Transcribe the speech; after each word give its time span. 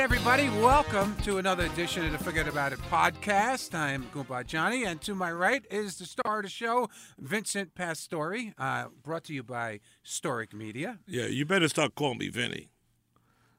everybody. 0.00 0.48
Welcome 0.48 1.14
to 1.24 1.36
another 1.36 1.66
edition 1.66 2.06
of 2.06 2.12
the 2.12 2.18
Forget 2.18 2.48
About 2.48 2.72
It 2.72 2.78
podcast. 2.90 3.74
I'm 3.74 4.04
Goomba 4.14 4.46
Johnny, 4.46 4.84
and 4.84 4.98
to 5.02 5.14
my 5.14 5.30
right 5.30 5.62
is 5.70 5.98
the 5.98 6.06
star 6.06 6.38
of 6.38 6.44
the 6.44 6.48
show, 6.48 6.88
Vincent 7.18 7.74
Pastore, 7.74 8.54
uh, 8.56 8.86
brought 9.02 9.24
to 9.24 9.34
you 9.34 9.42
by 9.42 9.80
Storic 10.02 10.54
Media. 10.54 11.00
Yeah, 11.06 11.26
you 11.26 11.44
better 11.44 11.68
start 11.68 11.96
calling 11.96 12.16
me 12.16 12.30
Vinny. 12.30 12.70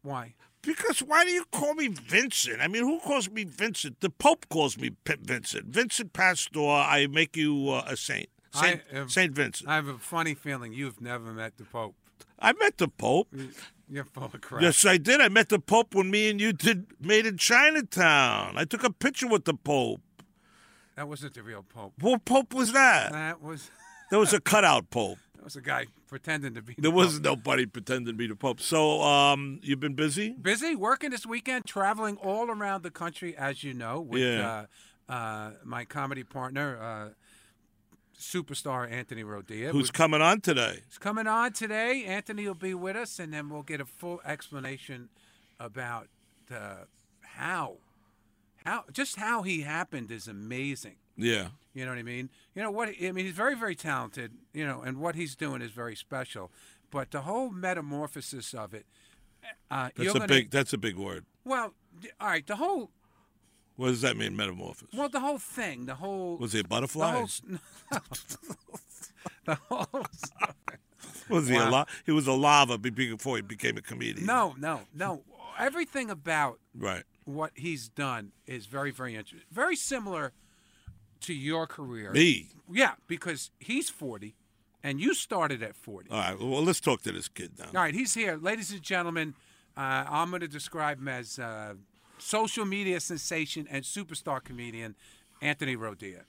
Why? 0.01 0.33
Because 0.63 1.03
why 1.03 1.25
do 1.25 1.29
you 1.31 1.45
call 1.51 1.75
me 1.75 1.89
Vincent? 1.89 2.59
I 2.59 2.67
mean, 2.67 2.85
who 2.85 2.99
calls 3.01 3.29
me 3.29 3.43
Vincent? 3.43 3.99
The 3.99 4.09
Pope 4.09 4.47
calls 4.49 4.79
me 4.79 4.89
P- 5.03 5.17
Vincent. 5.21 5.67
Vincent 5.67 6.11
Pastor, 6.11 6.59
I 6.59 7.05
make 7.05 7.37
you 7.37 7.69
uh, 7.69 7.83
a 7.85 7.95
saint. 7.95 8.29
Saint, 8.51 8.81
I 8.91 8.97
am- 8.97 9.09
saint 9.09 9.33
Vincent. 9.33 9.69
I 9.69 9.75
have 9.75 9.87
a 9.87 9.99
funny 9.99 10.33
feeling 10.33 10.73
you've 10.73 11.01
never 11.01 11.31
met 11.31 11.57
the 11.57 11.65
Pope. 11.65 11.93
I 12.39 12.53
met 12.53 12.79
the 12.79 12.87
Pope. 12.87 13.27
You're 13.93 14.05
full 14.05 14.23
of 14.23 14.39
crap. 14.41 14.61
Yes, 14.61 14.85
I 14.85 14.97
did. 14.97 15.19
I 15.21 15.27
met 15.29 15.49
the 15.49 15.59
Pope 15.59 15.93
when 15.93 16.09
me 16.09 16.29
and 16.29 16.39
you 16.39 16.53
did 16.53 16.85
Made 16.99 17.25
in 17.25 17.37
Chinatown. 17.37 18.57
I 18.57 18.63
took 18.65 18.83
a 18.83 18.91
picture 18.91 19.27
with 19.27 19.45
the 19.45 19.53
Pope. 19.53 20.01
That 20.95 21.07
wasn't 21.07 21.33
the 21.33 21.43
real 21.43 21.63
Pope. 21.63 21.93
What 21.99 22.23
Pope 22.25 22.53
was 22.53 22.71
that? 22.73 23.11
That 23.11 23.41
was 23.41 23.69
There 24.11 24.19
was 24.19 24.33
a 24.33 24.39
cutout 24.41 24.89
Pope. 24.89 25.17
that 25.35 25.43
was 25.43 25.55
a 25.55 25.61
guy 25.61 25.87
pretending 26.07 26.53
to 26.55 26.61
be. 26.61 26.73
the 26.75 26.81
There 26.83 26.91
was 26.91 27.15
Pope. 27.15 27.23
nobody 27.23 27.65
pretending 27.65 28.07
to 28.07 28.13
be 28.13 28.27
the 28.27 28.35
Pope. 28.35 28.59
So, 28.61 29.01
um, 29.01 29.59
you've 29.63 29.79
been 29.79 29.95
busy? 29.95 30.31
busy 30.31 30.75
working 30.75 31.09
this 31.11 31.25
weekend, 31.25 31.65
traveling 31.65 32.17
all 32.17 32.49
around 32.49 32.83
the 32.83 32.91
country, 32.91 33.35
as 33.37 33.63
you 33.63 33.73
know, 33.73 33.99
with 34.01 34.21
Yeah. 34.21 34.65
uh, 35.09 35.11
uh, 35.11 35.51
my 35.63 35.83
comedy 35.85 36.23
partner, 36.23 36.77
uh, 36.81 37.09
superstar 38.21 38.89
Anthony 38.89 39.23
Rodia. 39.23 39.71
Who's 39.71 39.91
coming 39.91 40.21
on 40.21 40.41
today? 40.41 40.79
He's 40.87 40.97
coming 40.97 41.27
on 41.27 41.53
today. 41.53 42.05
Anthony 42.05 42.47
will 42.47 42.53
be 42.53 42.73
with 42.73 42.95
us, 42.95 43.19
and 43.19 43.33
then 43.33 43.49
we'll 43.49 43.63
get 43.63 43.81
a 43.81 43.85
full 43.85 44.21
explanation 44.25 45.09
about 45.59 46.07
uh, 46.53 46.85
how, 47.21 47.77
how, 48.63 48.85
just 48.91 49.17
how 49.17 49.41
he 49.41 49.61
happened 49.61 50.11
is 50.11 50.27
amazing. 50.27 50.95
Yeah. 51.17 51.47
You 51.73 51.85
know 51.85 51.91
what 51.91 51.99
I 51.99 52.03
mean? 52.03 52.29
You 52.55 52.61
know 52.61 52.71
what? 52.71 52.89
I 52.89 53.11
mean, 53.11 53.25
he's 53.25 53.33
very, 53.33 53.55
very 53.55 53.75
talented. 53.75 54.31
You 54.53 54.65
know, 54.65 54.81
and 54.81 54.97
what 54.97 55.15
he's 55.15 55.35
doing 55.35 55.61
is 55.61 55.71
very 55.71 55.95
special. 55.95 56.51
But 56.89 57.11
the 57.11 57.21
whole 57.21 57.49
metamorphosis 57.49 58.53
of 58.53 58.73
it, 58.73 58.85
uh, 59.69 59.89
That's 59.95 60.09
a 60.09 60.13
gonna, 60.13 60.27
big. 60.27 60.51
That's 60.51 60.73
a 60.73 60.77
big 60.77 60.97
word. 60.97 61.25
Well, 61.45 61.73
all 62.19 62.27
right. 62.27 62.45
The 62.45 62.57
whole, 62.57 62.91
What 63.81 63.87
does 63.87 64.01
that 64.01 64.15
mean, 64.15 64.35
metamorphosis? 64.35 64.87
well, 64.95 65.09
the 65.09 65.19
whole 65.19 65.39
thing, 65.39 65.85
the 65.87 65.95
whole, 65.95 66.37
Was 66.37 66.53
he 66.53 66.59
a 66.59 66.63
the 66.63 66.69
butterfly? 66.69 67.11
whole, 67.15 67.23
s- 67.23 67.41
the 69.45 69.55
whole. 69.55 70.05
was 71.29 71.47
he 71.47 71.55
a 71.55 71.59
Wow. 71.59 71.69
la- 71.71 71.85
He 72.05 72.11
was 72.11 72.27
a 72.27 72.33
lava 72.33 72.77
before 72.77 73.37
he 73.37 73.41
became 73.41 73.77
a 73.77 73.81
comedian. 73.81 74.25
No, 74.25 74.55
no, 74.59 74.81
no. 74.93 75.23
Everything 75.59 76.09
about 76.09 76.59
Right. 76.75 77.03
what 77.25 77.51
he's 77.55 77.89
done 77.89 78.31
is 78.45 78.65
very, 78.67 78.91
very 78.91 79.15
interesting. 79.15 79.47
Very 79.51 79.75
similar 79.75 80.31
to 81.21 81.33
your 81.33 81.67
career. 81.67 82.11
Me. 82.11 82.49
Yeah, 82.71 82.93
because 83.07 83.51
he's 83.59 83.89
40 83.89 84.35
and 84.83 84.99
you 84.99 85.13
started 85.13 85.61
at 85.61 85.75
40. 85.75 86.09
All 86.09 86.17
right. 86.19 86.39
Well, 86.39 86.63
let's 86.63 86.79
talk 86.79 87.01
to 87.03 87.11
this 87.11 87.27
kid 87.27 87.51
now. 87.59 87.65
All 87.65 87.71
right, 87.73 87.93
he's 87.93 88.13
here. 88.13 88.37
Ladies 88.37 88.71
and 88.71 88.81
gentlemen, 88.81 89.35
uh, 89.77 90.05
I'm 90.07 90.29
going 90.29 90.41
to 90.41 90.47
describe 90.47 90.99
him 90.99 91.07
as 91.07 91.37
uh, 91.37 91.73
social 92.21 92.65
media 92.65 92.99
sensation 92.99 93.67
and 93.69 93.83
superstar 93.83 94.43
comedian 94.43 94.95
Anthony 95.41 95.75
Rodia. 95.75 96.21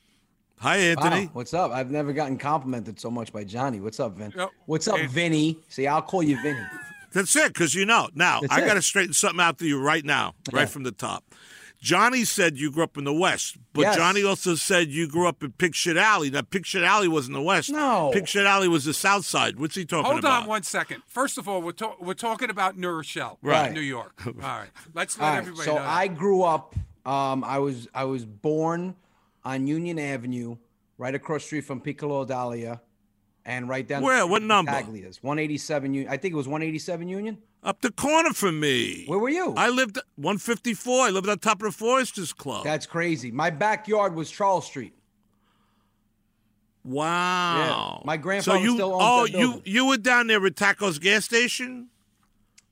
Hi, 0.61 0.77
Anthony. 0.77 1.27
Wow, 1.27 1.31
what's 1.35 1.55
up? 1.55 1.73
I've 1.73 1.91
never 1.91 2.13
gotten 2.13 2.39
complimented 2.39 2.99
so 3.01 3.11
much 3.11 3.33
by 3.33 3.45
Johnny. 3.45 3.81
What's 3.81 3.99
up, 4.01 4.13
Vin? 4.17 4.33
Yo, 4.37 4.49
what's 4.67 4.87
up, 4.89 4.99
and- 4.99 5.11
Vinny? 5.11 5.59
See, 5.69 5.87
I'll 5.87 6.03
call 6.03 6.23
you 6.23 6.41
Vinny. 6.41 6.65
That's 7.13 7.35
it, 7.37 7.49
because 7.53 7.75
you 7.75 7.85
know. 7.85 8.09
Now, 8.15 8.41
That's 8.41 8.53
I 8.55 8.61
got 8.65 8.75
to 8.75 8.83
straighten 8.83 9.13
something 9.13 9.41
out 9.41 9.59
to 9.59 9.67
you 9.67 9.79
right 9.83 10.05
now, 10.05 10.35
right 10.53 10.61
Yeah. 10.63 10.67
from 10.67 10.85
the 10.85 10.93
top. 10.93 11.25
Johnny 11.83 12.25
said 12.25 12.57
you 12.57 12.71
grew 12.71 12.85
up 12.85 12.97
in 12.97 13.03
the 13.03 13.13
West, 13.13 13.57
but 13.73 13.83
Yes. 13.83 13.97
Johnny 13.97 14.23
also 14.23 14.55
said 14.55 14.89
you 14.91 15.09
grew 15.09 15.27
up 15.27 15.43
in 15.43 15.51
Pig 15.51 15.75
Alley. 15.97 16.31
Now, 16.31 16.43
Pig 16.43 16.65
Alley 16.77 17.09
wasn't 17.09 17.35
the 17.35 17.43
West. 17.43 17.71
No. 17.71 18.11
Pig 18.15 18.29
Alley 18.37 18.69
was 18.69 18.85
the 18.85 18.95
South 18.95 19.27
Side. 19.27 19.59
What's 19.59 19.75
he 19.75 19.85
talking 19.85 20.05
Hold 20.07 20.21
about? 20.21 20.33
Hold 20.35 20.43
on 20.45 20.49
one 20.49 20.63
second. 20.63 21.03
First 21.09 21.39
of 21.39 21.49
all, 21.49 21.61
we're, 21.61 21.73
ta- 21.73 21.97
we're 22.01 22.15
talking 22.15 22.51
about 22.51 22.79
New 22.79 22.89
Rochelle, 22.89 23.37
Right. 23.43 23.73
New 23.73 23.81
York. 23.81 24.23
All 24.27 24.33
right, 24.41 24.69
let's 24.95 25.19
let 25.19 25.25
All 25.27 25.31
right, 25.33 25.39
everybody 25.39 25.65
so 25.65 25.75
know. 25.75 25.83
that. 25.83 25.89
I 25.89 26.07
grew 26.07 26.43
up. 26.45 26.77
Um, 27.05 27.43
I 27.43 27.59
was 27.59 27.89
I 27.93 28.05
was 28.05 28.25
born 28.25 28.95
on 29.45 29.67
Union 29.67 29.99
Avenue, 29.99 30.57
right 30.99 31.17
across 31.17 31.41
the 31.43 31.47
street 31.47 31.65
from 31.65 31.81
Piccolo 31.81 32.25
Dahlia, 32.25 32.81
and 33.45 33.69
right 33.69 33.85
down. 33.89 34.03
the 34.03 34.07
Where? 34.07 34.19
street 34.21 34.31
What 34.31 34.43
number? 34.43 34.71
Taglia's 34.71 35.21
187. 35.21 35.95
Union. 35.95 36.13
I 36.13 36.17
think 36.17 36.33
it 36.33 36.37
was 36.37 36.47
187 36.47 37.09
Union. 37.09 37.39
Up 37.65 37.81
the 37.81 37.93
corner 37.93 38.31
from 38.33 38.59
me. 38.59 39.05
Where 39.07 39.19
were 39.21 39.29
you? 39.29 39.55
I 39.57 39.69
lived 39.69 39.97
154. 40.17 41.07
I 41.07 41.11
lived 41.11 41.29
on 41.29 41.39
top 41.39 41.63
of 41.63 41.67
the 41.67 41.73
Foresters 41.73 42.33
Club. 42.33 42.65
That's 42.65 42.87
crazy. 42.87 43.31
My 43.31 43.51
backyard 43.51 44.15
was 44.17 44.31
Charles 44.31 44.67
Street. 44.67 44.93
wow. 46.85 47.99
Yeah. 48.01 48.05
My 48.07 48.17
grandfather 48.17 48.59
so 48.59 48.65
you, 48.65 48.75
still 48.75 48.95
owns 48.95 49.03
Oh, 49.05 49.23
that 49.27 49.33
you 49.33 49.39
building. 49.39 49.63
you 49.65 49.73
you 49.83 49.87
were 49.89 49.97
down 49.97 50.27
there 50.27 50.45
at 50.45 50.57
Taco's 50.57 50.99
gas 50.99 51.25
station. 51.25 51.89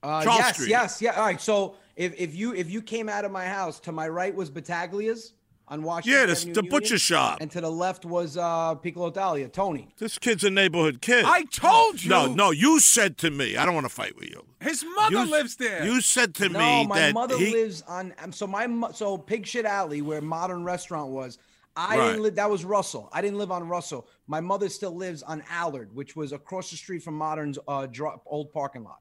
Uh, 0.02 0.24
Charles 0.24 0.38
yes, 0.40 0.54
Street. 0.54 0.70
yes, 0.70 1.02
yeah. 1.02 1.12
All 1.12 1.24
right. 1.26 1.40
So 1.40 1.76
if, 1.96 2.14
if 2.18 2.34
you 2.34 2.54
if 2.54 2.70
you 2.70 2.82
came 2.82 3.08
out 3.08 3.24
of 3.24 3.30
my 3.30 3.46
house, 3.46 3.78
to 3.80 3.92
my 3.92 4.08
right 4.08 4.34
was 4.34 4.50
Battaglia's 4.50 5.34
on 5.70 5.82
Washington. 5.82 6.20
Yeah, 6.20 6.26
the, 6.26 6.32
Avenue 6.32 6.52
the 6.54 6.60
Union, 6.62 6.70
butcher 6.70 6.98
shop. 6.98 7.38
and 7.40 7.50
to 7.52 7.60
the 7.60 7.70
left 7.70 8.04
was 8.04 8.36
uh, 8.36 8.74
Piccolo 8.74 9.10
Dahlia, 9.10 9.48
Tony. 9.48 9.94
This 9.98 10.18
kid's 10.18 10.44
a 10.44 10.50
neighborhood 10.50 11.00
kid. 11.00 11.24
I 11.24 11.44
told 11.44 12.02
you. 12.02 12.10
No, 12.10 12.26
no, 12.26 12.50
you 12.50 12.80
said 12.80 13.16
to 13.18 13.30
me. 13.30 13.56
I 13.56 13.64
don't 13.64 13.74
want 13.74 13.86
to 13.86 13.92
fight 13.94 14.16
with 14.16 14.28
you. 14.28 14.44
His 14.60 14.84
mother 14.96 15.24
You- 15.24 15.30
lives 15.30 15.56
there. 15.56 15.84
You 15.84 16.00
said 16.00 16.34
to 16.36 16.48
No, 16.48 16.58
me 16.58 16.86
my 16.88 16.98
that 16.98 17.14
mother 17.14 17.38
he, 17.38 17.52
lives 17.52 17.82
on. 17.88 18.12
um, 18.18 18.32
So 18.32 18.46
my 18.46 18.66
so 18.92 19.16
Pig 19.16 19.46
Shit 19.46 19.64
Alley, 19.64 20.02
where 20.02 20.20
Modern 20.20 20.64
Restaurant 20.64 21.10
was. 21.10 21.38
I 21.76 21.96
Right. 21.96 22.06
didn't 22.08 22.22
live. 22.24 22.34
That 22.34 22.50
was 22.50 22.64
Russell. 22.64 23.08
I 23.12 23.22
didn't 23.22 23.38
live 23.38 23.52
on 23.52 23.66
Russell. 23.68 24.08
My 24.26 24.40
mother 24.40 24.68
still 24.68 24.94
lives 24.94 25.22
on 25.22 25.42
Allard, 25.48 25.94
which 25.94 26.16
was 26.16 26.32
across 26.32 26.68
the 26.70 26.76
street 26.76 27.00
from 27.04 27.14
Modern's 27.14 27.60
uh, 27.68 27.86
dro- 27.86 28.20
old 28.26 28.52
parking 28.52 28.82
lot. 28.82 28.98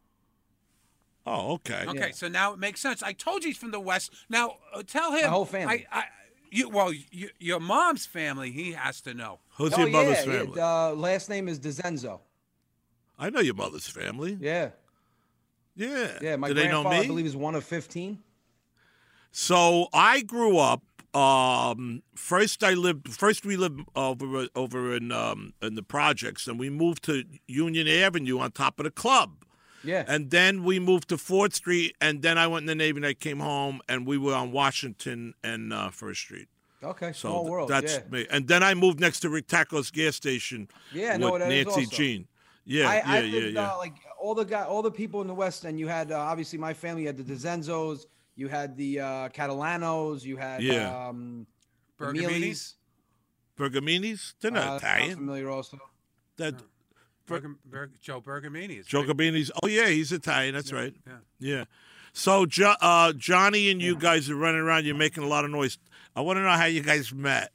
Oh, 1.25 1.53
okay. 1.53 1.83
Okay, 1.87 1.99
Yeah. 1.99 2.11
so 2.13 2.27
now 2.27 2.53
it 2.53 2.59
makes 2.59 2.79
sense. 2.79 3.03
I 3.03 3.13
told 3.13 3.43
you 3.43 3.49
he's 3.49 3.57
from 3.57 3.71
the 3.71 3.79
West. 3.79 4.13
Now 4.29 4.57
uh, 4.73 4.83
tell 4.85 5.11
him. 5.13 5.23
My 5.23 5.27
whole 5.27 5.45
family. 5.45 5.85
I, 5.91 5.99
I, 5.99 6.03
you, 6.51 6.69
well, 6.69 6.91
you, 6.93 7.29
your 7.39 7.59
mom's 7.59 8.05
family. 8.05 8.51
He 8.51 8.73
has 8.73 9.01
to 9.01 9.13
know. 9.13 9.39
Who's 9.57 9.73
oh 9.73 9.79
your 9.79 9.89
mother's 9.89 10.25
yeah, 10.25 10.33
family? 10.33 10.53
yeah. 10.55 10.87
Uh, 10.87 10.91
last 10.91 11.29
name 11.29 11.47
is 11.47 11.59
DeZenzo. 11.59 12.19
I 13.17 13.29
know 13.29 13.39
your 13.41 13.55
mother's 13.55 13.87
family. 13.87 14.37
Yeah, 14.39 14.69
Yeah. 15.75 16.17
yeah. 16.21 16.35
My 16.37 16.47
Do 16.49 16.53
they 16.53 16.67
know 16.67 16.83
grandfather, 16.83 16.95
me? 16.97 17.03
I 17.03 17.07
believe, 17.07 17.25
is 17.25 17.35
one 17.35 17.55
of 17.55 17.63
fifteen. 17.63 18.19
So 19.31 19.87
I 19.93 20.21
grew 20.21 20.57
up. 20.57 20.83
Um, 21.13 22.03
first, 22.15 22.63
I 22.63 22.73
lived. 22.75 23.09
First, 23.09 23.45
we 23.45 23.57
lived 23.57 23.81
over 23.95 24.47
over 24.55 24.95
in 24.95 25.11
um, 25.11 25.53
in 25.61 25.75
the 25.75 25.83
projects, 25.83 26.47
and 26.47 26.59
we 26.59 26.69
moved 26.69 27.03
to 27.05 27.23
Union 27.47 27.87
Avenue 27.87 28.39
on 28.39 28.51
top 28.51 28.79
of 28.79 28.83
the 28.85 28.91
club. 28.91 29.43
Yeah. 29.83 30.03
And 30.07 30.29
then 30.31 30.63
we 30.63 30.79
moved 30.79 31.09
to 31.09 31.17
Fourth 31.17 31.53
Street, 31.55 31.95
and 32.01 32.21
then 32.21 32.37
I 32.37 32.47
went 32.47 32.63
in 32.63 32.67
the 32.67 32.75
Navy, 32.75 32.97
and 32.97 33.05
I 33.05 33.13
came 33.13 33.39
home, 33.39 33.81
and 33.87 34.05
we 34.05 34.17
were 34.17 34.33
on 34.33 34.51
Washington 34.51 35.33
and 35.43 35.71
uh, 35.73 35.89
First 35.89 36.21
Street. 36.21 36.47
okay. 36.83 37.11
So 37.13 37.29
Small 37.29 37.43
th- 37.43 37.51
world. 37.51 37.69
that's 37.69 37.93
yeah. 37.95 38.01
me. 38.11 38.27
And 38.29 38.47
then 38.47 38.61
I 38.63 38.73
moved 38.73 38.99
next 38.99 39.21
to 39.21 39.29
Rick 39.29 39.47
Taco's 39.47 39.89
gas 39.91 40.15
station. 40.15 40.67
Yeah, 40.93 41.11
with 41.13 41.21
know 41.21 41.31
what 41.31 41.39
that 41.39 41.51
is 41.51 41.65
Nancy 41.65 41.81
also. 41.85 41.95
Jean. 41.95 42.27
Yeah, 42.65 42.89
I, 42.89 42.95
yeah, 42.97 43.03
I 43.05 43.19
yeah, 43.21 43.31
lived, 43.39 43.55
yeah. 43.55 43.73
Uh, 43.73 43.77
like 43.77 43.95
all 44.21 44.35
the 44.35 44.43
guy, 44.45 44.63
all 44.63 44.81
the 44.81 44.91
people 44.91 45.21
in 45.21 45.27
the 45.27 45.33
West 45.33 45.65
End. 45.65 45.79
You 45.79 45.87
had 45.87 46.11
uh, 46.11 46.19
obviously 46.19 46.59
my 46.59 46.73
family. 46.73 47.01
You 47.03 47.07
had 47.07 47.17
the 47.17 47.23
DeZenzos. 47.23 48.05
You 48.35 48.47
had 48.47 48.77
the 48.77 48.99
uh, 48.99 49.05
Catalanos. 49.29 50.23
You 50.23 50.37
had 50.37 50.61
Yeah. 50.61 51.07
um, 51.07 51.47
the 51.97 52.05
Bergamini's. 52.05 52.75
Bergamini's? 53.55 54.35
They're 54.39 54.51
not 54.51 54.63
Uh, 54.63 54.67
sounds 54.79 54.83
Italian. 54.83 55.15
familiar 55.17 55.49
also. 55.49 55.79
That 56.37 56.55
Bergam, 57.29 57.55
Berg, 57.65 57.91
Joe 58.01 58.21
Bergamini. 58.21 58.79
is 58.79 58.85
Joe 58.85 59.03
big. 59.05 59.17
Gabini's. 59.17 59.51
Oh 59.63 59.67
yeah, 59.67 59.87
he's 59.87 60.11
Italian. 60.11 60.53
That's 60.55 60.71
right. 60.73 60.93
Yeah. 61.07 61.13
Yeah. 61.39 61.63
So 62.13 62.45
jo- 62.45 62.75
uh, 62.81 63.13
Johnny 63.13 63.69
and 63.69 63.81
you 63.81 63.95
guys 63.95 64.29
are 64.29 64.35
running 64.35 64.61
around. 64.61 64.85
You're 64.85 64.95
making 64.95 65.23
a 65.23 65.27
lot 65.27 65.45
of 65.45 65.51
noise. 65.51 65.77
I 66.15 66.21
want 66.21 66.37
to 66.37 66.41
know 66.43 66.49
how 66.49 66.65
you 66.65 66.81
guys 66.81 67.13
met. 67.13 67.51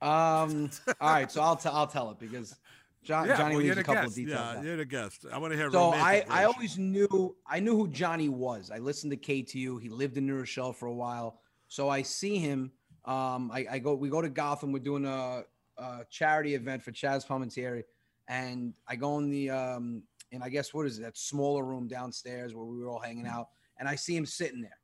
Um, 0.00 0.70
all 1.00 1.10
right, 1.10 1.30
so 1.30 1.42
I'll 1.42 1.56
tell 1.56 1.74
I'll 1.74 1.86
tell 1.88 2.10
it 2.12 2.18
because 2.20 2.54
John, 3.02 3.26
Yeah, 3.26 3.36
Johnny 3.36 3.56
well, 3.56 3.64
you're 3.64 3.74
leaves 3.74 3.80
a 3.80 3.84
couple 3.84 4.02
guest. 4.02 4.12
of 4.12 4.14
details. 4.26 4.38
Yeah, 4.40 4.58
out. 4.58 4.64
you're 4.64 4.76
the 4.76 4.84
guest. 4.84 5.26
I 5.32 5.38
want 5.38 5.52
to 5.52 5.58
hear. 5.58 5.70
So 5.72 5.90
I, 5.90 5.92
romantic 5.94 6.30
I 6.32 6.44
always 6.44 6.78
knew 6.78 7.36
I 7.46 7.58
knew 7.60 7.76
who 7.76 7.88
Johnny 7.88 8.28
was. 8.28 8.70
I 8.72 8.78
listened 8.78 9.10
to 9.10 9.16
KTU. 9.16 9.80
He 9.82 9.88
lived 9.88 10.16
in 10.16 10.26
New 10.26 10.36
Rochelle 10.36 10.72
for 10.72 10.86
a 10.86 10.94
while. 10.94 11.40
So 11.66 11.88
I 11.88 12.02
see 12.02 12.38
him. 12.38 12.70
Um, 13.04 13.50
I, 13.52 13.66
I 13.72 13.78
go 13.80 13.94
we 13.94 14.08
go 14.08 14.22
to 14.22 14.28
Gotham. 14.28 14.70
We're 14.70 14.78
doing 14.78 15.04
a, 15.04 15.42
a 15.78 16.04
charity 16.10 16.54
event 16.54 16.82
for 16.82 16.92
Chazz 16.92 17.26
Palminteri, 17.26 17.82
and 18.28 18.74
I 18.86 18.96
go 18.96 19.18
in 19.18 19.30
the 19.30 19.50
um 19.50 20.02
and 20.32 20.42
I 20.42 20.48
guess 20.48 20.74
what 20.74 20.86
is 20.86 20.98
it 20.98 21.02
that 21.02 21.16
smaller 21.16 21.64
room 21.64 21.88
downstairs 21.88 22.54
where 22.54 22.64
we 22.64 22.78
were 22.78 22.88
all 22.88 23.00
hanging 23.00 23.26
out, 23.26 23.48
and 23.78 23.88
I 23.88 23.94
see 23.94 24.16
him 24.16 24.26
sitting 24.26 24.60
there. 24.60 24.78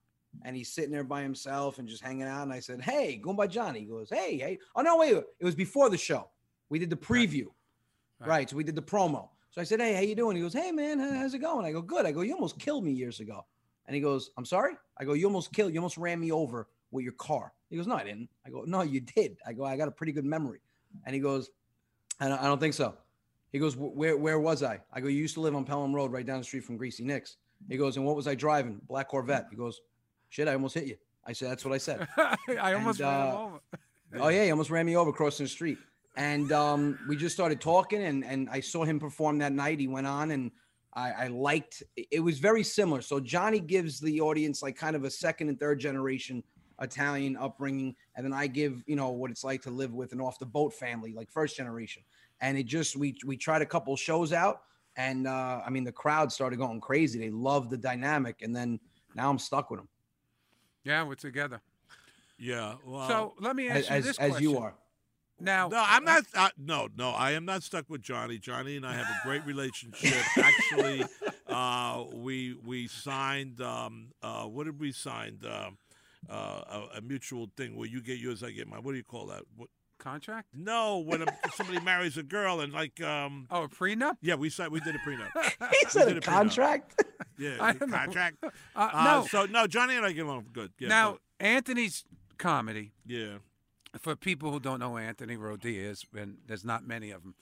And 0.45 0.57
he's 0.57 0.73
sitting 0.73 0.91
there 0.91 1.05
by 1.05 1.23
himself 1.23 1.79
and 1.79 1.87
just 1.87 2.03
hanging 2.03 2.27
out. 2.27 2.43
And 2.43 2.53
I 2.53 2.59
said, 2.59 2.81
Hey, 2.81 3.15
going 3.15 3.37
by 3.37 3.47
Johnny. 3.47 3.81
He 3.81 3.87
goes, 3.87 4.11
Hey, 4.11 4.37
hey. 4.37 4.59
Oh, 4.75 4.83
no, 4.83 4.97
wait. 4.97 5.13
It 5.13 5.45
was 5.45 5.55
before 5.55 5.89
the 5.91 5.97
show. 5.97 6.29
We 6.71 6.81
did 6.81 6.91
the 6.91 6.97
preview. 6.97 7.47
Right. 8.19 8.29
Right. 8.29 8.51
So 8.51 8.57
we 8.57 8.65
did 8.65 8.75
the 8.75 8.83
promo. 8.83 9.29
So 9.53 9.61
I 9.61 9.65
said, 9.65 9.81
"Hey, 9.81 9.95
how 9.95 10.01
you 10.01 10.17
doing?" 10.17 10.35
He 10.35 10.43
goes, 10.43 10.53
"Hey, 10.53 10.73
man, 10.73 10.99
how's 10.99 11.33
it 11.33 11.39
going?" 11.39 11.65
I 11.65 11.71
go, 11.71 11.81
"Good." 11.81 12.07
I 12.07 12.11
go, 12.11 12.23
"You 12.23 12.35
almost 12.35 12.59
killed 12.59 12.83
me 12.83 12.91
years 12.91 13.21
ago." 13.21 13.47
And 13.87 13.95
he 13.95 14.01
goes, 14.01 14.31
I'm 14.37 14.45
sorry. 14.45 14.75
I 14.99 15.05
go, 15.05 15.13
you 15.13 15.27
almost 15.27 15.53
killed, 15.53 15.73
you 15.73 15.81
almost 15.81 15.99
ran 15.99 16.21
me 16.21 16.33
over 16.33 16.69
with 16.91 17.05
your 17.05 17.13
car. 17.15 17.53
He 17.71 17.77
goes, 17.77 17.87
no, 17.87 17.97
I 17.97 18.05
didn't. 18.05 18.29
I 18.47 18.51
go, 18.51 18.65
no, 18.67 18.83
you 18.83 19.01
did. 19.01 19.37
I 19.47 19.53
go, 19.53 19.65
I 19.65 19.77
got 19.77 19.89
a 19.89 19.93
pretty 19.93 20.13
good 20.13 20.25
memory. 20.25 20.61
And 21.05 21.15
he 21.15 21.21
goes, 21.21 21.51
I 22.21 22.29
don't 22.29 22.61
think 22.61 22.75
so. 22.75 22.95
He 23.55 23.61
goes, 23.61 23.77
where, 23.77 24.17
where 24.17 24.41
was 24.41 24.65
I? 24.65 24.81
I 24.93 25.01
go, 25.01 25.07
you 25.07 25.19
used 25.19 25.35
to 25.35 25.41
live 25.41 25.55
on 25.55 25.65
Pelham 25.65 25.95
Road, 25.95 26.11
right 26.11 26.27
down 26.27 26.39
the 26.39 26.45
street 26.45 26.65
from 26.65 26.77
Greasy 26.77 27.05
Nicks. 27.05 27.37
He 27.69 27.77
goes, 27.77 27.97
and 27.97 28.05
what 28.05 28.17
was 28.17 28.27
I 28.27 28.35
driving? 28.35 28.81
Black 28.89 29.07
Corvette. 29.07 29.47
He 29.49 29.55
goes, 29.55 29.81
shit, 30.29 30.49
I 30.49 30.55
almost 30.55 30.75
hit 30.75 30.87
you. 30.87 30.97
I 31.25 31.35
said, 31.35 31.53
that's 31.53 31.65
what 31.65 31.73
I 31.73 31.79
said. 31.79 32.09
I 32.61 32.73
almost 32.73 32.99
And, 32.99 33.09
ran 33.09 33.29
him 33.29 33.37
uh, 33.37 33.41
over. 33.45 33.61
Oh 34.21 34.29
yeah, 34.29 34.43
he 34.45 34.51
almost 34.51 34.71
ran 34.71 34.85
me 34.87 34.97
over 34.97 35.13
crossing 35.13 35.45
the 35.45 35.51
street. 35.51 35.79
And 36.17 36.51
um, 36.51 36.99
we 37.09 37.15
just 37.17 37.33
started 37.35 37.61
talking, 37.61 38.03
and 38.03 38.25
and 38.25 38.49
I 38.51 38.59
saw 38.61 38.85
him 38.85 38.99
perform 39.01 39.39
that 39.39 39.53
night. 39.53 39.81
He 39.81 39.89
went 39.89 40.07
on, 40.07 40.33
and 40.33 40.51
I, 40.93 41.11
I 41.13 41.27
liked. 41.29 41.83
It 41.97 42.21
was 42.21 42.39
very 42.39 42.63
similar. 42.63 43.03
So 43.03 43.19
Johnny 43.19 43.59
gives 43.59 43.99
the 43.99 44.21
audience 44.21 44.63
like 44.63 44.77
kind 44.77 44.95
of 44.95 45.03
a 45.05 45.11
second 45.11 45.49
and 45.49 45.59
third 45.59 45.81
generation 45.81 46.45
Italian 46.81 47.37
upbringing, 47.37 47.95
and 48.17 48.25
then 48.25 48.33
I 48.33 48.47
give 48.47 48.83
you 48.87 48.97
know 48.97 49.11
what 49.11 49.31
it's 49.31 49.45
like 49.45 49.63
to 49.63 49.71
live 49.71 49.93
with 49.93 50.13
an 50.13 50.21
off 50.21 50.39
the 50.39 50.47
boat 50.47 50.75
family, 50.75 51.13
like 51.13 51.31
first 51.31 51.57
generation. 51.57 52.03
And 52.45 52.59
it 52.59 52.67
just 52.67 52.95
we 52.95 53.17
we 53.25 53.39
tried 53.39 53.63
a 53.63 53.67
couple 53.67 53.97
shows 53.97 54.31
out, 54.33 54.63
and 54.97 55.27
uh, 55.27 55.63
I 55.67 55.71
mean 55.71 55.83
the 55.83 55.93
crowd 55.93 56.31
started 56.31 56.59
going 56.59 56.79
crazy. 56.79 57.19
They 57.19 57.31
loved 57.31 57.71
the 57.71 57.79
dynamic, 57.79 58.43
and 58.43 58.55
then 58.55 58.79
now 59.15 59.31
I'm 59.31 59.39
stuck 59.39 59.71
with 59.71 59.81
them 59.81 59.89
Yeah, 60.85 61.05
we're 61.05 61.15
together. 61.15 61.63
Yeah. 62.39 62.75
Well, 62.85 63.09
so 63.09 63.35
let 63.41 63.57
me 63.57 63.69
as 63.69 63.85
ask 63.85 63.91
you 63.91 63.97
as, 63.97 64.05
this 64.05 64.19
as 64.19 64.41
you 64.41 64.59
are. 64.59 64.75
Now, 65.41 65.69
No, 65.69 65.83
I'm 65.87 66.05
not. 66.05 66.25
Uh, 66.35 66.51
no, 66.59 66.89
no, 66.97 67.11
I 67.11 67.33
am 67.33 67.47
not 67.47 67.63
stuck 67.63 67.89
with 67.89 68.03
Johnny. 68.03 68.39
Johnny 68.39 68.77
and 68.77 68.87
I 68.87 68.93
have 68.93 69.07
a 69.07 69.27
great 69.27 69.45
relationship. 69.47 70.23
Actually, 70.37 71.05
uh, 71.49 72.05
we 72.13 72.59
we 72.65 72.89
signed. 72.89 73.63
Um, 73.63 74.13
uh, 74.23 74.45
what 74.45 74.65
did 74.65 74.79
we 74.79 74.93
sign? 74.93 75.39
Um, 75.45 75.79
uh, 76.29 76.87
a, 76.95 76.99
a 76.99 77.01
mutual 77.01 77.51
thing 77.57 77.77
where 77.77 77.89
you 77.89 78.01
get 78.01 78.19
yours, 78.19 78.43
I 78.43 78.51
get 78.51 78.69
mine. 78.69 78.83
What 78.83 78.93
do 78.93 78.97
you 78.97 79.05
call 79.05 79.27
that? 79.27 79.43
What, 79.57 79.69
contract? 79.99 80.49
no, 80.55 80.99
when 80.99 81.23
a, 81.23 81.27
somebody 81.55 81.81
marries 81.81 82.17
a 82.17 82.23
girl 82.23 82.61
and 82.61 82.73
like, 82.73 83.01
um, 83.03 83.47
Oh, 83.51 83.65
a 83.65 83.69
prenup? 83.69 84.17
yeah, 84.23 84.35
we 84.35 84.51
signed. 84.51 84.73
We 84.73 84.81
did 84.81 84.95
a 84.95 84.99
prenup. 84.99 85.29
He 85.71 85.87
said 85.89 86.07
did 86.09 86.15
a 86.17 86.19
a 86.19 86.21
prenup. 86.21 86.25
contract. 86.25 87.03
Yeah, 87.37 87.57
I 87.61 87.73
don't 87.73 87.91
know. 87.91 87.97
contract. 87.97 88.37
Uh, 88.45 88.51
Uh, 88.77 89.05
no. 89.05 89.27
So 89.29 89.47
no, 89.47 89.67
Johnny 89.67 89.97
and 89.97 90.07
I 90.07 90.13
get 90.13 90.25
along 90.25 90.47
good. 90.53 90.73
Yeah, 90.79 90.89
now, 90.89 91.19
Anthony's 91.41 92.05
comedy. 92.39 92.93
yeah. 93.05 93.39
for 93.99 94.15
people 94.15 94.53
who 94.53 94.61
don't 94.61 94.79
know 94.79 94.91
who 94.91 94.99
Anthony 94.99 95.37
Rodia 95.37 95.91
is, 95.91 96.05
and 96.17 96.39
there's 96.47 96.65
not 96.65 96.87
many 96.87 97.11
of 97.11 97.23
them. 97.23 97.35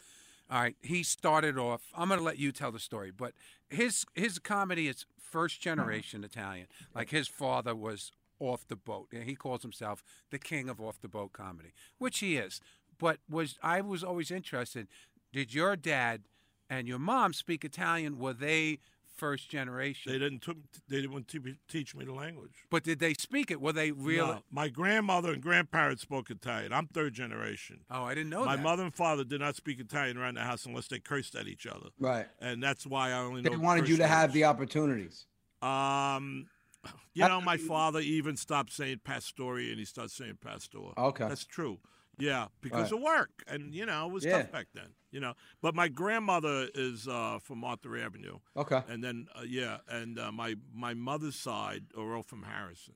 All 0.50 0.60
right, 0.60 0.76
he 0.82 1.02
started 1.02 1.58
off. 1.58 1.82
I'm 1.94 2.08
going 2.08 2.18
to 2.20 2.24
let 2.24 2.38
you 2.38 2.52
tell 2.52 2.72
the 2.72 2.78
story, 2.78 3.10
but 3.10 3.32
his 3.68 4.04
his 4.14 4.38
comedy 4.38 4.88
is 4.88 5.04
first 5.18 5.60
generation 5.60 6.24
Italian. 6.24 6.66
Like 6.94 7.10
his 7.10 7.28
father 7.28 7.74
was 7.74 8.12
off 8.42 8.66
the 8.66 8.76
boat. 8.76 9.08
and 9.12 9.24
He 9.24 9.34
calls 9.34 9.62
himself 9.62 10.02
the 10.30 10.38
king 10.38 10.68
of 10.68 10.80
off 10.80 11.00
the 11.00 11.08
boat 11.08 11.32
comedy, 11.32 11.72
which 11.98 12.18
he 12.18 12.36
is. 12.36 12.60
But 12.98 13.18
was 13.28 13.58
I 13.62 13.80
was 13.80 14.02
always 14.04 14.30
interested. 14.30 14.88
Did 15.32 15.54
your 15.54 15.76
dad 15.76 16.22
and 16.68 16.86
your 16.86 16.98
mom 16.98 17.32
speak 17.32 17.64
Italian? 17.64 18.18
Were 18.18 18.32
they 18.34 18.78
first 19.16 19.48
generation? 19.50 20.12
They 20.12 20.18
didn't. 20.18 20.40
T- 20.42 20.52
they 20.88 21.00
didn't 21.02 21.26
te- 21.28 21.56
teach 21.68 21.94
me 21.94 22.04
the 22.04 22.12
language. 22.12 22.52
but 22.70 22.84
did 22.84 22.98
they 22.98 23.14
speak 23.14 23.50
it? 23.50 23.60
Were 23.60 23.72
they 23.72 23.90
real? 23.92 24.26
No, 24.26 24.42
my 24.50 24.68
grandmother 24.68 25.32
and 25.32 25.42
grandparents 25.42 26.02
spoke 26.02 26.30
Italian. 26.30 26.72
I'm 26.72 26.86
third 26.86 27.14
generation. 27.14 27.80
Oh, 27.90 28.04
I 28.04 28.14
didn't 28.14 28.30
know 28.30 28.40
that. 28.40 28.46
my 28.46 28.56
that. 28.56 28.62
mother 28.62 28.82
and 28.84 28.94
father 28.94 29.24
did 29.24 29.40
not 29.40 29.56
speak 29.56 29.80
Italian 29.80 30.16
around 30.18 30.34
the 30.34 30.42
house 30.42 30.66
unless 30.66 30.88
they 30.88 30.98
cursed 30.98 31.34
at 31.34 31.46
each 31.48 31.66
other, 31.66 31.88
Right. 31.98 32.26
and 32.40 32.62
that's 32.62 32.86
why 32.86 33.10
I 33.10 33.18
only 33.20 33.42
They 33.42 33.50
know. 33.50 33.58
wanted 33.58 33.88
you 33.88 33.96
curse 33.96 34.02
to 34.04 34.08
have 34.08 34.32
the 34.32 34.44
opportunities. 34.44 35.26
Um, 35.62 36.46
you 37.14 37.26
know, 37.26 37.40
my 37.40 37.56
father 37.56 38.00
even 38.00 38.36
stopped 38.36 38.72
saying 38.72 39.00
Pastori 39.04 39.70
and 39.70 39.78
he 39.78 39.84
started 39.84 40.10
saying 40.10 40.38
Pastor. 40.40 40.78
Okay. 40.98 41.28
that's 41.28 41.44
true. 41.44 41.78
Yeah, 42.18 42.48
because 42.60 42.92
Right. 42.92 42.98
of 42.98 43.02
work, 43.02 43.30
and 43.48 43.74
you 43.74 43.86
know 43.86 44.06
it 44.06 44.12
was 44.12 44.24
Yeah. 44.24 44.42
tough 44.42 44.52
back 44.52 44.66
then. 44.74 44.88
You 45.10 45.20
know, 45.20 45.34
but 45.62 45.74
my 45.74 45.88
grandmother 45.88 46.68
is 46.74 47.08
uh, 47.08 47.38
from 47.42 47.64
Arthur 47.64 47.96
Avenue, 47.96 48.38
Okay. 48.56 48.82
and 48.88 49.02
then 49.02 49.28
uh, 49.34 49.42
yeah, 49.46 49.78
and 49.88 50.18
uh, 50.18 50.30
my 50.30 50.56
my 50.74 50.92
mother's 50.94 51.36
side 51.36 51.84
are 51.96 52.14
all 52.14 52.22
from 52.22 52.42
Harrison. 52.42 52.94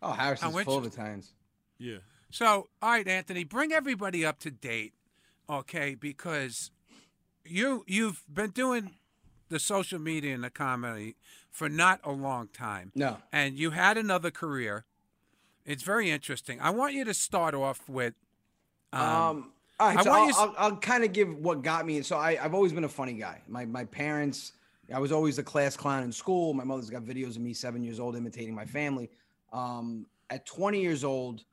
Oh, 0.00 0.12
Harrison's 0.12 0.54
which- 0.54 0.64
full 0.64 0.78
of 0.78 0.86
Italians. 0.86 1.34
Yeah. 1.78 1.98
So, 2.30 2.68
all 2.82 2.90
right, 2.90 3.06
Anthony, 3.08 3.44
bring 3.44 3.72
everybody 3.72 4.24
up 4.24 4.38
to 4.40 4.50
date, 4.50 4.94
okay? 5.48 5.94
Because 5.94 6.70
you 7.44 7.84
you've 7.86 8.24
been 8.32 8.50
doing 8.50 8.94
the 9.48 9.58
social 9.58 9.98
media 9.98 10.34
and 10.34 10.44
the 10.44 10.50
comedy 10.50 11.16
for 11.50 11.68
not 11.68 12.00
a 12.04 12.12
long 12.12 12.48
time, 12.48 12.92
No. 12.94 13.18
and 13.32 13.58
you 13.58 13.70
had 13.70 13.96
another 13.96 14.30
career. 14.30 14.84
It's 15.64 15.82
very 15.82 16.10
interesting. 16.10 16.60
I 16.60 16.70
want 16.70 16.94
you 16.94 17.04
to 17.04 17.14
start 17.14 17.54
off 17.54 17.88
with. 17.88 18.14
Um, 18.92 19.02
Um, 19.02 19.52
all 19.80 19.88
right, 19.88 19.98
I 19.98 20.02
so 20.02 20.10
want 20.10 20.34
I'll, 20.36 20.40
I'll, 20.48 20.54
I'll 20.58 20.76
kind 20.76 21.04
of 21.04 21.12
give 21.12 21.34
what 21.38 21.62
got 21.62 21.86
me. 21.86 22.02
So 22.02 22.16
I, 22.16 22.38
I've 22.42 22.54
always 22.54 22.72
been 22.72 22.84
a 22.84 22.88
funny 22.88 23.12
guy. 23.12 23.42
My 23.48 23.64
my 23.64 23.84
parents, 23.84 24.52
I 24.92 24.98
was 24.98 25.12
always 25.12 25.38
a 25.38 25.42
class 25.42 25.76
clown 25.76 26.02
in 26.02 26.10
school. 26.12 26.52
My 26.54 26.64
mother's 26.64 26.90
got 26.90 27.02
videos 27.02 27.36
of 27.36 27.38
me 27.42 27.52
seven 27.54 27.84
years 27.84 28.00
old 28.00 28.16
imitating 28.16 28.54
my 28.54 28.64
family. 28.64 29.10
Um, 29.52 30.06
at 30.30 30.44
20 30.46 30.80
years 30.80 31.04
old, 31.04 31.44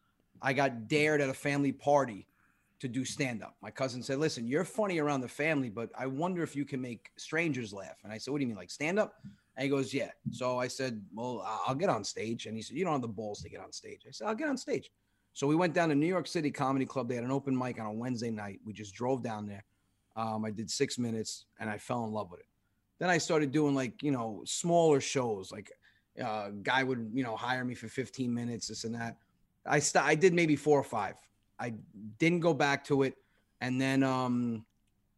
I 0.42 0.54
got 0.54 0.88
dared 0.88 1.22
at 1.22 1.30
a 1.30 1.34
family 1.34 1.72
party 1.72 2.26
to 2.86 3.00
do 3.00 3.04
stand 3.04 3.44
up. 3.44 3.56
My 3.62 3.72
cousin 3.72 4.04
said, 4.04 4.20
"Listen, 4.20 4.48
you're 4.48 4.64
funny 4.64 5.00
around 5.00 5.22
the 5.22 5.28
family, 5.28 5.70
but 5.70 5.90
I 5.98 6.06
wonder 6.06 6.44
if 6.44 6.56
you 6.56 6.66
can 6.66 6.82
make 6.82 7.12
strangers 7.18 7.74
laugh." 7.74 7.98
And 8.04 8.14
I 8.14 8.18
said, 8.18 8.32
"What 8.32 8.38
do 8.38 8.44
you 8.44 8.48
mean, 8.48 8.58
like 8.58 8.72
stand 8.72 9.00
up?" 9.00 9.16
And 9.56 9.64
he 9.64 9.70
goes, 9.70 9.94
"Yeah." 9.94 10.12
So 10.32 10.60
I 10.60 10.68
said, 10.68 11.04
"Well, 11.14 11.44
I'll 11.68 11.76
get 11.76 11.90
on 11.90 12.04
stage." 12.04 12.46
And 12.46 12.56
he 12.56 12.62
said, 12.62 12.78
"You 12.78 12.86
don't 12.86 12.94
have 12.94 13.02
the 13.02 13.08
balls 13.08 13.42
to 13.42 13.50
get 13.50 13.60
on 13.60 13.72
stage." 13.72 14.02
I 14.08 14.12
said, 14.12 14.28
"I'll 14.28 14.36
get 14.36 14.50
on 14.50 14.58
stage." 14.58 14.92
So 15.34 15.48
we 15.48 15.56
went 15.56 15.74
down 15.74 15.90
to 15.90 15.96
New 15.96 16.08
York 16.08 16.28
City 16.28 16.50
Comedy 16.50 16.86
Club. 16.86 17.10
They 17.10 17.16
had 17.16 17.26
an 17.26 17.32
open 17.32 17.58
mic 17.58 17.78
on 17.80 17.86
a 17.86 17.92
Wednesday 17.92 18.32
night. 18.32 18.62
We 18.64 18.72
just 18.72 18.94
drove 18.96 19.22
down 19.22 19.46
there. 19.46 19.66
Um, 20.16 20.46
I 20.46 20.52
did 20.52 20.72
six 20.72 20.98
minutes 20.98 21.46
and 21.60 21.70
I 21.70 21.78
fell 21.78 22.06
in 22.06 22.14
love 22.14 22.32
with 22.32 22.40
it. 22.40 22.46
Then 23.00 23.10
I 23.10 23.18
started 23.18 23.52
doing 23.52 23.76
like 23.76 24.02
you 24.02 24.12
know 24.12 24.44
smaller 24.46 25.02
shows. 25.02 25.52
Like 25.52 25.72
uh, 26.24 26.52
guy 26.64 26.84
would 26.84 27.12
you 27.14 27.24
know 27.24 27.36
hire 27.36 27.66
me 27.66 27.76
for 27.76 27.88
15 27.88 28.34
minutes, 28.34 28.68
this 28.68 28.86
and 28.86 28.96
that. 28.96 29.18
I 29.66 29.80
st- 29.80 30.06
I 30.06 30.16
did 30.16 30.34
maybe 30.34 30.56
four 30.56 30.80
or 30.80 30.84
five. 30.84 31.16
I 31.60 31.74
didn't 32.20 32.42
go 32.42 32.54
back 32.54 32.84
to 32.86 33.04
it, 33.04 33.16
and 33.62 33.80
then 33.80 34.04
um, 34.04 34.66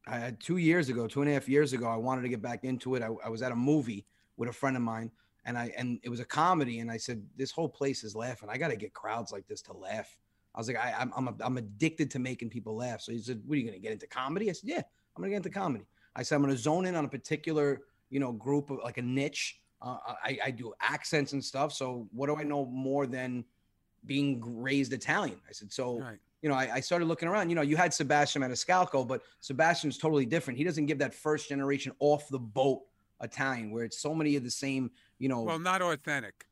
I 0.08 0.18
had 0.18 0.40
two 0.40 0.58
years 0.58 0.90
ago, 0.90 1.08
two 1.08 1.22
and 1.22 1.30
a 1.30 1.34
half 1.34 1.50
years 1.50 1.74
ago, 1.74 1.88
I 1.88 1.98
wanted 1.98 2.22
to 2.22 2.30
get 2.30 2.42
back 2.42 2.64
into 2.64 2.96
it. 2.96 3.04
I, 3.04 3.10
I 3.26 3.30
was 3.30 3.42
at 3.42 3.52
a 3.52 3.56
movie 3.56 4.06
with 4.38 4.50
a 4.50 4.54
friend 4.54 4.78
of 4.78 4.84
mine, 4.84 5.12
and 5.46 5.58
I 5.58 5.72
and 5.78 6.00
it 6.04 6.10
was 6.10 6.20
a 6.20 6.26
comedy, 6.26 6.80
and 6.80 6.90
I 6.90 6.98
said, 6.98 7.22
"This 7.36 7.52
whole 7.52 7.70
place 7.70 8.04
is 8.04 8.16
laughing. 8.16 8.50
I 8.50 8.58
got 8.58 8.70
to 8.70 8.78
get 8.78 8.94
crowds 8.94 9.32
like 9.32 9.48
this 9.48 9.62
to 9.64 9.74
laugh." 9.74 10.16
I 10.56 10.60
was 10.60 10.68
like, 10.68 10.78
I, 10.78 10.94
"I'm 11.00 11.12
I'm, 11.16 11.28
a, 11.28 11.36
I'm 11.42 11.58
addicted 11.58 12.10
to 12.12 12.20
making 12.20 12.50
people 12.50 12.76
laugh." 12.76 13.02
So 13.02 13.12
he 13.12 13.20
said, 13.20 13.42
"What 13.46 13.56
are 13.56 13.58
you 13.58 13.66
going 13.66 13.80
to 13.80 13.82
get 13.82 13.92
into 13.92 14.08
comedy?" 14.08 14.50
I 14.50 14.54
said, 14.54 14.70
"Yeah, 14.70 14.78
I'm 14.78 15.22
going 15.22 15.30
to 15.30 15.32
get 15.32 15.46
into 15.46 15.50
comedy." 15.50 15.86
I 16.16 16.24
said, 16.24 16.36
"I'm 16.36 16.42
going 16.42 16.56
to 16.56 16.62
zone 16.62 16.86
in 16.86 16.96
on 16.96 17.06
a 17.06 17.10
particular 17.10 17.82
you 18.10 18.20
know 18.20 18.32
group 18.32 18.70
of 18.70 18.80
like 18.84 18.98
a 18.98 19.02
niche. 19.02 19.60
Uh, 19.82 19.98
I, 20.24 20.40
I 20.46 20.52
do 20.52 20.74
accents 20.82 21.34
and 21.34 21.44
stuff. 21.44 21.72
So 21.72 22.08
what 22.12 22.28
do 22.28 22.36
I 22.36 22.44
know 22.44 22.66
more 22.66 23.06
than 23.06 23.46
being 24.06 24.42
raised 24.62 24.94
Italian?" 24.94 25.42
I 25.50 25.52
said, 25.52 25.72
"So." 25.72 26.00
right. 26.00 26.20
You 26.42 26.50
know, 26.50 26.56
I, 26.56 26.76
I 26.76 26.80
started 26.80 27.06
looking 27.06 27.28
around. 27.28 27.50
You 27.50 27.56
know, 27.56 27.62
you 27.62 27.76
had 27.78 27.94
Sebastian 27.94 28.42
Maniscalco, 28.42 29.08
but 29.08 29.22
Sebastian's 29.42 29.98
totally 29.98 30.26
different. 30.26 30.58
He 30.58 30.64
doesn't 30.64 30.86
give 30.86 31.00
that 31.00 31.14
first 31.14 31.50
generation 31.50 31.92
off 32.00 32.28
the 32.30 32.40
boat 32.40 32.82
Italian 33.22 33.72
where 33.72 33.84
it's 33.84 34.00
so 34.00 34.14
many 34.14 34.36
of 34.36 34.44
the 34.44 34.52
same, 34.52 34.92
you 35.20 35.30
know, 35.30 35.42
Well, 35.42 35.58
not 35.60 35.82
authentic. 35.82 36.46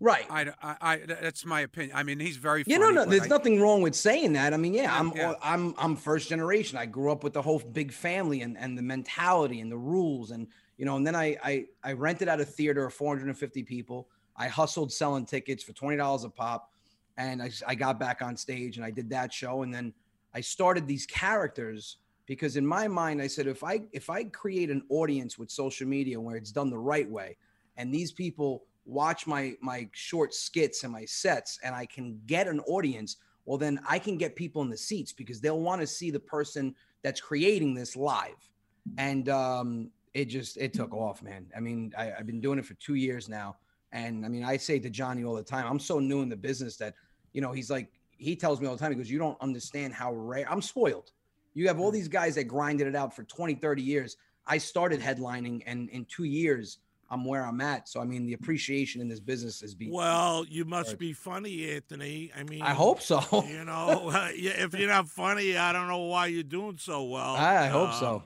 right. 0.00 0.26
I, 0.30 0.52
I, 0.62 0.76
I, 0.80 0.96
that's 1.06 1.46
my 1.46 1.62
opinion. 1.62 1.96
I 1.96 2.02
mean, 2.02 2.20
he's 2.20 2.36
very. 2.36 2.62
Yeah, 2.66 2.78
funny, 2.78 2.94
no, 2.94 3.04
no. 3.04 3.10
There's 3.10 3.22
I- 3.22 3.28
nothing 3.28 3.60
wrong 3.60 3.80
with 3.80 3.94
saying 3.94 4.34
that. 4.34 4.52
I 4.52 4.58
mean, 4.58 4.74
yeah, 4.74 4.82
Yeah, 4.82 4.98
I'm, 4.98 5.12
yeah. 5.16 5.34
I'm, 5.42 5.74
I'm 5.78 5.96
first 5.96 6.28
generation. 6.28 6.76
I 6.76 6.84
grew 6.86 7.10
up 7.10 7.24
with 7.24 7.32
the 7.32 7.42
whole 7.42 7.58
big 7.60 7.92
family 7.92 8.42
and 8.42 8.58
and 8.58 8.76
the 8.76 8.82
mentality 8.82 9.60
and 9.60 9.72
the 9.72 9.78
rules 9.78 10.30
and 10.30 10.48
you 10.76 10.84
know. 10.84 10.96
And 10.96 11.06
then 11.06 11.16
I 11.16 11.36
I 11.42 11.66
I 11.82 11.92
rented 11.94 12.28
out 12.28 12.40
a 12.40 12.44
theater 12.44 12.84
of 12.84 12.92
450 12.92 13.62
people. 13.62 14.08
I 14.36 14.48
hustled 14.48 14.92
selling 14.92 15.24
tickets 15.24 15.62
for 15.62 15.72
twenty 15.72 15.96
dollars 15.96 16.24
a 16.24 16.28
pop, 16.28 16.70
and 17.16 17.42
I 17.42 17.50
I 17.66 17.74
got 17.74 17.98
back 17.98 18.22
on 18.22 18.36
stage 18.36 18.76
and 18.76 18.84
I 18.84 18.90
did 18.90 19.10
that 19.10 19.32
show. 19.32 19.62
And 19.62 19.72
then 19.74 19.92
I 20.34 20.40
started 20.40 20.86
these 20.86 21.06
characters 21.06 21.98
because 22.26 22.56
in 22.56 22.66
my 22.66 22.88
mind 22.88 23.22
I 23.22 23.26
said 23.26 23.46
if 23.46 23.64
I 23.64 23.82
if 23.92 24.10
I 24.10 24.24
create 24.24 24.70
an 24.70 24.82
audience 24.88 25.38
with 25.38 25.50
social 25.50 25.86
media 25.86 26.20
where 26.20 26.36
it's 26.36 26.52
done 26.52 26.70
the 26.70 26.78
right 26.78 27.08
way, 27.08 27.36
and 27.76 27.94
these 27.94 28.12
people 28.12 28.64
watch 28.84 29.26
my 29.26 29.54
my 29.60 29.88
short 29.92 30.34
skits 30.34 30.84
and 30.84 30.92
my 30.92 31.04
sets 31.04 31.58
and 31.62 31.74
I 31.74 31.86
can 31.86 32.20
get 32.26 32.48
an 32.48 32.60
audience, 32.60 33.16
well 33.44 33.58
then 33.58 33.80
I 33.88 33.98
can 33.98 34.16
get 34.16 34.36
people 34.36 34.62
in 34.62 34.70
the 34.70 34.76
seats 34.76 35.12
because 35.12 35.40
they'll 35.40 35.60
want 35.60 35.80
to 35.80 35.86
see 35.86 36.10
the 36.10 36.20
person 36.20 36.74
that's 37.02 37.20
creating 37.20 37.74
this 37.74 37.96
live. 37.96 38.50
And 38.98 39.28
um 39.28 39.90
it 40.16 40.26
just 40.26 40.56
it 40.56 40.72
took 40.72 40.94
off, 40.94 41.22
man. 41.22 41.46
I 41.54 41.60
mean, 41.60 41.92
I, 41.96 42.12
I've 42.18 42.26
been 42.26 42.40
doing 42.40 42.58
it 42.58 42.64
for 42.64 42.74
two 42.74 42.94
years 42.94 43.28
now. 43.28 43.56
And 43.92 44.24
I 44.24 44.28
mean, 44.28 44.44
I 44.44 44.56
say 44.56 44.78
to 44.78 44.90
Johnny 44.90 45.24
all 45.24 45.34
the 45.34 45.42
time, 45.42 45.66
I'm 45.66 45.78
so 45.78 46.00
new 46.00 46.22
in 46.22 46.28
the 46.28 46.36
business 46.36 46.76
that, 46.78 46.94
you 47.32 47.40
know, 47.40 47.52
he's 47.52 47.70
like, 47.70 47.88
he 48.18 48.34
tells 48.36 48.60
me 48.60 48.66
all 48.66 48.74
the 48.74 48.78
time, 48.80 48.90
he 48.92 48.96
goes, 48.96 49.10
You 49.10 49.18
don't 49.18 49.40
understand 49.40 49.92
how 49.94 50.12
rare 50.14 50.46
I'm 50.50 50.62
spoiled. 50.62 51.10
You 51.54 51.68
have 51.68 51.80
all 51.80 51.90
these 51.90 52.08
guys 52.08 52.34
that 52.34 52.44
grinded 52.44 52.86
it 52.86 52.94
out 52.96 53.14
for 53.16 53.24
20, 53.24 53.54
30 53.54 53.82
years. 53.82 54.16
I 54.46 54.58
started 54.58 55.00
headlining, 55.00 55.62
and 55.66 55.88
in 55.90 56.04
two 56.04 56.24
years, 56.24 56.78
I'm 57.10 57.24
where 57.24 57.44
I'm 57.46 57.60
at. 57.60 57.88
So 57.88 58.00
I 58.00 58.04
mean, 58.04 58.26
the 58.26 58.32
appreciation 58.34 59.00
in 59.00 59.08
this 59.08 59.20
business 59.20 59.62
is 59.62 59.74
be. 59.74 59.90
Well, 59.90 60.44
you 60.48 60.64
must 60.64 60.98
be 60.98 61.12
funny, 61.12 61.70
Anthony. 61.72 62.30
I 62.36 62.42
mean, 62.42 62.62
I 62.62 62.74
hope 62.74 63.00
so. 63.00 63.20
You 63.48 63.64
know, 63.64 64.10
if 64.34 64.74
you're 64.74 64.88
not 64.88 65.08
funny, 65.08 65.56
I 65.56 65.72
don't 65.72 65.88
know 65.88 66.04
why 66.04 66.26
you're 66.26 66.42
doing 66.42 66.78
so 66.78 67.04
well. 67.04 67.36
I, 67.36 67.68
hope 67.68 67.90
Um, 67.90 67.94
so. 68.00 68.22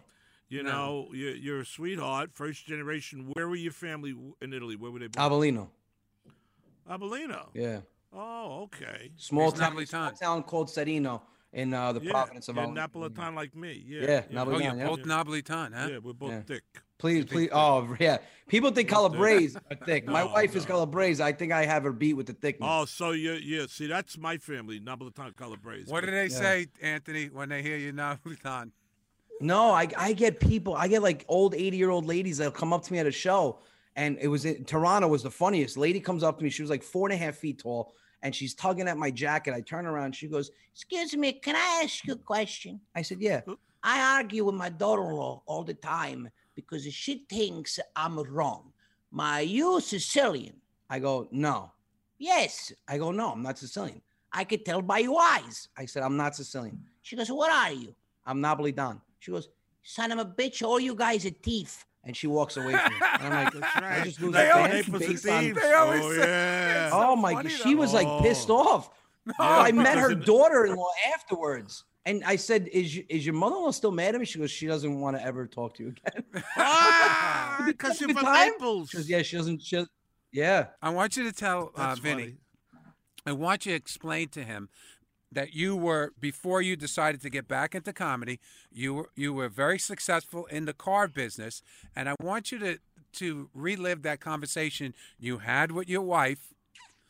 You 0.49 0.65
No. 0.65 0.71
know, 0.73 1.09
you're, 1.15 1.37
you're 1.37 1.61
a 1.61 1.65
sweetheart, 1.67 2.31
first 2.35 2.67
generation. 2.67 3.31
Where 3.35 3.49
were 3.49 3.55
your 3.55 3.71
family 3.73 4.15
in 4.43 4.53
Italy? 4.53 4.75
Where 4.77 4.91
were 4.91 4.99
they 4.99 5.07
born? 5.07 5.31
Avellino. 5.31 5.69
Avellino. 6.91 7.47
Yeah. 7.55 7.81
Oh, 8.13 8.63
okay. 8.65 9.13
Small 9.17 9.53
town, 9.53 9.87
small 9.87 10.11
town 10.13 10.43
called 10.43 10.69
Serino 10.69 11.23
in 11.53 11.73
uh, 11.73 11.93
the 11.93 12.01
yeah, 12.03 12.11
province 12.11 12.49
of 12.49 12.57
yeah, 12.57 12.67
Avellino. 12.67 12.89
Napolitan 12.89 13.35
like 13.35 13.55
me. 13.55 13.85
Yeah, 13.87 14.01
Yeah, 14.03 14.23
Oh, 14.31 14.35
Napolitan, 14.45 14.63
you're 14.65 14.77
yeah. 14.77 14.87
both 14.87 15.01
Napolitan, 15.03 15.75
huh? 15.75 15.89
Yeah, 15.91 15.99
we're 16.03 16.13
both 16.13 16.31
Yeah. 16.31 16.43
thick. 16.43 16.63
Please, 16.99 17.25
please. 17.25 17.49
Oh, 17.53 17.97
yeah. 17.99 18.19
People 18.47 18.71
think 18.73 18.89
Calabrese 18.89 19.57
are 19.71 19.77
thick. 19.87 20.07
My 20.07 20.23
No, 20.25 20.33
wife 20.33 20.55
is 20.55 20.65
no. 20.65 20.75
Calabrese. 20.75 21.23
I 21.23 21.33
think 21.33 21.51
I 21.53 21.65
have 21.65 21.85
her 21.85 21.93
beat 21.93 22.15
with 22.15 22.27
the 22.27 22.35
thickness. 22.35 22.69
Oh, 22.71 22.85
so 22.85 23.13
you 23.13 23.33
yeah. 23.35 23.65
See, 23.69 23.87
that's 23.87 24.19
my 24.19 24.37
family, 24.37 24.81
Napolitan 24.81 25.35
Calabrese. 25.37 25.91
What 25.91 26.01
but- 26.03 26.07
do 26.07 26.13
they 26.13 26.25
Yeah. 26.27 26.39
say, 26.39 26.67
Anthony, 26.83 27.27
when 27.29 27.49
they 27.49 27.63
hear 27.63 27.77
you 27.77 27.93
Napolitan? 27.93 28.73
No, 29.41 29.71
I, 29.71 29.89
I 29.97 30.13
get 30.13 30.39
people, 30.41 30.75
I 30.75 30.87
get 30.89 31.01
like 31.03 31.25
old 31.27 31.55
80 31.55 31.75
year 31.77 31.89
old 31.89 32.05
ladies 32.05 32.37
that'll 32.39 32.53
come 32.53 32.75
up 32.75 32.83
to 32.83 32.93
me 32.93 32.99
at 32.99 33.07
a 33.07 33.13
show. 33.13 33.61
And 33.97 34.19
it 34.21 34.29
was 34.29 34.45
in 34.45 34.65
Toronto 34.65 35.09
was 35.09 35.23
the 35.23 35.31
funniest. 35.31 35.77
Lady 35.77 36.01
comes 36.01 36.23
up 36.23 36.39
to 36.39 36.45
me. 36.45 36.51
She 36.51 36.63
was 36.63 36.71
like 36.71 36.83
four 36.83 37.09
and 37.09 37.15
a 37.15 37.17
half 37.17 37.37
feet 37.37 37.59
tall 37.59 37.95
and 38.23 38.35
she's 38.35 38.55
tugging 38.55 38.89
at 38.89 38.97
my 38.97 39.11
jacket. 39.11 39.55
I 39.55 39.61
turn 39.61 39.87
around. 39.87 40.15
She 40.15 40.29
goes, 40.29 40.51
Excuse 40.73 41.17
me, 41.17 41.33
can 41.33 41.57
I 41.57 41.83
ask 41.83 42.07
you 42.07 42.15
a 42.15 42.17
question? 42.17 42.81
I 42.95 43.03
said, 43.03 43.21
Yeah. 43.21 43.41
I 43.83 44.17
argue 44.19 44.45
with 44.45 44.55
my 44.55 44.69
daughter-in-law 44.69 45.43
all 45.47 45.65
the 45.65 45.75
time 45.75 46.29
because 46.55 46.85
she 46.93 47.25
thinks 47.29 47.81
I'm 47.97 48.19
wrong. 48.19 48.73
My 49.11 49.41
you 49.41 49.81
Sicilian? 49.81 50.55
I 50.89 50.99
go, 50.99 51.29
No. 51.31 51.73
Yes, 52.19 52.73
I 52.87 52.99
go, 52.99 53.11
No, 53.11 53.33
I'm 53.33 53.43
not 53.43 53.59
Sicilian. 53.59 54.03
I 54.33 54.45
could 54.45 54.65
tell 54.65 54.83
by 54.83 54.99
your 54.99 55.21
eyes. 55.21 55.69
I 55.77 55.87
said, 55.87 56.03
I'm 56.03 56.17
not 56.17 56.37
Sicilian. 56.37 56.79
She 57.03 57.17
goes, 57.17 57.31
What 57.31 57.51
are 57.51 57.73
you? 57.73 57.95
I'm 58.27 58.41
Napolitan. 58.41 59.01
She 59.19 59.31
goes, 59.31 59.49
Son 59.83 60.13
of 60.13 60.19
a 60.19 60.25
bitch, 60.25 60.63
all 60.63 60.79
you 60.79 60.95
guys 60.95 61.25
are 61.25 61.31
thief. 61.31 61.87
And 62.05 62.17
she 62.17 62.27
walks 62.27 62.57
away 62.57 62.73
from 62.73 62.93
me. 62.95 62.99
And 63.21 63.35
I'm 63.35 63.45
like, 63.45 63.53
That's 63.53 63.77
I 63.77 64.05
just 64.05 64.21
lose 64.23 64.33
They 64.33 64.49
a 64.49 64.57
always- 64.57 64.71
fan 64.73 64.93
Naples 64.93 65.07
based 65.07 65.29
on- 65.29 65.53
They 65.55 65.73
always 65.73 66.01
oh, 66.03 66.13
yeah. 66.13 66.91
so 66.91 66.97
Oh 66.97 67.17
my 67.17 67.35
god, 67.35 67.51
she 67.51 67.75
was 67.75 67.93
like 67.93 68.09
pissed 68.23 68.49
Oh. 68.51 68.57
off. 68.57 68.91
I 69.39 69.71
met 69.73 69.99
her 69.99 70.15
daughter-in-law 70.15 70.91
afterwards, 71.15 71.85
and 72.07 72.25
I 72.25 72.37
said, 72.37 72.69
"Is 72.73 72.99
is 73.11 73.25
your 73.27 73.35
mother-in-law 73.35 73.71
still 73.73 73.91
mad 73.93 74.15
at 74.15 74.21
me?" 74.21 74.25
She 74.27 74.39
goes, 74.39 74.51
"She 74.51 74.67
doesn't 74.67 74.99
want 74.99 75.17
to 75.19 75.23
ever 75.23 75.47
talk 75.47 75.75
to 75.75 75.83
you 75.85 75.89
again." 75.91 76.25
Ah, 76.57 77.63
because 77.67 78.01
you 78.01 78.09
you're 78.09 78.17
from? 78.17 78.33
Naples. 78.33 78.89
She 78.91 78.97
goes, 78.97 79.09
"Yeah, 79.11 79.21
she 79.23 79.37
doesn't." 79.37 79.61
She, 79.63 79.85
yeah, 80.33 80.69
I 80.81 80.89
want 80.91 81.17
you 81.19 81.25
to 81.25 81.33
tell 81.33 81.71
uh, 81.77 81.95
Vinny, 82.01 82.23
funny. 82.23 82.37
I 83.27 83.33
want 83.33 83.67
you 83.67 83.73
to 83.73 83.77
explain 83.77 84.29
to 84.31 84.43
him 84.43 84.71
that 85.33 85.55
you 85.55 85.77
were 85.77 86.13
before 86.19 86.61
you 86.63 86.77
decided 86.77 87.21
to 87.23 87.31
get 87.31 87.47
back 87.49 87.75
into 87.75 87.93
comedy, 87.93 88.41
you 88.73 88.95
were 88.95 89.11
you 89.15 89.33
were 89.33 89.49
very 89.49 89.79
successful 89.79 90.47
in 90.47 90.65
the 90.65 90.73
car 90.73 91.09
business, 91.09 91.63
and 91.95 92.09
I 92.09 92.15
want 92.21 92.51
you 92.53 92.59
to 92.61 92.79
to 93.13 93.49
relive 93.55 94.03
that 94.03 94.21
conversation 94.21 94.95
you 95.19 95.39
had 95.39 95.73
with 95.73 95.89
your 95.89 96.03
wife. 96.03 96.53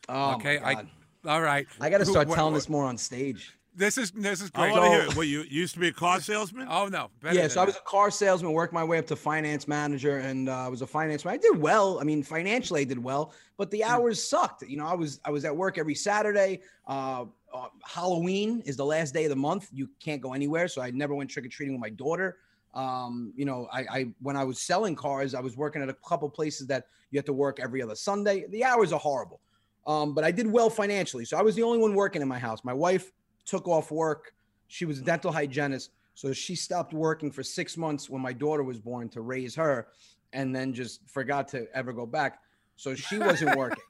Oh 0.09 0.35
okay, 0.35 0.59
my 0.59 0.73
God. 0.75 0.87
I 1.25 1.29
all 1.33 1.41
right. 1.41 1.67
I, 1.79 1.89
got 1.91 1.99
to 1.99 2.05
start 2.05 2.27
what- 2.27 2.35
telling 2.35 2.53
what- 2.53 2.57
this 2.59 2.69
more 2.69 2.85
on 2.85 2.97
stage. 2.97 3.53
This 3.73 3.97
is 3.97 4.11
this 4.11 4.41
is 4.41 4.51
I 4.53 4.63
great. 4.63 4.71
want 4.73 4.83
to 4.83 4.89
hear 4.89 5.01
it. 5.07 5.15
Well, 5.15 5.23
you 5.23 5.43
you 5.43 5.61
used 5.61 5.75
to 5.75 5.79
be 5.79 5.87
a 5.87 5.93
car 5.93 6.19
salesman. 6.19 6.67
Oh 6.69 6.87
no, 6.87 7.09
better 7.21 7.35
yeah, 7.35 7.41
than 7.43 7.51
so 7.51 7.61
I 7.61 7.65
was 7.65 7.77
a 7.77 7.79
car 7.81 8.11
salesman, 8.11 8.51
worked 8.51 8.73
my 8.73 8.83
way 8.83 8.97
up 8.97 9.07
to 9.07 9.15
finance 9.15 9.65
manager, 9.65 10.17
and 10.17 10.49
uh, 10.49 10.65
I 10.65 10.67
was 10.67 10.81
a 10.81 10.87
finance. 10.87 11.23
Man- 11.23 11.35
I 11.35 11.37
did 11.37 11.57
well. 11.57 11.97
I 12.01 12.03
mean, 12.03 12.21
financially, 12.21 12.81
I 12.81 12.83
did 12.83 13.01
well, 13.01 13.33
but 13.55 13.71
the 13.71 13.81
Hmm. 13.83 13.91
hours 13.91 14.21
sucked. 14.21 14.63
You 14.63 14.75
know, 14.75 14.85
I 14.85 14.93
was 14.93 15.21
I 15.23 15.31
was 15.31 15.45
at 15.45 15.55
work 15.55 15.77
every 15.77 15.95
Saturday. 15.95 16.59
Uh, 16.85 17.25
uh, 17.53 17.67
Halloween 17.83 18.61
is 18.65 18.77
the 18.77 18.85
last 18.85 19.13
day 19.13 19.25
of 19.25 19.29
the 19.29 19.35
month. 19.35 19.69
You 19.71 19.89
can't 19.99 20.21
go 20.21 20.33
anywhere, 20.33 20.67
so 20.67 20.81
I 20.81 20.91
never 20.91 21.15
went 21.15 21.29
trick 21.29 21.45
or 21.45 21.49
treating 21.49 21.73
with 21.73 21.81
my 21.81 21.89
daughter. 21.89 22.37
Um, 22.73 23.33
you 23.35 23.45
know, 23.45 23.67
I, 23.71 23.79
I 23.81 24.05
when 24.21 24.37
I 24.37 24.43
was 24.43 24.61
selling 24.61 24.95
cars, 24.95 25.35
I 25.35 25.41
was 25.41 25.57
working 25.57 25.81
at 25.81 25.89
a 25.89 25.95
couple 26.07 26.29
places 26.29 26.67
that 26.67 26.85
you 27.09 27.17
have 27.17 27.25
to 27.25 27.33
work 27.33 27.59
every 27.59 27.81
other 27.81 27.95
Sunday. 27.95 28.45
The 28.49 28.63
hours 28.63 28.93
are 28.93 28.99
horrible, 28.99 29.41
um, 29.85 30.13
but 30.13 30.23
I 30.23 30.31
did 30.31 30.47
well 30.47 30.69
financially. 30.69 31.25
So 31.25 31.37
I 31.37 31.41
was 31.41 31.55
the 31.55 31.63
only 31.63 31.79
one 31.79 31.93
working 31.93 32.21
in 32.21 32.27
my 32.27 32.39
house. 32.39 32.63
My 32.63 32.73
wife 32.73 33.11
took 33.45 33.67
off 33.67 33.91
work. 33.91 34.33
She 34.67 34.85
was 34.85 34.99
a 34.99 35.01
dental 35.01 35.31
hygienist. 35.31 35.91
So 36.13 36.33
she 36.33 36.55
stopped 36.55 36.93
working 36.93 37.31
for 37.31 37.43
six 37.43 37.77
months 37.77 38.09
when 38.09 38.21
my 38.21 38.33
daughter 38.33 38.63
was 38.63 38.79
born 38.79 39.09
to 39.09 39.21
raise 39.21 39.55
her 39.55 39.87
and 40.33 40.55
then 40.55 40.73
just 40.73 41.01
forgot 41.09 41.47
to 41.49 41.67
ever 41.73 41.93
go 41.93 42.05
back. 42.05 42.39
So 42.81 42.95
she 42.95 43.19
wasn't 43.19 43.55
working. 43.55 43.83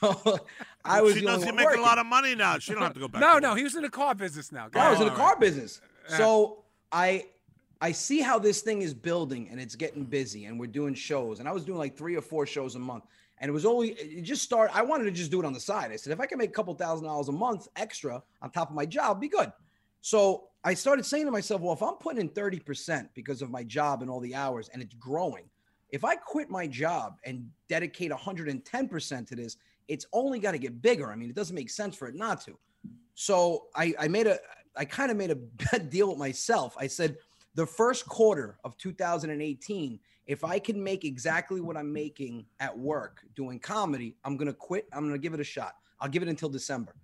I 0.86 1.02
was 1.02 1.12
she 1.12 1.20
the 1.20 1.26
knows 1.26 1.44
you 1.44 1.52
make 1.52 1.66
working. 1.66 1.80
a 1.80 1.84
lot 1.84 1.98
of 1.98 2.06
money 2.06 2.34
now. 2.34 2.58
She 2.58 2.72
don't 2.72 2.80
have 2.80 2.94
to 2.94 3.00
go 3.00 3.06
back. 3.06 3.20
No, 3.20 3.34
to 3.34 3.40
no, 3.42 3.48
work. 3.50 3.58
he 3.58 3.64
was 3.64 3.76
in 3.76 3.82
the 3.82 3.90
car 3.90 4.14
business 4.14 4.50
now. 4.50 4.70
Go 4.70 4.80
I 4.80 4.90
was 4.90 5.00
in 5.00 5.06
the 5.06 5.12
car 5.12 5.38
business. 5.38 5.82
Yeah. 6.08 6.16
So 6.16 6.64
I 6.90 7.26
I 7.82 7.92
see 7.92 8.22
how 8.22 8.38
this 8.38 8.62
thing 8.62 8.80
is 8.80 8.94
building 8.94 9.48
and 9.50 9.60
it's 9.60 9.76
getting 9.76 10.04
busy 10.04 10.46
and 10.46 10.58
we're 10.58 10.66
doing 10.68 10.94
shows. 10.94 11.40
And 11.40 11.48
I 11.48 11.52
was 11.52 11.62
doing 11.62 11.78
like 11.78 11.94
three 11.94 12.16
or 12.16 12.22
four 12.22 12.46
shows 12.46 12.74
a 12.74 12.78
month. 12.78 13.04
And 13.36 13.50
it 13.50 13.52
was 13.52 13.66
only 13.66 13.90
it 13.90 14.22
just 14.22 14.42
started. 14.42 14.74
I 14.74 14.80
wanted 14.80 15.04
to 15.04 15.10
just 15.10 15.30
do 15.30 15.38
it 15.38 15.44
on 15.44 15.52
the 15.52 15.60
side. 15.60 15.92
I 15.92 15.96
said, 15.96 16.14
if 16.14 16.20
I 16.20 16.24
can 16.24 16.38
make 16.38 16.48
a 16.48 16.54
couple 16.54 16.72
thousand 16.72 17.04
dollars 17.04 17.28
a 17.28 17.32
month 17.32 17.68
extra 17.76 18.22
on 18.40 18.50
top 18.50 18.70
of 18.70 18.74
my 18.74 18.86
job, 18.86 19.20
be 19.20 19.28
good. 19.28 19.52
So 20.00 20.44
I 20.64 20.72
started 20.72 21.04
saying 21.04 21.26
to 21.26 21.32
myself, 21.32 21.60
well, 21.60 21.74
if 21.74 21.82
I'm 21.82 21.96
putting 21.96 22.22
in 22.22 22.30
30% 22.30 23.08
because 23.12 23.42
of 23.42 23.50
my 23.50 23.62
job 23.62 24.00
and 24.00 24.10
all 24.10 24.20
the 24.20 24.34
hours 24.34 24.70
and 24.72 24.80
it's 24.80 24.94
growing, 24.94 25.44
if 25.92 26.04
I 26.04 26.16
quit 26.16 26.50
my 26.50 26.66
job 26.66 27.18
and 27.24 27.48
dedicate 27.68 28.10
110% 28.10 29.26
to 29.28 29.36
this, 29.36 29.56
it's 29.88 30.06
only 30.12 30.40
got 30.40 30.52
to 30.52 30.58
get 30.58 30.80
bigger. 30.80 31.12
I 31.12 31.16
mean, 31.16 31.28
it 31.28 31.36
doesn't 31.36 31.54
make 31.54 31.70
sense 31.70 31.94
for 31.94 32.08
it 32.08 32.14
not 32.14 32.40
to. 32.46 32.58
So 33.14 33.66
I, 33.76 33.94
I 34.00 34.08
made 34.08 34.26
a, 34.26 34.38
I 34.74 34.86
kind 34.86 35.10
of 35.10 35.18
made 35.18 35.30
a 35.30 35.36
bad 35.70 35.90
deal 35.90 36.08
with 36.08 36.18
myself. 36.18 36.74
I 36.78 36.86
said, 36.86 37.16
the 37.54 37.66
first 37.66 38.06
quarter 38.06 38.58
of 38.64 38.78
2018, 38.78 40.00
if 40.26 40.44
I 40.44 40.58
can 40.58 40.82
make 40.82 41.04
exactly 41.04 41.60
what 41.60 41.76
I'm 41.76 41.92
making 41.92 42.46
at 42.60 42.76
work 42.76 43.20
doing 43.36 43.58
comedy, 43.58 44.16
I'm 44.24 44.38
going 44.38 44.46
to 44.46 44.54
quit. 44.54 44.86
I'm 44.92 45.00
going 45.00 45.12
to 45.12 45.18
give 45.18 45.34
it 45.34 45.40
a 45.40 45.44
shot. 45.44 45.74
I'll 46.00 46.08
give 46.08 46.22
it 46.22 46.28
until 46.30 46.48
December. 46.48 46.94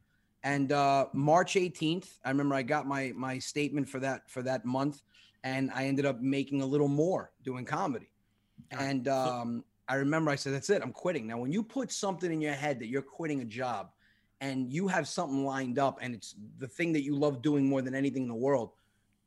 And 0.44 0.72
uh, 0.72 1.06
March 1.12 1.54
18th, 1.54 2.18
I 2.24 2.30
remember 2.30 2.54
I 2.54 2.62
got 2.62 2.86
my 2.86 3.12
my 3.14 3.38
statement 3.38 3.88
for 3.88 3.98
that 4.00 4.30
for 4.30 4.40
that 4.42 4.64
month, 4.64 5.02
and 5.42 5.70
I 5.74 5.84
ended 5.86 6.06
up 6.06 6.20
making 6.20 6.62
a 6.62 6.66
little 6.66 6.88
more 6.88 7.32
doing 7.42 7.64
comedy. 7.64 8.08
And 8.70 9.08
um, 9.08 9.64
I 9.88 9.96
remember 9.96 10.30
I 10.30 10.36
said, 10.36 10.52
"That's 10.52 10.70
it. 10.70 10.82
I'm 10.82 10.92
quitting." 10.92 11.26
Now, 11.26 11.38
when 11.38 11.52
you 11.52 11.62
put 11.62 11.90
something 11.90 12.32
in 12.32 12.40
your 12.40 12.52
head 12.52 12.78
that 12.80 12.88
you're 12.88 13.02
quitting 13.02 13.40
a 13.40 13.44
job, 13.44 13.90
and 14.40 14.72
you 14.72 14.86
have 14.88 15.08
something 15.08 15.44
lined 15.44 15.78
up, 15.78 15.98
and 16.00 16.14
it's 16.14 16.34
the 16.58 16.68
thing 16.68 16.92
that 16.92 17.02
you 17.02 17.16
love 17.16 17.42
doing 17.42 17.68
more 17.68 17.82
than 17.82 17.94
anything 17.94 18.22
in 18.22 18.28
the 18.28 18.34
world, 18.34 18.70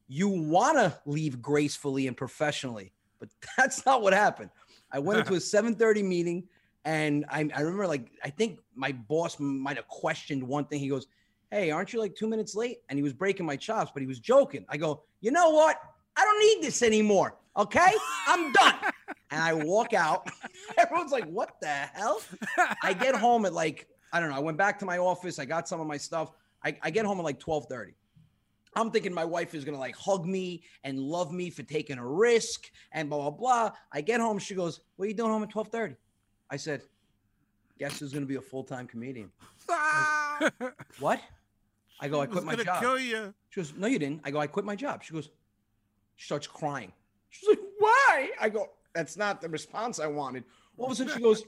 you 0.07 0.27
want 0.27 0.77
to 0.77 0.97
leave 1.05 1.41
gracefully 1.41 2.07
and 2.07 2.15
professionally, 2.15 2.93
but 3.19 3.29
that's 3.57 3.85
not 3.85 4.01
what 4.01 4.13
happened. 4.13 4.49
I 4.91 4.99
went 4.99 5.19
into 5.19 5.33
a 5.33 5.37
7:30 5.39 6.03
meeting, 6.03 6.47
and 6.85 7.25
I, 7.29 7.49
I 7.55 7.61
remember 7.61 7.87
like 7.87 8.11
I 8.23 8.29
think 8.29 8.59
my 8.75 8.91
boss 8.91 9.39
might 9.39 9.77
have 9.77 9.87
questioned 9.87 10.43
one 10.43 10.65
thing. 10.65 10.79
He 10.79 10.89
goes, 10.89 11.07
"Hey, 11.49 11.71
aren't 11.71 11.93
you 11.93 11.99
like 11.99 12.15
two 12.15 12.27
minutes 12.27 12.55
late?" 12.55 12.79
And 12.89 12.97
he 12.97 13.03
was 13.03 13.13
breaking 13.13 13.45
my 13.45 13.55
chops, 13.55 13.91
but 13.93 14.01
he 14.01 14.07
was 14.07 14.19
joking. 14.19 14.65
I 14.69 14.77
go, 14.77 15.03
"You 15.21 15.31
know 15.31 15.49
what? 15.49 15.77
I 16.17 16.25
don't 16.25 16.39
need 16.39 16.65
this 16.67 16.83
anymore. 16.83 17.37
Okay, 17.57 17.91
I'm 18.27 18.51
done." 18.51 18.75
and 19.31 19.41
I 19.41 19.53
walk 19.53 19.93
out. 19.93 20.29
Everyone's 20.77 21.11
like, 21.11 21.25
"What 21.25 21.59
the 21.61 21.67
hell?" 21.67 22.21
I 22.83 22.93
get 22.93 23.15
home 23.15 23.45
at 23.45 23.53
like 23.53 23.87
I 24.13 24.19
don't 24.19 24.29
know. 24.29 24.35
I 24.35 24.39
went 24.39 24.57
back 24.57 24.77
to 24.79 24.85
my 24.85 24.97
office. 24.97 25.39
I 25.39 25.45
got 25.45 25.67
some 25.67 25.79
of 25.79 25.87
my 25.87 25.97
stuff. 25.97 26.31
I, 26.63 26.77
I 26.81 26.91
get 26.91 27.05
home 27.05 27.17
at 27.19 27.23
like 27.23 27.39
12:30. 27.39 27.93
I'm 28.75 28.91
thinking 28.91 29.13
my 29.13 29.25
wife 29.25 29.53
is 29.55 29.65
gonna 29.65 29.79
like 29.79 29.95
hug 29.95 30.25
me 30.25 30.63
and 30.83 30.99
love 30.99 31.33
me 31.33 31.49
for 31.49 31.63
taking 31.63 31.97
a 31.97 32.05
risk 32.05 32.69
and 32.91 33.09
blah 33.09 33.19
blah 33.19 33.31
blah. 33.31 33.71
I 33.91 34.01
get 34.01 34.21
home, 34.21 34.37
she 34.37 34.53
goes, 34.53 34.81
"What 34.95 35.05
are 35.05 35.07
you 35.07 35.15
doing 35.15 35.31
home 35.31 35.43
at 35.43 35.49
12:30?" 35.49 35.95
I 36.49 36.57
said, 36.57 36.83
"Guess 37.79 37.99
who's 37.99 38.13
gonna 38.13 38.25
be 38.25 38.35
a 38.35 38.41
full 38.41 38.63
time 38.63 38.87
comedian?" 38.87 39.31
What? 40.99 41.21
I 41.99 42.07
go, 42.07 42.19
"I 42.19 42.25
quit 42.25 42.43
my 42.43 42.55
job." 42.55 42.81
kill 42.81 42.99
you. 42.99 43.33
She 43.49 43.59
goes, 43.61 43.73
"No, 43.75 43.87
you 43.87 43.99
didn't." 43.99 44.21
I 44.23 44.31
go, 44.31 44.39
"I 44.39 44.47
quit 44.47 44.65
my 44.65 44.75
job." 44.75 45.03
She 45.03 45.13
goes, 45.13 45.29
she 46.15 46.25
starts 46.25 46.47
crying. 46.47 46.91
She's 47.29 47.49
like, 47.49 47.59
"Why?" 47.79 48.29
I 48.39 48.49
go, 48.49 48.69
"That's 48.93 49.17
not 49.17 49.41
the 49.41 49.49
response 49.49 49.99
I 49.99 50.07
wanted." 50.07 50.43
All 50.77 50.85
of 50.85 50.91
a 50.91 50.95
sudden, 50.95 51.13
she 51.13 51.19
goes, 51.23 51.43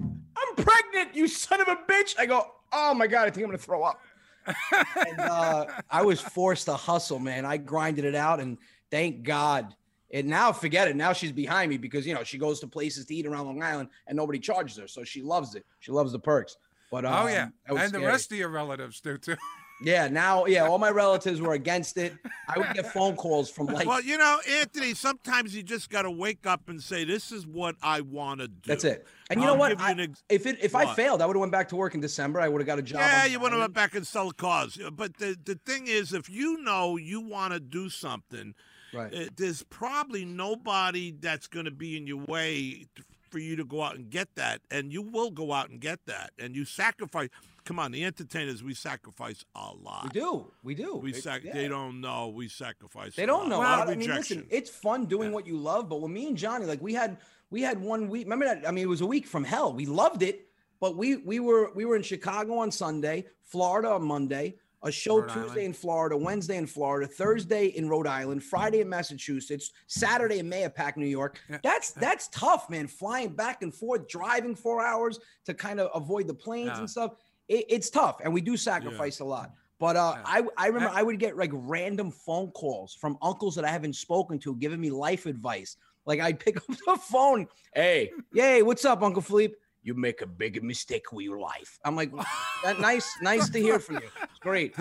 "I'm 0.00 0.54
pregnant, 0.56 1.14
you 1.14 1.28
son 1.28 1.60
of 1.60 1.68
a 1.68 1.76
bitch." 1.90 2.14
I 2.18 2.26
go, 2.26 2.46
"Oh 2.72 2.94
my 2.94 3.06
god, 3.06 3.26
I 3.26 3.30
think 3.30 3.44
I'm 3.44 3.50
gonna 3.50 3.58
throw 3.58 3.82
up." 3.82 4.00
and 4.46 5.20
uh, 5.20 5.66
I 5.90 6.02
was 6.02 6.20
forced 6.20 6.66
to 6.66 6.74
hustle, 6.74 7.18
man. 7.18 7.44
I 7.44 7.56
grinded 7.56 8.04
it 8.04 8.14
out, 8.14 8.40
and 8.40 8.58
thank 8.90 9.22
God. 9.22 9.74
And 10.12 10.26
now, 10.26 10.52
forget 10.52 10.88
it. 10.88 10.96
Now 10.96 11.12
she's 11.12 11.30
behind 11.30 11.70
me 11.70 11.76
because 11.78 12.06
you 12.06 12.14
know 12.14 12.24
she 12.24 12.38
goes 12.38 12.58
to 12.60 12.66
places 12.66 13.06
to 13.06 13.14
eat 13.14 13.26
around 13.26 13.46
Long 13.46 13.62
Island, 13.62 13.90
and 14.06 14.16
nobody 14.16 14.38
charges 14.38 14.76
her, 14.78 14.88
so 14.88 15.04
she 15.04 15.22
loves 15.22 15.54
it. 15.54 15.64
She 15.78 15.92
loves 15.92 16.12
the 16.12 16.18
perks. 16.18 16.56
But 16.90 17.04
Oh 17.04 17.08
um, 17.08 17.28
yeah, 17.28 17.48
that 17.66 17.74
was 17.74 17.82
and 17.82 17.92
the 17.92 18.00
rest 18.00 18.32
of 18.32 18.38
your 18.38 18.48
relatives 18.48 19.00
do 19.00 19.18
too. 19.18 19.36
Yeah, 19.82 20.08
now, 20.08 20.44
yeah, 20.46 20.66
all 20.66 20.78
my 20.78 20.90
relatives 20.90 21.40
were 21.40 21.54
against 21.54 21.96
it. 21.96 22.12
I 22.48 22.58
would 22.58 22.74
get 22.74 22.92
phone 22.92 23.16
calls 23.16 23.50
from 23.50 23.66
like, 23.66 23.86
Well, 23.88 24.02
you 24.02 24.18
know, 24.18 24.38
Anthony, 24.48 24.92
sometimes 24.94 25.54
you 25.54 25.62
just 25.62 25.88
got 25.88 26.02
to 26.02 26.10
wake 26.10 26.46
up 26.46 26.68
and 26.68 26.82
say, 26.82 27.04
"This 27.04 27.32
is 27.32 27.46
what 27.46 27.76
I 27.82 28.02
want 28.02 28.40
to 28.40 28.48
do." 28.48 28.60
that's 28.66 28.84
it. 28.84 29.06
And 29.30 29.40
you 29.40 29.46
know 29.46 29.52
I'll 29.54 29.58
what? 29.58 29.70
you 29.70 29.76
I- 29.84 29.92
ex- 29.92 30.22
if 30.28 30.44
it 30.46 30.58
if 30.62 30.74
I 30.74 30.92
failed, 30.94 31.22
I 31.22 31.26
would 31.26 31.36
have 31.36 31.40
went 31.40 31.52
back 31.52 31.68
to 31.70 31.76
work 31.76 31.94
in 31.94 32.00
December. 32.00 32.40
I 32.40 32.48
would 32.48 32.60
have 32.60 32.66
got 32.66 32.78
a 32.78 32.82
job. 32.82 33.00
Yeah, 33.00 33.24
you 33.24 33.40
would 33.40 33.52
have 33.52 33.60
went 33.60 33.72
back 33.72 33.94
and 33.94 34.06
sell 34.06 34.30
cars. 34.32 34.78
But 34.92 35.16
the 35.16 35.36
the 35.44 35.58
thing 35.64 35.86
is, 35.86 36.12
if 36.12 36.28
you 36.28 36.58
know 36.62 36.96
you 36.98 37.20
want 37.20 37.54
to 37.54 37.60
do 37.60 37.88
something, 37.88 38.54
Right. 38.92 39.14
uh, 39.14 39.24
there's 39.36 39.62
probably 39.62 40.24
nobody 40.24 41.12
that's 41.12 41.46
going 41.46 41.64
to 41.66 41.70
be 41.70 41.96
in 41.96 42.06
your 42.06 42.24
way 42.26 42.86
for 43.30 43.38
you 43.38 43.56
to 43.56 43.64
go 43.64 43.82
out 43.82 43.94
and 43.96 44.10
get 44.10 44.34
that, 44.34 44.60
and 44.70 44.92
you 44.92 45.02
will 45.02 45.30
go 45.30 45.52
out 45.52 45.70
and 45.70 45.80
get 45.80 46.00
that, 46.06 46.32
and 46.38 46.54
you 46.54 46.64
sacrifice. 46.64 47.28
Come 47.64 47.78
on, 47.78 47.92
the 47.92 48.04
entertainers, 48.04 48.62
we 48.62 48.74
sacrifice 48.74 49.44
a 49.54 49.72
lot. 49.74 50.04
We 50.04 50.20
do. 50.20 50.50
We 50.62 50.74
do. 50.74 50.96
We 50.96 51.10
It- 51.12 51.22
sac- 51.22 51.44
yeah. 51.44 51.52
They 51.54 51.68
don't 51.68 52.00
know 52.00 52.28
we 52.28 52.48
sacrifice. 52.48 53.14
They 53.14 53.26
don't 53.26 53.48
lot. 53.48 53.48
know. 53.48 53.62
A 53.62 53.66
I, 53.66 53.76
lot 53.76 53.88
of 53.88 53.94
I 53.94 53.96
mean, 53.96 54.10
listen, 54.10 54.46
it's 54.50 54.70
fun 54.70 55.06
doing 55.06 55.30
what 55.32 55.46
you 55.46 55.56
love. 55.56 55.88
But 55.88 56.00
when 56.00 56.12
me 56.12 56.26
and 56.26 56.36
Johnny, 56.36 56.66
like 56.66 56.82
we 56.82 56.94
had, 56.94 57.18
we 57.50 57.62
had 57.62 57.80
one 57.80 58.08
week. 58.08 58.24
Remember 58.24 58.46
that? 58.46 58.66
I 58.66 58.70
mean, 58.72 58.84
it 58.84 58.88
was 58.88 59.00
a 59.02 59.06
week 59.06 59.26
from 59.26 59.44
hell. 59.44 59.72
We 59.72 59.86
loved 59.86 60.22
it, 60.22 60.48
but 60.80 60.96
we 60.96 61.16
we 61.16 61.38
were 61.38 61.70
we 61.74 61.84
were 61.84 61.96
in 61.96 62.02
Chicago 62.02 62.58
on 62.58 62.70
Sunday, 62.72 63.26
Florida 63.42 63.90
on 63.90 64.02
Monday, 64.04 64.56
a 64.82 64.90
show 64.90 65.18
Rhode 65.18 65.28
Tuesday 65.28 65.40
Island. 65.42 65.58
in 65.58 65.72
Florida, 65.74 66.16
Wednesday 66.16 66.56
in 66.56 66.66
Florida, 66.66 67.06
Thursday 67.06 67.66
in 67.66 67.88
Rhode 67.88 68.06
Island, 68.06 68.42
Friday 68.42 68.80
in 68.80 68.88
Massachusetts, 68.88 69.72
Saturday 69.86 70.38
in 70.38 70.48
Mahopac, 70.48 70.96
New 70.96 71.06
York. 71.06 71.38
That's 71.62 71.92
that's 71.92 72.28
tough, 72.28 72.70
man. 72.70 72.86
Flying 72.86 73.30
back 73.30 73.62
and 73.62 73.74
forth, 73.74 74.08
driving 74.08 74.54
four 74.54 74.84
hours 74.84 75.18
to 75.44 75.54
kind 75.54 75.80
of 75.80 75.90
avoid 75.94 76.26
the 76.26 76.34
planes 76.34 76.68
Yeah. 76.72 76.78
and 76.78 76.90
stuff. 76.90 77.12
It, 77.48 77.66
it's 77.68 77.90
tough, 77.90 78.20
and 78.24 78.32
we 78.32 78.40
do 78.40 78.56
sacrifice 78.56 79.20
a 79.20 79.24
lot. 79.24 79.52
But 79.78 79.96
uh, 79.96 80.14
Yeah. 80.16 80.22
I 80.24 80.42
I 80.56 80.66
remember 80.68 80.94
I- 80.94 81.00
I 81.00 81.02
would 81.02 81.18
get 81.18 81.36
like 81.36 81.50
random 81.52 82.10
phone 82.10 82.50
calls 82.52 82.94
from 82.94 83.18
uncles 83.22 83.54
that 83.56 83.64
I 83.64 83.68
haven't 83.68 83.96
spoken 83.96 84.38
to, 84.40 84.54
giving 84.56 84.80
me 84.80 84.90
life 84.90 85.26
advice. 85.26 85.76
Like 86.06 86.20
I'd 86.20 86.40
pick 86.40 86.56
up 86.56 86.64
the 86.86 86.96
phone, 86.96 87.46
hey, 87.74 88.10
yay, 88.32 88.62
what's 88.62 88.84
up, 88.86 89.02
Uncle 89.02 89.22
Philippe? 89.22 89.54
You 89.82 89.94
make 89.94 90.20
a 90.20 90.26
big 90.26 90.62
mistake 90.62 91.10
with 91.12 91.24
your 91.24 91.38
life. 91.38 91.78
I'm 91.84 91.96
like, 91.96 92.12
that 92.64 92.80
nice, 92.80 93.10
nice 93.22 93.48
to 93.48 93.58
hear 93.58 93.78
from 93.78 93.96
you. 93.96 94.08
It's 94.22 94.38
great. 94.40 94.74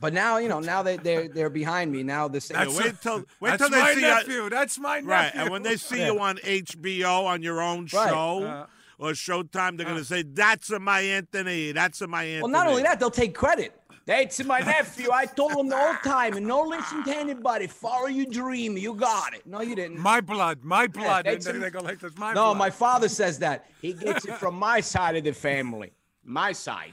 But 0.00 0.12
now, 0.14 0.38
you 0.38 0.48
know, 0.48 0.60
now 0.60 0.82
they 0.82 0.96
they're 0.96 1.28
they're 1.28 1.50
behind 1.50 1.92
me. 1.92 2.02
Now 2.02 2.26
the 2.28 2.40
same. 2.40 2.56
Yeah, 2.56 2.64
That's 2.66 2.78
wait 2.78 2.94
till 3.02 3.24
wait 3.40 3.58
till 3.58 3.68
they 3.68 3.80
my 3.80 3.94
see 3.94 4.00
you. 4.00 4.06
nephew. 4.06 4.48
That's 4.50 4.78
my 4.78 4.96
nephew. 5.00 5.10
Right, 5.10 5.32
and 5.34 5.50
when 5.50 5.62
they 5.62 5.76
see 5.76 6.04
you 6.04 6.18
on 6.20 6.36
HBO 6.38 7.24
on 7.26 7.42
your 7.42 7.60
own 7.60 7.88
Right. 7.92 8.08
show 8.08 8.44
Uh, 8.44 8.66
or 8.98 9.10
Showtime, 9.10 9.76
they're 9.76 9.86
uh. 9.86 9.90
going 9.90 9.98
to 9.98 10.04
say, 10.04 10.22
"That's 10.22 10.70
a 10.70 10.78
my 10.78 11.00
Anthony. 11.00 11.72
That's 11.72 12.00
a 12.00 12.06
my 12.06 12.24
Anthony." 12.24 12.42
Well, 12.42 12.50
not 12.52 12.68
only 12.68 12.82
that, 12.84 12.98
they'll 12.98 13.10
take 13.10 13.34
credit. 13.34 13.78
That's 14.06 14.42
my 14.44 14.60
nephew. 14.60 15.10
I 15.12 15.26
told 15.26 15.52
him 15.52 15.68
the 15.68 15.76
whole 15.76 15.96
time, 16.04 16.36
and 16.36 16.46
no 16.46 16.62
listen 16.62 17.02
to 17.04 17.16
anybody. 17.16 17.66
Follow 17.66 18.06
your 18.06 18.26
dream. 18.26 18.78
You 18.78 18.94
got 18.94 19.34
it. 19.34 19.44
No, 19.44 19.60
you 19.62 19.74
didn't. 19.74 19.98
my 19.98 20.20
blood, 20.20 20.62
my 20.62 20.86
blood. 20.86 21.26
and 21.26 21.34
that's 21.34 21.46
then 21.46 21.60
they 21.60 21.70
go 21.70 21.80
like 21.80 21.98
this. 21.98 22.16
My 22.16 22.32
no, 22.32 22.46
blood. 22.46 22.58
my 22.58 22.70
father 22.70 23.08
says 23.08 23.40
that. 23.40 23.66
He 23.82 23.92
gets 23.92 24.24
it 24.24 24.34
from 24.36 24.54
my 24.54 24.80
side 24.80 25.16
of 25.16 25.24
the 25.24 25.32
family. 25.32 25.92
My 26.24 26.52
side. 26.52 26.92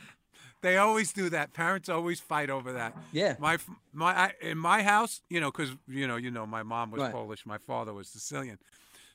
They 0.62 0.78
always 0.78 1.12
do 1.12 1.30
that. 1.30 1.54
Parents 1.54 1.90
always 1.90 2.20
fight 2.20 2.50
over 2.50 2.74
that. 2.74 2.96
Yeah. 3.12 3.36
My 3.38 3.58
my 3.92 4.12
I, 4.14 4.32
in 4.42 4.58
my 4.58 4.82
house, 4.82 5.22
you 5.30 5.40
know, 5.40 5.52
because 5.52 5.72
you 5.88 6.08
know, 6.08 6.16
you 6.16 6.32
know, 6.32 6.48
my 6.48 6.64
mom 6.64 6.90
was 6.90 7.02
Right. 7.02 7.12
Polish, 7.12 7.46
my 7.46 7.58
father 7.60 7.94
was 7.94 8.08
Sicilian, 8.08 8.58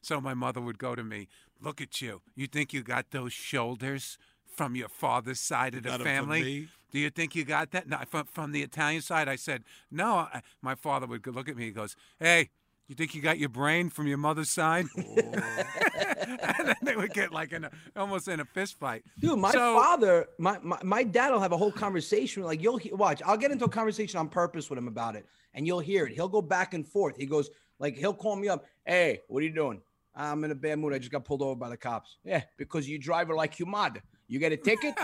so 0.02 0.20
my 0.20 0.34
mother 0.34 0.60
would 0.60 0.78
go 0.78 0.94
to 0.94 1.02
me. 1.02 1.26
Look 1.60 1.80
at 1.80 2.00
you. 2.00 2.20
You 2.36 2.46
think 2.46 2.72
you 2.72 2.82
got 2.82 3.10
those 3.10 3.32
shoulders 3.32 4.18
from 4.54 4.76
your 4.76 4.88
father's 4.88 5.40
side 5.40 5.74
of 5.74 5.82
the 5.82 5.88
got 5.88 5.94
'em 5.94 6.06
from 6.06 6.06
family? 6.06 6.68
Do 6.90 6.98
you 6.98 7.10
think 7.10 7.34
you 7.34 7.44
got 7.44 7.70
that? 7.72 7.88
No, 7.88 7.98
from, 8.08 8.24
from 8.26 8.52
the 8.52 8.62
Italian 8.62 9.02
side, 9.02 9.28
I 9.28 9.36
said 9.36 9.64
no. 9.90 10.06
I, 10.32 10.42
my 10.62 10.74
father 10.74 11.06
would 11.06 11.26
look 11.26 11.48
at 11.48 11.56
me. 11.56 11.64
He 11.66 11.70
goes, 11.70 11.96
"Hey, 12.18 12.50
you 12.86 12.94
think 12.94 13.14
you 13.14 13.20
got 13.22 13.38
your 13.38 13.48
brain 13.50 13.90
from 13.90 14.06
your 14.06 14.16
mother's 14.18 14.50
side?" 14.50 14.86
and 14.96 16.68
then 16.68 16.76
they 16.82 16.96
would 16.96 17.12
get 17.12 17.32
like 17.32 17.52
in 17.52 17.64
a, 17.64 17.70
almost 17.96 18.28
in 18.28 18.40
a 18.40 18.44
fist 18.44 18.78
fight. 18.78 19.02
Dude, 19.18 19.38
my 19.38 19.50
So- 19.52 19.74
father, 19.78 20.26
my, 20.38 20.58
my 20.62 20.78
my 20.82 21.02
dad 21.02 21.30
will 21.32 21.40
have 21.40 21.52
a 21.52 21.56
whole 21.56 21.72
conversation. 21.72 22.42
Like 22.42 22.62
you'll 22.62 22.78
he- 22.78 22.92
watch. 22.92 23.22
I'll 23.24 23.36
get 23.36 23.50
into 23.50 23.64
a 23.66 23.68
conversation 23.70 24.18
on 24.18 24.28
purpose 24.28 24.70
with 24.70 24.78
him 24.78 24.88
about 24.88 25.16
it, 25.16 25.26
and 25.54 25.66
you'll 25.66 25.80
hear 25.80 26.06
it. 26.06 26.12
He'll 26.14 26.28
go 26.28 26.42
back 26.42 26.74
and 26.74 26.86
forth. 26.86 27.16
He 27.16 27.26
goes 27.26 27.50
like 27.78 27.96
he'll 27.96 28.14
call 28.14 28.36
me 28.36 28.48
up. 28.48 28.64
Hey, 28.86 29.20
what 29.28 29.42
are 29.42 29.46
you 29.46 29.52
doing? 29.54 29.80
I'm 30.14 30.42
in 30.44 30.50
a 30.50 30.54
bad 30.54 30.78
mood. 30.80 30.92
I 30.92 30.98
just 30.98 31.12
got 31.12 31.24
pulled 31.24 31.42
over 31.42 31.54
by 31.54 31.68
the 31.68 31.76
cops. 31.76 32.16
Yeah, 32.24 32.42
because 32.56 32.88
you 32.88 32.98
drive 32.98 33.28
like 33.30 33.58
your 33.58 33.68
mother. 33.68 34.02
You 34.28 34.38
get 34.38 34.52
a 34.52 34.56
ticket? 34.56 34.94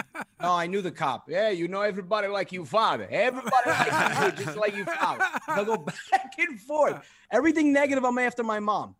no, 0.40 0.52
I 0.52 0.66
knew 0.66 0.82
the 0.82 0.90
cop. 0.90 1.28
Yeah, 1.28 1.48
you 1.48 1.66
know 1.66 1.80
everybody 1.80 2.28
like 2.28 2.52
you 2.52 2.64
father. 2.64 3.08
Everybody 3.10 3.70
like 3.70 4.36
you, 4.38 4.44
just 4.44 4.56
like 4.56 4.76
you 4.76 4.84
father. 4.84 5.24
They'll 5.54 5.64
go 5.64 5.78
back 5.78 6.32
and 6.38 6.60
forth. 6.60 7.02
Everything 7.30 7.72
negative 7.72 8.04
I'm 8.04 8.18
after 8.18 8.42
my 8.42 8.60
mom. 8.60 8.94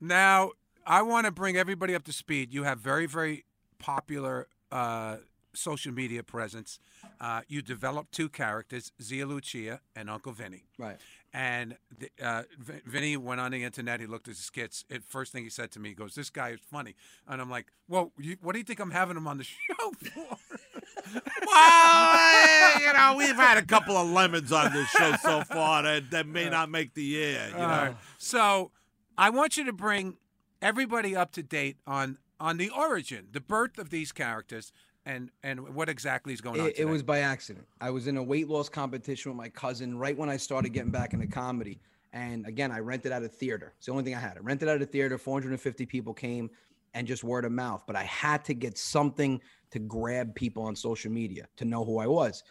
Now, 0.00 0.52
I 0.86 1.02
want 1.02 1.26
to 1.26 1.30
bring 1.30 1.56
everybody 1.56 1.94
up 1.94 2.02
to 2.04 2.12
speed. 2.12 2.52
You 2.52 2.64
have 2.64 2.80
very, 2.80 3.06
very 3.06 3.44
popular 3.78 4.48
uh, 4.72 5.18
social 5.54 5.92
media 5.92 6.22
presence. 6.22 6.78
Uh, 7.20 7.42
you 7.48 7.62
developed 7.62 8.12
two 8.12 8.28
characters, 8.28 8.92
Zia 9.00 9.26
Lucia 9.26 9.80
and 9.94 10.10
Uncle 10.10 10.32
Vinny. 10.32 10.64
Right. 10.78 10.96
And 11.32 11.76
the, 11.96 12.10
uh, 12.20 12.42
Vin- 12.58 12.82
Vinny 12.84 13.16
went 13.16 13.40
on 13.40 13.52
the 13.52 13.62
internet. 13.62 14.00
He 14.00 14.06
looked 14.06 14.26
at 14.26 14.34
the 14.34 14.40
skits. 14.40 14.84
It, 14.90 15.04
first 15.06 15.30
thing 15.32 15.44
he 15.44 15.50
said 15.50 15.70
to 15.72 15.78
me, 15.80 15.90
he 15.90 15.94
goes, 15.94 16.14
"This 16.14 16.28
guy 16.28 16.48
is 16.50 16.60
funny." 16.60 16.96
And 17.28 17.40
I'm 17.40 17.48
like, 17.48 17.66
"Well, 17.88 18.12
you, 18.18 18.36
what 18.42 18.52
do 18.52 18.58
you 18.58 18.64
think 18.64 18.80
I'm 18.80 18.90
having 18.90 19.16
him 19.16 19.28
on 19.28 19.38
the 19.38 19.44
show 19.44 19.92
for?" 20.12 20.36
Well, 21.46 22.80
you 22.80 22.92
know, 22.92 23.14
we've 23.16 23.34
had 23.36 23.58
a 23.58 23.62
couple 23.64 23.96
of 23.96 24.08
lemons 24.08 24.52
on 24.52 24.72
this 24.72 24.88
show 24.90 25.14
so 25.22 25.42
far 25.50 25.82
that, 25.82 26.10
that 26.10 26.26
may 26.26 26.48
not 26.48 26.70
make 26.70 26.94
the 26.94 27.22
air. 27.22 27.48
You 27.48 27.54
know, 27.56 27.62
All 27.62 27.68
right. 27.68 27.96
So 28.18 28.70
I 29.18 29.30
want 29.30 29.56
you 29.56 29.64
to 29.64 29.72
bring 29.72 30.16
everybody 30.62 31.16
up 31.16 31.32
to 31.32 31.42
date 31.42 31.76
on 31.86 32.18
on 32.38 32.56
the 32.56 32.70
origin, 32.70 33.28
the 33.32 33.40
birth 33.40 33.76
of 33.78 33.90
these 33.90 34.12
characters, 34.12 34.72
and 35.06 35.30
and 35.42 35.74
what 35.74 35.88
exactly 35.88 36.32
is 36.32 36.40
going 36.40 36.60
on. 36.60 36.68
It, 36.68 36.80
it 36.80 36.84
was 36.84 37.02
by 37.02 37.20
accident. 37.20 37.66
I 37.80 37.90
was 37.90 38.06
in 38.06 38.16
a 38.16 38.22
weight 38.22 38.48
loss 38.48 38.68
competition 38.68 39.30
with 39.30 39.36
my 39.36 39.48
cousin 39.48 39.98
right 39.98 40.16
when 40.16 40.28
I 40.28 40.36
started 40.36 40.70
getting 40.70 40.90
back 40.90 41.12
into 41.12 41.26
comedy. 41.26 41.80
And 42.12 42.46
again, 42.46 42.72
I 42.72 42.80
rented 42.80 43.12
out 43.12 43.22
a 43.22 43.28
theater. 43.28 43.72
It's 43.76 43.86
the 43.86 43.92
only 43.92 44.04
thing 44.04 44.16
I 44.16 44.20
had. 44.20 44.36
I 44.36 44.40
rented 44.40 44.68
out 44.68 44.82
a 44.82 44.86
theater. 44.86 45.16
450 45.16 45.86
people 45.86 46.12
came, 46.12 46.50
and 46.94 47.06
just 47.06 47.22
word 47.22 47.44
of 47.44 47.52
mouth. 47.52 47.84
But 47.86 47.96
I 47.96 48.02
had 48.02 48.44
to 48.46 48.54
get 48.54 48.76
something 48.76 49.40
to 49.70 49.78
grab 49.78 50.34
people 50.34 50.64
on 50.64 50.74
social 50.74 51.12
media 51.12 51.46
to 51.56 51.64
know 51.64 51.84
who 51.84 51.98
I 51.98 52.06
was. 52.06 52.42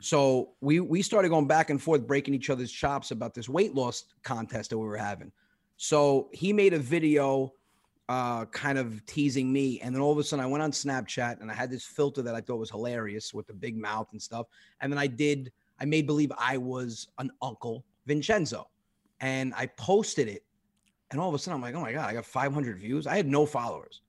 So 0.00 0.50
we 0.60 0.80
we 0.80 1.02
started 1.02 1.28
going 1.28 1.46
back 1.46 1.70
and 1.70 1.80
forth, 1.80 2.06
breaking 2.06 2.34
each 2.34 2.50
other's 2.50 2.72
chops 2.72 3.10
about 3.10 3.34
this 3.34 3.48
weight 3.48 3.74
loss 3.74 4.04
contest 4.22 4.70
that 4.70 4.78
we 4.78 4.86
were 4.86 4.96
having. 4.96 5.32
So 5.76 6.28
he 6.32 6.52
made 6.52 6.74
a 6.74 6.78
video 6.78 7.54
uh, 8.10 8.44
kind 8.46 8.76
of 8.76 9.06
teasing 9.06 9.52
me. 9.52 9.78
And 9.80 9.94
then 9.94 10.02
all 10.02 10.10
of 10.10 10.18
a 10.18 10.24
sudden, 10.24 10.44
I 10.44 10.48
went 10.48 10.64
on 10.64 10.72
Snapchat 10.72 11.40
and 11.40 11.48
I 11.48 11.54
had 11.54 11.70
this 11.70 11.84
filter 11.84 12.22
that 12.22 12.34
I 12.34 12.40
thought 12.40 12.56
was 12.56 12.68
hilarious 12.68 13.32
with 13.32 13.46
the 13.46 13.54
big 13.54 13.76
mouth 13.76 14.08
and 14.10 14.20
stuff. 14.20 14.46
And 14.80 14.92
then 14.92 14.98
I 14.98 15.06
did, 15.06 15.52
I 15.80 15.84
made 15.84 16.08
believe 16.08 16.32
I 16.36 16.56
was 16.56 17.06
an 17.18 17.30
uncle 17.40 17.84
Vincenzo. 18.06 18.68
And 19.20 19.54
I 19.56 19.66
posted 19.66 20.26
it. 20.26 20.42
And 21.12 21.20
all 21.20 21.28
of 21.28 21.36
a 21.36 21.38
sudden, 21.38 21.54
I'm 21.54 21.62
like, 21.62 21.76
oh 21.76 21.80
my 21.80 21.92
God, 21.92 22.10
I 22.10 22.14
got 22.14 22.24
500 22.26 22.78
views. 22.80 23.06
I 23.06 23.14
had 23.14 23.28
no 23.28 23.46
followers. 23.46 24.00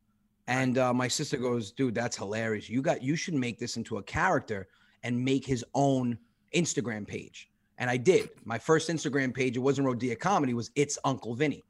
And 0.48 0.80
uh, 0.80 0.92
my 0.96 1.08
sister 1.08 1.38
goes, 1.38 1.72
dude, 1.72 1.94
that's 1.94 2.18
hilarious. 2.18 2.72
You 2.72 2.82
got, 2.82 3.04
you 3.04 3.16
should 3.16 3.36
make 3.36 3.60
this 3.60 3.78
into 3.78 3.98
a 4.00 4.04
character 4.04 4.68
and 5.04 5.24
make 5.24 5.46
his 5.46 5.64
own 5.76 6.18
Instagram 6.56 7.08
page. 7.08 7.52
And 7.78 7.88
I 7.88 7.98
did. 7.98 8.30
My 8.46 8.58
first 8.58 8.90
Instagram 8.90 9.32
page, 9.32 9.58
it 9.58 9.60
wasn't 9.60 9.88
Rodia 9.88 10.18
Comedy, 10.18 10.54
it 10.54 10.56
was 10.56 10.72
It's 10.74 10.98
Uncle 11.06 11.36
Vinny. 11.36 11.64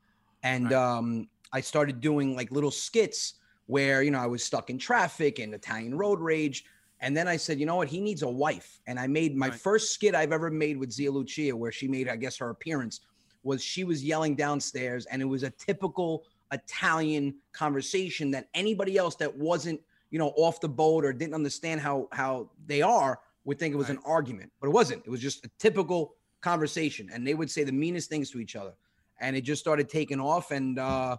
And 0.44 0.72
Right. 0.72 0.74
um, 0.74 1.28
I 1.54 1.62
started 1.62 2.00
doing 2.02 2.36
like 2.36 2.52
little 2.52 2.72
skits 2.72 3.36
where, 3.68 4.04
you 4.04 4.12
know, 4.12 4.20
I 4.20 4.28
was 4.28 4.44
stuck 4.44 4.70
in 4.70 4.78
traffic 4.78 5.40
and 5.40 5.54
Italian 5.54 5.96
road 5.96 6.20
rage. 6.20 6.66
And 7.00 7.16
then 7.18 7.28
I 7.28 7.38
said, 7.38 7.60
you 7.60 7.66
know 7.66 7.78
what? 7.78 7.88
He 7.88 8.00
needs 8.00 8.22
a 8.22 8.30
wife. 8.30 8.80
And 8.86 9.00
I 9.00 9.08
made 9.08 9.36
my 9.36 9.50
Right. 9.50 9.60
first 9.60 9.92
skit 9.94 10.14
I've 10.14 10.32
ever 10.32 10.52
made 10.52 10.78
with 10.78 10.92
Zia 10.92 11.12
Lucia, 11.12 11.56
where 11.56 11.72
she 11.72 11.88
made, 11.88 12.08
I 12.08 12.16
guess, 12.16 12.38
her 12.38 12.50
appearance, 12.50 13.02
was 13.44 13.64
she 13.64 13.84
was 13.84 14.04
yelling 14.04 14.36
downstairs. 14.36 15.06
And 15.08 15.22
it 15.22 15.26
was 15.26 15.44
a 15.44 15.50
typical 15.50 16.26
Italian 16.52 17.36
conversation 17.54 18.30
that 18.32 18.50
anybody 18.54 18.98
else 18.98 19.16
that 19.16 19.36
wasn't, 19.36 19.82
you 20.12 20.20
know, 20.20 20.30
off 20.36 20.60
the 20.60 20.70
boat 20.70 21.06
or 21.06 21.14
didn't 21.14 21.34
understand 21.34 21.82
how 21.82 22.08
how 22.12 22.52
they 22.66 22.82
are 22.82 23.20
would 23.46 23.58
think 23.58 23.74
it 23.74 23.78
was 23.78 23.90
an 23.90 24.00
argument. 24.06 24.52
But 24.60 24.68
it 24.68 24.72
wasn't. 24.74 25.04
It 25.06 25.10
was 25.10 25.22
just 25.22 25.46
a 25.46 25.50
typical 25.58 26.16
conversation. 26.42 27.10
And 27.12 27.26
they 27.26 27.34
would 27.34 27.50
say 27.50 27.64
the 27.64 27.72
meanest 27.72 28.10
things 28.10 28.30
to 28.32 28.40
each 28.40 28.56
other. 28.56 28.74
And 29.20 29.36
it 29.36 29.42
just 29.42 29.62
started 29.62 29.90
taking 29.90 30.20
off. 30.20 30.52
And 30.52 30.78
uh 30.78 31.18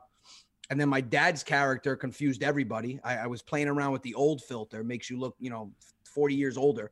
and 0.70 0.80
then 0.80 0.88
my 0.88 1.00
dad's 1.00 1.42
character 1.42 1.96
confused 1.96 2.42
everybody. 2.42 3.00
I, 3.04 3.18
I 3.18 3.26
was 3.26 3.42
playing 3.42 3.68
around 3.68 3.92
with 3.92 4.02
the 4.02 4.14
old 4.14 4.42
filter, 4.42 4.82
makes 4.82 5.10
you 5.10 5.18
look, 5.18 5.36
you 5.38 5.50
know, 5.50 5.72
40 6.04 6.34
years 6.34 6.56
older. 6.56 6.90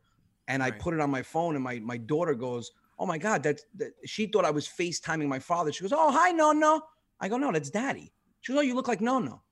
And 0.49 0.63
I 0.63 0.73
put 0.73 0.95
it 0.95 1.01
on 1.01 1.11
my 1.11 1.23
phone, 1.23 1.55
and 1.55 1.63
my 1.63 1.79
my 1.79 1.97
daughter 1.97 2.35
goes, 2.35 2.73
"Oh 2.99 3.07
my 3.07 3.19
god, 3.19 3.43
that's 3.45 3.65
that." 3.77 3.93
She 4.05 4.27
thought 4.27 4.45
I 4.45 4.51
was 4.51 4.67
FaceTiming 4.67 5.29
my 5.29 5.39
father. 5.39 5.71
She 5.71 5.83
goes, 5.83 5.93
"Oh 5.93 6.11
hi, 6.11 6.33
no, 6.33 6.51
no." 6.51 6.83
I 7.21 7.29
go, 7.29 7.37
"No, 7.37 7.53
that's 7.53 7.71
daddy." 7.71 8.13
She 8.41 8.53
goes, 8.53 8.59
"Oh, 8.59 8.63
you 8.63 8.75
look 8.75 8.89
like 8.89 9.01
no, 9.01 9.21
no." 9.21 9.43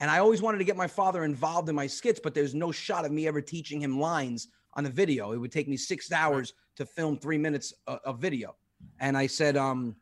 And 0.00 0.10
I 0.10 0.18
always 0.18 0.42
wanted 0.42 0.58
to 0.58 0.64
get 0.64 0.76
my 0.76 0.86
father 0.88 1.24
involved 1.24 1.68
in 1.68 1.76
my 1.76 1.86
skits, 1.86 2.18
but 2.20 2.34
there's 2.34 2.54
no 2.54 2.72
shot 2.72 3.04
of 3.04 3.12
me 3.12 3.28
ever 3.28 3.40
teaching 3.40 3.80
him 3.80 4.00
lines 4.00 4.48
on 4.74 4.82
the 4.82 4.90
video. 4.90 5.32
It 5.32 5.36
would 5.36 5.52
take 5.52 5.68
me 5.68 5.76
six 5.76 6.10
hours 6.10 6.54
to 6.76 6.86
film 6.86 7.18
three 7.18 7.38
minutes 7.38 7.74
of, 7.86 8.00
of 8.04 8.18
video. 8.18 8.56
And 8.98 9.16
I 9.16 9.26
said, 9.26 9.56
um, 9.56 9.94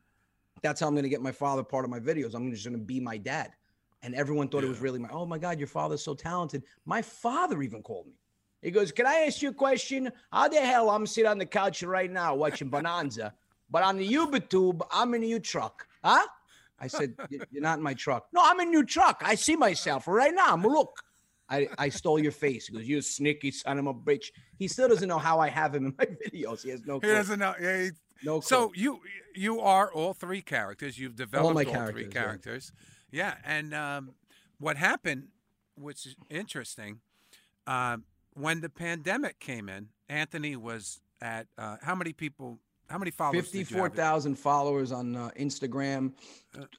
that's 0.62 0.81
how 0.81 0.88
I'm 0.88 0.94
going 0.94 1.05
to 1.05 1.09
get 1.09 1.23
my 1.23 1.33
father 1.33 1.62
part 1.62 1.85
of 1.85 1.90
my 1.90 2.01
videos. 2.01 2.35
I'm 2.35 2.51
just 2.51 2.64
going 2.64 2.79
to 2.79 2.85
be 2.85 3.01
my 3.01 3.16
dad. 3.16 3.53
And 4.03 4.14
everyone 4.14 4.49
thought 4.49 4.64
it 4.64 4.68
was 4.68 4.81
really 4.81 4.99
my, 4.99 5.09
oh 5.11 5.27
my 5.27 5.38
God, 5.38 5.59
your 5.59 5.66
father's 5.66 6.03
so 6.03 6.14
talented. 6.14 6.62
My 6.85 7.03
father 7.03 7.62
even 7.62 7.83
called 7.83 8.07
me. 8.07 8.12
He 8.62 8.71
goes, 8.71 8.92
Can 8.92 9.07
I 9.07 9.25
ask 9.27 9.42
you 9.42 9.51
a 9.51 9.55
question? 9.55 10.11
How 10.33 10.49
the 10.49 10.61
hell 10.61 10.90
I'm 10.90 11.07
sitting 11.07 11.31
on 11.31 11.38
the 11.38 11.47
couch 11.47 11.83
right 11.83 12.11
now 12.11 12.35
watching 12.35 12.68
Bonanza, 12.68 13.35
but 13.71 13.83
on 13.83 13.97
the 13.97 14.09
YouTube, 14.09 14.81
I'm 14.90 15.14
in 15.14 15.23
a 15.23 15.27
new 15.27 15.40
truck. 15.40 15.87
Huh? 16.03 16.27
I 16.81 16.87
said, 16.87 17.14
You're 17.29 17.62
not 17.62 17.79
in 17.79 17.85
my 17.85 17.94
truck. 17.94 18.27
No, 18.33 18.40
I'm 18.44 18.61
in 18.61 18.68
a 18.68 18.71
new 18.71 18.85
truck. 18.85 19.23
I 19.25 19.35
see 19.35 19.57
myself 19.57 20.07
right 20.09 20.35
now. 20.35 20.53
I'm 20.53 20.62
look. 20.62 21.03
I, 21.50 21.68
I 21.78 21.88
stole 21.88 22.18
your 22.18 22.32
face. 22.32 22.66
He 22.66 22.74
goes, 22.74 22.87
You 22.87 23.00
sneaky 23.00 23.50
son 23.50 23.78
of 23.78 23.87
a 23.87 23.94
bitch. 23.94 24.26
He 24.58 24.68
still 24.68 24.88
doesn't 24.88 25.08
know 25.08 25.18
how 25.18 25.38
I 25.40 25.48
have 25.48 25.74
him 25.74 25.87
in 25.87 25.94
my 25.98 26.04
videos. 26.30 26.62
He 26.62 26.70
has 26.70 26.84
no 26.84 27.00
clue. 27.00 27.08
He 27.08 27.14
doesn't 27.14 27.38
know. 27.38 27.54
Yeah, 27.61 27.82
he- 27.84 27.90
no 28.24 28.40
clue. 28.40 28.48
so 28.48 28.72
you 28.74 29.00
you 29.34 29.61
are 29.61 29.92
all 29.92 30.12
three 30.12 30.42
characters. 30.42 30.98
You've 30.98 31.16
developed 31.16 31.46
all, 31.46 31.54
my 31.54 31.64
three 31.64 31.72
characters, 31.72 32.06
yeah. 32.06 32.20
characters. 32.20 32.72
Yeah, 33.11 33.34
and 33.44 33.72
um, 33.72 34.11
what 34.58 34.76
happened, 34.76 35.28
which 35.76 36.04
is 36.04 36.16
interesting, 36.28 37.00
um, 37.66 38.04
when 38.34 38.61
the 38.61 38.68
pandemic 38.68 39.38
came 39.38 39.68
in, 39.68 39.88
Anthony 40.08 40.56
was 40.56 41.00
at 41.20 41.46
uh, 41.56 41.76
how 41.82 41.94
many 41.94 42.12
people? 42.12 42.58
How 42.88 42.98
many 42.98 43.11
followers? 43.11 43.44
have? 43.44 43.52
54,000 43.52 44.34
followers 44.34 44.92
on 44.92 45.14
uh, 45.14 45.30
Instagram, 45.38 46.12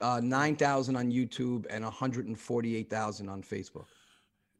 uh, 0.01 0.19
9,000 0.23 0.95
on 0.95 1.11
YouTube, 1.11 1.67
and 1.69 1.83
148,000 1.83 3.29
on 3.29 3.43
Facebook. 3.43 3.85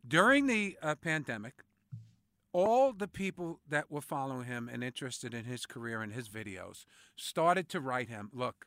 During 0.10 0.48
the 0.48 0.78
uh, 0.82 0.96
pandemic, 0.96 1.64
all 2.52 2.92
the 2.92 3.08
people 3.08 3.60
that 3.70 3.92
were 3.92 4.02
following 4.02 4.46
him 4.46 4.70
and 4.72 4.84
interested 4.84 5.34
in 5.34 5.46
his 5.46 5.66
career 5.66 6.02
and 6.02 6.14
his 6.14 6.28
videos 6.28 6.86
started 7.16 7.70
to 7.70 7.80
write 7.80 8.10
him, 8.10 8.30
look, 8.34 8.66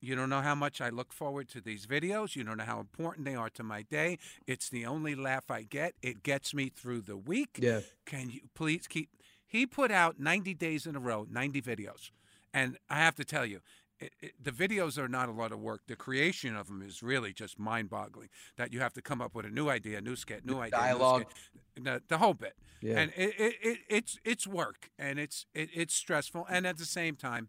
you 0.00 0.14
don't 0.14 0.30
know 0.30 0.40
how 0.42 0.54
much 0.54 0.80
I 0.80 0.90
look 0.90 1.12
forward 1.12 1.48
to 1.48 1.60
these 1.60 1.86
videos. 1.86 2.36
You 2.36 2.44
don't 2.44 2.58
know 2.58 2.64
how 2.64 2.78
important 2.78 3.26
they 3.26 3.34
are 3.34 3.50
to 3.50 3.64
my 3.64 3.82
day. 3.82 4.18
It's 4.46 4.68
the 4.68 4.86
only 4.86 5.16
laugh 5.16 5.50
I 5.50 5.62
get. 5.62 5.94
It 6.02 6.22
gets 6.22 6.54
me 6.54 6.68
through 6.68 7.00
the 7.00 7.16
week. 7.16 7.58
Yeah. 7.60 7.80
Can 8.06 8.30
you 8.30 8.42
please 8.54 8.86
keep? 8.86 9.10
He 9.44 9.66
put 9.66 9.90
out 9.90 10.20
90 10.20 10.54
days 10.54 10.86
in 10.86 10.94
a 10.94 11.00
row, 11.00 11.26
90 11.28 11.60
videos. 11.62 12.10
And 12.54 12.78
I 12.88 12.98
have 12.98 13.16
to 13.16 13.24
tell 13.24 13.44
you, 13.44 13.60
it, 14.00 14.12
it, 14.20 14.32
the 14.42 14.50
videos 14.50 14.98
are 14.98 15.08
not 15.08 15.28
a 15.28 15.32
lot 15.32 15.52
of 15.52 15.58
work. 15.58 15.82
The 15.86 15.96
creation 15.96 16.56
of 16.56 16.68
them 16.68 16.82
is 16.82 17.02
really 17.02 17.32
just 17.32 17.58
mind 17.58 17.90
boggling 17.90 18.28
that 18.56 18.72
you 18.72 18.80
have 18.80 18.92
to 18.94 19.02
come 19.02 19.20
up 19.20 19.34
with 19.34 19.46
a 19.46 19.50
new 19.50 19.68
idea, 19.68 20.00
new 20.00 20.16
skit, 20.16 20.44
new 20.44 20.58
idea, 20.58 20.78
new 20.78 20.84
dialogue. 20.84 21.24
skit, 21.30 21.84
the, 21.84 22.02
the 22.08 22.18
whole 22.18 22.34
bit. 22.34 22.54
Yeah. 22.80 22.98
And 23.00 23.12
it, 23.16 23.34
it, 23.38 23.54
it, 23.62 23.78
it's, 23.88 24.18
it's 24.24 24.46
work 24.46 24.90
and 24.98 25.18
it's, 25.18 25.46
it, 25.54 25.70
it's 25.74 25.94
stressful. 25.94 26.46
And 26.48 26.66
at 26.66 26.78
the 26.78 26.84
same 26.84 27.16
time, 27.16 27.48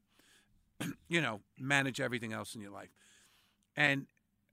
you 1.07 1.21
know, 1.21 1.41
manage 1.59 2.01
everything 2.01 2.33
else 2.33 2.55
in 2.55 2.61
your 2.61 2.71
life. 2.71 2.89
And 3.75 4.07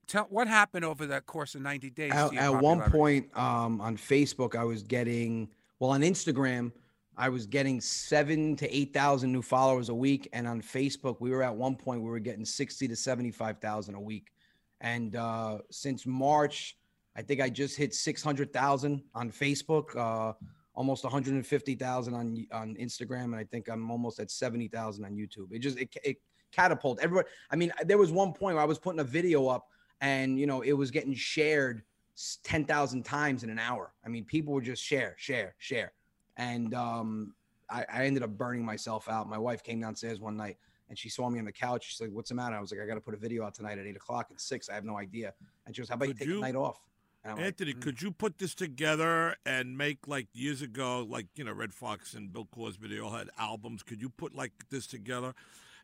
tell 0.06 0.24
what 0.24 0.48
happened 0.48 0.84
over 0.84 1.06
that 1.06 1.26
course 1.26 1.54
of 1.54 1.62
90 1.62 1.90
days. 1.90 2.12
at, 2.12 2.34
at 2.34 2.62
one 2.62 2.80
point 2.90 3.36
um, 3.36 3.80
on 3.80 3.96
Facebook, 3.96 4.54
I 4.54 4.64
was 4.64 4.82
getting 4.82 5.48
well 5.78 5.90
on 5.90 6.02
Instagram, 6.02 6.72
I 7.16 7.28
was 7.28 7.46
getting 7.46 7.80
seven 7.80 8.56
to 8.56 8.76
eight 8.76 8.92
thousand 8.92 9.32
new 9.32 9.42
followers 9.42 9.88
a 9.88 9.94
week, 9.94 10.28
and 10.32 10.46
on 10.46 10.60
Facebook, 10.60 11.16
we 11.20 11.30
were 11.30 11.42
at 11.42 11.54
one 11.54 11.74
point 11.76 12.02
we 12.02 12.10
were 12.10 12.18
getting 12.18 12.44
sixty 12.44 12.86
to 12.88 12.96
seventy-five 12.96 13.58
thousand 13.58 13.94
a 13.94 14.00
week. 14.00 14.32
And 14.80 15.16
uh, 15.16 15.58
since 15.70 16.04
March, 16.06 16.76
I 17.16 17.22
think 17.22 17.40
I 17.40 17.48
just 17.48 17.76
hit 17.76 17.94
six 17.94 18.22
hundred 18.22 18.52
thousand 18.52 19.02
on 19.14 19.30
Facebook, 19.30 19.96
uh, 19.96 20.34
almost 20.74 21.04
one 21.04 21.12
hundred 21.12 21.34
and 21.34 21.46
fifty 21.46 21.74
thousand 21.74 22.14
on 22.14 22.46
on 22.52 22.76
Instagram, 22.76 23.24
and 23.24 23.36
I 23.36 23.44
think 23.44 23.68
I'm 23.68 23.90
almost 23.90 24.20
at 24.20 24.30
seventy 24.30 24.68
thousand 24.68 25.04
on 25.06 25.12
YouTube. 25.12 25.52
It 25.52 25.60
just 25.60 25.78
it, 25.78 25.96
it 26.04 26.16
catapulted 26.52 27.02
everybody. 27.02 27.28
I 27.50 27.56
mean, 27.56 27.72
there 27.84 27.98
was 27.98 28.12
one 28.12 28.32
point 28.32 28.54
where 28.56 28.62
I 28.62 28.66
was 28.66 28.78
putting 28.78 29.00
a 29.00 29.04
video 29.04 29.48
up 29.48 29.68
and 30.00 30.38
you 30.38 30.46
know 30.46 30.60
it 30.60 30.72
was 30.72 30.90
getting 30.90 31.14
shared 31.14 31.82
s- 32.16 32.38
10,000 32.44 33.04
times 33.04 33.44
in 33.44 33.50
an 33.50 33.58
hour. 33.58 33.92
I 34.04 34.08
mean, 34.08 34.24
people 34.24 34.54
would 34.54 34.64
just 34.64 34.82
share, 34.82 35.14
share, 35.18 35.54
share. 35.58 35.92
And 36.36 36.74
um, 36.74 37.34
I, 37.70 37.84
I 37.92 38.06
ended 38.06 38.22
up 38.22 38.30
burning 38.30 38.64
myself 38.64 39.08
out. 39.08 39.28
My 39.28 39.38
wife 39.38 39.62
came 39.62 39.80
downstairs 39.80 40.20
one 40.20 40.36
night 40.36 40.56
and 40.88 40.98
she 40.98 41.08
saw 41.08 41.28
me 41.28 41.38
on 41.38 41.44
the 41.44 41.52
couch. 41.52 41.86
She's 41.88 42.00
like, 42.00 42.10
What's 42.10 42.28
the 42.28 42.34
matter? 42.34 42.56
I 42.56 42.60
was 42.60 42.70
like, 42.70 42.80
I 42.80 42.86
got 42.86 42.94
to 42.94 43.00
put 43.00 43.14
a 43.14 43.18
video 43.18 43.44
out 43.44 43.54
tonight 43.54 43.78
at 43.78 43.86
eight 43.86 43.96
o'clock 43.96 44.28
at 44.30 44.40
six. 44.40 44.68
I 44.68 44.74
have 44.74 44.84
no 44.84 44.98
idea. 44.98 45.32
And 45.66 45.74
she 45.74 45.82
goes, 45.82 45.88
How 45.88 45.96
about 45.96 46.08
you 46.08 46.14
take 46.14 46.28
you- 46.28 46.34
the 46.34 46.40
night 46.40 46.56
off? 46.56 46.80
And 47.24 47.32
I'm 47.32 47.38
like, 47.38 47.46
Anthony, 47.46 47.72
could 47.72 48.00
you 48.00 48.12
put 48.12 48.38
this 48.38 48.54
together 48.54 49.34
and 49.44 49.76
make 49.76 50.06
like 50.06 50.28
years 50.32 50.62
ago, 50.62 51.04
like 51.08 51.26
you 51.34 51.42
know, 51.42 51.52
Redd 51.52 51.74
Foxx 51.74 52.14
and 52.14 52.32
Bill 52.32 52.46
Cosby, 52.54 52.86
they 52.86 53.00
all 53.00 53.10
had 53.10 53.30
albums. 53.36 53.82
Could 53.82 54.00
you 54.00 54.10
put 54.10 54.32
like 54.32 54.52
this 54.70 54.86
together 54.86 55.34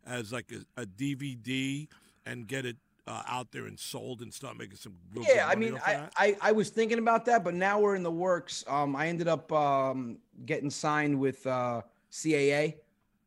as 0.06 0.32
like 0.32 0.52
a, 0.52 0.82
a 0.82 0.86
DVD 0.86 1.88
and 2.24 2.46
get 2.46 2.64
it 2.64 2.76
uh, 3.06 3.22
out 3.26 3.50
there 3.52 3.66
and 3.66 3.78
sold 3.78 4.22
and 4.22 4.32
start 4.32 4.56
making 4.56 4.76
some 4.76 4.94
real 5.12 5.24
good 5.24 5.34
yeah, 5.34 5.48
I 5.48 5.54
mean, 5.54 5.78
I. 5.84 6.08
I, 6.16 6.36
I 6.40 6.52
was 6.52 6.70
thinking 6.70 6.98
about 6.98 7.24
that, 7.26 7.42
but 7.42 7.54
now 7.54 7.80
we're 7.80 7.96
in 7.96 8.02
the 8.02 8.10
works. 8.10 8.64
Um, 8.68 8.94
I 8.94 9.08
ended 9.08 9.28
up 9.28 9.50
um, 9.52 10.18
getting 10.46 10.70
signed 10.70 11.18
with 11.18 11.46
uh, 11.46 11.82
CAA, 12.12 12.76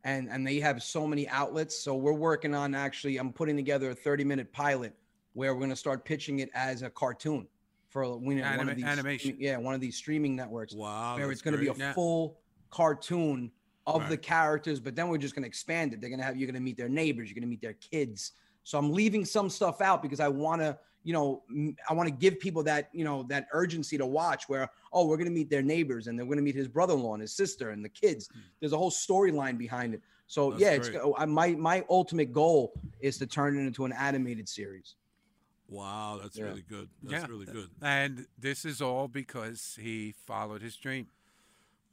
and 0.04 0.30
and 0.30 0.48
they 0.48 0.60
have 0.60 0.82
so 0.82 1.06
many 1.06 1.28
outlets. 1.28 1.78
So 1.78 1.96
we're 1.96 2.14
working 2.14 2.56
on 2.56 2.74
actually. 2.74 3.18
I'm 3.18 3.34
putting 3.34 3.56
together 3.56 3.92
a 3.92 3.96
30 3.96 4.24
minute 4.24 4.52
pilot 4.54 4.94
where 5.34 5.54
we're 5.54 5.60
going 5.60 5.70
to 5.70 5.76
start 5.76 6.06
pitching 6.06 6.40
it 6.40 6.50
as 6.54 6.82
a 6.82 6.90
cartoon 6.90 7.48
for 7.90 8.04
you 8.04 8.36
know, 8.36 8.58
one 8.58 8.70
of 8.70 8.76
these 8.76 8.86
animation. 8.86 9.32
streaming- 9.32 9.42
yeah, 9.42 9.58
one 9.58 9.74
of 9.74 9.82
these 9.82 9.98
streaming 9.98 10.36
networks 10.36 10.74
wow, 10.74 11.18
where 11.18 11.32
it's 11.32 11.42
going 11.42 11.56
to 11.56 11.62
be 11.62 11.68
a. 11.68 11.74
Yeah. 11.74 11.94
full 11.94 12.40
cartoon 12.70 13.52
of 13.88 14.10
the 14.10 14.18
characters, 14.18 14.80
but 14.80 14.96
then 14.96 15.10
we're 15.10 15.18
just 15.18 15.36
going 15.36 15.44
to 15.44 15.48
expand 15.48 15.94
it. 15.94 16.02
They're 16.02 16.10
going 16.10 16.20
to 16.20 16.26
have 16.26 16.36
you're 16.38 16.48
going 16.48 16.56
to 16.56 16.62
meet 16.62 16.78
their 16.78 16.90
neighbors, 16.90 17.30
you're 17.30 17.36
going 17.36 17.44
to 17.44 17.48
meet 17.48 17.62
their 17.62 17.74
kids. 17.74 18.32
So 18.65 18.78
I'm 18.80 18.91
leaving 18.91 19.23
some 19.23 19.49
stuff 19.49 19.80
out 19.80 20.01
because 20.01 20.19
I 20.19 20.28
want 20.28 20.60
to, 20.62 20.78
you 21.04 21.13
know, 21.13 21.43
I 21.88 21.93
want 21.93 22.10
to 22.10 22.13
give 22.15 22.39
people 22.39 22.63
that, 22.63 22.89
you 22.93 23.04
know, 23.06 23.21
that 23.30 23.47
urgency 23.54 23.95
to 23.97 24.08
watch 24.08 24.49
where, 24.49 24.67
oh, 24.91 25.06
we're 25.06 25.17
going 25.17 25.28
to 25.30 25.34
meet 25.34 25.51
their 25.51 25.62
neighbors 25.62 26.08
and 26.08 26.17
they're 26.17 26.25
going 26.25 26.38
to 26.38 26.43
meet 26.43 26.56
his 26.56 26.67
brother-in-law 26.67 27.13
and 27.13 27.21
his 27.21 27.32
sister 27.32 27.69
and 27.69 27.86
the 27.86 27.89
kids. 27.89 28.28
Hmm. 28.34 28.39
There's 28.60 28.73
a 28.73 28.78
whole 28.78 28.89
storyline 28.91 29.56
behind 29.58 29.93
it. 29.93 30.01
So 30.25 30.49
That's 30.49 30.62
yeah, 30.63 30.71
it's 30.71 30.89
great. 30.89 31.04
go- 31.04 31.15
I- 31.15 31.25
my 31.25 31.49
my 31.54 31.86
ultimate 31.91 32.34
goal 32.34 32.73
is 32.99 33.19
to 33.19 33.28
turn 33.28 33.56
it 33.56 33.62
into 33.62 33.86
an 33.86 33.93
animated 33.93 34.49
series. 34.49 34.95
Wow, 35.67 36.19
that's 36.19 36.36
Yeah. 36.36 36.45
really 36.45 36.63
good. 36.63 36.89
That's 37.04 37.21
Yeah. 37.21 37.28
really 37.28 37.45
good. 37.45 37.69
And 37.84 38.25
this 38.39 38.65
is 38.65 38.82
all 38.82 39.08
because 39.08 39.78
he 39.80 40.12
followed 40.25 40.63
his 40.63 40.75
dream. 40.75 41.08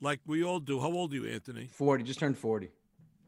Like 0.01 0.21
we 0.25 0.43
all 0.43 0.59
do. 0.61 0.81
How 0.81 0.91
old 0.91 1.13
are 1.13 1.17
you, 1.17 1.27
Anthony? 1.27 1.67
40, 1.67 2.03
just 2.03 2.19
turned 2.19 2.39
40. 2.39 2.71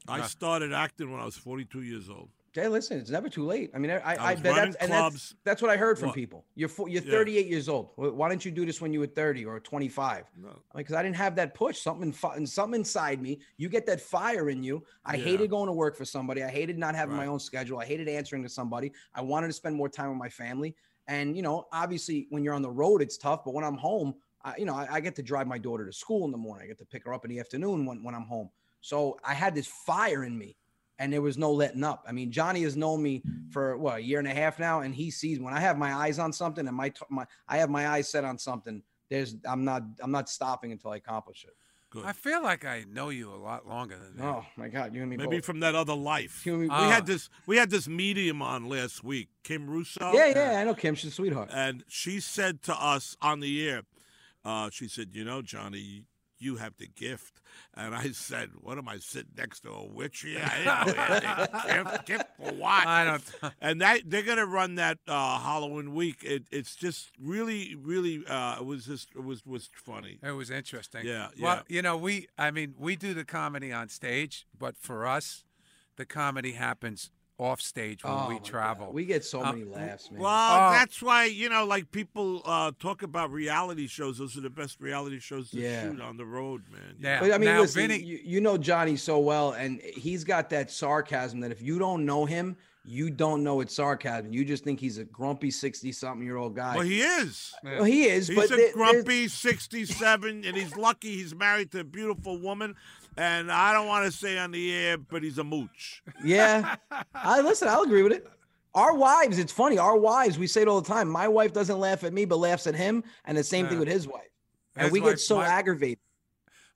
I 0.08 0.18
Yeah. 0.18 0.26
started 0.28 0.72
acting 0.72 1.10
when 1.12 1.20
I 1.20 1.26
was 1.26 1.36
42 1.36 1.82
years 1.82 2.08
old. 2.08 2.30
Hey, 2.54 2.68
listen, 2.68 2.98
it's 2.98 3.10
never 3.10 3.28
too 3.28 3.44
late. 3.44 3.72
I 3.74 3.78
mean, 3.78 3.90
I, 3.90 3.96
I, 3.98 4.16
I 4.30 4.34
bet 4.36 4.54
that's, 4.54 4.76
and 4.76 4.92
that's, 4.92 5.34
that's 5.42 5.60
what 5.60 5.72
I 5.72 5.76
heard 5.76 5.98
from 5.98 6.08
What? 6.10 6.14
people. 6.14 6.44
You're 6.54 6.68
fo- 6.68 6.86
you're 6.86 7.02
Yeah. 7.02 7.10
38 7.10 7.46
years 7.48 7.68
old. 7.68 7.90
Why 7.96 8.28
didn't 8.28 8.44
you 8.44 8.52
do 8.52 8.64
this 8.64 8.80
when 8.80 8.92
you 8.92 9.00
were 9.00 9.08
30 9.08 9.44
or 9.44 9.58
25? 9.58 10.26
No. 10.40 10.50
Because 10.76 10.94
I 10.94 11.02
didn't 11.02 11.16
have 11.16 11.34
that 11.34 11.54
push. 11.54 11.78
Something, 11.80 12.12
something 12.46 12.78
inside 12.78 13.20
me. 13.20 13.40
You 13.56 13.68
get 13.68 13.86
that 13.86 14.00
fire 14.00 14.50
in 14.50 14.62
you. 14.62 14.84
I 15.04 15.16
Yeah. 15.16 15.24
hated 15.24 15.50
going 15.50 15.66
to 15.66 15.72
work 15.72 15.96
for 15.96 16.04
somebody. 16.04 16.44
I 16.44 16.48
hated 16.48 16.78
not 16.78 16.94
having 16.94 17.16
my 17.16 17.26
own 17.26 17.40
schedule. 17.40 17.80
I 17.80 17.86
hated 17.86 18.08
answering 18.08 18.44
to 18.44 18.48
somebody. 18.48 18.92
I 19.16 19.20
wanted 19.20 19.48
to 19.48 19.52
spend 19.52 19.74
more 19.74 19.88
time 19.88 20.10
with 20.10 20.18
my 20.18 20.28
family. 20.28 20.76
And 21.08 21.36
you 21.36 21.42
know, 21.42 21.66
obviously, 21.72 22.28
when 22.30 22.44
you're 22.44 22.54
on 22.54 22.62
the 22.62 22.70
road, 22.70 23.02
it's 23.02 23.18
tough. 23.18 23.44
But 23.44 23.52
when 23.52 23.64
I'm 23.64 23.76
home, 23.76 24.14
I, 24.44 24.54
you 24.58 24.64
know, 24.64 24.74
I, 24.76 24.86
I 24.92 25.00
get 25.00 25.16
to 25.16 25.22
drive 25.22 25.48
my 25.48 25.58
daughter 25.58 25.84
to 25.86 25.92
school 25.92 26.24
in 26.24 26.30
the 26.30 26.38
morning. 26.38 26.64
I 26.64 26.68
get 26.68 26.78
to 26.78 26.86
pick 26.86 27.04
her 27.04 27.12
up 27.12 27.24
in 27.24 27.30
the 27.30 27.40
afternoon 27.40 27.84
when, 27.84 28.04
when 28.04 28.14
I'm 28.14 28.26
home. 28.26 28.48
So 28.80 29.18
I 29.24 29.34
had 29.34 29.54
this 29.56 29.66
fire 29.66 30.22
in 30.24 30.38
me 30.38 30.56
and 30.98 31.12
there 31.12 31.22
was 31.22 31.36
no 31.38 31.52
letting 31.52 31.84
up. 31.84 32.04
I 32.08 32.12
mean, 32.12 32.30
Johnny 32.30 32.62
has 32.62 32.76
known 32.76 33.02
me 33.02 33.22
for 33.50 33.76
what 33.76 33.96
a 33.98 34.00
year 34.00 34.18
and 34.18 34.28
a 34.28 34.34
half 34.34 34.58
now, 34.58 34.80
and 34.80 34.94
he 34.94 35.10
sees 35.10 35.40
when 35.40 35.52
I 35.54 35.60
have 35.60 35.76
my 35.78 35.92
eyes 35.94 36.18
on 36.18 36.32
something 36.32 36.66
and 36.66 36.76
my 36.76 36.92
my 37.10 37.26
I 37.48 37.58
have 37.58 37.70
my 37.70 37.88
eyes 37.88 38.08
set 38.08 38.24
on 38.24 38.38
something. 38.38 38.82
There's 39.10 39.36
I'm 39.44 39.64
not 39.64 39.82
I'm 40.00 40.10
not 40.12 40.28
stopping 40.28 40.72
until 40.72 40.90
I 40.90 40.96
accomplish 40.96 41.44
it. 41.44 41.54
Good. 41.90 42.06
I 42.06 42.12
feel 42.12 42.42
like 42.42 42.64
I 42.64 42.84
know 42.90 43.10
you 43.10 43.32
a 43.32 43.36
lot 43.36 43.68
longer 43.68 43.96
than 43.96 44.16
that. 44.16 44.24
Oh 44.24 44.44
my 44.56 44.66
God, 44.66 44.94
you 44.96 45.02
and 45.02 45.10
me 45.10 45.16
Maybe 45.16 45.36
both. 45.36 45.44
from 45.44 45.60
that 45.60 45.76
other 45.76 45.94
life. 45.94 46.44
You 46.44 46.54
and 46.54 46.62
me- 46.62 46.68
we 46.68 46.74
had 46.74 47.06
this. 47.06 47.30
We 47.46 47.56
had 47.56 47.70
this 47.70 47.86
medium 47.86 48.42
on 48.42 48.68
last 48.68 49.04
week, 49.04 49.28
Kim 49.44 49.68
Russo. 49.70 50.10
yeah, 50.12 50.26
yeah, 50.34 50.58
I 50.60 50.64
know 50.64 50.74
Kim. 50.74 50.96
She's 50.96 51.12
a 51.12 51.14
sweetheart. 51.14 51.50
And 51.52 51.84
she 51.86 52.18
said 52.18 52.62
to 52.62 52.74
us 52.74 53.16
on 53.22 53.38
the 53.38 53.68
air, 53.68 53.82
uh, 54.44 54.70
she 54.70 54.88
said, 54.88 55.10
"You 55.12 55.24
know, 55.24 55.40
Johnny, 55.40 56.02
you 56.44 56.56
have 56.56 56.76
the 56.76 56.86
gift." 56.86 57.40
And 57.74 57.94
I 57.94 58.10
said, 58.10 58.50
"What 58.60 58.78
am 58.78 58.88
I 58.88 58.98
sitting 58.98 59.32
next 59.36 59.60
to 59.60 59.70
a 59.70 59.84
witch 59.86 60.20
here? 60.20 60.42
I 60.44 60.84
didn't 60.84 60.96
know 60.96 61.02
we 61.20 61.26
had 61.26 61.84
the 61.86 61.90
gift. 61.92 62.06
Gift 62.06 62.24
for 62.36 62.52
what?" 62.52 62.86
I 62.86 63.04
don't. 63.04 63.54
and 63.60 63.80
that 63.80 64.02
they're 64.06 64.22
gonna 64.22 64.46
run 64.46 64.74
that 64.76 64.98
uh, 65.08 65.38
Halloween 65.40 65.94
week. 65.94 66.18
It, 66.22 66.44
it's 66.52 66.76
just 66.76 67.10
really, 67.20 67.74
really. 67.74 68.24
Uh, 68.26 68.56
it 68.60 68.64
was 68.64 68.86
just 68.86 69.08
it 69.14 69.24
was 69.24 69.44
was 69.46 69.70
funny. 69.74 70.18
It 70.22 70.32
was 70.32 70.50
interesting. 70.50 71.06
Yeah, 71.06 71.28
Well, 71.40 71.56
yeah. 71.56 71.62
you 71.76 71.82
know, 71.82 71.96
we, 71.96 72.28
I 72.38 72.50
mean, 72.50 72.74
we 72.78 72.96
do 72.96 73.14
the 73.14 73.24
comedy 73.24 73.72
on 73.72 73.88
stage, 73.88 74.46
but 74.58 74.76
for 74.76 75.06
us, 75.06 75.44
the 75.96 76.04
comedy 76.04 76.52
happens 76.52 77.10
off 77.38 77.60
stage 77.60 78.04
when 78.04 78.12
Oh, 78.12 78.26
we 78.28 78.34
my 78.34 78.38
God. 78.38 78.44
travel. 78.44 78.92
We 78.92 79.04
get 79.04 79.24
so 79.24 79.42
Uh, 79.44 79.52
many 79.52 79.64
laughs, 79.64 80.10
man. 80.10 80.20
Well, 80.20 80.30
Oh. 80.32 80.70
that's 80.72 81.02
why 81.02 81.24
you 81.24 81.48
know, 81.48 81.64
like 81.66 81.90
people 81.90 82.42
uh, 82.44 82.70
talk 82.78 83.02
about 83.02 83.32
reality 83.32 83.88
shows. 83.88 84.18
Those 84.18 84.36
are 84.36 84.40
the 84.40 84.50
best 84.50 84.80
reality 84.80 85.18
shows 85.18 85.50
to 85.50 85.58
Yeah. 85.58 85.82
shoot 85.82 86.00
on 86.00 86.16
the 86.16 86.24
road, 86.26 86.62
man. 86.70 86.94
yeah. 87.00 87.18
But 87.20 87.32
I 87.32 87.38
mean, 87.38 87.48
now, 87.48 87.60
listen, 87.62 87.88
Vinny, 87.88 88.02
you, 88.04 88.20
you 88.24 88.40
know 88.40 88.56
Johnny 88.56 88.96
so 88.96 89.18
well, 89.18 89.52
and 89.52 89.80
he's 89.82 90.22
got 90.22 90.48
that 90.50 90.70
sarcasm 90.70 91.40
that 91.40 91.50
if 91.50 91.60
you 91.60 91.78
don't 91.80 92.04
know 92.06 92.24
him, 92.24 92.56
you 92.86 93.10
don't 93.10 93.42
know 93.42 93.62
it's 93.62 93.74
sarcasm. 93.74 94.32
You 94.32 94.44
just 94.44 94.62
think 94.62 94.78
he's 94.78 94.98
a 94.98 95.04
grumpy 95.04 95.50
sixty-something-year-old 95.50 96.54
guy. 96.54 96.76
Well, 96.76 96.84
he 96.84 97.00
is. 97.00 97.52
Yeah. 97.64 97.76
Well, 97.76 97.84
he 97.84 98.04
is, 98.04 98.28
He's 98.28 98.36
but 98.36 98.44
a 98.44 98.48
there- 98.48 98.56
there's- 98.58 98.74
grumpy 98.74 99.26
67, 99.26 100.44
and 100.44 100.56
he's 100.56 100.76
lucky 100.76 101.16
he's 101.16 101.34
married 101.34 101.70
to 101.72 101.80
a 101.80 101.84
beautiful 101.84 102.38
woman. 102.38 102.76
And 103.16 103.50
I 103.52 103.72
don't 103.72 103.86
want 103.86 104.06
to 104.06 104.12
say 104.12 104.38
on 104.38 104.50
the 104.50 104.74
air, 104.74 104.98
but 104.98 105.22
he's 105.22 105.38
a 105.38 105.44
mooch. 105.44 106.02
Yeah. 106.24 106.76
I 107.14 107.40
listen, 107.40 107.68
I'll 107.68 107.82
agree 107.82 108.02
with 108.02 108.12
it. 108.12 108.26
Our 108.74 108.94
wives, 108.94 109.38
it's 109.38 109.52
funny. 109.52 109.78
Our 109.78 109.96
wives, 109.96 110.36
we 110.38 110.48
say 110.48 110.62
it 110.62 110.68
all 110.68 110.80
the 110.80 110.88
time. 110.92 111.08
My 111.08 111.28
wife 111.28 111.52
doesn't 111.52 111.78
laugh 111.78 112.02
at 112.02 112.12
me, 112.12 112.24
but 112.24 112.38
laughs 112.38 112.66
at 112.66 112.74
him, 112.74 113.04
and 113.24 113.38
the 113.38 113.44
same 113.44 113.68
thing 113.68 113.78
with 113.78 113.86
his 113.88 114.08
wife. 114.08 114.22
And 114.74 114.84
His 114.86 114.92
we 114.92 115.00
wife- 115.00 115.10
get 115.12 115.20
so 115.20 115.36
my- 115.36 115.46
aggravated. 115.46 116.00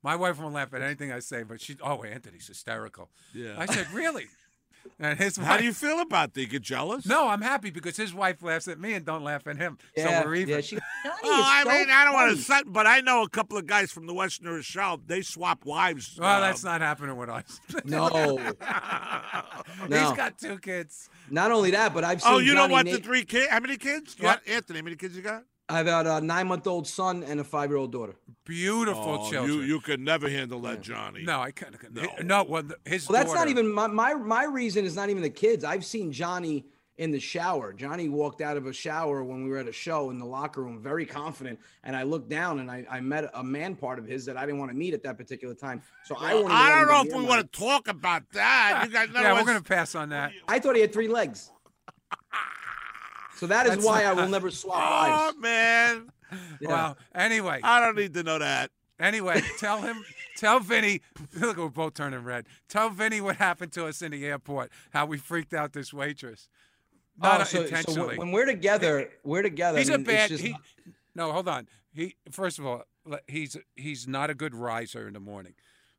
my 0.05 0.15
wife 0.15 0.39
won't 0.39 0.55
laugh 0.55 0.73
at 0.75 0.81
anything 0.83 1.11
I 1.11 1.19
say, 1.19 1.43
but 1.43 1.61
she, 1.61 1.77
oh, 1.83 2.05
Anthony's 2.05 2.47
hysterical. 2.47 3.11
Yeah. 3.35 3.57
I 3.59 3.67
said, 3.67 3.91
really? 3.93 4.27
And 4.99 5.19
his 5.19 5.37
How 5.37 5.57
do 5.57 5.65
you 5.65 5.73
feel 5.73 6.01
about 6.01 6.35
that? 6.35 6.41
You 6.41 6.47
get 6.47 6.63
jealous? 6.63 7.07
No, 7.07 7.29
I'm 7.29 7.43
happy 7.43 7.71
because 7.71 7.97
his 7.97 8.13
wife 8.15 8.43
laughs 8.43 8.69
at 8.69 8.79
me 8.81 8.95
and 8.95 9.05
don't 9.05 9.23
laugh 9.25 9.47
at 9.47 9.57
him. 9.57 9.79
Yeah, 9.97 10.23
so 10.23 10.27
we're 10.29 10.35
even. 10.37 10.55
yeah. 10.57 10.61
She, 10.61 10.79
Oh, 11.05 11.11
I 11.25 11.63
so 11.65 11.71
mean, 11.71 11.87
I 11.91 12.05
don't 12.05 12.15
want 12.15 12.37
to 12.37 12.43
set, 12.43 12.65
but 12.67 12.87
I 12.87 13.01
know 13.01 13.23
a 13.23 13.29
couple 13.29 13.57
of 13.59 13.67
guys 13.67 13.91
from 13.93 14.07
the 14.07 14.15
Western 14.15 14.49
Rochelle. 14.49 15.01
They 15.07 15.23
swap 15.23 15.65
wives. 15.65 16.17
well, 16.21 16.39
uh, 16.39 16.41
that's 16.41 16.65
not 16.65 16.81
happening 16.81 17.17
with 17.17 17.29
us. 17.29 17.61
No, 17.85 18.39
he's 20.01 20.13
got 20.17 20.39
two 20.39 20.59
kids. 20.59 21.09
not 21.31 21.51
only 21.53 21.71
that, 21.73 21.95
but 21.95 22.05
I've 22.05 22.21
seen. 22.23 22.33
Oh, 22.33 22.39
you 22.39 22.55
Johnny 22.55 22.69
know 22.69 22.73
what? 22.73 22.87
Na- 22.87 22.93
The 22.93 22.99
three 22.99 23.25
kids? 23.25 23.49
How 23.51 23.61
many 23.61 23.77
kids? 23.77 24.17
You 24.19 24.23
got 24.25 24.41
Anthony? 24.47 24.79
How 24.81 24.85
many 24.85 24.97
kids 24.97 25.17
you 25.17 25.23
got? 25.23 25.45
I've 25.69 25.87
got 25.87 26.07
a 26.07 26.21
nine-month-old 26.25 26.87
son 26.87 27.23
and 27.25 27.41
a 27.41 27.45
five-year-old 27.45 27.93
daughter. 27.93 28.15
Beautiful 28.45 29.21
Oh, 29.27 29.31
children. 29.31 29.59
you 29.59 29.63
you 29.65 29.81
could 29.81 30.01
never 30.01 30.29
handle 30.29 30.61
that, 30.63 30.81
Johnny. 30.81 31.25
no, 31.25 31.41
I 31.41 31.51
can't. 31.51 31.75
No. 31.95 32.03
No, 32.03 32.09
no 32.23 32.43
well, 32.45 32.63
the- 32.63 32.79
his 32.87 33.09
Well, 33.09 33.21
that's 33.23 33.35
not 33.35 33.49
even 33.49 33.71
my, 33.73 33.87
my 33.87 34.15
my 34.15 34.45
reason 34.45 34.85
is 34.87 34.97
not 34.97 35.11
even 35.11 35.23
the 35.23 35.29
kids. 35.31 35.65
I've 35.65 35.85
seen 35.85 36.11
Johnny 36.13 36.65
in 36.97 37.11
the 37.13 37.21
shower. 37.21 37.73
Johnny 37.73 38.09
walked 38.09 38.41
out 38.41 38.57
of 38.57 38.67
a 38.67 38.73
shower 38.73 39.23
when 39.23 39.45
we 39.45 39.51
were 39.51 39.59
at 39.59 39.69
a 39.69 39.73
show 39.73 40.11
in 40.11 40.19
the 40.19 40.25
locker 40.25 40.63
room, 40.65 40.81
very 40.83 41.07
confident. 41.07 41.57
And 41.85 41.95
I 41.95 42.03
looked 42.03 42.29
down 42.29 42.59
and 42.59 42.69
I, 42.69 42.85
I 42.91 43.01
met 43.01 43.31
a 43.35 43.45
man 43.45 43.77
part 43.77 44.01
of 44.01 44.05
his 44.07 44.25
that 44.25 44.37
I 44.37 44.45
didn't 44.47 44.59
want 44.59 44.73
to 44.73 44.77
meet 44.77 44.95
at 44.95 45.05
that 45.05 45.17
particular 45.17 45.55
time. 45.55 45.81
So 46.07 46.17
I 46.19 46.35
Well, 46.35 46.43
wanted. 46.45 46.55
I 46.57 46.75
don't 46.75 46.89
know 46.89 47.03
if 47.13 47.17
we 47.23 47.25
want 47.29 47.53
to 47.53 47.59
talk 47.61 47.87
about 47.87 48.25
that. 48.33 48.83
You 48.87 48.93
guys, 48.93 49.09
Yeah, 49.15 49.33
we're 49.35 49.45
gonna 49.45 49.61
pass 49.63 49.95
on 49.95 50.09
that. 50.09 50.33
I 50.49 50.59
thought 50.59 50.75
he 50.75 50.81
had 50.81 50.93
three 50.93 51.07
legs. 51.09 51.53
So 53.39 53.47
that 53.47 53.67
is 53.67 53.73
That's 53.73 53.85
why 53.87 54.05
I 54.05 54.13
will 54.13 54.29
never 54.37 54.51
swap 54.51 54.77
Oh 54.83 55.27
wives. 55.27 55.39
man, 55.39 56.13
Yeah. 56.61 56.69
Well, 56.69 56.99
anyway, 57.15 57.61
I 57.63 57.81
don't 57.81 57.97
need 57.97 58.15
to 58.15 58.23
know 58.23 58.39
that. 58.39 58.71
anyway, 59.01 59.41
tell 59.59 59.81
him, 59.81 60.05
tell 60.37 60.61
Vinny. 60.61 61.01
Look, 61.39 61.57
we're 61.57 61.69
both 61.69 61.95
turning 61.95 62.25
red. 62.25 62.47
Tell 62.69 62.91
Vinny 62.91 63.21
what 63.21 63.37
happened 63.37 63.73
to 63.73 63.87
us 63.87 64.03
in 64.03 64.11
the 64.13 64.27
airport. 64.27 64.71
How 64.91 65.07
we 65.07 65.19
freaked 65.19 65.55
out 65.55 65.73
this 65.73 65.93
waitress. 65.95 66.49
Not 67.21 67.41
Oh, 67.41 67.45
so, 67.45 67.59
so 67.59 67.65
intentionally. 67.65 68.19
when 68.19 68.31
we're 68.33 68.45
together, 68.47 69.11
we're 69.25 69.43
together. 69.43 69.79
he's 69.79 69.91
I 69.91 69.95
a 69.95 69.99
mean, 69.99 70.07
it's 70.09 70.15
bad. 70.15 70.29
just- 70.31 70.43
He, 70.45 70.55
no, 71.15 71.33
hold 71.33 71.49
on. 71.49 71.67
He 71.93 72.15
first 72.31 72.59
of 72.59 72.67
all, 72.67 72.83
he's 73.27 73.57
he's 73.75 74.07
not 74.07 74.31
a 74.31 74.35
good 74.35 74.55
riser 74.55 75.07
in 75.09 75.15
the 75.15 75.21
morning. 75.21 75.55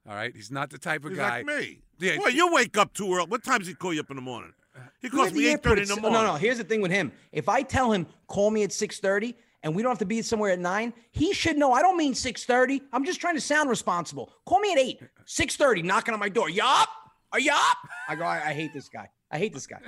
All 0.08 0.16
right, 0.16 0.34
he's 0.36 0.50
not 0.52 0.70
the 0.70 0.78
type 0.78 1.04
of 1.04 1.12
He's 1.12 1.20
guy. 1.20 1.38
like 1.44 1.46
me. 1.46 1.82
Yeah. 2.00 2.18
Well, 2.20 2.30
you 2.30 2.54
wake 2.54 2.78
up 2.78 2.94
too 2.94 3.14
early. 3.14 3.28
What 3.28 3.44
times 3.44 3.68
he 3.68 3.74
call 3.74 3.94
you 3.94 4.00
up 4.00 4.10
in 4.10 4.16
the 4.16 4.22
morning? 4.22 4.54
He 5.02 5.10
calls 5.10 5.32
me 5.34 5.40
the 5.42 5.48
eight 5.48 5.52
airport 5.52 5.64
thirty 5.78 5.82
in 5.84 5.90
at 5.92 5.96
the 5.96 6.02
morning. 6.02 6.22
No, 6.22 6.28
no. 6.28 6.36
Here's 6.36 6.58
the 6.58 6.64
thing 6.64 6.82
with 6.82 6.92
him. 6.92 7.12
If 7.32 7.48
I 7.50 7.62
tell 7.62 7.92
him 7.92 8.08
call 8.28 8.52
me 8.52 8.64
at 8.64 8.72
six 8.72 9.00
thirty 9.00 9.36
and 9.64 9.76
we 9.76 9.82
don't 9.84 9.92
have 9.92 10.00
to 10.00 10.06
be 10.06 10.22
somewhere 10.22 10.52
at 10.52 10.60
nine, 10.60 10.94
he 11.12 11.34
should 11.34 11.58
know. 11.58 11.74
I 11.74 11.82
don't 11.82 11.98
mean 11.98 12.14
six 12.16 12.46
thirty. 12.46 12.82
I'm 12.94 13.04
just 13.06 13.20
trying 13.22 13.36
to 13.36 13.42
sound 13.42 13.70
responsible. 13.70 14.34
Call 14.46 14.60
me 14.60 14.72
at 14.72 14.78
eight. 14.80 15.00
Six 15.26 15.56
thirty, 15.56 15.82
knocking 15.82 16.14
on 16.14 16.20
my 16.20 16.30
door. 16.30 16.50
You 16.50 16.64
up? 16.64 16.90
Are 17.32 17.40
you 17.40 17.52
up? 17.54 17.78
I 18.08 18.16
go. 18.16 18.24
I, 18.24 18.50
I 18.50 18.54
hate 18.54 18.74
this 18.74 18.90
guy. 18.90 19.10
I 19.32 19.38
hate 19.38 19.54
this 19.54 19.68
guy. 19.68 19.80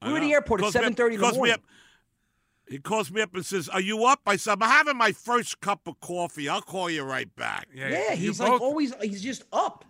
I 0.00 0.06
We 0.06 0.12
were 0.12 0.18
at 0.18 0.22
the 0.22 0.32
airport 0.32 0.60
at 0.60 0.62
Calls 0.62 0.74
me 0.74 0.78
up- 0.78 0.82
seven 0.84 0.94
thirty 0.94 1.14
in 1.16 1.20
the 1.20 1.24
calls 1.24 1.34
me 1.34 1.38
morning. 1.38 1.54
up- 1.54 1.60
He 2.68 2.78
calls 2.78 3.10
me 3.12 3.20
up 3.20 3.34
and 3.34 3.44
says, 3.46 3.68
"Are 3.68 3.80
you 3.80 4.04
up?" 4.06 4.20
I 4.26 4.36
said, 4.36 4.52
"I'm 4.60 4.68
having 4.68 4.96
my 4.96 5.12
first 5.12 5.60
cup 5.60 5.86
of 5.86 6.00
coffee. 6.00 6.48
I'll 6.48 6.62
call 6.62 6.88
you 6.90 7.02
right 7.02 7.34
back." 7.36 7.68
Yeah, 7.74 8.10
you 8.12 8.16
he's 8.16 8.40
like 8.40 8.50
both- 8.50 8.60
always. 8.62 8.92
He's 9.02 9.22
just 9.22 9.44
up. 9.52 9.84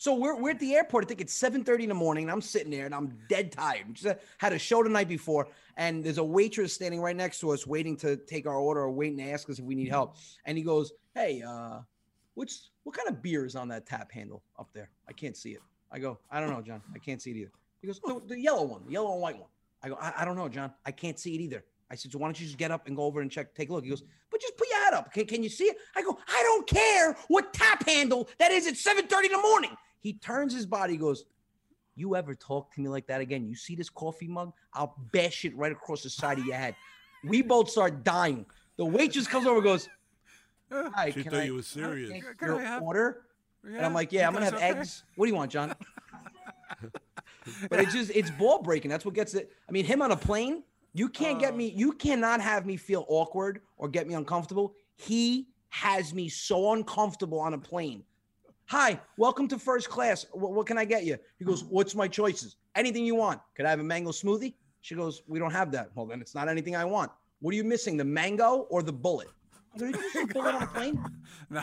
So 0.00 0.14
we're, 0.14 0.40
we're 0.40 0.50
at 0.50 0.60
the 0.60 0.76
airport. 0.76 1.04
I 1.04 1.08
think 1.08 1.20
it's 1.20 1.36
7:30 1.36 1.82
in 1.82 1.88
the 1.88 1.94
morning, 1.94 2.24
and 2.24 2.30
I'm 2.30 2.40
sitting 2.40 2.70
there 2.70 2.86
and 2.86 2.94
I'm 2.94 3.18
dead 3.28 3.50
tired. 3.50 3.94
Just 3.94 4.16
had 4.38 4.52
a 4.52 4.58
show 4.58 4.84
the 4.84 4.88
night 4.88 5.08
before, 5.08 5.48
and 5.76 6.04
there's 6.04 6.18
a 6.18 6.24
waitress 6.24 6.72
standing 6.72 7.00
right 7.00 7.16
next 7.16 7.40
to 7.40 7.50
us, 7.50 7.66
waiting 7.66 7.96
to 7.98 8.16
take 8.16 8.46
our 8.46 8.56
order 8.56 8.80
or 8.80 8.92
waiting 8.92 9.18
to 9.18 9.24
ask 9.24 9.50
us 9.50 9.58
if 9.58 9.64
we 9.64 9.74
need 9.74 9.88
help. 9.88 10.16
And 10.44 10.56
he 10.56 10.62
goes, 10.62 10.92
"Hey, 11.14 11.42
uh, 11.42 11.80
what's 12.34 12.70
what 12.84 12.96
kind 12.96 13.08
of 13.08 13.20
beer 13.22 13.44
is 13.44 13.56
on 13.56 13.66
that 13.68 13.86
tap 13.86 14.12
handle 14.12 14.44
up 14.56 14.68
there? 14.72 14.88
I 15.08 15.12
can't 15.12 15.36
see 15.36 15.50
it." 15.50 15.62
I 15.90 15.98
go, 15.98 16.18
"I 16.30 16.38
don't 16.38 16.50
know, 16.50 16.62
John. 16.62 16.80
I 16.94 16.98
can't 17.00 17.20
see 17.20 17.32
it 17.32 17.36
either." 17.36 17.52
He 17.80 17.88
goes, 17.88 17.98
"The, 17.98 18.22
the 18.24 18.40
yellow 18.40 18.64
one, 18.64 18.84
the 18.86 18.92
yellow 18.92 19.12
and 19.14 19.20
white 19.20 19.36
one." 19.36 19.50
I 19.82 19.88
go, 19.88 19.98
I, 20.00 20.12
"I 20.18 20.24
don't 20.24 20.36
know, 20.36 20.48
John. 20.48 20.72
I 20.86 20.92
can't 20.92 21.18
see 21.18 21.34
it 21.34 21.40
either." 21.40 21.64
I 21.90 21.96
said, 21.96 22.12
"So 22.12 22.18
why 22.18 22.28
don't 22.28 22.38
you 22.38 22.46
just 22.46 22.58
get 22.58 22.70
up 22.70 22.86
and 22.86 22.94
go 22.94 23.02
over 23.02 23.20
and 23.20 23.28
check, 23.28 23.52
take 23.52 23.68
a 23.68 23.72
look?" 23.72 23.82
He 23.82 23.90
goes, 23.90 24.04
"But 24.30 24.40
just 24.40 24.56
put 24.56 24.68
your 24.70 24.78
head 24.84 24.94
up. 24.94 25.12
Can, 25.12 25.26
can 25.26 25.42
you 25.42 25.48
see 25.48 25.64
it?" 25.64 25.76
I 25.96 26.02
go, 26.02 26.16
"I 26.28 26.40
don't 26.44 26.68
care 26.68 27.16
what 27.26 27.52
tap 27.52 27.84
handle 27.84 28.28
that 28.38 28.52
is 28.52 28.68
at 28.68 28.74
7:30 28.74 29.24
in 29.26 29.32
the 29.32 29.42
morning." 29.42 29.76
He 30.00 30.14
turns 30.14 30.54
his 30.54 30.66
body, 30.66 30.92
he 30.94 30.98
goes, 30.98 31.24
"You 31.94 32.16
ever 32.16 32.34
talk 32.34 32.72
to 32.74 32.80
me 32.80 32.88
like 32.88 33.06
that 33.08 33.20
again? 33.20 33.46
You 33.46 33.54
see 33.54 33.74
this 33.74 33.90
coffee 33.90 34.28
mug? 34.28 34.52
I'll 34.72 34.94
bash 35.12 35.44
it 35.44 35.56
right 35.56 35.72
across 35.72 36.02
the 36.02 36.10
side 36.10 36.38
of 36.38 36.44
your 36.46 36.56
head." 36.56 36.74
We 37.24 37.42
both 37.42 37.68
start 37.70 38.04
dying. 38.04 38.46
The 38.76 38.84
waitress 38.84 39.26
comes 39.26 39.46
over, 39.46 39.56
and 39.56 39.64
goes, 39.64 39.88
"Hi, 40.70 41.10
She 41.10 41.22
can 41.22 41.32
thought 41.32 41.40
I 41.40 41.44
you 41.44 41.54
were 41.54 41.62
serious. 41.62 42.10
take 42.10 42.38
Can 42.38 42.48
your 42.48 42.60
I 42.60 42.64
have- 42.64 42.82
order?" 42.82 43.26
And 43.64 43.84
I'm 43.84 43.92
like, 43.92 44.12
"Yeah, 44.12 44.26
I'm 44.28 44.32
gonna 44.32 44.44
have 44.44 44.54
okay?" 44.54 44.70
eggs. 44.70 45.02
What 45.16 45.26
do 45.26 45.30
you 45.30 45.36
want, 45.36 45.50
John?" 45.50 45.74
but 47.70 47.80
it's 47.80 47.92
just 47.92 48.10
it's 48.14 48.30
ball 48.30 48.62
breaking. 48.62 48.88
That's 48.90 49.04
what 49.04 49.14
gets 49.14 49.34
it. 49.34 49.50
I 49.68 49.72
mean, 49.72 49.84
him 49.84 50.00
on 50.02 50.12
a 50.12 50.16
plane, 50.16 50.62
you 50.92 51.08
can't 51.08 51.38
get 51.40 51.56
me. 51.56 51.72
Oh. 51.74 51.78
You 51.78 51.92
cannot 51.92 52.40
have 52.40 52.66
me 52.66 52.76
feel 52.76 53.04
awkward 53.08 53.62
or 53.76 53.88
get 53.88 54.06
me 54.06 54.14
uncomfortable. 54.14 54.74
He 54.96 55.48
has 55.70 56.14
me 56.14 56.28
so 56.28 56.72
uncomfortable 56.72 57.40
on 57.40 57.54
a 57.54 57.58
plane. 57.58 58.04
Hi, 58.68 59.00
welcome 59.16 59.48
to 59.48 59.58
first 59.58 59.88
class. 59.88 60.26
What, 60.32 60.52
what 60.52 60.66
can 60.66 60.76
I 60.76 60.84
get 60.84 61.04
you? 61.04 61.16
He 61.38 61.44
goes, 61.44 61.64
What's 61.64 61.94
my 61.94 62.06
choices? 62.06 62.56
Anything 62.74 63.04
you 63.06 63.14
want. 63.14 63.40
Could 63.56 63.64
I 63.66 63.70
have 63.70 63.80
a 63.80 63.84
mango 63.84 64.10
smoothie? 64.10 64.54
She 64.82 64.94
goes, 64.94 65.22
We 65.26 65.38
don't 65.38 65.52
have 65.52 65.72
that. 65.72 65.90
Well, 65.94 66.06
then 66.06 66.20
it's 66.20 66.34
not 66.34 66.48
anything 66.48 66.76
I 66.76 66.84
want. 66.84 67.10
What 67.40 67.52
are 67.54 67.56
you 67.56 67.64
missing? 67.64 67.96
The 67.96 68.04
mango 68.04 68.66
or 68.70 68.82
the 68.82 68.92
bullet? 68.92 69.28
I 69.74 69.78
Did 69.78 69.94
you 69.94 70.02
just 70.02 70.12
say 70.12 70.24
bullet 70.26 70.54
on 70.54 70.62
a 70.62 70.66
plane? 70.66 71.02
No, 71.50 71.62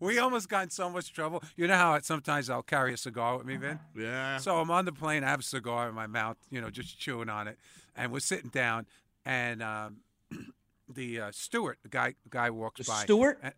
we 0.00 0.18
almost 0.18 0.48
got 0.50 0.64
in 0.64 0.70
so 0.70 0.90
much 0.90 1.12
trouble. 1.14 1.42
You 1.56 1.66
know 1.66 1.76
how 1.76 1.98
sometimes 2.02 2.50
I'll 2.50 2.62
carry 2.62 2.92
a 2.92 2.96
cigar 2.96 3.38
with 3.38 3.46
me, 3.46 3.56
Vin? 3.56 3.78
Yeah. 3.96 4.36
So 4.38 4.58
I'm 4.58 4.70
on 4.70 4.84
the 4.84 4.92
plane. 4.92 5.24
I 5.24 5.28
have 5.30 5.40
a 5.40 5.44
cigar 5.44 5.88
in 5.88 5.94
my 5.94 6.06
mouth, 6.06 6.36
you 6.50 6.60
know, 6.60 6.68
just 6.68 6.98
chewing 6.98 7.28
on 7.30 7.48
it, 7.48 7.58
and 7.96 8.12
we're 8.12 8.18
sitting 8.20 8.50
down, 8.50 8.86
and 9.24 9.62
um, 9.62 9.96
the 10.92 11.20
uh, 11.20 11.30
steward, 11.32 11.76
the 11.82 11.88
guy, 11.88 12.14
guy 12.28 12.50
walks 12.50 12.84
The 12.84 12.90
by. 12.92 13.02
steward? 13.04 13.38
And- 13.42 13.54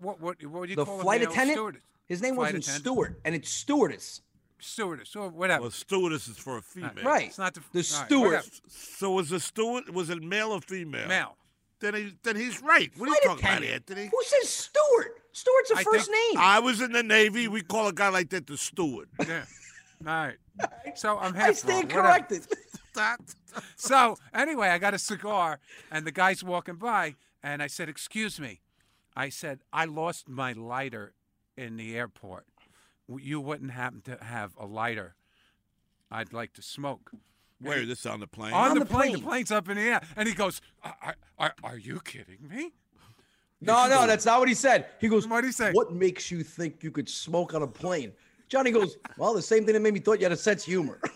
what 0.00 0.20
what 0.20 0.44
what 0.44 0.60
would 0.60 0.70
you 0.70 0.76
The 0.76 0.84
call 0.84 1.00
flight 1.00 1.22
it? 1.22 1.24
now? 1.24 1.30
attendant? 1.32 1.56
Stewardess. 1.56 1.82
His 2.08 2.22
name 2.22 2.34
Flight 2.34 2.54
wasn't 2.54 2.64
attendant. 2.64 2.84
Stewart, 2.84 3.20
and 3.24 3.34
it's 3.34 3.48
stewardess. 3.50 4.22
Stewardess, 4.60 5.14
or 5.14 5.28
whatever. 5.28 5.62
Well, 5.62 5.70
stewardess 5.70 6.26
is 6.28 6.36
for 6.38 6.56
a 6.58 6.62
female. 6.62 6.90
Right. 7.04 7.26
It's 7.28 7.38
not 7.38 7.54
the, 7.54 7.60
The 7.72 7.82
steward. 7.82 8.24
whatever. 8.30 8.46
So 8.68 9.12
was 9.12 9.28
the 9.28 9.38
steward 9.40 9.88
was 9.94 10.10
it 10.10 10.22
male 10.22 10.50
or 10.52 10.60
female? 10.60 11.06
Male. 11.06 11.36
Then 11.80 11.94
he 11.94 12.12
then 12.24 12.34
he's 12.34 12.60
right. 12.60 12.90
What 12.96 13.08
are 13.08 13.12
you 13.12 13.20
talking 13.22 13.44
about. 13.46 13.62
Anthony? 13.62 14.06
Who 14.10 14.22
says 14.24 14.48
Stewart? 14.48 15.20
Stewart's 15.32 15.70
a 15.70 15.76
I 15.76 15.84
first 15.84 16.10
think- 16.10 16.34
name. 16.34 16.42
I 16.42 16.58
was 16.58 16.80
in 16.80 16.90
the 16.90 17.04
Navy. 17.04 17.46
We 17.46 17.62
call 17.62 17.86
a 17.86 17.92
guy 17.92 18.08
like 18.08 18.30
that 18.30 18.48
the 18.48 18.56
steward. 18.56 19.08
Yeah. 19.20 19.44
All 20.04 20.12
right. 20.26 20.36
So 20.96 21.18
I'm 21.18 21.34
half 21.34 21.50
I 21.50 21.52
stand 21.52 21.92
wrong, 21.92 22.04
whatever. 22.04 22.24
corrected. 22.36 22.46
So 23.76 24.16
anyway, 24.34 24.68
I 24.68 24.78
got 24.78 24.92
a 24.94 24.98
cigar, 24.98 25.60
and 25.90 26.04
the 26.06 26.10
guy's 26.10 26.42
walking 26.42 26.74
by, 26.76 27.14
and 27.44 27.62
I 27.62 27.66
said, 27.68 27.88
"Excuse 27.88 28.40
me," 28.40 28.60
I 29.16 29.28
said, 29.28 29.60
"I 29.72 29.84
lost 29.84 30.28
my 30.28 30.52
lighter 30.52 31.12
in 31.58 31.76
the 31.76 31.96
airport. 31.96 32.46
You 33.08 33.40
wouldn't 33.40 33.72
happen 33.72 34.02
to 34.02 34.22
have 34.22 34.52
a 34.58 34.66
lighter? 34.66 35.14
I'd 36.10 36.32
like 36.32 36.52
to 36.54 36.62
smoke." 36.62 37.12
Where 37.60 37.84
this 37.84 38.06
on 38.06 38.20
the 38.20 38.28
plane? 38.28 38.52
On, 38.52 38.70
On 38.70 38.78
the, 38.78 38.84
the 38.84 38.86
plane, 38.86 39.12
the 39.14 39.18
plane's 39.18 39.50
up 39.50 39.68
in 39.68 39.76
the 39.76 39.82
air, 39.82 40.00
and 40.16 40.28
he 40.28 40.34
goes, 40.34 40.60
"Are, 40.84 41.16
are, 41.38 41.54
are 41.64 41.76
you 41.76 42.00
kidding 42.00 42.48
me?" 42.48 42.72
No, 43.60 43.88
no, 43.88 44.06
that's 44.06 44.24
not 44.24 44.38
what 44.38 44.48
he 44.48 44.54
said. 44.54 44.86
He 45.00 45.08
goes, 45.08 45.26
What'd 45.26 45.44
he 45.44 45.52
say? 45.52 45.72
What 45.72 45.92
makes 45.92 46.30
you 46.30 46.44
think 46.44 46.82
you 46.82 46.90
could 46.90 47.08
smoke 47.08 47.54
on 47.54 47.62
a 47.62 47.66
plane? 47.66 48.12
Johnny 48.48 48.70
goes, 48.70 48.96
Well, 49.16 49.34
the 49.34 49.42
same 49.42 49.64
thing 49.64 49.74
that 49.74 49.80
made 49.80 49.94
me 49.94 50.00
thought 50.00 50.20
you 50.20 50.24
had 50.24 50.32
a 50.32 50.36
sense 50.36 50.62
of 50.62 50.66
humor. 50.66 51.00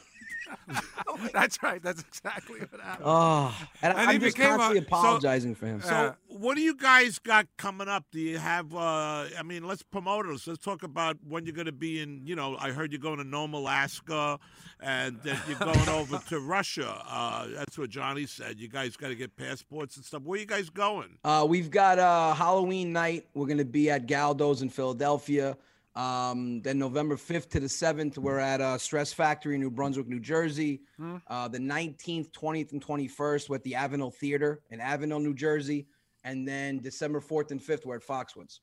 That's 1.32 1.62
right. 1.62 1.82
That's 1.82 2.00
exactly 2.02 2.60
what 2.60 2.80
happened. 2.80 3.04
Oh, 3.06 3.56
and, 3.82 3.92
And 3.96 4.08
he 4.10 4.14
I'm 4.16 4.20
just 4.20 4.36
became 4.36 4.52
a- 4.54 4.56
constantly 4.58 4.80
so- 4.80 4.86
apologizing 4.86 5.54
for 5.54 5.66
him. 5.66 5.80
So, 5.82 5.94
Uh, 5.94 6.12
what 6.28 6.54
do 6.56 6.62
you 6.62 6.74
guys 6.76 7.18
got 7.18 7.46
coming 7.56 7.88
up? 7.88 8.04
Do 8.10 8.18
you 8.20 8.38
have? 8.38 8.74
uh 8.74 9.26
I 9.38 9.42
mean, 9.44 9.66
let's 9.66 9.82
promote 9.82 10.26
us. 10.26 10.46
Let's 10.46 10.62
talk 10.64 10.82
about 10.82 11.16
when 11.26 11.44
you're 11.46 11.54
going 11.54 11.66
to 11.66 11.72
be 11.72 12.00
in. 12.00 12.26
You 12.26 12.36
know, 12.36 12.56
I 12.58 12.70
heard 12.70 12.92
you're 12.92 13.00
going 13.00 13.18
to 13.18 13.24
Nome, 13.24 13.54
Alaska, 13.54 14.38
and 14.80 15.20
that 15.22 15.38
you're 15.48 15.58
going 15.72 15.88
over 15.88 16.18
to 16.28 16.40
Russia. 16.40 17.02
Uh 17.06 17.46
That's 17.56 17.76
what 17.78 17.90
Johnny 17.90 18.26
said. 18.26 18.58
You 18.60 18.68
guys 18.68 18.96
got 18.96 19.08
to 19.08 19.14
get 19.14 19.36
passports 19.36 19.96
and 19.96 20.04
stuff. 20.04 20.22
Where 20.22 20.36
are 20.36 20.40
you 20.40 20.46
guys 20.46 20.70
going? 20.70 21.18
Uh, 21.24 21.46
we've 21.48 21.70
got 21.70 21.98
uh, 21.98 22.34
Halloween 22.34 22.92
night. 22.92 23.26
We're 23.34 23.46
going 23.46 23.58
to 23.58 23.64
be 23.64 23.90
at 23.90 24.06
Galdo's 24.06 24.62
in 24.62 24.68
Philadelphia. 24.70 25.56
Um, 25.94 26.62
then 26.62 26.78
November 26.78 27.16
5th 27.16 27.50
to 27.50 27.60
the 27.60 27.66
7th, 27.66 28.16
we're 28.16 28.38
at 28.38 28.60
uh, 28.62 28.78
Stress 28.78 29.12
Factory 29.12 29.56
in 29.56 29.60
New 29.60 29.70
Brunswick, 29.70 30.08
New 30.08 30.20
Jersey. 30.20 30.80
Uh, 31.28 31.48
the 31.48 31.58
19th, 31.58 32.30
20th, 32.30 32.72
and 32.72 32.84
21st, 32.84 33.48
we're 33.50 33.58
the 33.58 33.72
Avenel 33.72 34.14
Theater 34.14 34.60
in 34.70 34.80
Avenel, 34.80 35.22
New 35.22 35.34
Jersey. 35.34 35.86
And 36.24 36.46
then 36.48 36.78
December 36.80 37.20
4th 37.20 37.50
and 37.50 37.60
5th, 37.60 37.84
we're 37.84 37.96
at 37.96 38.06
Foxwoods. 38.06 38.60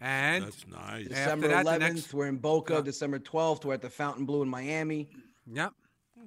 And 0.00 0.44
That's 0.44 0.66
nice. 0.66 1.08
December 1.08 1.48
that, 1.48 1.64
11th, 1.64 1.78
next- 1.80 2.12
we're 2.14 2.26
in 2.26 2.36
Boca. 2.36 2.74
Yeah. 2.74 2.80
December 2.82 3.18
12th, 3.18 3.64
we're 3.64 3.74
at 3.74 3.80
the 3.80 3.88
Fontainebleau 3.88 4.42
in 4.42 4.48
Miami. 4.48 5.08
yep. 5.50 5.72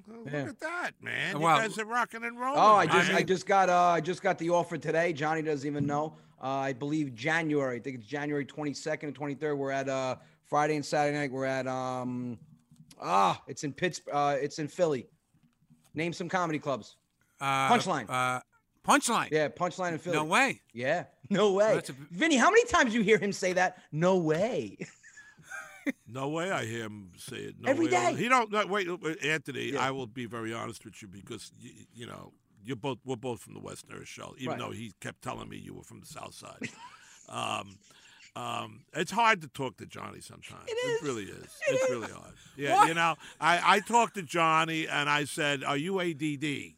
Look 0.08 0.32
Yeah. 0.32 0.44
at 0.50 0.60
that, 0.62 0.92
man! 1.02 1.36
You 1.36 1.42
Well- 1.42 1.58
guys 1.58 1.78
are 1.78 1.84
rocking 1.86 2.24
and 2.24 2.40
rolling. 2.40 2.58
Oh, 2.60 2.76
I 2.76 2.86
just 2.88 3.12
I, 3.12 3.16
mean- 3.18 3.28
just 3.28 3.46
got 3.46 3.70
uh 3.70 3.76
I 3.90 4.00
just 4.02 4.22
got 4.24 4.38
the 4.38 4.50
offer 4.50 4.78
today. 4.78 5.12
Johnny 5.14 5.42
doesn't 5.42 5.68
even 5.68 5.86
know. 5.86 6.16
Uh, 6.42 6.48
I 6.48 6.74
believe 6.74 7.14
January. 7.16 7.78
I 7.78 7.80
think 7.80 7.98
it's 7.98 8.06
January 8.08 8.46
22nd 8.46 9.04
and 9.04 9.16
23rd. 9.18 9.58
We're 9.58 9.72
at 9.72 9.90
uh 9.90 10.16
Friday 10.46 10.76
and 10.76 10.86
Saturday 10.86 11.18
night. 11.18 11.32
We're 11.32 11.46
at 11.46 11.68
um 11.68 12.38
ah 13.02 13.42
it's 13.48 13.64
in 13.64 13.74
Pittsburgh. 13.74 14.14
Uh, 14.14 14.36
it's 14.40 14.60
in 14.60 14.68
Philly. 14.68 15.08
Name 15.94 16.14
some 16.14 16.30
comedy 16.30 16.60
clubs. 16.60 16.96
Uh, 17.42 17.70
Punchline. 17.70 18.10
Uh, 18.10 18.40
punchline. 18.88 19.30
Yeah, 19.32 19.48
Punchline 19.50 19.94
in 19.94 19.98
Philly. 20.00 20.16
No 20.18 20.24
way. 20.26 20.62
Yeah, 20.74 21.06
no 21.30 21.54
way. 21.54 21.76
that's 21.76 21.90
a- 21.90 21.96
Vinny, 22.12 22.36
how 22.38 22.50
many 22.50 22.66
times 22.66 22.94
you 22.94 23.02
hear 23.02 23.18
him 23.18 23.32
say 23.34 23.54
that? 23.54 23.82
No 23.92 24.18
way. 24.18 24.78
No 26.08 26.30
way 26.30 26.52
I 26.52 26.66
hear 26.66 26.84
him 26.84 27.12
say 27.18 27.38
it. 27.38 27.56
No 27.60 27.70
Every 27.72 27.86
way. 27.86 27.92
day. 27.92 28.14
He 28.16 28.30
don't. 28.30 28.52
No, 28.52 28.64
wait, 28.68 28.88
wait, 29.02 29.24
Anthony. 29.26 29.72
Yeah. 29.72 29.88
I 29.88 29.90
will 29.90 30.06
be 30.06 30.26
very 30.28 30.54
honest 30.54 30.86
with 30.86 31.02
you 31.02 31.08
because 31.08 31.52
you, 31.60 31.72
you 31.96 32.06
know 32.06 32.32
you're 32.64 32.76
both. 32.76 33.00
We're 33.06 33.16
both 33.16 33.42
from 33.42 33.54
the 33.54 33.60
West 33.60 33.88
New 33.90 33.98
Rochelle, 33.98 34.36
even 34.38 34.52
Right. 34.52 34.60
though 34.60 34.72
he 34.72 34.94
kept 35.00 35.22
telling 35.22 35.50
me 35.50 35.58
you 35.58 35.74
were 35.74 35.84
from 35.84 36.00
the 36.02 36.06
South 36.06 36.34
Side. 36.34 36.70
um, 37.30 37.78
um, 38.36 38.82
it's 38.94 39.12
hard 39.12 39.42
to 39.42 39.48
talk 39.48 39.78
to 39.78 39.86
Johnny 39.86 40.22
sometimes. 40.22 40.64
It, 40.68 40.72
is. 40.72 41.02
really 41.04 41.24
is. 41.24 41.58
it's 41.68 41.90
really 41.90 42.12
hard. 42.12 42.34
Yeah, 42.56 42.76
What? 42.76 42.88
you 42.88 42.94
know, 42.94 43.16
I 43.42 43.76
I 43.76 43.80
talked 43.80 44.16
to 44.16 44.22
Johnny 44.22 44.88
and 44.88 45.10
I 45.10 45.24
said, 45.26 45.64
"Are 45.64 45.78
you 45.78 46.00
ADD?" 46.00 46.76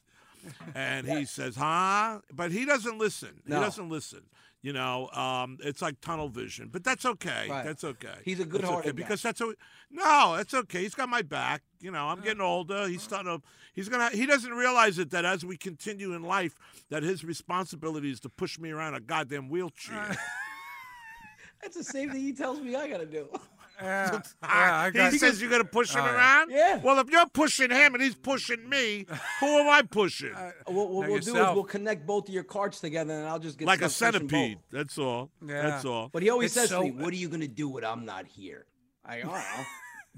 And 0.74 1.08
he 1.08 1.26
says, 1.26 1.56
"Huh?" 1.56 2.20
But 2.34 2.52
he 2.52 2.66
doesn't 2.66 2.98
listen. 2.98 3.42
No. 3.46 3.58
He 3.58 3.62
doesn't 3.64 3.90
listen. 3.90 4.22
You 4.62 4.74
know, 4.74 5.10
um, 5.10 5.58
it's 5.64 5.82
like 5.82 6.00
tunnel 6.02 6.30
vision, 6.30 6.70
but 6.72 6.84
that's 6.84 7.04
okay. 7.04 7.48
Right. 7.50 7.66
That's 7.66 7.84
okay. 7.84 8.14
He's 8.24 8.40
a 8.40 8.46
good-hearted 8.46 8.90
okay, 8.90 8.92
because 8.92 9.24
that's 9.24 9.42
a, 9.42 9.54
no, 9.90 10.36
that's 10.38 10.54
okay. 10.54 10.84
He's 10.84 10.94
got 10.94 11.10
my 11.10 11.24
back. 11.24 11.64
You 11.80 11.90
know, 11.90 12.06
I'm 12.06 12.22
getting 12.22 12.42
older. 12.42 12.88
He's 12.88 13.02
starting 13.02 13.40
to. 13.40 13.42
He's 13.74 13.90
gonna. 13.90 14.12
He 14.12 14.28
doesn't 14.28 14.54
realize 14.54 15.00
it 15.00 15.10
that 15.12 15.26
as 15.26 15.44
we 15.44 15.58
continue 15.58 16.14
in 16.14 16.22
life, 16.22 16.54
that 16.92 17.02
his 17.02 17.24
responsibility 17.24 18.12
is 18.12 18.20
to 18.20 18.30
push 18.30 18.60
me 18.60 18.70
around 18.70 18.94
a 18.94 19.00
goddamn 19.00 19.50
wheelchair. 19.50 20.16
That's 21.62 21.76
the 21.76 21.84
same 21.84 22.12
thing 22.12 22.22
he 22.22 22.34
tells 22.34 22.60
me 22.60 22.76
I 22.76 22.88
gotta 22.88 23.06
do. 23.08 23.30
Yeah. 23.82 24.12
yeah, 24.14 24.22
Ah, 24.44 24.82
I 24.84 24.86
he 24.88 24.92
got, 24.92 25.14
says 25.14 25.42
you're 25.42 25.50
gonna 25.50 25.64
push 25.66 25.94
him 25.94 26.04
around. 26.06 26.52
Yeah. 26.52 26.78
Well, 26.78 27.00
if 27.00 27.10
you're 27.10 27.26
pushing 27.28 27.72
him 27.72 27.94
and 27.96 28.04
he's 28.04 28.16
pushing 28.16 28.68
me, 28.70 29.06
who 29.40 29.46
am 29.60 29.70
I 29.70 29.82
pushing? 29.82 30.34
What, 30.66 30.90
what 30.90 31.08
Now 31.08 31.12
we'll 31.14 31.20
do 31.22 31.36
is 31.36 31.56
we'll 31.56 31.64
connect 31.64 32.06
both 32.06 32.28
of 32.28 32.34
your 32.34 32.44
cards 32.44 32.80
together, 32.80 33.14
and 33.14 33.28
I'll 33.28 33.40
just 33.40 33.58
get 33.58 33.68
like 33.68 33.82
a 33.82 33.90
stuck 33.90 34.14
pushing 34.14 34.28
both. 34.28 34.32
centipede. 34.32 34.58
That's 34.72 34.98
all. 34.98 35.30
Yeah. 35.46 35.62
That's 35.64 35.86
all. 35.86 36.10
But 36.14 36.24
he 36.24 36.30
always 36.30 36.48
It's 36.48 36.56
says 36.56 36.70
so- 36.70 36.80
to 36.84 36.86
me, 36.86 36.92
"What 36.92 37.12
are 37.14 37.18
you 37.18 37.30
gonna 37.30 37.48
do 37.48 37.70
when 37.70 37.84
I'm 37.84 38.06
not 38.06 38.26
here?" 38.28 38.66
I 39.06 39.20
don't 39.20 39.32
know. 39.32 39.42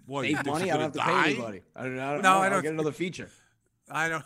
What, 0.06 0.24
Save 0.26 0.46
money. 0.46 0.70
I 0.70 0.74
don't 0.74 0.82
have 0.84 0.92
to 0.94 0.98
gonna 1.00 1.24
pay 1.24 1.30
anybody. 1.32 1.62
I 1.76 1.84
don't, 1.84 2.00
I 2.00 2.12
don't 2.14 2.22
No, 2.24 2.34
know. 2.34 2.40
I 2.40 2.44
I'll 2.46 2.50
don't 2.50 2.62
get 2.64 2.74
another 2.74 2.92
feature. 2.92 3.30
I 3.90 4.10
don't. 4.10 4.24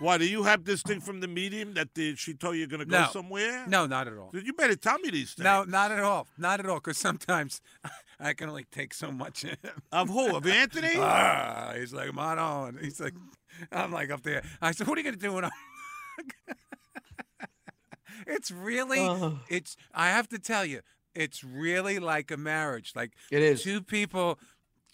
Why 0.00 0.16
do 0.18 0.26
you 0.28 0.42
have 0.44 0.64
this 0.64 0.82
thing 0.82 1.00
from 1.00 1.20
the 1.20 1.28
medium 1.28 1.74
that 1.74 1.94
the, 1.94 2.16
she 2.16 2.32
told 2.34 2.54
you 2.54 2.60
you're 2.60 2.68
gonna 2.68 2.84
go 2.84 3.02
No. 3.02 3.08
somewhere? 3.12 3.64
No, 3.68 3.86
not 3.86 4.08
at 4.08 4.14
all. 4.16 4.30
You 4.32 4.52
better 4.54 4.76
tell 4.76 4.98
me 4.98 5.10
these 5.10 5.34
things. 5.34 5.44
No, 5.44 5.64
not 5.64 5.92
at 5.92 6.00
all. 6.00 6.26
Not 6.38 6.58
at 6.60 6.66
all. 6.66 6.76
Because 6.76 6.96
sometimes 6.98 7.60
I 8.20 8.32
can 8.34 8.48
only 8.48 8.64
take 8.70 8.94
so 8.94 9.12
much. 9.12 9.44
Of 9.92 10.08
who? 10.08 10.36
Of 10.36 10.46
Anthony? 10.46 10.92
ah, 10.96 11.72
he's 11.76 11.92
like, 11.92 12.08
I'm 12.08 12.18
on. 12.18 12.78
He's 12.80 13.00
like, 13.00 13.14
I'm 13.70 13.92
like 13.92 14.10
up 14.10 14.22
there. 14.22 14.42
I 14.60 14.72
said, 14.72 14.86
what 14.88 14.98
are 14.98 15.00
you 15.00 15.04
gonna 15.04 15.16
do 15.16 15.32
when 15.34 15.44
I'm? 15.44 15.50
it's 18.26 18.50
really, 18.50 19.00
Oh. 19.00 19.38
it's. 19.48 19.76
I 19.94 20.08
have 20.08 20.28
to 20.30 20.38
tell 20.38 20.64
you, 20.64 20.80
it's 21.14 21.44
really 21.44 21.98
like 21.98 22.30
a 22.30 22.36
marriage. 22.36 22.92
Like 22.96 23.12
It 23.30 23.42
is. 23.42 23.62
two 23.62 23.80
people, 23.82 24.38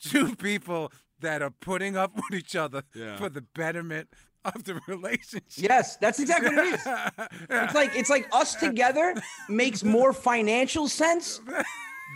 two 0.03 0.37
people 0.37 0.93
that 1.21 1.43
are 1.43 1.51
putting 1.51 1.97
up 1.97 2.15
with 2.17 2.39
each 2.39 2.57
other 2.57 2.83
Yeah. 2.95 3.17
for 3.17 3.29
the 3.29 3.43
betterment 3.43 4.09
of 4.45 4.65
the 4.65 4.81
relationship. 4.87 5.45
Yes, 5.57 5.97
that's 5.97 6.21
exactly 6.21 6.55
what 6.55 6.67
it 6.67 6.75
is. 6.75 6.87
It's 7.51 7.75
like 7.75 7.97
it's 7.97 8.11
like 8.11 8.29
us 8.33 8.55
together 8.57 9.15
makes 9.49 9.83
more 9.83 10.13
financial 10.13 10.89
sense, 10.89 11.41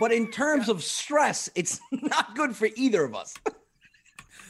but 0.00 0.12
in 0.12 0.30
terms 0.30 0.68
of 0.68 0.82
stress, 0.82 1.50
it's 1.54 1.80
not 1.92 2.34
good 2.34 2.54
for 2.54 2.68
either 2.76 3.04
of 3.04 3.14
us. 3.14 3.34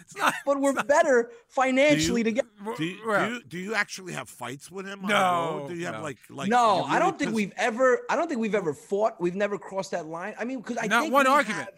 It's 0.08 0.16
not. 0.16 0.34
But 0.46 0.60
we're 0.60 0.72
better 0.84 1.30
financially 1.48 2.22
together. 2.24 2.48
Do 2.78 2.84
you, 2.84 2.96
do 2.96 3.34
you 3.34 3.42
do 3.46 3.58
you 3.58 3.74
actually 3.74 4.14
have 4.14 4.28
fights 4.28 4.70
with 4.70 4.86
him? 4.86 5.00
No. 5.02 5.66
Do 5.68 5.74
you 5.74 5.84
have 5.84 5.96
no. 5.96 6.02
like 6.02 6.16
like? 6.30 6.48
no, 6.48 6.78
you 6.78 6.84
I 6.84 6.98
don't 6.98 7.18
think 7.18 7.34
we've 7.34 7.52
ever. 7.58 8.00
I 8.08 8.16
don't 8.16 8.26
think 8.26 8.40
we've 8.40 8.54
ever 8.54 8.72
fought. 8.72 9.20
We've 9.20 9.34
never 9.36 9.58
crossed 9.58 9.90
that 9.90 10.06
line. 10.06 10.34
I 10.38 10.44
mean, 10.44 10.58
because 10.58 10.78
I 10.80 10.86
Not 10.86 11.02
think 11.02 11.12
one 11.12 11.26
argument. 11.26 11.64
have- 11.64 11.74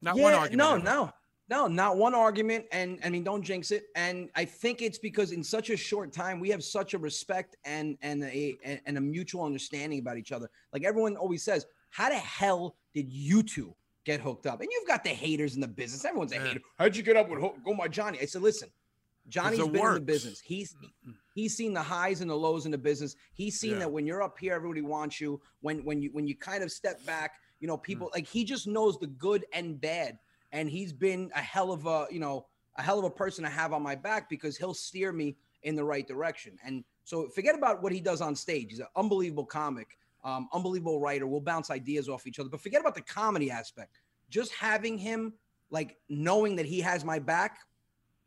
not 0.00 0.16
yeah, 0.16 0.22
one 0.22 0.34
argument. 0.34 0.58
No, 0.58 0.74
ever. 0.74 0.84
no, 0.84 1.12
no, 1.48 1.68
not 1.68 1.96
one 1.96 2.14
argument. 2.14 2.66
And 2.72 2.98
I 3.04 3.10
mean, 3.10 3.24
don't 3.24 3.42
jinx 3.42 3.70
it. 3.70 3.84
And 3.94 4.30
I 4.34 4.44
think 4.44 4.82
it's 4.82 4.98
because 4.98 5.32
in 5.32 5.44
such 5.44 5.70
a 5.70 5.76
short 5.76 6.12
time, 6.12 6.40
we 6.40 6.50
have 6.50 6.62
such 6.62 6.94
a 6.94 6.98
respect 6.98 7.56
and 7.64 7.96
and 8.02 8.22
a 8.24 8.56
and 8.86 8.96
a 8.96 9.00
mutual 9.00 9.44
understanding 9.44 9.98
about 9.98 10.18
each 10.18 10.32
other. 10.32 10.50
Like 10.72 10.84
everyone 10.84 11.16
always 11.16 11.42
says, 11.42 11.66
how 11.92 12.08
the 12.08 12.16
hell 12.16 12.74
did 12.94 13.12
you 13.12 13.42
two 13.42 13.74
get 14.04 14.18
hooked 14.20 14.46
up? 14.46 14.60
And 14.60 14.68
you've 14.72 14.88
got 14.88 15.04
the 15.04 15.10
haters 15.10 15.54
in 15.54 15.60
the 15.60 15.68
business. 15.68 16.04
Everyone's 16.04 16.32
a 16.32 16.36
Yeah. 16.36 16.44
hater. 16.48 16.60
How'd 16.78 16.96
you 16.96 17.02
get 17.02 17.16
up 17.16 17.28
with 17.28 17.38
Ho- 17.40 17.54
Goomba 17.64 17.90
Johnny? 17.90 18.18
I 18.20 18.24
said, 18.24 18.40
listen, 18.42 18.70
Johnny's 19.28 19.60
been 19.60 19.76
in 19.76 19.94
the 19.94 20.00
business. 20.00 20.40
He's 20.40 20.74
he's 21.34 21.54
seen 21.56 21.72
the 21.74 21.82
highs 21.82 22.20
and 22.22 22.30
the 22.30 22.34
lows 22.36 22.64
in 22.64 22.72
the 22.72 22.78
business. 22.78 23.14
He's 23.34 23.60
seen 23.60 23.72
Yeah. 23.74 23.78
that 23.80 23.92
when 23.92 24.06
you're 24.06 24.22
up 24.22 24.38
here, 24.38 24.54
everybody 24.54 24.80
wants 24.82 25.20
you. 25.20 25.40
When 25.60 25.84
when 25.84 26.02
you 26.02 26.10
when 26.12 26.26
you 26.26 26.34
kind 26.34 26.62
of 26.64 26.72
step 26.72 27.04
back, 27.06 27.34
you 27.60 27.68
know, 27.68 27.76
people 27.76 28.08
Mm. 28.08 28.14
like 28.14 28.26
he 28.26 28.42
just 28.44 28.66
knows 28.66 28.98
the 28.98 29.06
good 29.06 29.44
and 29.52 29.80
bad. 29.80 30.18
And 30.50 30.68
he's 30.68 30.92
been 30.92 31.30
a 31.34 31.40
hell 31.40 31.72
of 31.72 31.86
a, 31.86 32.06
you 32.10 32.18
know, 32.20 32.46
a 32.76 32.82
hell 32.82 32.98
of 32.98 33.04
a 33.04 33.10
person 33.10 33.44
to 33.44 33.50
have 33.50 33.72
on 33.72 33.82
my 33.82 33.94
back 33.94 34.28
because 34.28 34.56
he'll 34.56 34.74
steer 34.74 35.12
me 35.12 35.36
in 35.62 35.76
the 35.76 35.84
right 35.84 36.06
direction. 36.06 36.58
And 36.64 36.84
so 37.04 37.28
forget 37.28 37.54
about 37.54 37.82
what 37.82 37.92
he 37.92 38.00
does 38.00 38.20
on 38.20 38.34
stage. 38.34 38.70
He's 38.70 38.80
an 38.80 38.86
unbelievable 38.96 39.46
comic, 39.46 39.96
um, 40.24 40.48
unbelievable 40.52 41.00
writer. 41.00 41.26
We'll 41.26 41.40
bounce 41.40 41.70
ideas 41.70 42.08
off 42.08 42.26
each 42.26 42.38
other. 42.38 42.48
But 42.48 42.60
forget 42.60 42.80
about 42.80 42.94
the 42.94 43.02
comedy 43.02 43.50
aspect. 43.50 44.00
Just 44.30 44.52
having 44.52 44.98
him 44.98 45.34
like 45.70 45.98
knowing 46.08 46.56
that 46.56 46.66
he 46.66 46.80
has 46.80 47.04
my 47.04 47.18
back 47.18 47.58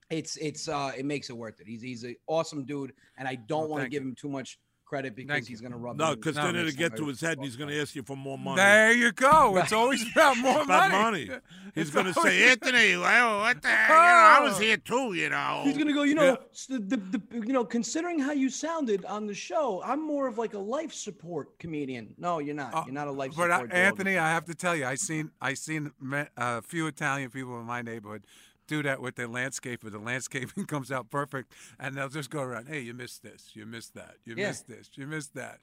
it's 0.10 0.38
it's 0.38 0.68
uh 0.68 0.92
it 0.96 1.06
makes 1.06 1.30
it 1.30 1.34
worth 1.34 1.60
it. 1.60 1.68
He's 1.68 1.82
he's 1.82 2.04
an 2.04 2.16
awesome 2.28 2.64
dude, 2.66 2.94
and 3.18 3.28
I 3.28 3.36
don't 3.36 3.62
Well, 3.62 3.70
want 3.70 3.84
to 3.84 3.90
give 3.90 4.04
him 4.04 4.16
too 4.16 4.30
much 4.30 4.60
credit 4.86 5.16
because 5.16 5.34
Thank 5.34 5.48
he's 5.48 5.62
gonna 5.62 5.78
rub. 5.78 5.98
No, 5.98 6.16
because 6.16 6.36
then 6.36 6.56
it'll 6.56 6.72
get 6.72 6.96
to 6.98 7.08
his 7.08 7.20
head 7.20 7.38
and 7.38 7.44
he's 7.46 7.56
going 7.56 7.70
to 7.70 7.82
ask 7.82 7.96
you 7.96 8.04
for 8.04 8.16
more 8.16 8.38
money. 8.38 8.58
There 8.58 8.92
you 8.94 9.12
go. 9.12 9.58
It's 9.58 9.72
always 9.82 10.06
about 10.12 10.38
more 10.38 10.62
About 10.62 10.92
money. 10.92 11.26
money. 11.28 11.40
He's 11.76 11.90
going 11.90 12.06
to 12.06 12.14
say, 12.14 12.50
Anthony, 12.52 12.96
well, 12.96 13.40
what 13.40 13.62
the 13.62 13.68
heck? 13.68 13.90
You 13.90 13.96
know, 13.96 14.02
I 14.02 14.40
was 14.42 14.58
here 14.58 14.78
too, 14.78 15.14
you 15.14 15.30
know. 15.30 15.62
He's 15.66 15.78
gonna 15.78 15.92
go. 15.92 16.04
You 16.04 16.16
know, 16.16 16.24
Yeah. 16.24 16.78
the, 16.78 16.80
the, 16.80 16.98
the 17.18 17.22
you 17.48 17.52
know, 17.52 17.66
considering 17.66 18.18
how 18.20 18.32
you 18.32 18.50
sounded 18.50 19.04
on 19.06 19.26
the 19.28 19.34
show, 19.34 19.82
I'm 19.84 20.06
more 20.06 20.28
of 20.28 20.38
like 20.38 20.54
a 20.54 20.60
life 20.60 20.94
support 20.94 21.58
comedian. 21.60 22.14
No, 22.18 22.40
you're 22.40 22.56
not. 22.56 22.74
Uh, 22.74 22.84
You're 22.86 22.94
not 22.94 23.08
a 23.08 23.12
life 23.12 23.34
But 23.36 23.52
uh, 23.52 23.56
support. 23.56 23.70
dog. 23.72 23.78
Anthony, 23.78 24.18
I 24.18 24.30
have 24.30 24.46
to 24.46 24.56
tell 24.56 24.76
you, 24.76 24.86
I 24.86 24.96
seen 24.96 25.32
I 25.42 25.54
seen 25.56 25.92
me- 26.00 26.24
a 26.38 26.62
few 26.62 26.88
Italian 26.88 27.30
people 27.30 27.60
in 27.60 27.66
my 27.66 27.82
neighborhood 27.82 28.26
do 28.68 28.84
that 28.84 29.02
with 29.02 29.16
their 29.16 29.28
landscaper. 29.28 29.92
The 29.92 30.00
landscaping 30.00 30.66
comes 30.68 30.92
out 30.92 31.10
perfect, 31.10 31.54
and 31.80 31.96
they'll 31.96 32.10
just 32.10 32.30
go 32.30 32.42
around. 32.42 32.68
Hey, 32.68 32.82
you 32.82 32.94
missed 32.94 33.24
this. 33.24 33.52
You 33.54 33.66
missed 33.66 33.94
that. 33.96 34.16
You 34.26 34.36
Yeah. 34.38 34.48
missed 34.48 34.68
this. 34.68 34.90
You 34.96 35.08
missed 35.08 35.34
that. 35.36 35.60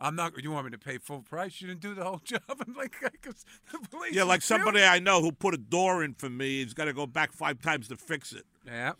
I'm 0.00 0.16
not. 0.16 0.42
You 0.42 0.50
want 0.50 0.64
me 0.66 0.70
to 0.72 0.78
pay 0.78 0.98
full 0.98 1.22
price? 1.22 1.60
You 1.60 1.68
didn't 1.68 1.80
do 1.80 1.94
the 1.94 2.04
whole 2.04 2.18
job. 2.24 2.40
I'm 2.48 2.74
like, 2.74 2.96
'cause 3.22 3.44
the 3.70 3.78
police. 3.88 4.14
Yeah, 4.14 4.24
like 4.24 4.38
is 4.40 4.44
somebody 4.46 4.82
I 4.82 4.98
know 4.98 5.20
who 5.22 5.32
put 5.32 5.54
a 5.54 5.58
door 5.58 6.02
in 6.02 6.14
for 6.14 6.28
me. 6.30 6.62
He's 6.62 6.74
got 6.74 6.86
to 6.86 6.92
go 6.92 7.06
back 7.06 7.32
five 7.32 7.60
times 7.60 7.88
to 7.88 7.96
fix 7.96 8.32
it. 8.32 8.44
Yeah. 8.66 8.92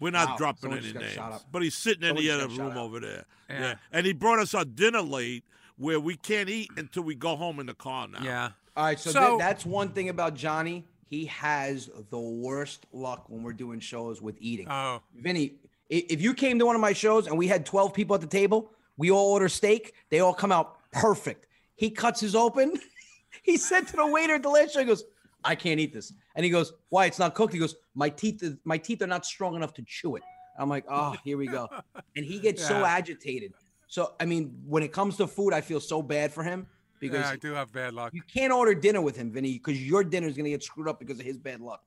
We're 0.00 0.10
not 0.10 0.30
Wow, 0.30 0.36
dropping 0.36 0.60
someone 0.62 0.78
any 0.80 0.92
names, 0.94 1.44
but 1.52 1.62
he's 1.62 1.76
sitting 1.76 2.08
in 2.08 2.16
the 2.16 2.30
other 2.30 2.48
room 2.48 2.76
over 2.76 2.98
there. 2.98 3.24
Yeah. 3.48 3.74
and 3.92 4.04
he 4.06 4.12
brought 4.12 4.38
us 4.40 4.52
our 4.54 4.64
dinner 4.64 5.02
late, 5.02 5.44
where 5.76 6.00
we 6.00 6.16
can't 6.16 6.48
eat 6.48 6.70
until 6.76 7.02
we 7.04 7.14
go 7.14 7.36
home 7.36 7.60
in 7.60 7.66
the 7.66 7.74
car 7.74 8.08
now. 8.08 8.18
Yeah. 8.22 8.50
All 8.76 8.84
right, 8.84 8.98
so, 8.98 9.10
So- 9.10 9.20
th- 9.28 9.38
that's 9.38 9.64
one 9.66 9.90
thing 9.90 10.08
about 10.08 10.34
Johnny. 10.34 10.86
He 11.10 11.26
has 11.26 11.90
the 12.10 12.18
worst 12.18 12.86
luck 12.92 13.24
when 13.28 13.42
we're 13.42 13.52
doing 13.52 13.80
shows 13.80 14.22
with 14.22 14.36
eating. 14.38 14.68
Oh, 14.70 15.02
Vinny, 15.16 15.56
if 15.88 16.22
you 16.22 16.32
came 16.32 16.60
to 16.60 16.66
one 16.66 16.76
of 16.76 16.80
my 16.80 16.92
shows 16.92 17.26
and 17.26 17.36
we 17.36 17.48
had 17.48 17.66
12 17.66 17.92
people 17.92 18.14
at 18.14 18.20
the 18.20 18.28
table, 18.28 18.70
we 18.96 19.10
all 19.10 19.32
order 19.32 19.48
steak, 19.48 19.94
they 20.10 20.20
all 20.20 20.32
come 20.32 20.52
out 20.52 20.78
perfect. 20.92 21.48
He 21.74 21.90
cuts 21.90 22.20
his 22.20 22.36
open. 22.36 22.74
he 23.42 23.56
said 23.56 23.88
to 23.88 23.96
the 23.96 24.06
waiter 24.06 24.36
at 24.36 24.42
the 24.44 24.48
last 24.48 24.72
show, 24.72 24.78
he 24.78 24.86
goes, 24.86 25.02
I 25.42 25.56
can't 25.56 25.80
eat 25.80 25.92
this. 25.92 26.12
And 26.36 26.44
he 26.44 26.50
goes, 26.50 26.72
Why? 26.90 27.06
It's 27.06 27.18
not 27.18 27.34
cooked. 27.34 27.52
He 27.54 27.58
goes, 27.58 27.74
My 27.94 28.08
teeth, 28.08 28.42
is- 28.44 28.56
my 28.64 28.78
teeth 28.78 29.02
are 29.02 29.06
not 29.08 29.26
strong 29.26 29.56
enough 29.56 29.74
to 29.74 29.82
chew 29.82 30.14
it. 30.14 30.22
I'm 30.58 30.68
like, 30.68 30.84
oh, 30.88 31.16
here 31.24 31.38
we 31.38 31.46
go. 31.46 31.68
And 32.16 32.24
he 32.24 32.38
gets 32.38 32.64
so 32.64 32.84
agitated. 32.84 33.54
So 33.88 34.12
I 34.20 34.26
mean, 34.26 34.60
when 34.66 34.82
it 34.84 34.92
comes 34.92 35.16
to 35.16 35.26
food, 35.26 35.52
I 35.54 35.60
feel 35.60 35.80
so 35.80 36.02
bad 36.02 36.32
for 36.32 36.44
him 36.44 36.66
because 37.00 37.24
yeah, 37.24 37.30
I 37.30 37.36
do 37.36 37.52
have 37.54 37.72
bad 37.72 37.94
luck. 37.94 38.12
you 38.14 38.22
can't 38.22 38.52
order 38.52 38.74
dinner 38.74 39.00
with 39.00 39.16
him, 39.16 39.32
Vinny, 39.32 39.54
because 39.54 39.82
your 39.82 40.04
dinner 40.04 40.28
is 40.28 40.36
gonna 40.36 40.50
get 40.50 40.62
screwed 40.62 40.86
up 40.88 40.98
because 41.00 41.18
of 41.18 41.26
his 41.26 41.36
bad 41.38 41.60
luck. 41.60 41.82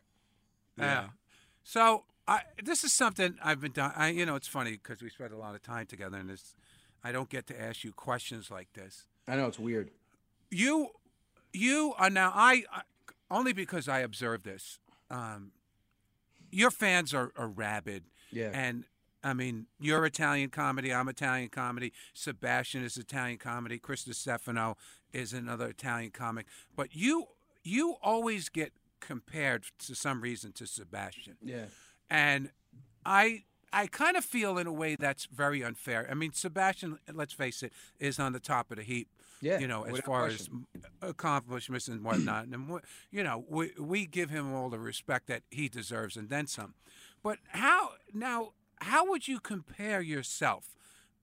Yeah. 0.78 1.08
So 1.64 2.04
I 2.28 2.42
this 2.64 2.84
is 2.84 2.92
something 2.92 3.36
I've 3.44 3.62
been 3.62 3.72
done. 3.72 3.94
I 3.96 4.10
you 4.10 4.26
know 4.26 4.36
it's 4.36 4.48
funny 4.48 4.72
because 4.72 5.02
we 5.02 5.10
spent 5.10 5.32
a 5.32 5.38
lot 5.38 5.56
of 5.56 5.62
time 5.62 5.86
together, 5.86 6.18
and 6.18 6.30
this 6.30 6.56
I 7.04 7.12
don't 7.12 7.30
get 7.30 7.48
to 7.48 7.62
ask 7.62 7.84
you 7.84 7.94
questions 7.94 8.50
like 8.52 8.68
this. 8.74 9.06
I 9.28 9.36
know 9.36 9.48
it's 9.48 9.60
weird. 9.60 9.92
You 10.52 10.90
you 11.54 11.94
are 11.98 12.10
now 12.10 12.32
I, 12.34 12.64
I 12.72 12.82
only 13.32 13.54
because 13.54 13.88
I 13.88 14.00
observe 14.00 14.44
this. 14.44 14.80
Um, 15.10 15.52
your 16.52 16.72
fans 16.72 17.14
are, 17.14 17.32
are 17.36 17.48
rabid, 17.48 18.04
Yeah. 18.32 18.50
and 18.54 18.86
I 19.24 19.34
mean 19.34 19.68
you're 19.80 20.06
Italian 20.06 20.50
comedy. 20.50 20.94
I'm 20.94 21.08
Italian 21.08 21.50
comedy. 21.50 21.94
Sebastian 22.14 22.84
is 22.84 22.98
Italian 22.98 23.38
comedy. 23.38 23.78
Chris 23.80 24.08
Stefano 24.12 24.78
is 25.12 25.34
another 25.34 25.68
Italian 25.68 26.12
comic. 26.12 26.46
But 26.76 26.96
you 26.96 27.28
you 27.64 27.96
always 28.02 28.50
get 28.50 28.74
compared 29.00 29.66
to 29.80 29.96
some 29.96 30.22
reason 30.22 30.54
to 30.54 30.66
Sebastian 30.66 31.36
yeah. 31.42 31.66
and 32.10 32.52
I 33.06 33.44
I 33.74 33.88
kind 33.88 34.16
of 34.16 34.24
feel 34.24 34.60
in 34.60 34.68
a 34.68 34.72
way 34.72 34.96
that's 34.96 35.26
very 35.26 35.64
unfair. 35.64 36.08
I 36.10 36.14
mean, 36.14 36.32
Sebastian, 36.32 37.00
let's 37.12 37.34
face 37.34 37.64
it, 37.64 37.74
is 38.00 38.20
on 38.20 38.32
the 38.32 38.40
top 38.40 38.70
of 38.70 38.78
the 38.78 38.84
heap. 38.84 39.10
Yeah, 39.42 39.60
you 39.60 39.68
know, 39.68 39.84
as 39.84 40.00
far 40.00 40.28
question. 40.28 40.68
as 40.76 41.10
accomplishments 41.10 41.90
and 41.90 42.02
whatnot, 42.02 42.46
and 42.52 42.80
you 43.12 43.24
know, 43.24 43.44
we 43.50 43.72
we 43.78 44.06
give 44.06 44.30
him 44.30 44.54
all 44.54 44.70
the 44.70 44.80
respect 44.80 45.28
that 45.28 45.42
he 45.50 45.68
deserves 45.68 46.16
and 46.16 46.30
then 46.30 46.48
some. 46.48 46.76
But 47.24 47.40
how 47.50 47.90
now? 48.14 48.54
How 48.84 49.10
would 49.10 49.28
you 49.28 49.40
compare 49.40 50.02
yourself, 50.02 50.76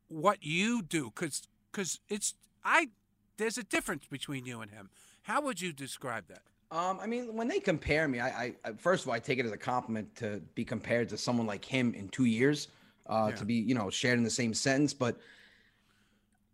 what 0.09 0.39
you 0.43 0.83
do? 0.83 1.13
Because 1.15 1.43
because 1.71 2.01
it's 2.09 2.35
I 2.65 2.89
there's 3.37 3.59
a 3.59 3.63
difference 3.63 4.05
between 4.11 4.45
you 4.47 4.61
and 4.61 4.71
him. 4.71 4.91
How 5.23 5.41
would 5.43 5.61
you 5.61 5.73
describe 5.73 6.25
that? 6.29 6.43
Um, 6.71 6.99
I 7.01 7.07
mean, 7.07 7.35
when 7.35 7.49
they 7.49 7.59
compare 7.59 8.07
me, 8.07 8.21
I, 8.21 8.55
I, 8.65 8.73
first 8.79 9.03
of 9.03 9.09
all, 9.09 9.15
I 9.15 9.19
take 9.19 9.39
it 9.39 9.47
as 9.47 9.53
a 9.53 9.57
compliment 9.57 10.15
to 10.17 10.41
be 10.55 10.65
compared 10.65 11.09
to 11.09 11.19
someone 11.19 11.47
like 11.47 11.65
him 11.65 11.95
in 11.95 12.09
two 12.11 12.27
years, 12.27 12.69
uh, 13.09 13.27
Yeah. 13.31 13.37
to 13.37 13.45
be, 13.45 13.55
you 13.55 13.75
know, 13.75 13.91
shared 13.91 14.19
in 14.19 14.25
the 14.25 14.31
same 14.31 14.55
sentence. 14.55 14.95
But 14.95 15.19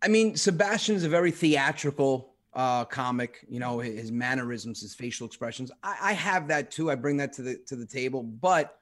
I 0.01 0.07
mean, 0.07 0.35
Sebastian 0.35 0.95
is 0.95 1.03
a 1.03 1.09
very 1.09 1.31
theatrical 1.31 2.33
uh, 2.53 2.85
comic. 2.85 3.45
You 3.49 3.59
know, 3.59 3.79
his, 3.79 3.99
his 3.99 4.11
mannerisms, 4.11 4.81
his 4.81 4.93
facial 4.95 5.25
expressions. 5.27 5.71
I, 5.83 5.97
I 6.01 6.13
have 6.13 6.47
that 6.49 6.71
too. 6.71 6.91
I 6.91 6.95
bring 6.95 7.17
that 7.17 7.31
to 7.33 7.41
the 7.41 7.55
to 7.67 7.75
the 7.75 7.85
table. 7.85 8.23
But 8.23 8.79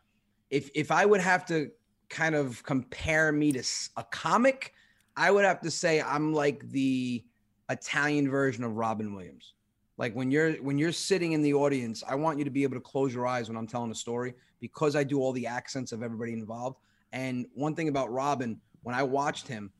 if 0.49 0.69
if 0.73 0.89
I 0.91 1.05
would 1.05 1.21
have 1.21 1.45
to 1.47 1.69
kind 2.09 2.35
of 2.35 2.63
compare 2.63 3.31
me 3.31 3.51
to 3.53 3.63
a 3.97 4.03
comic, 4.03 4.73
I 5.17 5.31
would 5.31 5.45
have 5.45 5.61
to 5.61 5.71
say 5.71 6.01
I'm 6.01 6.33
like 6.33 6.69
the 6.69 7.23
Italian 7.69 8.29
version 8.29 8.63
of 8.63 8.75
Robin 8.75 9.13
Williams. 9.13 9.53
Like 9.97 10.13
when 10.13 10.29
you're 10.29 10.53
when 10.55 10.77
you're 10.77 10.91
sitting 10.91 11.31
in 11.31 11.41
the 11.41 11.53
audience, 11.53 12.03
I 12.07 12.15
want 12.15 12.37
you 12.37 12.43
to 12.43 12.49
be 12.49 12.63
able 12.63 12.75
to 12.75 12.81
close 12.81 13.13
your 13.13 13.25
eyes 13.25 13.47
when 13.47 13.57
I'm 13.57 13.67
telling 13.67 13.91
a 13.91 13.95
story 13.95 14.33
because 14.59 14.95
I 14.95 15.03
do 15.03 15.19
all 15.19 15.31
the 15.31 15.47
accents 15.47 15.91
of 15.91 16.03
everybody 16.03 16.33
involved. 16.33 16.77
And 17.13 17.45
one 17.53 17.75
thing 17.75 17.87
about 17.87 18.11
Robin, 18.11 18.59
when 18.83 18.93
I 18.93 19.03
watched 19.03 19.47
him, 19.47 19.71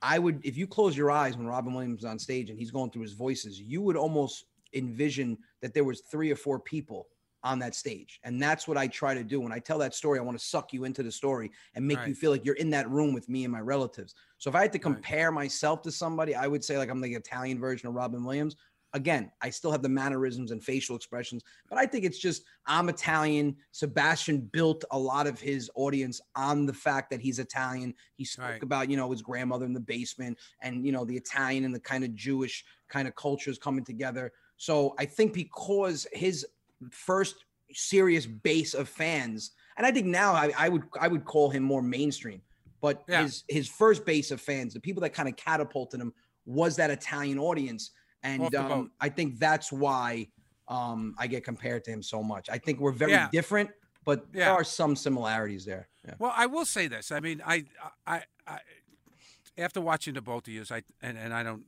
I 0.00 0.18
would 0.18 0.40
if 0.44 0.56
you 0.56 0.66
close 0.66 0.96
your 0.96 1.10
eyes 1.10 1.36
when 1.36 1.46
Robin 1.46 1.74
Williams 1.74 2.00
is 2.00 2.04
on 2.04 2.18
stage 2.18 2.50
and 2.50 2.58
he's 2.58 2.70
going 2.70 2.90
through 2.90 3.02
his 3.02 3.14
voices, 3.14 3.60
you 3.60 3.82
would 3.82 3.96
almost 3.96 4.44
envision 4.74 5.38
that 5.60 5.74
there 5.74 5.84
was 5.84 6.00
three 6.02 6.30
or 6.30 6.36
four 6.36 6.60
people 6.60 7.08
on 7.44 7.60
that 7.60 7.74
stage. 7.74 8.18
And 8.24 8.42
that's 8.42 8.66
what 8.66 8.76
I 8.76 8.88
try 8.88 9.14
to 9.14 9.22
do. 9.22 9.40
When 9.40 9.52
I 9.52 9.60
tell 9.60 9.78
that 9.78 9.94
story, 9.94 10.18
I 10.18 10.22
want 10.22 10.38
to 10.38 10.44
suck 10.44 10.72
you 10.72 10.84
into 10.84 11.02
the 11.02 11.12
story 11.12 11.52
and 11.74 11.86
make 11.86 12.04
you 12.04 12.14
feel 12.14 12.30
like 12.30 12.44
you're 12.44 12.56
in 12.56 12.70
that 12.70 12.90
room 12.90 13.14
with 13.14 13.28
me 13.28 13.44
and 13.44 13.52
my 13.52 13.60
relatives. 13.60 14.14
So 14.38 14.50
if 14.50 14.56
I 14.56 14.62
had 14.62 14.72
to 14.72 14.78
Right. 14.82 15.04
compare 15.04 15.30
myself 15.30 15.82
to 15.82 15.92
somebody, 15.92 16.34
I 16.34 16.46
would 16.48 16.64
say 16.64 16.78
like 16.78 16.88
I'm 16.90 17.00
the 17.00 17.14
Italian 17.14 17.60
version 17.60 17.88
of 17.88 17.94
Robin 17.94 18.24
Williams. 18.24 18.56
Again, 18.94 19.32
I 19.42 19.50
still 19.50 19.72
have 19.72 19.82
the 19.82 19.88
mannerisms 19.88 20.52
and 20.52 20.62
facial 20.62 20.94
expressions, 20.94 21.42
but 21.68 21.78
I 21.78 21.84
think 21.86 22.04
it's 22.04 22.18
just 22.18 22.44
I'm 22.64 22.88
Italian. 22.88 23.56
Sebastian 23.72 24.42
built 24.42 24.84
a 24.92 24.98
lot 24.98 25.26
of 25.26 25.40
his 25.40 25.68
audience 25.74 26.20
on 26.36 26.64
the 26.64 26.72
fact 26.72 27.10
that 27.10 27.20
he's 27.20 27.40
Italian. 27.40 27.94
He 28.14 28.24
spoke 28.24 28.44
Right. 28.44 28.62
about, 28.62 28.88
you 28.88 28.96
know, 28.96 29.10
his 29.10 29.20
grandmother 29.20 29.66
in 29.66 29.72
the 29.72 29.80
basement 29.80 30.38
and, 30.60 30.86
you 30.86 30.92
know, 30.92 31.04
the 31.04 31.16
Italian 31.16 31.64
and 31.64 31.74
the 31.74 31.80
kind 31.80 32.04
of 32.04 32.14
Jewish 32.14 32.64
kind 32.88 33.08
of 33.08 33.16
cultures 33.16 33.58
coming 33.58 33.84
together. 33.84 34.32
So 34.58 34.94
I 34.96 35.06
think 35.06 35.32
because 35.34 36.06
his 36.12 36.46
first 36.90 37.44
serious 37.72 38.26
base 38.26 38.74
of 38.74 38.88
fans, 38.88 39.52
and 39.76 39.86
I 39.86 39.90
think 39.92 40.06
now 40.06 40.32
I, 40.34 40.52
I 40.56 40.68
would 40.68 40.82
I 41.00 41.08
would 41.08 41.24
call 41.24 41.50
him 41.50 41.62
more 41.62 41.82
mainstream, 41.82 42.40
but 42.80 43.04
Yeah. 43.08 43.22
his 43.22 43.44
his 43.48 43.68
first 43.68 44.04
base 44.04 44.30
of 44.30 44.40
fans, 44.40 44.74
the 44.74 44.80
people 44.80 45.00
that 45.02 45.10
kind 45.14 45.28
of 45.28 45.36
catapulted 45.36 46.00
him, 46.00 46.12
was 46.46 46.76
that 46.76 46.90
Italian 46.90 47.38
audience, 47.38 47.90
and 48.22 48.54
um. 48.54 48.90
I 49.00 49.08
think 49.08 49.38
that's 49.38 49.72
why 49.72 50.28
um, 50.68 51.14
I 51.18 51.26
get 51.26 51.44
compared 51.44 51.84
to 51.84 51.90
him 51.90 52.02
so 52.02 52.22
much. 52.22 52.48
I 52.48 52.58
think 52.58 52.80
we're 52.80 52.92
very 52.92 53.12
Yeah. 53.12 53.28
different, 53.30 53.70
but 54.04 54.32
there 54.32 54.50
are 54.50 54.64
some 54.64 54.96
similarities 54.96 55.64
there. 55.64 55.88
Yeah. 56.06 56.14
Well, 56.18 56.32
I 56.34 56.46
will 56.46 56.64
say 56.64 56.86
this. 56.88 57.12
I 57.12 57.20
mean, 57.20 57.42
I, 57.44 57.64
I, 58.06 58.22
I, 58.46 58.58
after 59.58 59.80
watching 59.82 60.14
the 60.14 60.22
both 60.22 60.46
of 60.46 60.52
you, 60.54 60.64
I 60.70 60.82
and, 61.02 61.18
and 61.18 61.34
I 61.34 61.42
don't, 61.42 61.64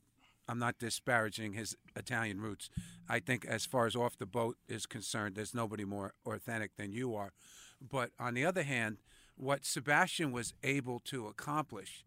I'm 0.48 0.58
not 0.58 0.78
disparaging 0.78 1.54
his 1.54 1.76
Italian 1.96 2.40
roots. 2.40 2.70
I 3.08 3.18
think 3.18 3.44
as 3.44 3.66
far 3.66 3.86
as 3.86 3.96
off 3.96 4.16
the 4.18 4.26
boat 4.26 4.56
is 4.68 4.86
concerned, 4.86 5.34
there's 5.34 5.54
nobody 5.54 5.84
more 5.84 6.12
authentic 6.24 6.76
than 6.76 6.92
you 6.92 7.14
are. 7.14 7.32
But 7.80 8.10
on 8.18 8.34
the 8.34 8.44
other 8.44 8.62
hand, 8.62 8.98
what 9.36 9.64
Sebastian 9.64 10.32
was 10.32 10.54
able 10.62 10.98
to 11.00 11.26
accomplish 11.26 12.04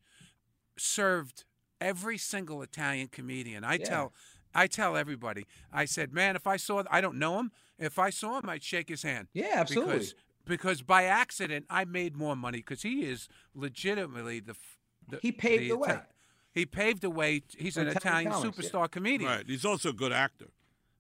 served 0.78 1.44
every 1.82 2.18
single 2.18 2.62
Italian 2.62 3.08
comedian. 3.08 3.64
I 3.64 3.74
Yeah. 3.76 3.86
tell, 3.86 4.14
I 4.54 4.68
tell 4.68 4.98
everybody. 4.98 5.46
I 5.72 5.86
said, 5.86 6.14
man, 6.14 6.36
if 6.36 6.48
I 6.48 6.58
saw, 6.58 6.84
I 6.90 7.02
don't 7.02 7.18
know 7.18 7.40
him. 7.40 7.52
If 7.78 8.00
I 8.00 8.10
saw 8.10 8.40
him, 8.40 8.50
I'd 8.50 8.64
shake 8.64 8.90
his 8.90 9.04
hand 9.04 9.28
Yeah, 9.34 9.54
absolutely. 9.56 9.94
because 9.94 10.16
because 10.46 10.82
by 10.82 11.04
accident 11.04 11.66
I 11.70 11.86
made 11.86 12.16
more 12.18 12.36
money 12.36 12.58
because 12.60 12.82
he 12.82 13.06
is 13.06 13.28
legitimately 13.54 14.40
the, 14.40 14.56
the 15.08 15.20
He 15.22 15.32
paved 15.32 15.70
the 15.72 15.78
way. 15.78 15.90
Ita- 15.90 16.08
He 16.60 16.66
paved 16.66 17.02
the 17.02 17.10
way. 17.10 17.42
He's 17.58 17.78
an 17.78 17.88
Italian 17.88 18.28
Italian 18.28 18.32
comics, 18.32 18.58
yeah. 18.64 18.70
superstar 18.70 18.92
comedian. 18.92 19.30
Right. 19.30 19.46
He's 19.48 19.66
also 19.66 19.90
a 19.90 19.94
good 19.94 20.12
actor. 20.12 20.48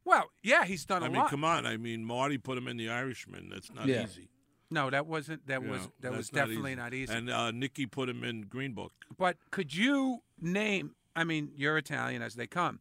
Well, 0.06 0.32
yeah, 0.42 0.66
he's 0.66 0.86
done 0.86 1.04
a 1.04 1.06
I 1.06 1.10
mean, 1.10 1.18
lot. 1.20 1.30
come 1.30 1.44
on. 1.44 1.66
I 1.66 1.78
mean, 1.78 2.04
Marty 2.04 2.38
put 2.38 2.58
him 2.58 2.68
in 2.68 2.78
The 2.78 2.90
Irishman. 2.90 3.50
That's 3.50 3.72
not 3.72 3.86
Yeah. 3.88 4.04
easy. 4.04 4.30
No, 4.72 4.90
that 4.90 5.06
wasn't. 5.08 5.46
That 5.48 5.62
you 5.64 5.70
was 5.70 5.82
know, 5.82 5.92
that 6.02 6.12
was 6.12 6.30
that's 6.30 6.48
definitely 6.48 6.76
not 6.76 6.94
easy. 6.94 7.14
And 7.14 7.30
uh, 7.30 7.52
Nicky 7.52 7.86
put 7.86 8.08
him 8.08 8.24
in 8.24 8.42
Green 8.44 8.74
Book. 8.74 8.94
But 9.18 9.38
could 9.52 9.76
you 9.76 10.22
name? 10.40 10.96
I 11.16 11.24
mean, 11.24 11.52
you're 11.56 11.78
Italian 11.78 12.22
as 12.22 12.36
they 12.36 12.48
come. 12.48 12.80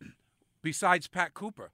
Besides 0.62 1.08
Pat 1.08 1.34
Cooper, 1.34 1.72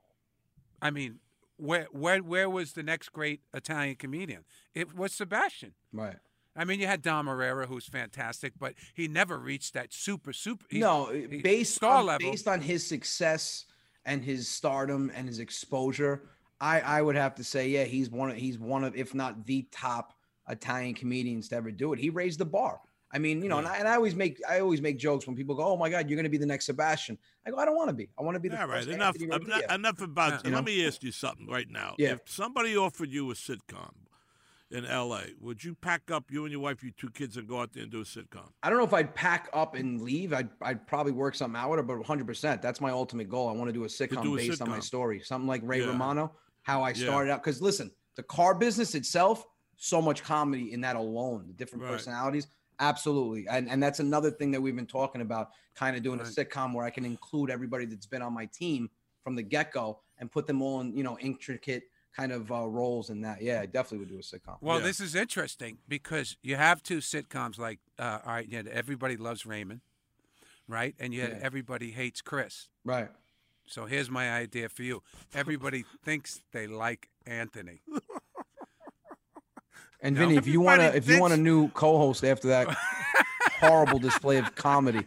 I 0.83 0.91
mean, 0.91 1.21
where 1.57 1.87
where 1.93 2.19
where 2.23 2.49
was 2.51 2.73
the 2.73 2.83
next 2.83 3.11
great 3.13 3.41
Italian 3.55 3.97
comedian? 3.97 4.45
It 4.75 4.95
was 4.97 5.13
Sebastian. 5.13 5.75
Right. 5.93 6.17
I 6.57 6.65
mean, 6.65 6.81
you 6.81 6.87
had 6.87 7.03
Dom 7.03 7.27
Irrera, 7.27 7.67
who's 7.67 7.87
fantastic, 7.87 8.53
but 8.59 8.75
he 8.95 9.07
never 9.09 9.39
reached 9.39 9.75
that 9.75 9.93
super 9.93 10.33
super. 10.33 10.67
he's- 10.69 10.81
no, 10.81 11.07
he- 11.07 11.27
based 11.41 11.77
star 11.77 11.99
on, 11.99 12.07
level. 12.07 12.31
based 12.31 12.49
on 12.49 12.61
his 12.61 12.87
success 12.87 13.67
and 14.05 14.25
his 14.25 14.49
stardom 14.49 15.11
and 15.15 15.29
his 15.29 15.39
exposure, 15.39 16.29
I 16.61 16.81
I 16.81 17.03
would 17.03 17.17
have 17.17 17.35
to 17.37 17.45
say, 17.45 17.69
yeah, 17.69 17.85
he's 17.85 18.11
one 18.11 18.31
of 18.31 18.37
he's 18.37 18.59
one 18.59 18.85
of 18.85 18.97
if 18.97 19.15
not 19.15 19.47
the 19.47 19.63
top 19.71 20.15
Italian 20.49 20.95
comedians 20.95 21.49
to 21.51 21.57
ever 21.57 21.71
do 21.71 21.93
it. 21.93 21.99
He 21.99 22.11
raised 22.11 22.41
the 22.41 22.45
bar. 22.47 22.81
I 23.13 23.19
mean, 23.19 23.43
you 23.43 23.49
know, 23.49 23.59
and, 23.59 23.67
I, 23.67 23.77
and 23.79 23.89
I 23.89 23.95
always 23.97 24.15
make 24.15 24.41
I 24.49 24.61
always 24.61 24.81
make 24.81 24.97
jokes 24.99 25.27
when 25.27 25.35
people 25.35 25.55
go, 25.57 25.65
"Oh 25.65 25.77
my 25.77 25.91
God, 25.91 26.09
you're 26.09 26.17
going 26.17 26.25
to 26.25 26.31
be 26.31 26.39
the 26.39 26.47
next 26.47 26.67
Sebastian." 26.67 27.19
I 27.45 27.51
go, 27.51 27.57
"I 27.57 27.65
don't 27.65 27.75
want 27.77 27.89
to 27.89 27.95
be. 27.95 28.09
I 28.19 28.23
want 28.23 28.37
to 28.37 28.41
be 28.41 28.49
the 28.49 28.55
Yeah, 28.57 28.65
right. 28.67 28.87
Enough. 28.87 29.17
Anthony. 29.21 29.65
Enough 29.75 30.01
about. 30.01 30.31
Yeah. 30.33 30.39
You 30.45 30.55
Let 30.55 30.59
know? 30.61 30.63
me 30.63 30.87
ask 30.87 31.03
you 31.03 31.11
something 31.13 31.47
right 31.49 31.69
now. 31.69 31.95
Yeah. 31.99 32.13
If 32.13 32.21
somebody 32.27 32.77
offered 32.77 33.11
you 33.11 33.29
a 33.31 33.35
sitcom 33.35 33.93
in 34.71 34.85
L.A., 34.85 35.33
would 35.41 35.63
you 35.65 35.75
pack 35.75 36.11
up 36.11 36.31
you 36.31 36.45
and 36.45 36.53
your 36.53 36.61
wife, 36.61 36.83
your 36.83 36.93
two 36.97 37.11
kids, 37.11 37.37
and 37.37 37.49
go 37.49 37.61
out 37.61 37.73
there 37.73 37.83
and 37.83 37.91
do 37.91 38.01
a 38.01 38.05
sitcom? 38.05 38.51
I 38.63 38.71
don't 38.71 38.79
know 38.79 38.85
if 38.85 38.95
I'd 38.95 39.15
pack 39.15 39.49
up 39.53 39.75
and 39.75 40.01
leave. 40.01 40.33
I'd, 40.33 40.49
I'd 40.63 40.87
probably 40.87 41.13
work 41.13 41.35
something 41.35 41.61
out 41.61 41.75
but 41.87 41.99
100%. 41.99 42.63
That's 42.63 42.81
my 42.81 42.91
ultimate 42.91 43.29
goal. 43.29 43.49
I 43.49 43.53
want 43.53 43.69
to 43.69 43.73
do 43.73 43.85
a 43.85 43.89
sitcom 43.89 44.23
do 44.23 44.35
a 44.35 44.37
based 44.37 44.63
on 44.63 44.69
my 44.69 44.81
story. 44.81 45.21
Something 45.21 45.49
like 45.49 45.63
Ray 45.65 45.81
Yeah. 45.81 45.87
Romano, 45.89 46.33
how 46.63 46.83
I 46.83 46.91
Yeah. 46.91 46.95
started 46.95 47.33
out. 47.33 47.43
Because 47.43 47.61
listen, 47.61 47.91
the 48.17 48.23
car 48.23 48.55
business 48.55 48.95
itself, 48.95 49.45
so 49.77 50.01
much 50.01 50.23
comedy 50.23 50.73
in 50.73 50.81
that 50.83 50.97
alone, 50.97 51.47
the 51.49 51.55
different 51.55 51.85
Right. 51.85 51.93
personalities. 51.93 52.47
Absolutely. 52.79 53.47
And, 53.49 53.69
and 53.69 53.83
that's 53.83 53.99
another 54.01 54.31
thing 54.31 54.51
that 54.53 54.61
we've 54.61 54.77
been 54.77 54.87
talking 54.87 55.21
about, 55.21 55.51
kind 55.75 55.97
of 55.97 56.03
doing 56.03 56.19
Right. 56.19 56.29
a 56.29 56.31
sitcom 56.31 56.75
where 56.75 56.85
I 56.85 56.91
can 56.91 57.05
include 57.05 57.51
everybody 57.51 57.87
that's 57.87 58.07
been 58.07 58.23
on 58.23 58.33
my 58.33 58.47
team 58.47 58.89
from 59.25 59.35
the 59.35 59.43
get 59.43 59.73
go 59.73 60.01
and 60.19 60.31
put 60.31 60.47
them 60.47 60.63
all 60.63 60.81
in, 60.81 60.97
you 60.97 61.03
know, 61.03 61.19
intricate 61.19 61.85
kind 62.17 62.33
of 62.33 62.51
uh, 62.51 62.67
roles 62.69 63.11
in 63.11 63.21
that. 63.23 63.41
Yeah, 63.43 63.61
I 63.61 63.67
definitely 63.67 63.99
would 63.99 64.09
do 64.09 64.19
a 64.19 64.21
sitcom. 64.21 64.57
Well, 64.61 64.79
Yeah. 64.81 64.87
this 64.87 65.01
is 65.01 65.15
interesting 65.15 65.79
because 65.89 66.37
you 66.43 66.57
have 66.57 66.83
two 66.83 66.99
sitcoms 66.99 67.59
like, 67.59 67.79
uh, 67.99 68.19
all 68.25 68.33
right, 68.33 68.49
you 68.49 68.57
had 68.57 68.67
Everybody 68.69 69.17
Loves 69.17 69.47
Raymond, 69.47 69.81
right? 70.69 70.95
And 70.99 71.15
you 71.15 71.21
had 71.23 71.31
Yeah. 71.31 71.39
Everybody 71.43 71.93
Hates 71.93 72.21
Chris. 72.21 72.69
Right. 72.85 73.09
So 73.67 73.87
here's 73.87 74.11
my 74.11 74.33
idea 74.33 74.69
for 74.69 74.83
you. 74.83 75.03
Everybody 75.33 75.85
thinks 76.05 76.43
they 76.53 76.67
like 76.67 77.09
Anthony. 77.27 77.83
And 80.03 80.15
No. 80.17 80.23
Vinny, 80.23 80.37
if 80.37 80.47
you 80.47 80.61
want 80.63 80.81
to, 80.81 80.87
Everybody 80.87 81.13
if 81.13 81.15
you 81.17 81.21
want 81.21 81.33
a 81.35 81.37
new 81.37 81.69
co-host 81.73 82.25
after 82.25 82.49
that 82.49 82.75
horrible 83.61 83.99
display 83.99 84.39
of 84.39 84.55
comedy, 84.55 85.05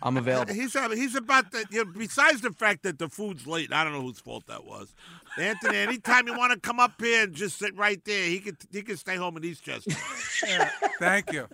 I'm 0.00 0.16
available. 0.16 0.54
He's 0.54 0.76
uh, 0.76 0.88
he's 0.90 1.16
about 1.16 1.50
the. 1.50 1.64
You 1.70 1.84
know, 1.84 1.90
besides 1.96 2.42
the 2.42 2.52
fact 2.52 2.84
that 2.84 3.00
the 3.00 3.08
food's 3.08 3.44
late, 3.48 3.72
I 3.72 3.82
don't 3.82 3.92
know 3.92 4.02
whose 4.02 4.20
fault 4.20 4.46
that 4.46 4.64
was. 4.64 4.94
Anthony, 5.38 5.76
anytime 5.78 6.26
you 6.26 6.36
want 6.36 6.52
to 6.52 6.58
come 6.58 6.80
up 6.80 6.92
here 7.00 7.24
and 7.24 7.34
just 7.34 7.58
sit 7.58 7.76
right 7.76 8.02
there, 8.04 8.26
he 8.28 8.38
could 8.40 8.56
he 8.72 8.82
could 8.82 8.98
stay 8.98 9.16
home 9.16 9.36
in 9.36 9.42
Eastchester. 9.42 9.92
Thank 10.98 11.32
you. 11.32 11.46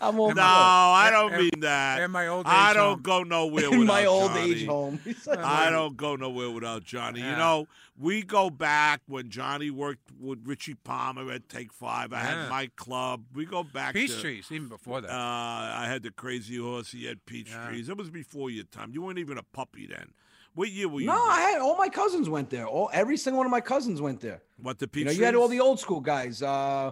I'm 0.00 0.18
all 0.20 0.32
No, 0.34 0.42
I 0.42 1.08
don't 1.10 1.32
And- 1.32 1.42
mean 1.42 1.60
that. 1.60 2.00
and 2.00 2.12
my 2.12 2.26
old 2.26 2.46
age 2.46 2.52
I 2.52 2.72
don't 2.74 2.94
home. 2.94 3.02
go 3.02 3.22
nowhere 3.22 3.64
in 3.72 3.80
without 3.80 3.86
my 3.86 4.04
old 4.04 4.32
Johnny. 4.32 4.50
age 4.52 4.66
home. 4.66 5.00
I 5.38 5.70
don't 5.70 5.96
go 5.96 6.16
nowhere 6.16 6.50
without 6.50 6.84
Johnny. 6.84 7.20
You 7.20 7.26
know, 7.36 7.66
we 7.98 8.22
go 8.22 8.50
back 8.50 9.00
when 9.06 9.30
Johnny 9.30 9.70
worked 9.70 10.10
with 10.20 10.40
Richie 10.46 10.74
Palmer 10.74 11.30
at 11.32 11.48
Take 11.48 11.72
Five. 11.72 12.12
I 12.12 12.16
Yeah. 12.22 12.42
had 12.42 12.50
my 12.50 12.70
club. 12.76 13.24
We 13.34 13.46
go 13.46 13.62
back 13.62 13.94
Peach 13.94 14.14
to, 14.14 14.20
trees, 14.20 14.46
even 14.50 14.68
before 14.68 15.00
that. 15.00 15.10
Uh, 15.10 15.14
I 15.14 15.86
had 15.88 16.02
the 16.02 16.10
crazy 16.10 16.56
horse. 16.58 16.92
He 16.92 17.06
had 17.06 17.24
peach 17.26 17.50
Yeah. 17.50 17.68
trees. 17.68 17.88
It 17.88 17.96
was 17.96 18.10
before 18.10 18.50
your 18.50 18.64
time. 18.64 18.90
You 18.92 19.02
weren't 19.02 19.18
even 19.18 19.38
a 19.38 19.42
puppy 19.42 19.86
then. 19.86 20.10
What 20.54 20.70
year 20.70 20.88
were 20.88 21.00
you? 21.00 21.06
No, 21.06 21.14
born? 21.16 21.30
I 21.30 21.40
had 21.50 21.60
all 21.60 21.76
my 21.76 21.88
cousins 21.88 22.28
went 22.28 22.50
there. 22.50 22.66
All 22.66 22.90
every 22.92 23.16
single 23.16 23.38
one 23.38 23.46
of 23.46 23.50
my 23.52 23.60
cousins 23.60 24.00
went 24.00 24.20
there. 24.20 24.42
What 24.60 24.78
the 24.78 24.88
peach 24.88 25.00
You 25.00 25.04
know, 25.06 25.10
you 25.12 25.24
had 25.24 25.34
all 25.34 25.48
the 25.48 25.60
old 25.60 25.78
school 25.78 26.00
guys. 26.00 26.42
Uh, 26.42 26.90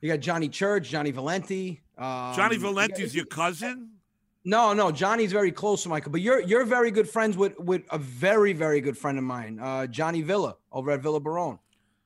you 0.00 0.10
got 0.10 0.20
Johnny 0.20 0.48
Church, 0.48 0.88
Johnny 0.90 1.10
Valenti. 1.10 1.80
Um, 1.96 2.34
Johnny 2.34 2.56
you 2.56 2.60
Valenti's 2.60 3.06
got- 3.12 3.14
your 3.14 3.24
cousin. 3.26 3.90
No, 4.44 4.72
no, 4.74 4.92
Johnny's 4.92 5.32
very 5.32 5.50
close 5.50 5.82
to 5.82 5.88
Michael, 5.88 6.12
But 6.12 6.20
you're 6.20 6.40
you're 6.40 6.64
very 6.64 6.92
good 6.92 7.08
friends 7.08 7.36
with 7.36 7.58
with 7.58 7.82
a 7.90 7.98
very 7.98 8.52
very 8.52 8.80
good 8.80 8.96
friend 8.96 9.18
of 9.18 9.24
mine, 9.24 9.58
uh, 9.58 9.86
Johnny 9.88 10.22
Villa 10.22 10.56
over 10.70 10.92
at 10.92 11.00
Villa 11.00 11.18
Barone. 11.18 11.58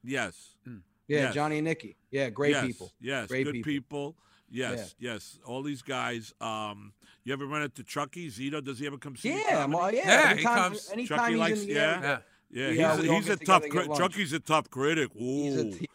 Yes. 0.03 0.55
Yeah, 0.65 0.73
Yes. 1.25 1.35
Johnny 1.35 1.59
and 1.59 1.67
Nikki. 1.67 1.97
Yeah, 2.13 2.31
great 2.31 2.53
yes. 2.53 2.65
people. 2.67 2.93
Yes. 3.01 3.27
Great 3.29 3.45
good 3.45 3.55
people. 3.55 3.73
people. 3.73 4.17
Yes. 4.51 4.95
Yes. 4.99 5.39
All 5.45 5.63
these 5.63 5.83
guys. 5.83 6.33
Um, 6.41 6.93
you 7.25 7.33
ever 7.33 7.47
run 7.47 7.63
into 7.63 7.83
Chucky 7.85 8.29
Zito? 8.31 8.63
Does 8.65 8.79
he 8.79 8.87
ever 8.87 8.99
come 8.99 9.17
see? 9.17 9.29
you 9.31 9.35
Yeah, 9.39 9.63
comedy? 9.63 9.77
well, 9.79 9.95
yeah. 9.95 10.01
Yeah, 10.09 10.27
he 10.27 10.33
anytime, 10.33 10.57
comes- 10.57 10.91
anytime 10.93 11.19
Chucky 11.19 11.31
he's 11.33 11.41
likes- 11.41 11.61
in 11.63 11.67
the 11.69 11.75
yeah. 11.75 11.81
area, 11.81 12.01
yeah. 12.03 12.19
Yeah, 12.53 12.71
Yeah, 12.71 12.97
he's, 12.97 13.09
a, 13.09 13.15
he's 13.15 13.29
a 13.29 13.37
tough. 13.37 13.63
together 13.63 13.81
and 13.83 13.89
cri- 13.91 13.99
Chucky's 13.99 14.33
a 14.33 14.41
tough 14.41 14.71
critic. 14.71 15.11
He's 15.15 15.57
a- 15.57 15.61
Ooh. 15.67 15.71
he- 15.73 15.81
You 15.81 15.89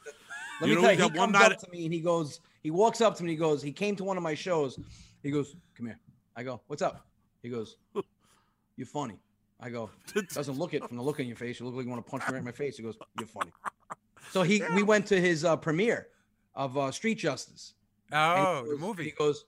let 0.62 0.70
me 0.70 0.76
know, 0.76 0.82
tell 0.82 0.92
you, 0.94 1.04
he 1.04 1.10
comes 1.10 1.34
night- 1.34 1.52
up 1.52 1.60
to 1.60 1.70
me 1.72 1.86
and 1.86 1.94
he 1.94 2.00
goes, 2.00 2.40
he 2.64 2.72
walks 2.72 3.02
up 3.02 3.16
to 3.18 3.24
me 3.24 3.32
and 3.32 3.32
he 3.32 3.36
goes, 3.38 3.62
he 3.62 3.72
came 3.74 3.96
to 3.98 4.04
one 4.06 4.16
of 4.18 4.24
my 4.24 4.34
shows. 4.36 4.80
He 5.22 5.32
goes, 5.32 5.56
come 5.76 5.88
here. 5.88 6.00
I 6.36 6.44
go, 6.44 6.62
what's 6.68 6.82
up? 6.82 7.06
He 7.44 7.50
goes, 7.50 7.76
you're 8.78 8.88
funny. 8.88 9.18
I 9.60 9.70
go, 9.70 9.90
doesn't 10.34 10.58
look 10.58 10.74
it 10.74 10.86
from 10.88 10.98
the 10.98 11.04
look 11.04 11.20
in 11.20 11.28
your 11.28 11.36
face. 11.38 11.60
You 11.60 11.66
look 11.66 11.76
like 11.76 11.86
you 11.86 11.92
want 11.92 12.06
to 12.06 12.10
punch 12.10 12.24
me 12.28 12.34
right 12.34 12.40
in 12.40 12.46
my 12.46 12.52
face. 12.52 12.78
He 12.78 12.84
goes, 12.84 12.98
you're 13.20 13.28
funny. 13.28 13.52
So 14.32 14.42
he, 14.42 14.64
we 14.74 14.82
went 14.82 15.06
to 15.08 15.22
his 15.22 15.46
uh, 15.46 15.56
premiere 15.56 16.08
of 16.56 16.76
uh, 16.80 16.90
Street 16.92 17.20
Justice. 17.20 17.76
And 18.12 18.40
he 18.40 18.46
Oh, 18.46 18.66
the 18.68 18.78
movie. 18.78 19.04
He 19.04 19.12
goes, 19.12 19.46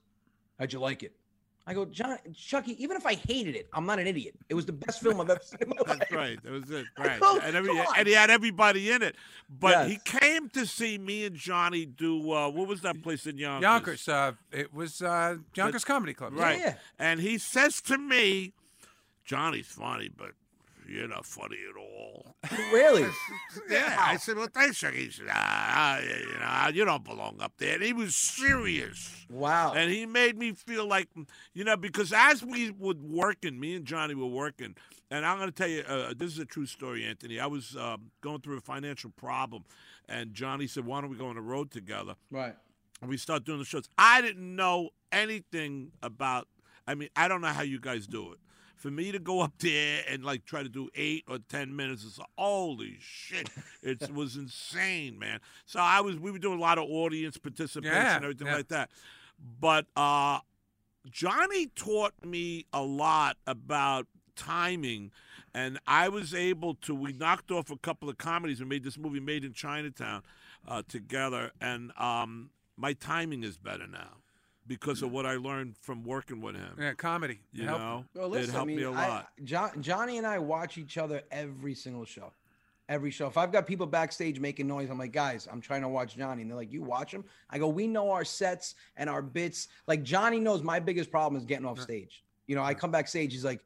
how'd 0.60 0.72
you 0.72 0.80
like 0.80 1.02
it? 1.02 1.16
I 1.70 1.74
go, 1.74 1.84
John, 1.84 2.18
Chucky. 2.34 2.82
Even 2.82 2.96
if 2.96 3.06
I 3.06 3.16
hated 3.16 3.56
it, 3.58 3.68
I'm 3.74 3.86
not 3.86 4.00
an 4.00 4.08
idiot. 4.08 4.36
It 4.48 4.54
was 4.54 4.66
the 4.66 4.72
best 4.72 5.02
film 5.02 5.20
I've 5.20 5.30
ever 5.30 5.42
seen 5.44 5.60
in 5.62 5.70
my 5.70 5.76
life. 5.76 6.00
That's 6.00 6.12
right. 6.14 6.42
That 6.42 6.52
was 6.54 6.72
it. 6.72 6.86
Right. 6.98 7.20
Oh, 7.22 7.40
and, 7.44 7.56
every, 7.56 7.78
and 7.98 8.08
he 8.08 8.14
had 8.14 8.30
everybody 8.30 8.90
in 8.90 9.04
it. 9.04 9.16
But 9.50 9.90
he 9.90 10.00
came 10.04 10.50
to 10.50 10.66
see 10.66 10.98
me 10.98 11.26
and 11.26 11.36
Johnny 11.36 11.86
do 11.86 12.32
uh, 12.32 12.50
what 12.50 12.68
was 12.68 12.82
that 12.82 13.04
place 13.04 13.28
in 13.28 13.38
Yonkers? 13.38 13.64
Yonkers. 13.64 14.08
Uh, 14.08 14.32
it 14.52 14.74
was 14.74 15.02
uh, 15.02 15.36
Yonkers 15.56 15.84
Comedy 15.84 16.14
Club. 16.14 16.34
Right. 16.34 16.60
Yeah. 16.60 16.76
And 16.98 17.20
he 17.20 17.38
says 17.38 17.82
to 17.82 17.98
me, 17.98 18.54
Johnny's 19.26 19.68
funny, 19.68 20.10
but 20.10 20.32
you're 20.88 21.08
not 21.08 21.26
funny 21.26 21.58
at 21.70 21.78
all. 21.78 22.36
Really? 22.72 23.06
yeah. 23.70 23.96
I 24.00 24.18
said, 24.18 24.36
well, 24.36 24.48
thanks, 24.54 24.78
Chuck. 24.78 24.94
He 24.94 25.10
said, 25.10 25.28
ah, 25.30 26.00
you 26.00 26.40
know, 26.40 26.68
you 26.74 26.86
don't 26.86 27.04
belong 27.04 27.38
up 27.40 27.54
there. 27.58 27.76
And 27.76 27.84
he 27.84 27.94
was 27.94 28.16
serious. 28.16 29.26
Wow. 29.30 29.74
And 29.74 29.92
he 29.92 30.06
made 30.06 30.38
me 30.38 30.54
feel 30.54 30.86
like, 30.86 31.08
you 31.54 31.64
know, 31.64 31.78
because 31.78 32.12
as 32.14 32.44
we 32.44 32.72
were 32.72 32.96
working, 33.00 33.60
me 33.60 33.76
and 33.76 33.86
Johnny 33.86 34.16
were 34.16 34.28
working, 34.28 34.76
and 35.10 35.26
I'm 35.26 35.38
going 35.38 35.50
to 35.50 35.56
tell 35.56 35.68
you, 35.68 35.82
uh, 35.88 36.14
this 36.16 36.34
is 36.34 36.40
a 36.40 36.46
true 36.46 36.66
story, 36.66 37.06
Anthony. 37.06 37.40
I 37.40 37.48
was 37.48 37.76
um, 37.78 38.12
going 38.22 38.42
through 38.42 38.58
a 38.58 38.62
financial 38.62 39.12
problem, 39.12 39.64
and 40.10 40.34
Johnny 40.34 40.68
said, 40.68 40.86
why 40.86 41.02
don't 41.02 41.10
we 41.10 41.18
go 41.18 41.28
on 41.28 41.36
the 41.36 41.42
road 41.42 41.72
together? 41.72 42.16
right. 42.32 42.56
And 43.00 43.12
we 43.12 43.18
start 43.18 43.46
doing 43.46 43.60
the 43.60 43.66
shows. 43.66 43.88
I 44.00 44.22
didn't 44.22 44.56
know 44.56 44.90
anything 45.12 45.92
about, 46.02 46.48
I 46.88 46.96
mean, 46.96 47.10
I 47.16 47.28
don't 47.28 47.42
know 47.42 47.50
how 47.50 47.62
you 47.62 47.80
guys 47.80 48.08
do 48.08 48.32
it. 48.32 48.40
For 48.78 48.92
me 48.92 49.12
to 49.12 49.20
go 49.20 49.42
up 49.42 49.54
there 49.60 50.04
and 50.08 50.24
like 50.24 50.46
try 50.46 50.62
to 50.62 50.70
do 50.70 50.88
eight 50.96 51.24
or 51.28 51.40
ten 51.40 51.76
minutes, 51.76 52.06
it's 52.06 52.20
like, 52.20 52.28
holy 52.38 52.98
shit! 53.00 53.50
It 53.82 54.12
was 54.14 54.36
insane, 54.36 55.18
man. 55.18 55.40
So 55.66 55.80
I 55.80 56.02
was, 56.02 56.18
we 56.18 56.30
were 56.32 56.38
doing 56.40 56.60
a 56.60 56.62
lot 56.62 56.78
of 56.78 56.86
audience 56.88 57.38
participation 57.38 57.92
Yeah, 57.92 58.16
and 58.16 58.24
everything 58.24 58.48
yeah. 58.48 58.56
like 58.56 58.68
that. 58.68 58.92
But 59.60 59.88
uh, 59.96 60.40
Johnny 61.10 61.68
taught 61.68 62.14
me 62.24 62.66
a 62.72 62.84
lot 62.84 63.38
about 63.48 64.06
timing, 64.36 65.12
and 65.56 65.80
I 65.88 66.10
was 66.10 66.36
able 66.36 66.76
to. 66.76 66.94
We 66.94 67.14
knocked 67.14 67.50
off 67.52 67.72
a 67.72 67.78
couple 67.78 68.10
of 68.10 68.18
comedies 68.20 68.60
and 68.60 68.70
made 68.70 68.84
this 68.84 68.98
movie, 68.98 69.20
Made 69.20 69.44
in 69.44 69.54
Chinatown, 69.54 70.22
uh, 70.68 70.84
together, 70.88 71.52
and 71.60 71.92
um, 71.98 72.52
my 72.78 72.94
timing 72.94 73.44
is 73.44 73.58
better 73.58 73.88
now 73.88 74.18
because 74.68 75.02
of 75.02 75.12
what 75.12 75.26
I 75.26 75.36
learned 75.36 75.76
from 75.78 76.04
working 76.04 76.42
with 76.42 76.56
him. 76.56 76.76
Yeah, 76.80 76.94
comedy. 76.94 77.40
You 77.54 77.66
Help. 77.66 77.80
know, 77.80 78.06
Well, 78.14 78.30
listen, 78.30 78.50
it 78.50 78.54
helped 78.54 78.64
I 78.64 78.68
mean, 78.68 78.78
me 78.78 78.84
a 78.84 78.92
lot. 78.92 79.30
John, 79.44 79.82
Johnny 79.82 80.18
and 80.18 80.28
I 80.28 80.40
watch 80.40 80.78
each 80.78 80.98
other 80.98 81.22
every 81.32 81.74
single 81.74 82.06
show. 82.06 82.32
Every 82.90 83.12
show. 83.12 83.28
If 83.28 83.38
I've 83.38 83.52
got 83.52 83.68
people 83.68 83.86
backstage 83.86 84.40
making 84.40 84.68
noise, 84.68 84.90
I'm 84.90 84.98
like, 84.98 85.12
guys, 85.12 85.48
I'm 85.52 85.60
trying 85.60 85.82
to 85.82 85.90
watch 85.90 86.16
Johnny. 86.16 86.42
And 86.42 86.52
they're 86.52 86.58
like, 86.58 86.72
you 86.72 86.82
watch 86.82 87.14
him? 87.14 87.26
I 87.50 87.58
go, 87.58 87.68
we 87.68 87.86
know 87.86 88.12
our 88.12 88.24
sets 88.24 88.76
and 88.96 89.10
our 89.10 89.22
bits. 89.22 89.68
Like, 89.88 90.04
Johnny 90.04 90.40
knows 90.40 90.64
my 90.64 90.80
biggest 90.80 91.12
problem 91.12 91.38
is 91.38 91.46
getting 91.46 91.66
off 91.66 91.80
stage. 91.80 92.24
You 92.46 92.56
know, 92.56 92.64
I 92.64 92.74
come 92.74 92.92
backstage, 92.92 93.34
he's 93.34 93.44
like, 93.44 93.60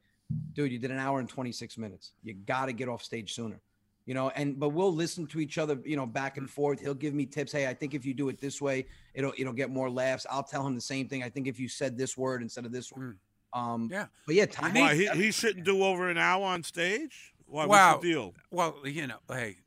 dude, 0.54 0.72
you 0.72 0.80
did 0.80 0.90
an 0.90 0.98
hour 0.98 1.20
and 1.20 1.30
26 1.30 1.78
minutes. 1.78 2.14
You 2.24 2.34
got 2.34 2.66
to 2.66 2.74
get 2.74 2.90
off 2.90 3.04
stage 3.04 3.34
sooner. 3.36 3.60
You 4.06 4.14
know, 4.16 4.30
and 4.32 4.60
but 4.60 4.70
we'll 4.70 4.94
listen 4.94 5.28
to 5.28 5.40
each 5.40 5.58
other, 5.58 5.78
you 5.86 5.96
know, 5.96 6.06
back 6.08 6.38
and 6.38 6.50
forth. 6.50 6.80
He'll 6.80 6.94
give 6.96 7.14
me 7.14 7.26
tips. 7.26 7.52
Hey, 7.52 7.68
I 7.68 7.74
think 7.74 7.94
if 7.94 8.06
you 8.06 8.14
do 8.14 8.30
it 8.30 8.40
this 8.42 8.60
way, 8.62 8.88
it'll 9.14 9.34
it'll 9.38 9.54
get 9.54 9.70
more 9.70 9.90
laughs. 9.90 10.26
I'll 10.30 10.44
tell 10.44 10.66
him 10.66 10.74
the 10.76 10.82
same 10.82 11.08
thing. 11.08 11.24
I 11.24 11.30
think 11.30 11.48
if 11.48 11.60
you 11.60 11.68
said 11.70 11.98
this 11.98 12.18
word 12.18 12.42
instead 12.42 12.66
of 12.66 12.72
this 12.72 12.92
one. 12.92 13.18
Um, 13.54 13.90
Yeah. 13.92 14.08
but 14.26 14.36
yeah, 14.36 14.46
time. 14.46 14.74
Why 14.74 14.96
he, 14.96 15.08
he 15.10 15.32
shouldn't 15.32 15.66
do 15.66 15.84
over 15.84 16.10
an 16.10 16.18
hour 16.18 16.44
on 16.46 16.64
stage? 16.64 17.34
Why? 17.46 17.66
Wow. 17.66 17.92
What's 17.94 18.04
the 18.04 18.10
deal? 18.12 18.34
Well, 18.50 18.76
you 18.86 19.08
know, 19.08 19.18
hey, 19.30 19.58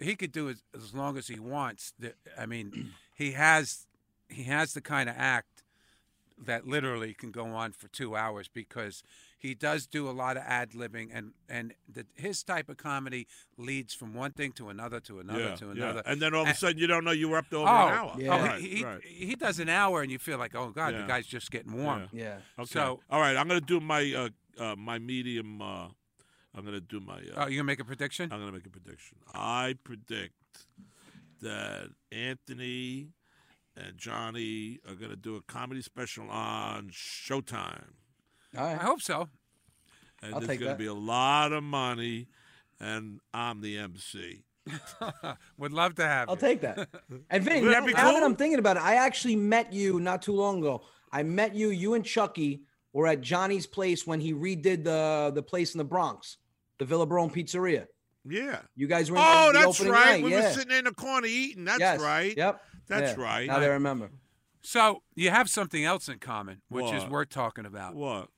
he 0.00 0.14
could 0.16 0.32
do 0.32 0.48
it 0.48 0.58
as 0.74 0.92
long 0.94 1.16
as 1.16 1.28
he 1.28 1.38
wants. 1.38 1.92
The- 1.98 2.14
I 2.36 2.46
mean, 2.46 2.92
he 3.14 3.32
has 3.32 3.86
he 4.28 4.42
has 4.44 4.74
the 4.74 4.80
kind 4.80 5.08
of 5.08 5.14
act 5.16 5.62
that 6.44 6.66
literally 6.66 7.14
can 7.14 7.30
go 7.30 7.46
on 7.46 7.72
for 7.72 7.88
two 7.88 8.16
hours 8.16 8.48
because 8.52 9.02
he 9.40 9.54
does 9.54 9.86
do 9.86 10.08
a 10.08 10.12
lot 10.12 10.36
of 10.36 10.42
ad 10.46 10.72
libbing 10.72 11.08
and 11.12 11.32
and 11.48 11.72
the, 11.92 12.04
his 12.14 12.42
type 12.42 12.68
of 12.68 12.76
comedy 12.76 13.26
leads 13.56 13.94
from 13.94 14.12
one 14.14 14.32
thing 14.32 14.52
to 14.52 14.68
another 14.68 15.00
to 15.00 15.18
another 15.18 15.40
yeah, 15.40 15.54
to 15.56 15.64
yeah. 15.66 15.70
another. 15.72 16.02
And 16.06 16.20
then 16.20 16.34
all 16.34 16.42
of 16.42 16.46
a 16.46 16.50
And- 16.50 16.58
sudden, 16.58 16.78
you 16.78 16.86
don't 16.86 17.04
know 17.04 17.10
you 17.10 17.28
were 17.30 17.38
up 17.38 17.48
to 17.50 17.56
over 17.56 17.68
oh, 17.68 17.72
an 17.88 17.92
hour. 17.94 18.14
Yeah. 18.18 18.34
oh, 18.34 18.42
Right, 18.46 18.60
he, 18.60 18.68
he, 18.68 18.84
right. 18.84 19.00
he 19.04 19.34
does 19.34 19.58
an 19.58 19.68
hour 19.70 20.02
and 20.02 20.10
you 20.12 20.18
feel 20.18 20.38
like, 20.38 20.54
oh 20.54 20.70
God, 20.70 20.92
Yeah. 20.92 21.00
the 21.02 21.06
guy's 21.06 21.26
just 21.26 21.50
getting 21.50 21.72
warm. 21.82 22.08
Yeah. 22.12 22.22
Yeah. 22.22 22.38
Okay. 22.60 22.68
So- 22.70 23.00
all 23.10 23.20
right, 23.20 23.36
I'm 23.36 23.48
gonna 23.48 23.60
do 23.62 23.80
my 23.80 24.12
uh, 24.14 24.62
uh, 24.62 24.76
my 24.76 24.98
medium. 24.98 25.62
Uh, 25.62 25.88
I'm 26.54 26.64
gonna 26.64 26.80
do 26.80 27.00
my. 27.00 27.14
Uh, 27.18 27.44
Oh, 27.44 27.46
you 27.46 27.56
gonna 27.56 27.64
make 27.64 27.80
a 27.80 27.84
prediction? 27.84 28.30
I'm 28.32 28.40
gonna 28.40 28.52
make 28.52 28.66
a 28.66 28.70
prediction. 28.70 29.16
I 29.32 29.76
predict 29.84 30.34
that 31.40 31.88
Anthony 32.12 33.08
and 33.76 33.96
Johnny 33.96 34.78
are 34.86 34.94
gonna 34.94 35.16
do 35.16 35.36
a 35.36 35.42
comedy 35.42 35.80
special 35.80 36.28
on 36.28 36.90
Showtime, 36.90 37.92
All 38.56 38.66
I 38.66 38.74
hope 38.74 39.00
so. 39.00 39.28
and 40.22 40.34
I'll 40.34 40.40
there's 40.40 40.58
gonna 40.58 40.74
be 40.74 40.86
a 40.86 40.94
lot 40.94 41.52
of 41.52 41.62
money, 41.62 42.28
and 42.80 43.20
I'm 43.32 43.60
the 43.60 43.78
MC. 43.78 44.44
Would 45.58 45.72
love 45.72 45.94
to 45.96 46.06
have 46.06 46.28
I'll 46.28 46.34
you. 46.36 46.40
take 46.40 46.60
that. 46.62 46.88
And 47.30 47.42
Vinny, 47.44 47.62
now, 47.62 47.80
that 47.80 47.94
now 47.94 48.12
that? 48.12 48.22
I'm 48.22 48.36
thinking 48.36 48.58
about 48.58 48.76
it, 48.76 48.82
I 48.82 48.96
actually 48.96 49.36
met 49.36 49.72
you 49.72 50.00
not 50.00 50.22
too 50.22 50.32
long 50.34 50.58
ago. 50.58 50.82
I 51.12 51.22
met 51.22 51.54
you. 51.54 51.70
You 51.70 51.94
and 51.94 52.04
Chucky 52.04 52.62
were 52.92 53.06
at 53.06 53.20
Johnny's 53.20 53.66
place 53.66 54.06
when 54.06 54.20
he 54.20 54.32
redid 54.34 54.84
the 54.84 55.32
the 55.34 55.42
place 55.42 55.74
in 55.74 55.78
the 55.78 55.84
Bronx, 55.84 56.36
the 56.78 56.84
Villa 56.84 57.06
Barone 57.06 57.30
Pizzeria. 57.30 57.86
Yeah. 58.28 58.60
You 58.76 58.86
guys 58.86 59.10
were 59.10 59.16
in 59.16 59.22
Oh, 59.24 59.46
the, 59.46 59.52
the 59.60 59.64
that's 59.64 59.80
opening 59.80 59.92
right. 59.92 60.04
night. 60.20 60.24
we 60.24 60.30
yeah. 60.32 60.48
were 60.48 60.52
sitting 60.52 60.76
in 60.76 60.84
the 60.84 60.92
corner 60.92 61.26
eating. 61.26 61.64
That's 61.64 61.80
Yes. 61.80 62.00
right. 62.00 62.36
Yep. 62.36 62.60
That's 62.86 63.16
Yeah. 63.16 63.24
right. 63.24 63.46
Now 63.46 63.58
that 63.60 63.70
I 63.70 63.72
remember. 63.74 64.10
So 64.60 65.02
you 65.14 65.30
have 65.30 65.48
something 65.48 65.84
else 65.84 66.08
in 66.08 66.18
common, 66.18 66.60
which 66.68 66.92
is 66.92 67.04
worth 67.06 67.30
talking 67.30 67.64
about. 67.64 67.94
What? 67.94 68.28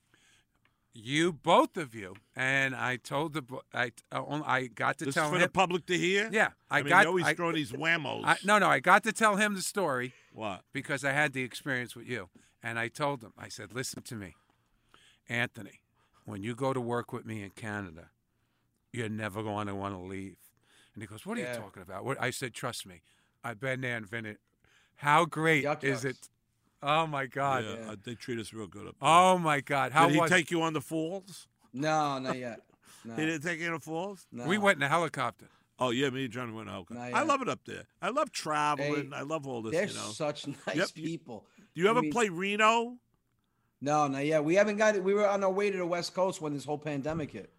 You, 0.95 1.33
both 1.33 1.79
of 1.79 1.95
you, 1.95 2.17
and 2.37 2.75
I 2.77 2.97
told 2.97 3.33
the 3.33 3.43
I 3.73 3.93
uh, 4.13 4.43
I 4.45 4.67
got 4.67 4.99
to 4.99 5.07
This 5.07 5.15
tell 5.15 5.25
is 5.25 5.31
for 5.31 5.37
him. 5.37 5.43
the 5.43 5.49
public 5.49 5.87
to 5.87 5.97
hear. 5.97 6.29
yeah, 6.31 6.51
I, 6.71 6.81
I, 6.81 6.83
mean, 6.83 6.91
got. 6.91 7.03
you 7.05 7.09
always 7.09 7.25
I, 7.25 7.35
throw 7.35 7.51
these 7.53 7.73
whammos. 7.73 8.23
I- 8.27 8.37
no, 8.45 8.59
no, 8.59 8.69
I 8.69 8.79
got 8.81 9.03
to 9.05 9.13
tell 9.13 9.37
him 9.37 9.55
the 9.55 9.63
story 9.63 10.13
what? 10.35 10.61
because 10.75 11.03
I 11.03 11.13
had 11.13 11.33
the 11.33 11.43
experience 11.43 11.97
with 11.97 12.07
you, 12.07 12.29
and 12.63 12.79
I 12.79 12.89
told 12.89 13.23
him. 13.23 13.33
I 13.39 13.49
said, 13.49 13.73
"Listen 13.73 14.03
to 14.03 14.15
me, 14.15 14.35
Anthony. 15.29 15.81
When 16.25 16.43
you 16.43 16.55
go 16.55 16.73
to 16.75 16.81
work 16.81 17.13
with 17.13 17.25
me 17.27 17.43
in 17.43 17.51
Canada, 17.51 18.11
you're 18.93 19.09
never 19.09 19.43
going 19.43 19.69
to 19.69 19.75
want 19.75 19.95
to 19.95 20.01
leave." 20.01 20.37
And 20.95 21.03
he 21.03 21.07
goes, 21.07 21.25
"What 21.25 21.39
are 21.39 21.41
Yeah. 21.41 21.55
you 21.55 21.61
talking 21.61 21.83
about?" 21.83 22.05
What? 22.05 22.21
I 22.21 22.29
said, 22.31 22.53
"Trust 22.53 22.85
me, 22.87 23.01
I've 23.43 23.59
been 23.59 23.81
there 23.81 23.97
and 23.97 24.11
been 24.11 24.27
it. 24.27 24.41
How 24.97 25.25
great 25.25 25.65
Yuck 25.65 25.85
is 25.85 26.03
yucks. 26.03 26.11
it? 26.11 26.29
Oh 26.83 27.07
my 27.07 27.27
God! 27.27 27.65
yeah, 27.65 27.93
uh, 27.93 27.97
they 28.03 28.15
treat 28.15 28.39
us 28.39 28.53
real 28.53 28.67
good 28.67 28.87
up 28.89 28.97
there. 29.01 29.09
Oh 29.09 29.39
my 29.39 29.61
God! 29.61 29.93
How 29.93 30.07
Did 30.07 30.15
he 30.15 30.21
was? 30.21 30.31
take 30.31 30.51
you 30.51 30.63
on 30.63 30.73
the 30.73 30.81
falls? 30.81 31.47
No, 31.73 32.19
not 32.19 32.39
yet. 32.39 32.61
No, 33.05 33.17
He 33.17 33.27
didn't 33.27 33.43
take 33.43 33.59
you 33.59 33.67
on 33.67 33.73
the 33.75 33.81
falls? 33.81 34.27
no. 34.31 34.47
we 34.47 34.59
went 34.59 34.77
in 34.77 34.83
a 34.85 34.89
helicopter. 34.89 35.47
Oh 35.81 35.91
yeah, 35.91 36.09
me 36.11 36.25
and 36.25 36.33
John 36.33 36.55
went 36.55 36.69
in 36.69 36.75
out. 36.75 36.89
Not 36.89 37.13
I 37.15 37.23
love 37.25 37.43
it 37.43 37.49
up 37.49 37.59
there. 37.67 37.83
I 38.01 38.11
love 38.11 38.31
traveling. 38.31 39.11
Hey, 39.11 39.17
I 39.17 39.23
love 39.23 39.45
all 39.49 39.61
this. 39.63 39.73
They're 39.73 39.87
you 39.89 39.95
know. 39.95 40.11
such 40.13 40.47
nice 40.67 40.77
Yep. 40.77 40.95
people. 40.95 41.45
Do 41.75 41.81
you 41.81 41.89
I 41.89 41.91
ever 41.91 42.03
mean- 42.03 42.13
play 42.13 42.29
Reno? 42.29 42.99
No, 43.81 44.07
not 44.07 44.25
yet. 44.25 44.45
We 44.45 44.55
haven't 44.55 44.77
got 44.77 44.95
it. 44.95 45.03
We 45.03 45.15
were 45.15 45.29
on 45.29 45.43
our 45.43 45.51
way 45.51 45.69
to 45.73 45.77
the 45.77 45.85
West 45.87 46.15
Coast 46.15 46.41
when 46.41 46.55
this 46.55 46.65
whole 46.65 46.79
pandemic 46.79 47.33
hit. 47.33 47.53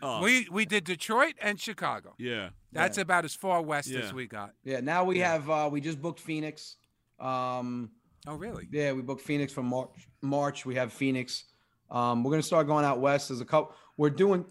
Oh, 0.00 0.22
We 0.22 0.48
we 0.50 0.64
did 0.64 0.84
Detroit 0.84 1.34
and 1.42 1.60
Chicago. 1.60 2.14
yeah. 2.18 2.50
That's 2.72 2.96
Yeah. 2.96 3.02
about 3.02 3.26
as 3.26 3.34
far 3.34 3.60
west 3.60 3.88
Yeah. 3.88 4.00
as 4.00 4.14
we 4.14 4.26
got. 4.26 4.54
Yeah, 4.64 4.80
now 4.80 5.04
we 5.04 5.18
Yeah. 5.18 5.32
have 5.32 5.50
uh 5.50 5.68
we 5.70 5.82
just 5.82 6.00
booked 6.00 6.20
Phoenix. 6.20 6.76
Um 7.18 7.90
Oh 8.26 8.34
really? 8.34 8.68
yeah, 8.72 8.92
we 8.92 9.02
booked 9.02 9.22
Phoenix 9.22 9.52
from 9.52 9.66
March. 9.66 10.08
March 10.22 10.66
we 10.66 10.74
have 10.74 10.92
Phoenix. 10.92 11.44
Um 11.90 12.24
we're 12.24 12.30
going 12.30 12.42
to 12.42 12.46
start 12.46 12.66
going 12.66 12.84
out 12.84 13.00
west 13.00 13.30
as 13.30 13.40
a 13.40 13.44
couple 13.44 13.74
we're 13.96 14.10
doing 14.10 14.44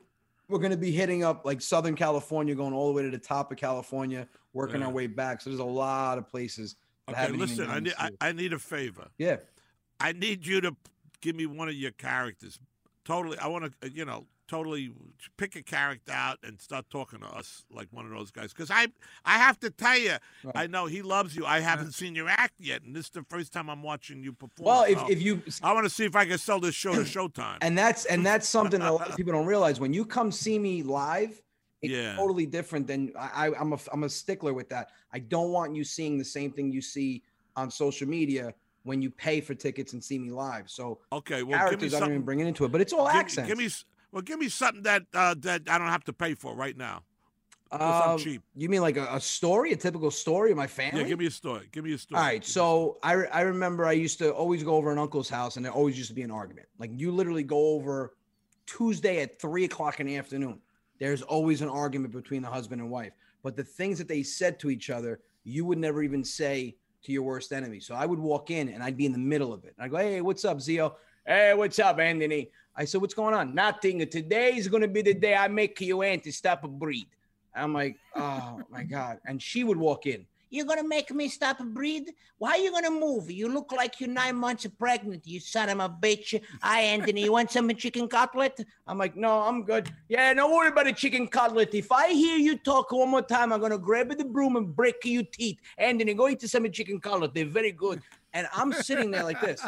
we're 0.47 0.59
going 0.59 0.71
to 0.71 0.77
be 0.77 0.91
hitting 0.91 1.23
up 1.23 1.45
like 1.45 1.59
Southern 1.61 1.95
California 1.95 2.53
going 2.55 2.73
all 2.73 2.87
the 2.87 2.93
way 2.93 3.01
to 3.03 3.09
the 3.09 3.17
top 3.17 3.51
of 3.51 3.57
California, 3.57 4.27
working 4.53 4.79
Yeah. 4.81 4.87
our 4.87 4.93
way 4.93 5.07
back. 5.07 5.41
So 5.41 5.49
there's 5.49 5.59
a 5.59 5.63
lot 5.63 6.17
of 6.17 6.27
places 6.27 6.75
Okay, 7.07 7.27
listen. 7.29 7.69
I 7.69 7.79
need 7.79 7.93
I. 7.99 8.09
I 8.19 8.31
need 8.31 8.51
a 8.53 8.57
favor. 8.59 9.07
Yeah. 9.19 9.37
I 9.99 10.11
need 10.13 10.45
you 10.45 10.59
to 10.61 10.75
give 11.21 11.35
me 11.35 11.45
one 11.45 11.67
of 11.67 11.75
your 11.75 11.91
characters. 11.91 12.59
Totally. 13.03 13.37
I 13.37 13.47
want 13.47 13.71
to. 13.81 13.91
You 13.91 14.05
know. 14.05 14.25
Totally 14.47 14.91
pick 15.37 15.55
a 15.55 15.63
character 15.63 16.11
out 16.11 16.37
and 16.43 16.61
start 16.61 16.85
talking 16.89 17.19
to 17.19 17.25
us 17.27 17.65
like 17.71 17.87
one 17.91 18.05
of 18.05 18.11
those 18.11 18.29
guys. 18.31 18.53
Because 18.53 18.69
I, 18.69 18.87
I 19.25 19.37
have 19.37 19.59
to 19.61 19.69
tell 19.69 19.97
you, 19.97 20.15
Right. 20.43 20.53
I 20.55 20.67
know 20.67 20.85
he 20.85 21.01
loves 21.01 21.35
you. 21.35 21.45
I 21.45 21.59
haven't 21.61 21.93
seen 21.93 22.13
your 22.15 22.29
act 22.29 22.53
yet, 22.59 22.83
and 22.83 22.95
this 22.95 23.05
is 23.05 23.11
the 23.11 23.23
first 23.23 23.51
time 23.51 23.69
I'm 23.69 23.81
watching 23.81 24.21
you 24.21 24.33
perform. 24.33 24.65
Well, 24.67 24.83
if, 24.83 24.99
so 24.99 25.09
if 25.09 25.21
you 25.21 25.41
I 25.63 25.73
want 25.73 25.85
to 25.85 25.89
see 25.89 26.05
if 26.05 26.15
I 26.15 26.25
can 26.25 26.37
sell 26.37 26.59
this 26.59 26.75
show 26.75 26.93
to 26.93 27.01
Showtime. 27.01 27.57
and 27.61 27.75
that's 27.77 28.05
and 28.05 28.23
that's 28.25 28.47
something 28.47 28.79
that 28.81 28.89
a 28.89 28.93
lot 28.93 29.09
of 29.09 29.15
people 29.17 29.33
don't 29.33 29.47
realize 29.47 29.79
when 29.79 29.93
you 29.93 30.05
come 30.05 30.31
see 30.31 30.59
me 30.59 30.83
live 30.83 31.41
it's 31.81 31.91
Yeah. 31.91 32.15
totally 32.15 32.45
different 32.45 32.87
than 32.87 33.11
I, 33.19 33.51
i'm 33.59 33.73
a 33.73 33.79
i'm 33.91 34.03
a 34.03 34.09
stickler 34.09 34.53
with 34.53 34.69
that 34.69 34.91
i 35.11 35.19
don't 35.19 35.51
want 35.51 35.75
you 35.75 35.83
seeing 35.83 36.17
the 36.17 36.25
same 36.25 36.51
thing 36.51 36.71
you 36.71 36.81
see 36.81 37.21
on 37.55 37.69
social 37.69 38.07
media 38.07 38.53
when 38.83 39.01
you 39.01 39.09
pay 39.11 39.41
for 39.41 39.53
tickets 39.55 39.93
and 39.93 40.03
see 40.03 40.17
me 40.17 40.31
live 40.31 40.69
so 40.69 40.99
okay, 41.11 41.43
well, 41.43 41.57
characters 41.59 41.93
i 41.93 41.99
don't 41.99 42.09
even 42.09 42.21
bring 42.21 42.39
it 42.39 42.47
into 42.47 42.63
it 42.65 42.71
but 42.71 42.79
it's 42.81 42.93
all 42.93 43.07
Give, 43.07 43.15
accents 43.15 43.47
give 43.49 43.57
me 43.57 43.67
well, 44.15 44.21
give 44.21 44.39
me 44.39 44.47
something 44.47 44.83
that 44.83 45.03
uh, 45.13 45.35
that 45.39 45.63
I 45.67 45.77
don't 45.77 45.89
have 45.89 46.05
to 46.05 46.13
pay 46.13 46.35
for 46.35 46.55
right 46.55 46.75
now. 46.75 47.03
something 47.69 48.11
Um, 48.11 48.17
cheap. 48.17 48.41
you 48.55 48.69
mean 48.69 48.79
like 48.79 48.95
a, 48.95 49.07
a 49.11 49.19
story 49.19 49.73
a 49.73 49.75
typical 49.75 50.09
story 50.09 50.51
of 50.51 50.57
my 50.57 50.67
family 50.67 51.01
Yeah, 51.01 51.07
give 51.07 51.19
me 51.19 51.25
a 51.25 51.31
story. 51.31 51.67
Give 51.73 51.83
me 51.83 51.93
a 51.93 51.97
story. 51.97 52.17
All 52.17 52.25
right, 52.25 52.41
Give 52.41 52.49
so 52.49 52.97
I, 53.03 53.11
re- 53.11 53.27
I 53.27 53.41
remember 53.41 53.85
I 53.85 53.91
used 53.91 54.17
to 54.19 54.31
always 54.31 54.63
go 54.63 54.75
over 54.75 54.89
an 54.89 54.97
uncle's 54.99 55.27
house, 55.27 55.57
and 55.57 55.65
there 55.65 55.73
always 55.73 55.97
used 55.97 56.07
to 56.09 56.15
be 56.15 56.21
an 56.21 56.31
argument. 56.31 56.67
Like 56.79 56.91
you 56.93 57.11
literally 57.11 57.43
go 57.43 57.59
over 57.75 58.15
Tuesday 58.65 59.21
at 59.21 59.37
three 59.41 59.65
o'clock 59.65 59.99
in 59.99 60.07
the 60.07 60.15
afternoon. 60.15 60.61
There's 60.97 61.21
always 61.21 61.61
an 61.61 61.67
argument 61.67 62.13
between 62.13 62.41
the 62.41 62.47
husband 62.47 62.79
and 62.79 62.89
wife. 62.89 63.11
But 63.43 63.57
the 63.57 63.65
things 63.65 63.97
that 63.97 64.07
they 64.07 64.23
said 64.23 64.61
to 64.61 64.69
each 64.69 64.89
other, 64.89 65.19
you 65.43 65.65
would 65.65 65.77
never 65.77 66.01
even 66.01 66.23
say 66.23 66.77
to 67.03 67.11
your 67.11 67.23
worst 67.23 67.51
enemy. 67.51 67.81
So 67.81 67.93
I 67.93 68.05
would 68.05 68.19
walk 68.19 68.49
in 68.49 68.69
and 68.69 68.81
I'd 68.81 68.95
be 68.95 69.05
in 69.05 69.11
the 69.11 69.17
middle 69.17 69.51
of 69.51 69.65
it. 69.65 69.75
And 69.77 69.83
I'd 69.83 69.91
go, 69.91 69.97
"Hey, 69.97 70.21
what's 70.21 70.45
up, 70.45 70.61
Zio? 70.61 70.95
Hey, 71.27 71.53
what's 71.53 71.79
up, 71.79 71.99
Anthony?" 71.99 72.49
I 72.75 72.85
said, 72.85 73.01
"What's 73.01 73.13
going 73.13 73.33
on?" 73.33 73.55
Nothing. 73.55 74.05
Today 74.07 74.55
is 74.55 74.67
gonna 74.67 74.87
be 74.87 75.01
the 75.01 75.13
day 75.13 75.35
I 75.35 75.47
make 75.47 75.79
you 75.81 76.01
anti 76.01 76.31
stop 76.31 76.63
a 76.63 76.67
breed. 76.67 77.07
I'm 77.53 77.73
like, 77.73 77.97
"Oh 78.15 78.61
my 78.69 78.83
god!" 78.83 79.19
And 79.25 79.41
she 79.41 79.63
would 79.63 79.77
walk 79.77 80.05
in. 80.05 80.25
You're 80.49 80.65
gonna 80.65 80.87
make 80.87 81.11
me 81.11 81.27
stop 81.27 81.59
a 81.59 81.63
breed? 81.63 82.13
Why 82.37 82.51
are 82.51 82.57
you 82.57 82.71
gonna 82.71 82.91
move? 82.91 83.31
You 83.31 83.49
look 83.49 83.71
like 83.71 83.99
you're 83.99 84.09
nine 84.09 84.35
months 84.35 84.65
pregnant, 84.77 85.25
you 85.25 85.39
son 85.39 85.69
of 85.69 85.79
a 85.79 85.89
bitch. 85.89 86.39
Hi, 86.61 86.81
Anthony. 86.81 87.23
You 87.23 87.31
want 87.31 87.51
some 87.51 87.73
chicken 87.75 88.07
cutlet? 88.07 88.65
I'm 88.87 88.97
like, 88.97 89.15
no, 89.15 89.41
I'm 89.41 89.63
good. 89.63 89.89
Yeah, 90.07 90.33
don't 90.33 90.53
worry 90.53 90.69
about 90.69 90.85
the 90.85 90.93
chicken 90.93 91.27
cutlet. 91.27 91.73
If 91.73 91.91
I 91.91 92.13
hear 92.13 92.37
you 92.37 92.57
talk 92.57 92.91
one 92.91 93.09
more 93.09 93.21
time, 93.21 93.51
I'm 93.51 93.59
gonna 93.59 93.77
grab 93.77 94.15
the 94.15 94.23
broom 94.23 94.55
and 94.55 94.73
break 94.73 94.95
your 95.03 95.23
teeth. 95.23 95.59
Anthony, 95.77 96.13
go 96.13 96.29
eat 96.29 96.41
some 96.43 96.71
chicken 96.71 96.99
cutlet. 96.99 97.33
They're 97.33 97.45
very 97.45 97.71
good. 97.71 98.01
And 98.33 98.47
I'm 98.53 98.71
sitting 98.71 99.11
there 99.11 99.23
like 99.23 99.41
this. 99.41 99.65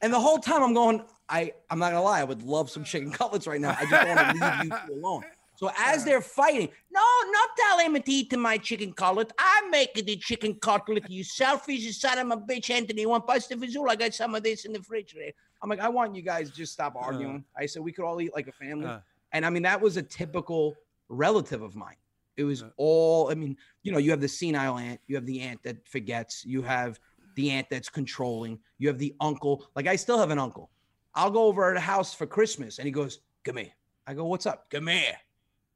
And 0.00 0.12
the 0.12 0.20
whole 0.20 0.38
time 0.38 0.62
I'm 0.62 0.74
going, 0.74 1.04
I, 1.32 1.52
I'm 1.70 1.78
not 1.78 1.92
gonna 1.92 2.02
lie, 2.02 2.20
I 2.20 2.24
would 2.24 2.42
love 2.42 2.70
some 2.70 2.84
chicken 2.84 3.10
cutlets 3.18 3.46
right 3.46 3.60
now. 3.60 3.74
I 3.78 3.86
just 3.86 4.06
want 4.06 4.20
to 4.20 4.32
leave 4.32 4.64
you 4.64 4.70
two 4.86 4.94
alone. 5.00 5.22
So 5.56 5.70
as 5.78 6.04
they're 6.04 6.20
fighting, 6.20 6.68
No, 6.90 7.00
not 7.30 7.48
tell 7.56 7.78
him 7.78 7.94
to 7.94 8.12
eat 8.12 8.36
my 8.36 8.58
chicken 8.58 8.92
cutlet. 8.92 9.32
I'm 9.38 9.70
making 9.70 10.04
the 10.06 10.16
chicken 10.16 10.54
cutlet. 10.56 11.08
You 11.08 11.24
selfish 11.24 11.98
son 11.98 12.18
of 12.18 12.38
a 12.38 12.42
bitch, 12.42 12.68
Anthony. 12.68 13.02
You 13.02 13.08
want 13.10 13.26
pasta 13.26 13.56
fazool? 13.56 13.88
I 13.88 13.96
got 13.96 14.12
some 14.12 14.34
of 14.34 14.42
this 14.42 14.64
in 14.64 14.72
the 14.72 14.80
refrigerator. 14.80 15.32
I'm 15.62 15.70
like, 15.70 15.80
I 15.80 15.88
want 15.88 16.14
you 16.16 16.22
guys 16.22 16.50
to 16.50 16.56
just 16.56 16.72
stop 16.72 16.94
arguing. 16.96 17.44
I 17.56 17.66
said 17.66 17.82
we 17.82 17.92
could 17.92 18.04
all 18.04 18.20
eat 18.20 18.34
like 18.34 18.48
a 18.48 18.52
family. 18.52 18.86
Uh. 18.86 18.98
and 19.32 19.46
I 19.46 19.50
mean, 19.50 19.62
that 19.62 19.80
was 19.80 19.96
a 19.96 20.02
typical 20.02 20.74
relative 21.08 21.62
of 21.62 21.76
mine. 21.76 21.96
It 22.36 22.44
was 22.44 22.62
Yeah. 22.62 22.68
all, 22.76 23.30
I 23.30 23.34
mean, 23.34 23.56
you 23.84 23.92
know, 23.92 23.98
you 23.98 24.10
have 24.10 24.20
the 24.20 24.28
senile 24.28 24.78
aunt, 24.78 25.00
you 25.06 25.14
have 25.16 25.26
the 25.26 25.40
aunt 25.40 25.62
that 25.62 25.86
forgets, 25.86 26.44
you 26.44 26.62
have 26.62 26.98
the 27.36 27.50
aunt 27.50 27.68
that's 27.70 27.88
controlling, 27.88 28.58
you 28.78 28.88
have 28.88 28.98
the 28.98 29.14
uncle. 29.20 29.64
Like, 29.76 29.86
I 29.86 29.96
still 29.96 30.18
have 30.18 30.30
an 30.30 30.38
uncle. 30.40 30.70
I'll 31.14 31.30
go 31.30 31.44
over 31.44 31.70
at 31.70 31.74
the 31.74 31.80
house 31.80 32.14
for 32.14 32.26
Christmas 32.26 32.78
and 32.78 32.86
he 32.86 32.92
goes, 32.92 33.20
Come 33.44 33.58
here. 33.58 33.72
I 34.06 34.14
go, 34.14 34.24
What's 34.24 34.46
up? 34.46 34.70
Come 34.70 34.88
here. 34.88 35.16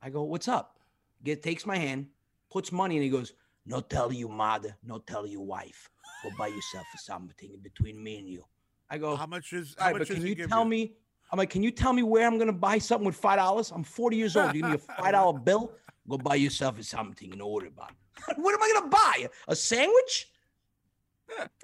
I 0.03 0.11
go, 0.11 0.23
What's 0.23 0.49
up? 0.49 0.79
Get 1.25 1.43
takes 1.43 1.67
my 1.67 1.77
hand, 1.77 2.07
puts 2.51 2.73
money, 2.73 2.97
and 2.97 3.05
he 3.05 3.11
goes, 3.11 3.33
No 3.65 3.81
tell 3.81 4.13
you 4.13 4.29
mother, 4.29 4.77
no 4.83 4.99
tell 4.99 5.27
you 5.27 5.41
wife. 5.41 5.91
Go 6.23 6.31
buy 6.39 6.49
yourself 6.49 6.87
something 6.97 7.51
between 7.63 8.03
me 8.03 8.19
and 8.19 8.29
you. 8.29 8.45
I 8.91 8.99
go, 8.99 9.17
How 9.17 9.27
much 9.27 9.53
is? 9.53 9.75
How 9.79 9.87
right, 9.87 9.93
but 9.93 9.99
much 10.01 10.09
can 10.09 10.27
you 10.27 10.47
tell 10.47 10.65
me? 10.65 10.95
I'm 11.33 11.39
like, 11.39 11.51
can 11.51 11.63
you 11.63 11.71
tell 11.71 11.93
me 11.93 12.03
where 12.03 12.27
I'm 12.27 12.39
gonna 12.39 12.53
buy 12.53 12.79
something 12.79 13.07
with 13.07 13.17
five 13.17 13.39
dollars? 13.39 13.73
I'm 13.73 13.83
40 13.83 14.17
years 14.17 14.37
old. 14.37 14.55
You 14.55 14.63
give 14.63 14.71
me 14.71 14.77
a 14.77 14.79
five 14.79 15.13
dollar 15.13 15.39
bill? 15.45 15.73
Go 16.09 16.19
buy 16.19 16.37
yourself 16.37 16.81
something 16.83 17.33
and 17.33 17.43
order 17.43 17.67
about. 17.67 17.91
it. 18.29 18.39
What 18.39 18.55
am 18.55 18.63
I 18.63 18.73
gonna 18.75 18.89
buy? 18.89 19.29
A 19.49 19.57
sandwich? 19.57 20.31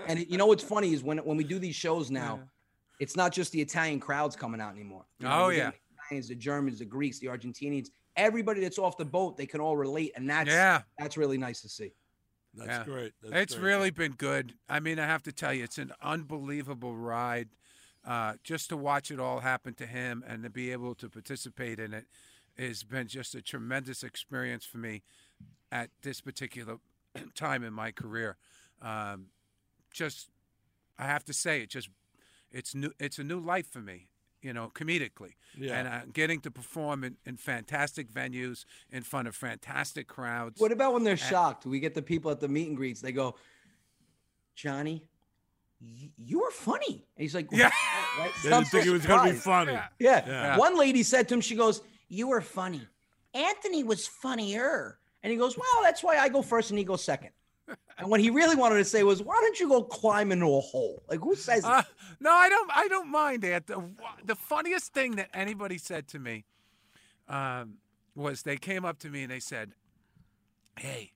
And 0.06 0.26
you 0.28 0.36
know 0.36 0.46
what's 0.46 0.64
funny 0.64 0.92
is 0.92 1.04
when 1.04 1.18
when 1.18 1.36
we 1.36 1.44
do 1.44 1.58
these 1.60 1.76
shows 1.76 2.10
now, 2.10 2.40
it's 3.02 3.16
not 3.16 3.32
just 3.32 3.50
the 3.50 3.60
Italian 3.60 3.98
crowds 3.98 4.36
coming 4.36 4.60
out 4.60 4.72
anymore. 4.72 5.04
You 5.18 5.26
know, 5.26 5.44
Oh, 5.44 5.48
yeah. 5.48 5.70
the 5.70 5.76
Italians, 6.06 6.28
the 6.28 6.34
Germans, 6.36 6.78
the 6.78 6.84
Greeks, 6.84 7.18
the 7.18 7.26
Argentinians, 7.26 7.88
everybody 8.16 8.60
that's 8.60 8.78
off 8.78 8.96
the 8.96 9.04
boat, 9.04 9.36
they 9.36 9.46
can 9.46 9.60
all 9.60 9.76
relate, 9.76 10.12
and 10.14 10.30
that's 10.30 10.48
Yeah, 10.48 10.82
that's 10.98 11.16
really 11.16 11.36
nice 11.38 11.60
to 11.62 11.68
see. 11.68 11.92
That's 12.54 12.68
Yeah. 12.68 12.84
great. 12.84 13.12
That's 13.20 13.34
it's 13.42 13.54
great. 13.54 13.64
really 13.64 13.90
been 13.90 14.12
good. 14.12 14.54
I 14.68 14.78
mean, 14.78 14.98
I 15.00 15.06
have 15.06 15.22
to 15.24 15.32
tell 15.32 15.52
you, 15.52 15.64
it's 15.64 15.78
an 15.78 15.92
unbelievable 16.00 16.94
ride. 16.96 17.48
Uh, 18.04 18.34
just 18.42 18.68
to 18.68 18.76
watch 18.76 19.10
it 19.10 19.18
all 19.20 19.40
happen 19.40 19.74
to 19.74 19.86
him 19.86 20.24
and 20.26 20.42
to 20.42 20.50
be 20.50 20.72
able 20.72 20.94
to 20.96 21.08
participate 21.08 21.78
in 21.78 21.94
it 21.94 22.06
has 22.58 22.82
been 22.84 23.06
just 23.08 23.34
a 23.34 23.40
tremendous 23.42 24.02
experience 24.02 24.64
for 24.64 24.78
me 24.78 25.02
at 25.70 25.88
this 26.02 26.20
particular 26.20 26.78
time 27.34 27.62
in 27.64 27.72
my 27.72 27.90
career. 27.92 28.36
Um, 28.82 29.26
just, 29.92 30.28
I 30.98 31.04
have 31.06 31.24
to 31.26 31.32
say, 31.32 31.62
it 31.62 31.70
just, 31.70 31.88
it's 32.52 32.74
new. 32.74 32.92
It's 32.98 33.18
a 33.18 33.24
new 33.24 33.40
life 33.40 33.66
for 33.70 33.80
me. 33.80 34.08
You 34.40 34.52
know, 34.52 34.72
comedically, 34.74 35.34
Yeah. 35.56 35.78
and 35.78 35.86
uh, 35.88 36.00
getting 36.12 36.40
to 36.40 36.50
perform 36.50 37.04
in, 37.04 37.16
in 37.24 37.36
fantastic 37.36 38.12
venues 38.12 38.64
in 38.90 39.04
front 39.04 39.28
of 39.28 39.36
fantastic 39.36 40.08
crowds. 40.08 40.60
What 40.60 40.72
about 40.72 40.94
when 40.94 41.04
they're 41.04 41.16
shocked? 41.16 41.64
We 41.64 41.78
get 41.78 41.94
the 41.94 42.02
people 42.02 42.28
at 42.32 42.40
the 42.40 42.48
meet 42.48 42.66
and 42.66 42.76
greets. 42.76 43.00
They 43.00 43.12
go, 43.12 43.36
Johnny, 44.56 45.04
y- 45.80 46.10
you 46.16 46.40
were 46.40 46.50
funny. 46.50 47.04
And 47.16 47.22
he's 47.22 47.34
like, 47.36 47.48
Yeah. 47.52 47.70
right? 48.18 48.30
They 48.42 48.50
Some 48.50 48.62
didn't 48.64 48.70
think 48.72 48.86
it 48.86 48.90
was 48.90 49.06
gonna 49.06 49.30
be 49.32 49.38
funny. 49.38 49.72
Yeah. 49.74 49.86
Yeah. 49.98 50.26
Yeah. 50.26 50.56
One 50.58 50.76
lady 50.76 51.02
said 51.04 51.28
to 51.28 51.34
him, 51.34 51.40
she 51.40 51.54
goes, 51.54 51.80
You 52.08 52.26
were 52.28 52.40
funny. 52.40 52.82
Anthony 53.34 53.84
was 53.84 54.06
funnier. 54.08 54.98
and 55.22 55.30
he 55.30 55.36
goes, 55.38 55.56
Well, 55.56 55.82
that's 55.84 56.02
why 56.02 56.16
I 56.18 56.28
go 56.28 56.42
first 56.42 56.70
and 56.70 56.78
he 56.78 56.84
goes 56.84 57.04
second. 57.04 57.30
And 57.98 58.08
what 58.10 58.20
he 58.20 58.30
really 58.30 58.56
wanted 58.56 58.78
to 58.78 58.84
say 58.84 59.02
was, 59.04 59.22
Why 59.22 59.34
don't 59.40 59.58
you 59.60 59.68
go 59.68 59.82
climb 59.82 60.32
into 60.32 60.46
a 60.46 60.60
hole? 60.60 61.02
Like, 61.08 61.20
who 61.20 61.34
says 61.36 61.64
Uh, 61.64 61.70
that? 61.82 61.86
no, 62.20 62.30
I 62.30 62.48
don't. 62.48 62.70
I 62.74 62.88
don't 62.88 63.10
mind 63.10 63.42
that. 63.42 63.66
The, 63.66 63.82
the 64.24 64.34
funniest 64.34 64.92
thing 64.92 65.16
that 65.16 65.28
anybody 65.34 65.78
said 65.78 66.08
to 66.08 66.18
me 66.18 66.44
um, 67.28 67.74
was 68.14 68.42
they 68.42 68.56
came 68.56 68.84
up 68.84 68.98
to 69.00 69.08
me 69.10 69.22
and 69.22 69.30
they 69.30 69.40
said, 69.40 69.72
"Hey, 70.78 71.12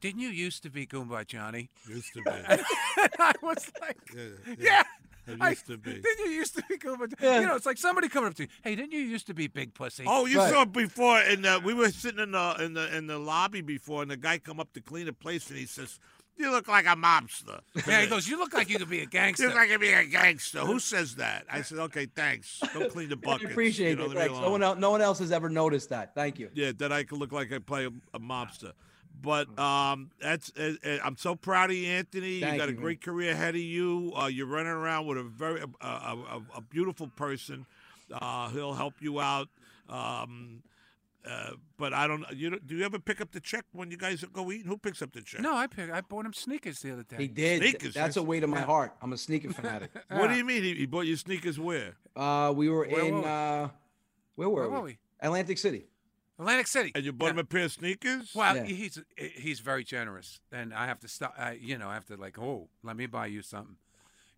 didn't 0.00 0.20
you 0.20 0.28
used 0.28 0.62
to 0.64 0.70
be 0.70 0.86
Goomba 0.86 1.26
Johnny?" 1.26 1.70
Used 1.88 2.12
to 2.14 2.22
be. 2.22 2.30
And 2.50 3.10
I 3.20 3.32
was 3.42 3.70
like, 3.80 3.98
Yeah, 4.14 4.54
"Yeah." 4.58 4.82
It 5.28 5.36
I- 5.40 5.50
used 5.50 5.66
to 5.66 5.76
be. 5.78 5.92
Didn't 6.00 6.18
you 6.26 6.30
used 6.32 6.56
to 6.56 6.62
be 6.68 6.78
cool? 6.78 6.96
But, 6.96 7.10
Yeah. 7.20 7.40
You 7.40 7.46
know, 7.46 7.56
it's 7.56 7.66
like 7.66 7.78
somebody 7.78 8.08
coming 8.08 8.28
up 8.28 8.34
to 8.36 8.44
you. 8.44 8.48
Hey, 8.62 8.74
didn't 8.74 8.92
you 8.92 9.00
used 9.00 9.26
to 9.28 9.34
be 9.34 9.46
big 9.46 9.74
pussy? 9.74 10.04
Oh, 10.06 10.26
you 10.26 10.38
Right. 10.38 10.52
saw 10.52 10.62
it 10.62 10.72
before, 10.72 11.18
and 11.18 11.44
uh, 11.46 11.60
we 11.64 11.74
were 11.74 11.90
sitting 11.90 12.20
in 12.20 12.32
the 12.32 12.56
in 12.60 12.74
the 12.74 12.96
in 12.96 13.06
the 13.06 13.18
lobby 13.18 13.60
before, 13.60 14.02
and 14.02 14.10
the 14.10 14.16
guy 14.16 14.38
come 14.38 14.58
up 14.60 14.72
to 14.74 14.80
clean 14.80 15.06
the 15.06 15.12
place, 15.12 15.48
and 15.50 15.58
he 15.58 15.66
says, 15.66 15.98
"You 16.36 16.50
look 16.50 16.68
like 16.68 16.86
a 16.86 16.96
mobster." 16.96 17.60
yeah. 17.86 18.02
He 18.02 18.06
goes, 18.06 18.28
you 18.28 18.38
look 18.38 18.54
like 18.54 18.68
you 18.70 18.78
could 18.78 18.88
be 18.90 19.00
a 19.00 19.06
gangster. 19.06 19.42
You 19.44 19.48
look 19.50 19.58
like 19.58 19.68
you're 19.70 19.78
being 19.78 19.94
a 19.98 20.06
gangster. 20.06 20.60
Who 20.60 20.78
says 20.78 21.16
that? 21.16 21.44
I 21.50 21.62
said, 21.62 21.78
"Okay, 21.78 22.06
thanks. 22.06 22.60
Don't 22.72 22.90
clean 22.90 23.08
the 23.08 23.16
I 23.22 23.26
buckets." 23.26 23.50
appreciate 23.50 23.98
you 23.98 24.06
know, 24.06 24.10
it. 24.12 24.16
Thanks. 24.16 24.34
No 24.38 24.50
one, 24.50 24.62
else, 24.62 24.78
no 24.78 24.90
one 24.90 25.02
else 25.02 25.18
has 25.18 25.32
ever 25.32 25.48
noticed 25.48 25.90
that. 25.90 26.14
Thank 26.14 26.38
you. 26.38 26.48
Yeah, 26.54 26.72
that 26.78 26.92
I 26.92 27.04
could 27.04 27.18
look 27.18 27.32
like 27.32 27.52
I 27.52 27.58
play 27.58 27.86
a, 27.86 27.90
a 28.14 28.20
mobster. 28.20 28.72
But 29.20 29.58
um, 29.58 30.10
that's 30.20 30.52
uh, 30.56 30.74
I'm 31.04 31.16
so 31.16 31.34
proud 31.34 31.70
of 31.70 31.76
you, 31.76 31.88
Anthony. 31.88 32.40
Thank 32.40 32.52
you 32.54 32.58
got 32.58 32.68
you, 32.68 32.74
a 32.74 32.74
man. 32.74 32.82
great 32.82 33.00
career 33.02 33.32
ahead 33.32 33.54
of 33.54 33.60
you. 33.60 34.12
Uh, 34.16 34.26
you're 34.26 34.46
running 34.46 34.72
around 34.72 35.06
with 35.06 35.18
a 35.18 35.24
very 35.24 35.60
uh, 35.62 35.66
a, 35.80 36.36
a, 36.36 36.42
a 36.56 36.60
beautiful 36.60 37.08
person. 37.08 37.66
Uh, 38.12 38.48
he'll 38.50 38.74
help 38.74 38.94
you 39.00 39.20
out. 39.20 39.48
Um, 39.88 40.62
uh, 41.28 41.50
but 41.76 41.92
I 41.92 42.06
don't. 42.06 42.24
You 42.32 42.50
don't- 42.50 42.62
you 42.70 42.84
ever 42.84 42.98
pick 42.98 43.20
up 43.20 43.32
the 43.32 43.40
check 43.40 43.64
when 43.72 43.90
you 43.90 43.96
guys 43.96 44.24
go 44.32 44.50
eat? 44.52 44.64
Who 44.66 44.78
picks 44.78 45.02
up 45.02 45.12
the 45.12 45.20
check? 45.20 45.40
no, 45.40 45.54
I 45.54 45.66
picked, 45.66 45.92
I 45.92 46.00
bought 46.00 46.24
him 46.24 46.32
sneakers 46.32 46.78
the 46.80 46.92
other 46.92 47.02
day. 47.02 47.16
He 47.18 47.26
did. 47.28 47.60
Sneakers, 47.60 47.94
That's 47.94 48.16
a 48.16 48.20
yes. 48.20 48.26
way 48.26 48.40
to 48.40 48.46
my 48.46 48.60
heart. 48.60 48.94
I'm 49.02 49.12
a 49.12 49.18
sneaker 49.18 49.52
fanatic. 49.52 49.90
What 50.10 50.28
do 50.28 50.36
you 50.36 50.44
mean? 50.44 50.62
He, 50.62 50.74
he 50.74 50.86
bought 50.86 51.06
you 51.06 51.16
sneakers 51.16 51.58
where? 51.58 51.96
Uh, 52.16 52.52
we 52.56 52.68
were 52.70 52.86
Where 52.86 53.04
in. 53.04 53.14
were 53.16 53.20
we? 53.20 53.26
Uh, 53.26 53.68
where 54.36 54.48
were 54.48 54.60
Where 54.62 54.68
we? 54.70 54.76
were 54.76 54.82
we? 54.84 54.98
Atlantic 55.20 55.58
City. 55.58 55.86
Atlantic 56.38 56.66
City. 56.66 56.92
And 56.94 57.04
you 57.04 57.12
bought 57.12 57.26
Yeah. 57.26 57.30
him 57.32 57.38
a 57.40 57.44
pair 57.44 57.64
of 57.64 57.72
sneakers? 57.72 58.32
Well, 58.34 58.56
Yeah. 58.56 58.64
he's 58.64 58.98
eh, 59.16 59.28
he's 59.36 59.60
very 59.60 59.84
generous, 59.84 60.40
and 60.52 60.72
I 60.72 60.86
have 60.86 61.00
to 61.00 61.08
stop. 61.08 61.34
I, 61.38 61.52
you 61.52 61.76
know, 61.78 61.88
I 61.88 61.94
have 61.94 62.06
to 62.06 62.16
like, 62.16 62.38
oh, 62.38 62.68
let 62.82 62.96
me 62.96 63.06
buy 63.06 63.26
you 63.26 63.42
something, 63.42 63.76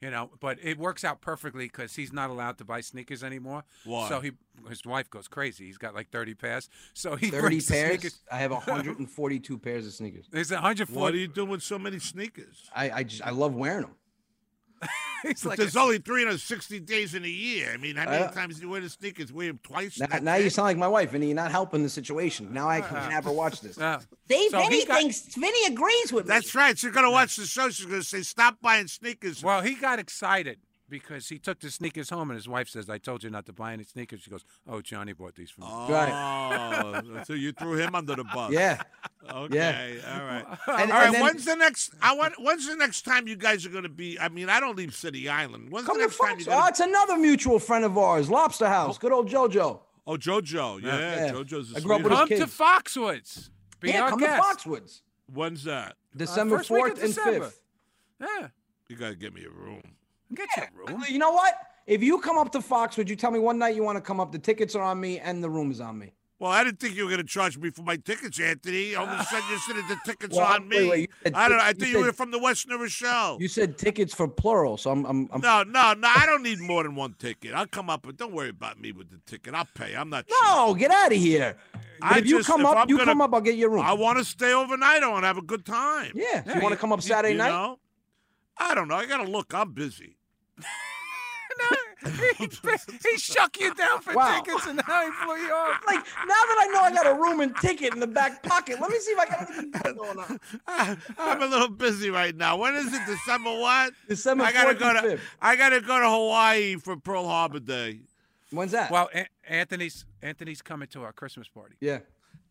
you 0.00 0.10
know. 0.10 0.30
But 0.40 0.58
it 0.62 0.78
works 0.78 1.04
out 1.04 1.20
perfectly 1.20 1.66
because 1.66 1.96
he's 1.96 2.12
not 2.12 2.30
allowed 2.30 2.56
to 2.58 2.64
buy 2.64 2.80
sneakers 2.80 3.22
anymore. 3.22 3.64
Why? 3.84 4.08
So 4.08 4.20
he, 4.20 4.32
his 4.68 4.84
wife 4.86 5.10
goes 5.10 5.28
crazy. 5.28 5.66
He's 5.66 5.78
got 5.78 5.94
like 5.94 6.10
thirty 6.10 6.34
pairs. 6.34 6.68
So 6.94 7.16
he 7.16 7.30
30 7.30 7.40
brings 7.40 7.66
the 7.66 7.72
pairs. 7.74 7.90
Sneakers. 8.00 8.20
I 8.32 8.38
have 8.38 8.50
142 8.50 9.58
pairs 9.58 9.86
of 9.86 9.92
sneakers. 9.92 10.26
There's 10.30 10.50
140. 10.50 10.98
what 11.00 11.14
are 11.14 11.18
you 11.18 11.28
doing 11.28 11.50
with 11.50 11.62
so 11.62 11.78
many 11.78 11.98
sneakers? 11.98 12.70
I, 12.74 12.90
I 12.90 13.02
just 13.02 13.22
I 13.26 13.30
love 13.30 13.54
wearing 13.54 13.82
them. 13.82 13.94
He's 15.22 15.44
like, 15.44 15.58
there's 15.58 15.76
only 15.76 15.98
360 15.98 16.80
days 16.80 17.14
in 17.14 17.24
a 17.24 17.28
year. 17.28 17.72
I 17.74 17.76
mean, 17.76 17.96
how 17.96 18.08
many 18.08 18.24
Uh, 18.24 18.30
times 18.30 18.56
do 18.56 18.62
you 18.62 18.70
wear 18.70 18.80
the 18.80 18.88
sneakers? 18.88 19.32
Wear 19.32 19.48
them 19.48 19.60
twice? 19.62 19.98
Now, 20.00 20.18
now 20.22 20.34
you 20.36 20.48
sound 20.48 20.64
like 20.64 20.76
my 20.78 20.88
wife, 20.88 21.12
and 21.12 21.22
you're 21.22 21.34
not 21.34 21.50
helping 21.50 21.82
the 21.82 21.90
situation. 21.90 22.52
Now 22.54 22.68
I 22.68 22.80
can 22.80 23.10
never 23.10 23.30
watch 23.30 23.60
this. 23.60 23.76
uh, 23.78 24.00
See, 24.30 24.48
So 24.48 24.58
he 24.60 24.68
Vinny 24.68 24.86
got- 24.86 24.96
thinks 24.98 25.20
Vinny 25.34 25.66
agrees 25.66 26.12
with 26.12 26.26
me. 26.26 26.34
That's 26.34 26.54
right. 26.54 26.78
She's 26.78 26.92
going 26.92 27.04
to 27.04 27.10
watch 27.10 27.36
the 27.36 27.44
show. 27.46 27.68
She's 27.68 27.84
going 27.86 28.00
to 28.00 28.06
say, 28.06 28.22
stop 28.22 28.56
buying 28.62 28.86
sneakers. 28.86 29.42
well, 29.44 29.60
he 29.60 29.74
got 29.74 29.98
excited 29.98 30.58
because 30.90 31.28
he 31.28 31.38
took 31.38 31.60
the 31.60 31.70
sneakers 31.70 32.10
home, 32.10 32.30
and 32.30 32.36
his 32.36 32.48
wife 32.48 32.68
says, 32.68 32.90
"I 32.90 32.98
told 32.98 33.22
you 33.24 33.30
not 33.30 33.46
to 33.46 33.52
buy 33.52 33.72
any 33.72 33.84
sneakers." 33.84 34.20
She 34.22 34.30
goes, 34.30 34.44
"Oh, 34.68 34.82
Johnny 34.82 35.12
bought 35.14 35.36
these 35.36 35.50
for 35.50 35.62
me." 35.62 35.66
Oh, 35.70 35.88
Right. 35.90 37.22
so 37.26 37.32
you 37.32 37.52
threw 37.52 37.74
him 37.76 37.94
under 37.94 38.16
the 38.16 38.24
bus. 38.24 38.52
Yeah. 38.52 38.82
Okay. 39.30 40.00
All 40.06 40.24
right. 40.24 40.44
And, 40.80 40.92
All 40.92 40.98
right. 40.98 41.12
then- 41.12 41.22
when's 41.22 41.44
the 41.44 41.54
next? 41.56 41.92
I 42.02 42.14
want. 42.14 42.34
When's 42.38 42.66
the 42.68 42.76
next 42.76 43.02
time 43.02 43.28
you 43.28 43.36
guys 43.36 43.64
are 43.64 43.70
going 43.70 43.84
to 43.84 43.88
be? 43.88 44.18
I 44.18 44.28
mean, 44.28 44.48
I 44.48 44.60
don't 44.60 44.76
leave 44.76 44.94
City 44.94 45.28
Island. 45.28 45.70
When's 45.70 45.86
Come 45.86 45.98
the 45.98 46.04
to 46.04 46.08
next 46.08 46.18
time 46.18 46.38
you're 46.40 46.54
Oh, 46.62 46.66
it's 46.66 46.80
another 46.80 47.16
mutual 47.16 47.58
friend 47.58 47.84
of 47.84 47.96
ours, 47.96 48.28
Lobster 48.28 48.68
House. 48.68 48.96
Oh. 48.96 48.98
Good 49.00 49.12
old 49.12 49.28
JoJo. 49.28 49.80
Oh, 50.06 50.16
JoJo. 50.16 50.82
Yeah, 50.82 50.98
Yeah. 51.26 51.32
JoJo's. 51.32 51.74
A 51.74 51.76
I 51.76 51.80
grew 51.80 51.94
up 51.96 52.02
with 52.02 52.12
his 52.28 52.38
Come 52.40 52.48
to. 52.48 52.90
Foxwoods. 52.90 53.50
Be 53.80 53.90
yeah, 53.90 54.02
our 54.02 54.10
come 54.10 54.20
guest. 54.20 54.62
to 54.62 54.68
Foxwoods. 54.68 55.00
When's 55.32 55.64
that? 55.64 55.96
December 56.16 56.56
uh, 56.56 56.58
first 56.58 56.70
week 56.70 56.86
of 56.88 56.98
4th 56.98 57.04
and 57.04 57.14
5th. 57.42 57.54
Yeah, 58.20 58.48
You 58.88 58.96
got 58.96 59.10
to 59.10 59.14
get 59.14 59.32
me 59.32 59.44
a 59.44 59.50
room. 59.50 59.82
Get 60.34 60.48
Yeah. 60.56 60.66
your 60.74 60.86
room. 60.86 61.04
You 61.08 61.18
know 61.18 61.30
what? 61.32 61.54
If 61.86 62.02
you 62.02 62.20
come 62.20 62.38
up 62.38 62.52
to 62.52 62.60
Foxwoods, 62.60 63.08
you 63.08 63.16
tell 63.16 63.30
me 63.30 63.38
one 63.38 63.58
night 63.58 63.74
you 63.74 63.82
want 63.82 63.96
to 63.96 64.02
come 64.02 64.20
up. 64.20 64.32
The 64.32 64.38
tickets 64.38 64.74
are 64.74 64.82
on 64.82 65.00
me 65.00 65.18
and 65.18 65.42
the 65.42 65.50
room 65.50 65.70
is 65.70 65.80
on 65.80 65.98
me. 65.98 66.12
Well, 66.38 66.50
I 66.50 66.64
didn't 66.64 66.80
think 66.80 66.96
you 66.96 67.04
were 67.04 67.10
going 67.10 67.20
to 67.20 67.26
charge 67.28 67.58
me 67.58 67.68
for 67.68 67.82
my 67.82 67.96
tickets, 67.96 68.40
Anthony. 68.40 68.94
All 68.94 69.06
of 69.06 69.20
a 69.20 69.24
sudden, 69.24 69.44
you 69.50 69.58
said 69.58 69.76
the 69.88 69.96
tickets 70.06 70.34
Well, 70.34 70.46
on 70.46 70.66
me. 70.68 70.76
wait, 70.78 70.88
wait, 70.90 71.10
said 71.22 71.34
I 71.34 71.48
don't 71.50 71.58
know. 71.58 71.64
I 71.64 71.72
tic- 71.74 71.80
you 71.80 71.84
think 71.86 71.98
you, 71.98 72.04
were 72.06 72.12
from 72.14 72.30
the 72.30 72.38
West 72.38 72.66
New 72.66 72.78
Rochelle. 72.80 73.36
You 73.38 73.46
said 73.48 73.76
tickets 73.76 74.14
for 74.14 74.26
plural, 74.26 74.78
so 74.78 74.90
I'm. 74.90 75.04
I'm, 75.04 75.28
I'm 75.32 75.40
No, 75.42 75.64
no, 75.64 75.92
no. 75.92 76.08
I 76.08 76.24
don't 76.24 76.42
need 76.42 76.58
more 76.58 76.82
than 76.82 76.94
one 76.94 77.12
ticket. 77.18 77.52
I'll 77.52 77.66
come 77.66 77.90
up, 77.90 78.02
but 78.06 78.16
don't 78.16 78.32
worry 78.32 78.48
about 78.48 78.80
me 78.80 78.90
with 78.92 79.10
the 79.10 79.18
ticket. 79.26 79.54
I'll 79.54 79.68
pay. 79.74 79.94
I'm 79.94 80.08
not. 80.08 80.28
cheap. 80.28 80.36
no, 80.42 80.72
get 80.74 80.90
out 80.90 81.12
of 81.12 81.18
here. 81.18 81.56
But 81.74 81.82
I 82.00 82.18
if 82.20 82.26
you 82.26 82.38
just- 82.38 82.48
come 82.48 82.62
if 82.62 82.68
up, 82.68 82.76
I'm 82.78 82.88
you 82.88 82.96
gonna- 82.96 83.10
come 83.10 83.20
up. 83.20 83.34
I'll 83.34 83.42
get 83.42 83.56
your 83.56 83.68
room. 83.68 83.82
I 83.84 83.92
want 83.92 84.16
to 84.16 84.24
stay 84.24 84.54
overnight. 84.54 85.02
I 85.02 85.08
want 85.08 85.24
to 85.24 85.26
have 85.26 85.36
a 85.36 85.42
good 85.42 85.66
time. 85.66 86.12
yeah. 86.14 86.42
Yeah, 86.46 86.54
you 86.54 86.60
want 86.62 86.72
to 86.72 86.78
come 86.78 86.90
up 86.92 87.02
Saturday 87.02 87.32
You 87.32 87.38
night? 87.38 87.50
know? 87.50 87.78
I 88.56 88.74
don't 88.74 88.88
know. 88.88 88.94
I 88.94 89.04
got 89.04 89.18
to 89.18 89.30
look. 89.30 89.52
I'm 89.52 89.72
busy. 89.72 90.16
He, 92.38 92.46
he 93.10 93.18
shook 93.18 93.60
you 93.60 93.74
down 93.74 94.00
for 94.00 94.14
Wow. 94.14 94.40
tickets 94.40 94.66
and 94.66 94.80
now 94.88 95.04
he 95.04 95.10
flew 95.24 95.36
you 95.36 95.52
off. 95.52 95.80
Like 95.86 95.98
now 95.98 96.26
that 96.26 96.56
I 96.60 96.66
know 96.72 96.80
I 96.80 96.90
got 96.92 97.06
a 97.06 97.14
room 97.14 97.40
and 97.40 97.54
ticket 97.56 97.92
in 97.92 98.00
the 98.00 98.06
back 98.06 98.42
pocket, 98.42 98.80
let 98.80 98.90
me 98.90 98.98
see 98.98 99.12
if 99.12 99.18
I 99.18 99.26
got 99.26 99.50
anything 99.50 99.94
going 99.96 100.18
on. 100.18 100.40
I'm 101.18 101.42
a 101.42 101.46
little 101.46 101.68
busy 101.68 102.10
right 102.10 102.34
now. 102.34 102.56
When 102.56 102.74
is 102.74 102.92
it? 102.92 103.02
December 103.06 103.50
what? 103.58 103.92
December 104.08 104.44
I 104.44 104.52
gotta 104.52 104.74
4th 104.74 104.78
go 104.78 104.92
to 104.94 105.16
5th. 105.16 105.20
I 105.42 105.56
gotta 105.56 105.80
go 105.80 105.98
to 106.00 106.08
Hawaii 106.10 106.76
for 106.76 106.96
Pearl 106.96 107.26
Harbor 107.26 107.60
Day. 107.60 108.00
When's 108.50 108.72
that? 108.72 108.90
Well, 108.90 109.08
A- 109.14 109.26
Anthony's 109.48 110.04
Anthony's 110.22 110.62
coming 110.62 110.88
to 110.88 111.02
our 111.02 111.12
Christmas 111.12 111.48
party. 111.48 111.76
yeah. 111.80 111.98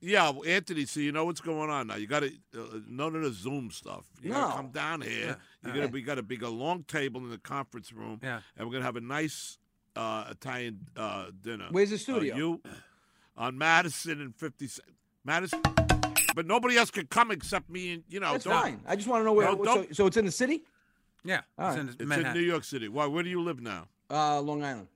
Yeah, 0.02 0.30
well, 0.30 0.44
Anthony. 0.48 0.86
So 0.86 1.00
you 1.02 1.12
know 1.12 1.26
what's 1.26 1.42
going 1.42 1.70
on 1.70 1.88
now. 1.88 1.96
You 1.96 2.08
got 2.08 2.22
to 2.22 2.32
uh, 2.58 2.80
none 2.88 3.16
of 3.16 3.22
the 3.24 3.32
Zoom 3.32 3.70
stuff. 3.72 4.06
You 4.22 4.32
got 4.32 4.52
to 4.52 4.56
come 4.56 4.70
down 4.70 5.02
here. 5.02 5.26
Yeah, 5.28 5.36
You're 5.64 5.74
going 5.74 5.88
to 5.88 5.92
we 5.94 6.02
got 6.02 6.18
a 6.18 6.24
big 6.24 6.42
a 6.44 6.50
long 6.50 6.84
table 6.84 7.22
in 7.22 7.30
the 7.30 7.38
conference 7.38 7.92
room. 7.92 8.20
Yeah. 8.24 8.40
and 8.58 8.66
we're 8.68 8.74
gonna 8.74 8.86
have 8.86 8.96
a 8.96 9.02
nice 9.02 9.58
uh, 9.96 10.26
Italian 10.32 10.88
uh, 10.96 11.26
dinner. 11.42 11.68
Where's 11.72 11.90
the 11.90 11.96
Uh, 11.96 12.00
studio? 12.00 12.36
you 12.38 12.62
on 13.36 13.58
Madison 13.58 14.22
and 14.22 14.36
50 14.36 14.70
Madison, 15.26 15.62
but 16.36 16.46
nobody 16.46 16.78
else 16.78 16.92
can 16.92 17.08
come 17.08 17.32
except 17.32 17.70
me 17.70 17.94
and 17.94 18.04
you 18.10 18.20
know. 18.22 18.32
That's 18.32 18.46
don't- 18.46 18.62
fine. 18.62 18.82
I 18.88 18.96
just 18.96 19.08
want 19.10 19.22
to 19.22 19.26
know 19.26 19.34
where. 19.34 19.48
No, 19.52 19.58
so, 19.58 19.64
don't- 19.66 19.96
so 19.96 20.06
it's 20.08 20.18
in 20.18 20.26
the 20.26 20.32
city? 20.32 20.64
Yeah, 21.26 21.42
All 21.58 21.68
it's 21.68 21.76
right. 21.78 21.82
in 22.00 22.12
It's 22.12 22.28
in 22.28 22.34
New 22.34 22.40
York 22.40 22.64
City. 22.64 22.88
Why? 22.88 23.06
Where 23.06 23.24
do 23.24 23.30
you 23.30 23.42
live 23.42 23.60
now? 23.62 23.90
Uh, 24.10 24.40
Long 24.40 24.64
Island. 24.64 24.88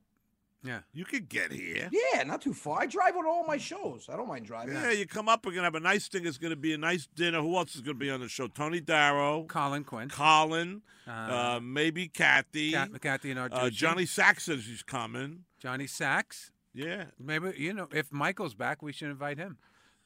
Yeah. 0.63 0.79
You 0.93 1.03
could 1.03 1.27
get 1.27 1.51
here. 1.51 1.89
Yeah, 1.91 2.23
not 2.23 2.41
too 2.41 2.53
far. 2.53 2.81
I 2.81 2.85
drive 2.85 3.17
on 3.17 3.25
all 3.25 3.45
my 3.45 3.57
shows. 3.57 4.07
I 4.11 4.15
don't 4.15 4.27
mind 4.29 4.45
driving. 4.45 4.75
Yeah, 4.75 4.91
you 4.91 5.05
come 5.05 5.27
up. 5.27 5.45
We're 5.45 5.51
gonna 5.51 5.65
have 5.65 5.75
a 5.75 5.79
nice 5.81 6.07
thing. 6.07 6.25
It's 6.25 6.37
gonna 6.37 6.55
be 6.55 6.73
a 6.73 6.77
nice 6.77 7.05
dinner. 7.15 7.41
Who 7.41 7.57
else 7.57 7.75
is 7.75 7.81
gonna 7.81 7.97
be 7.97 8.09
on 8.09 8.21
the 8.21 8.29
show? 8.29 8.47
Tony 8.47 8.79
Darrow, 8.79 9.43
Colin 9.43 9.83
Quinn, 9.83 10.07
Colin, 10.09 10.81
uh, 11.07 11.11
uh, 11.11 11.59
maybe 11.61 12.07
Kathy, 12.07 12.71
Kat, 12.71 12.89
Kathy 13.01 13.31
and 13.31 13.39
uh, 13.51 13.69
Johnny 13.69 14.05
Sachs 14.05 14.45
says 14.45 14.65
he's 14.65 14.83
coming. 14.83 15.43
Johnny 15.59 15.85
Sachs. 15.87 16.51
Yeah, 16.73 17.05
Maybe 17.19 17.53
you 17.57 17.73
know 17.73 17.87
if 17.91 18.11
Michael's 18.11 18.55
back, 18.55 18.81
we 18.81 18.93
should 18.93 19.09
invite 19.09 19.37
him. 19.37 19.57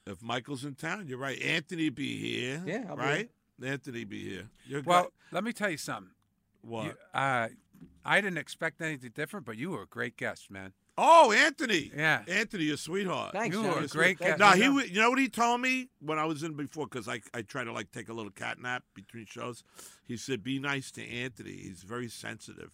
if 0.06 0.22
Michael's 0.24 0.66
in 0.66 0.74
town, 0.76 1.06
you're 1.08 1.18
right. 1.20 1.40
Anthony 1.42 1.90
be 1.90 2.18
here. 2.18 2.64
Yeah, 2.66 2.86
I'll 2.90 2.96
be 2.98 3.02
right. 3.04 3.30
Anthony 3.64 4.04
be 4.06 4.24
here. 4.28 4.50
You're 4.66 4.82
Well, 4.82 5.04
good. 5.04 5.12
let 5.32 5.44
me 5.44 5.54
tell 5.54 5.70
you 5.70 5.78
something. 5.78 6.12
what? 6.62 6.86
You, 6.86 6.94
uh, 7.14 7.48
I 8.06 8.22
didn't 8.22 8.38
expect 8.38 8.82
anything 8.82 9.12
different, 9.14 9.46
but 9.46 9.58
you 9.58 9.72
were 9.72 9.82
a 9.84 9.88
great 9.88 10.16
guest, 10.18 10.50
man. 10.50 10.74
oh, 10.98 11.32
Anthony. 11.32 11.92
Yeah. 11.96 12.24
Anthony, 12.28 12.64
you're 12.66 12.78
sweetheart. 12.78 13.34
Thanks, 13.34 13.56
You 13.56 13.64
man. 13.64 13.72
were 13.74 13.82
a 13.82 13.88
great 13.88 14.18
guest. 14.18 14.40
No, 14.40 14.52
he. 14.52 14.62
know. 14.64 14.74
wa- 14.76 14.82
You 14.82 15.02
know 15.02 15.10
what 15.10 15.20
he 15.20 15.30
told 15.30 15.62
me 15.62 15.90
when 16.00 16.18
I 16.18 16.26
was 16.26 16.42
in 16.44 16.54
before? 16.54 16.88
Because 16.88 17.08
I 17.08 17.22
I 17.34 17.42
try 17.42 17.64
to 17.64 17.72
like 17.74 17.92
take 17.92 18.10
a 18.10 18.14
little 18.14 18.32
cat 18.32 18.60
nap 18.62 18.84
between 18.96 19.26
shows. 19.26 19.64
He 20.06 20.16
said, 20.18 20.44
"Be 20.44 20.58
nice 20.60 20.90
to 20.92 21.08
Anthony. 21.08 21.52
He's 21.58 21.84
very 21.84 22.08
sensitive." 22.10 22.72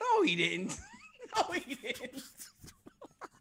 No, 0.00 0.22
he 0.22 0.36
didn't. 0.36 0.78
No, 1.36 1.42
he 1.52 1.74
didn't. 1.74 2.22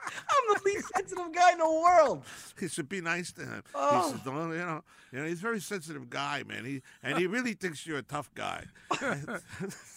I'm 0.05 0.55
the 0.55 0.61
least 0.65 0.91
sensitive 0.95 1.33
guy 1.33 1.51
in 1.53 1.57
the 1.59 1.69
world. 1.69 2.23
He 2.59 2.67
said, 2.67 2.87
"Be 2.89 3.01
nice 3.01 3.31
to 3.33 3.41
him." 3.41 3.63
Oh. 3.73 4.05
He 4.05 4.11
said, 4.11 4.23
"Don't 4.25 4.51
you 4.51 4.57
know? 4.57 4.83
You 5.11 5.19
know, 5.19 5.25
he's 5.25 5.39
a 5.39 5.41
very 5.41 5.59
sensitive 5.59 6.09
guy, 6.09 6.43
man. 6.47 6.65
He 6.65 6.81
and 7.03 7.17
he 7.17 7.27
really 7.35 7.53
thinks 7.53 7.85
you're 7.85 7.97
a 7.97 8.03
tough 8.03 8.29
guy." 8.33 8.65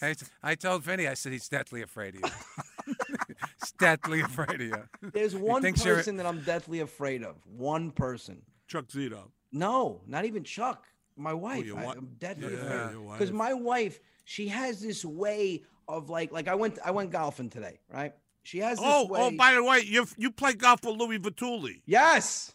I, 0.01 0.15
I 0.43 0.55
told 0.55 0.83
Vinny, 0.83 1.07
I 1.07 1.13
said 1.13 1.31
he's 1.31 1.47
deathly 1.49 1.81
afraid 1.81 2.15
of 2.15 2.21
you. 2.21 2.95
he's 3.61 3.71
deathly 3.73 4.21
afraid 4.21 4.61
of 4.61 4.61
you. 4.61 4.83
There's 5.13 5.35
one 5.35 5.61
thinks 5.61 5.83
you're- 5.83 5.97
person 5.97 6.17
that 6.17 6.25
I'm 6.25 6.41
deathly 6.41 6.79
afraid 6.81 7.23
of. 7.23 7.35
One 7.45 7.91
person. 7.91 8.41
Chuck 8.67 8.87
Zito. 8.87 9.31
No, 9.51 10.01
not 10.07 10.25
even 10.25 10.43
Chuck. 10.43 10.85
My 11.17 11.31
oh, 11.31 11.37
wife. 11.37 11.65
your 11.65 11.77
I, 11.77 11.81
wi- 11.81 11.97
am 11.97 12.09
deathly 12.17 12.53
Yeah, 12.53 12.89
afraid. 12.91 13.07
Because 13.13 13.31
my 13.31 13.53
wife, 13.53 13.99
she 14.25 14.47
has 14.47 14.79
this 14.79 15.03
way 15.03 15.63
of 15.87 16.09
like, 16.09 16.31
like 16.31 16.47
I 16.47 16.55
went, 16.55 16.77
I 16.85 16.91
went 16.91 17.11
golfing 17.11 17.49
today, 17.49 17.79
right? 17.91 18.13
She 18.49 18.57
has 18.59 18.79
this 18.79 18.87
Oh, 18.87 19.05
way. 19.05 19.19
oh, 19.21 19.31
by 19.37 19.53
the 19.53 19.63
way, 19.63 19.81
you 19.81 20.07
you 20.17 20.31
play 20.31 20.53
golf 20.53 20.83
with 20.83 20.95
Louis 20.97 21.19
Vituli. 21.19 21.81
yes. 21.85 22.51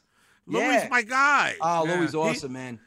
Louis 0.47 0.63
yeah. 0.65 0.89
my 0.91 1.03
guy. 1.03 1.55
Oh, 1.61 1.87
Yeah. 1.87 1.95
Louis 1.95 2.11
He- 2.11 2.17
awesome, 2.19 2.53
man. 2.53 2.81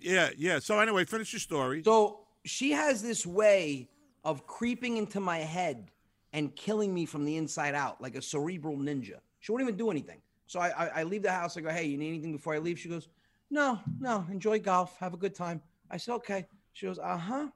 yeah, 0.00 0.30
yeah. 0.38 0.58
So 0.58 0.80
anyway, 0.80 1.04
finish 1.04 1.32
your 1.34 1.40
story. 1.40 1.82
So 1.84 2.20
she 2.46 2.70
has 2.72 3.02
this 3.02 3.26
way 3.26 3.88
of 4.24 4.46
creeping 4.46 4.96
into 4.96 5.20
my 5.20 5.38
head 5.38 5.90
and 6.32 6.56
killing 6.56 6.94
me 6.94 7.04
from 7.04 7.26
the 7.26 7.36
inside 7.36 7.74
out, 7.74 8.00
like 8.00 8.14
a 8.16 8.22
cerebral 8.22 8.76
ninja. 8.78 9.20
She 9.40 9.52
won't 9.52 9.62
even 9.62 9.76
do 9.76 9.90
anything. 9.90 10.22
So 10.46 10.60
I, 10.60 10.68
I, 10.70 10.86
I 11.00 11.02
leave 11.04 11.22
the 11.22 11.30
house. 11.30 11.56
I 11.58 11.60
go, 11.60 11.70
hey, 11.70 11.84
you 11.84 11.98
need 11.98 12.08
anything 12.08 12.32
before 12.32 12.54
I 12.54 12.58
leave? 12.58 12.78
She 12.78 12.88
goes, 12.88 13.08
no, 13.50 13.78
no, 14.00 14.24
enjoy 14.30 14.60
golf, 14.60 14.96
have 14.98 15.12
a 15.12 15.16
good 15.18 15.34
time. 15.34 15.60
I 15.90 15.98
said, 15.98 16.14
okay. 16.14 16.46
She 16.72 16.86
goes, 16.86 16.98
uh 16.98 17.18
huh. 17.18 17.48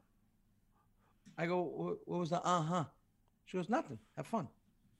I 1.38 1.46
go, 1.46 1.62
what, 1.62 1.96
what 2.04 2.20
was 2.20 2.30
the 2.30 2.40
uh 2.44 2.60
huh? 2.62 2.84
She 3.46 3.56
goes, 3.56 3.68
nothing. 3.70 3.98
Have 4.16 4.26
fun. 4.26 4.46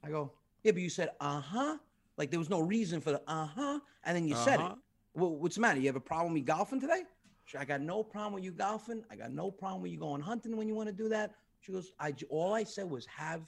I 0.04 0.10
go, 0.10 0.32
yeah, 0.62 0.72
but 0.72 0.82
you 0.82 0.90
said 0.90 1.10
uh 1.20 1.40
huh. 1.40 1.78
Like 2.16 2.30
there 2.30 2.38
was 2.38 2.50
no 2.50 2.60
reason 2.60 3.00
for 3.00 3.10
the 3.10 3.22
uh 3.26 3.46
huh, 3.46 3.80
and 4.04 4.16
then 4.16 4.28
you 4.28 4.36
said 4.36 4.60
it. 4.60 4.66
Uh-huh. 4.66 4.74
Well, 5.14 5.36
what's 5.36 5.54
the 5.54 5.60
matter? 5.60 5.80
You 5.80 5.86
have 5.86 5.96
a 5.96 6.00
problem 6.00 6.32
with 6.32 6.42
me 6.42 6.46
golfing 6.46 6.80
today? 6.80 7.02
She, 7.44 7.56
I 7.56 7.64
got 7.64 7.80
no 7.80 8.02
problem 8.02 8.34
with 8.34 8.44
you 8.44 8.52
golfing. 8.52 9.04
I 9.10 9.16
got 9.16 9.32
no 9.32 9.50
problem 9.50 9.82
with 9.82 9.92
you 9.92 9.98
going 9.98 10.20
hunting 10.20 10.56
when 10.56 10.68
you 10.68 10.74
want 10.74 10.88
to 10.88 10.94
do 10.94 11.08
that. 11.08 11.34
She 11.60 11.72
goes, 11.72 11.92
I 11.98 12.14
all 12.28 12.54
I 12.54 12.64
said 12.64 12.88
was 12.88 13.06
have 13.06 13.42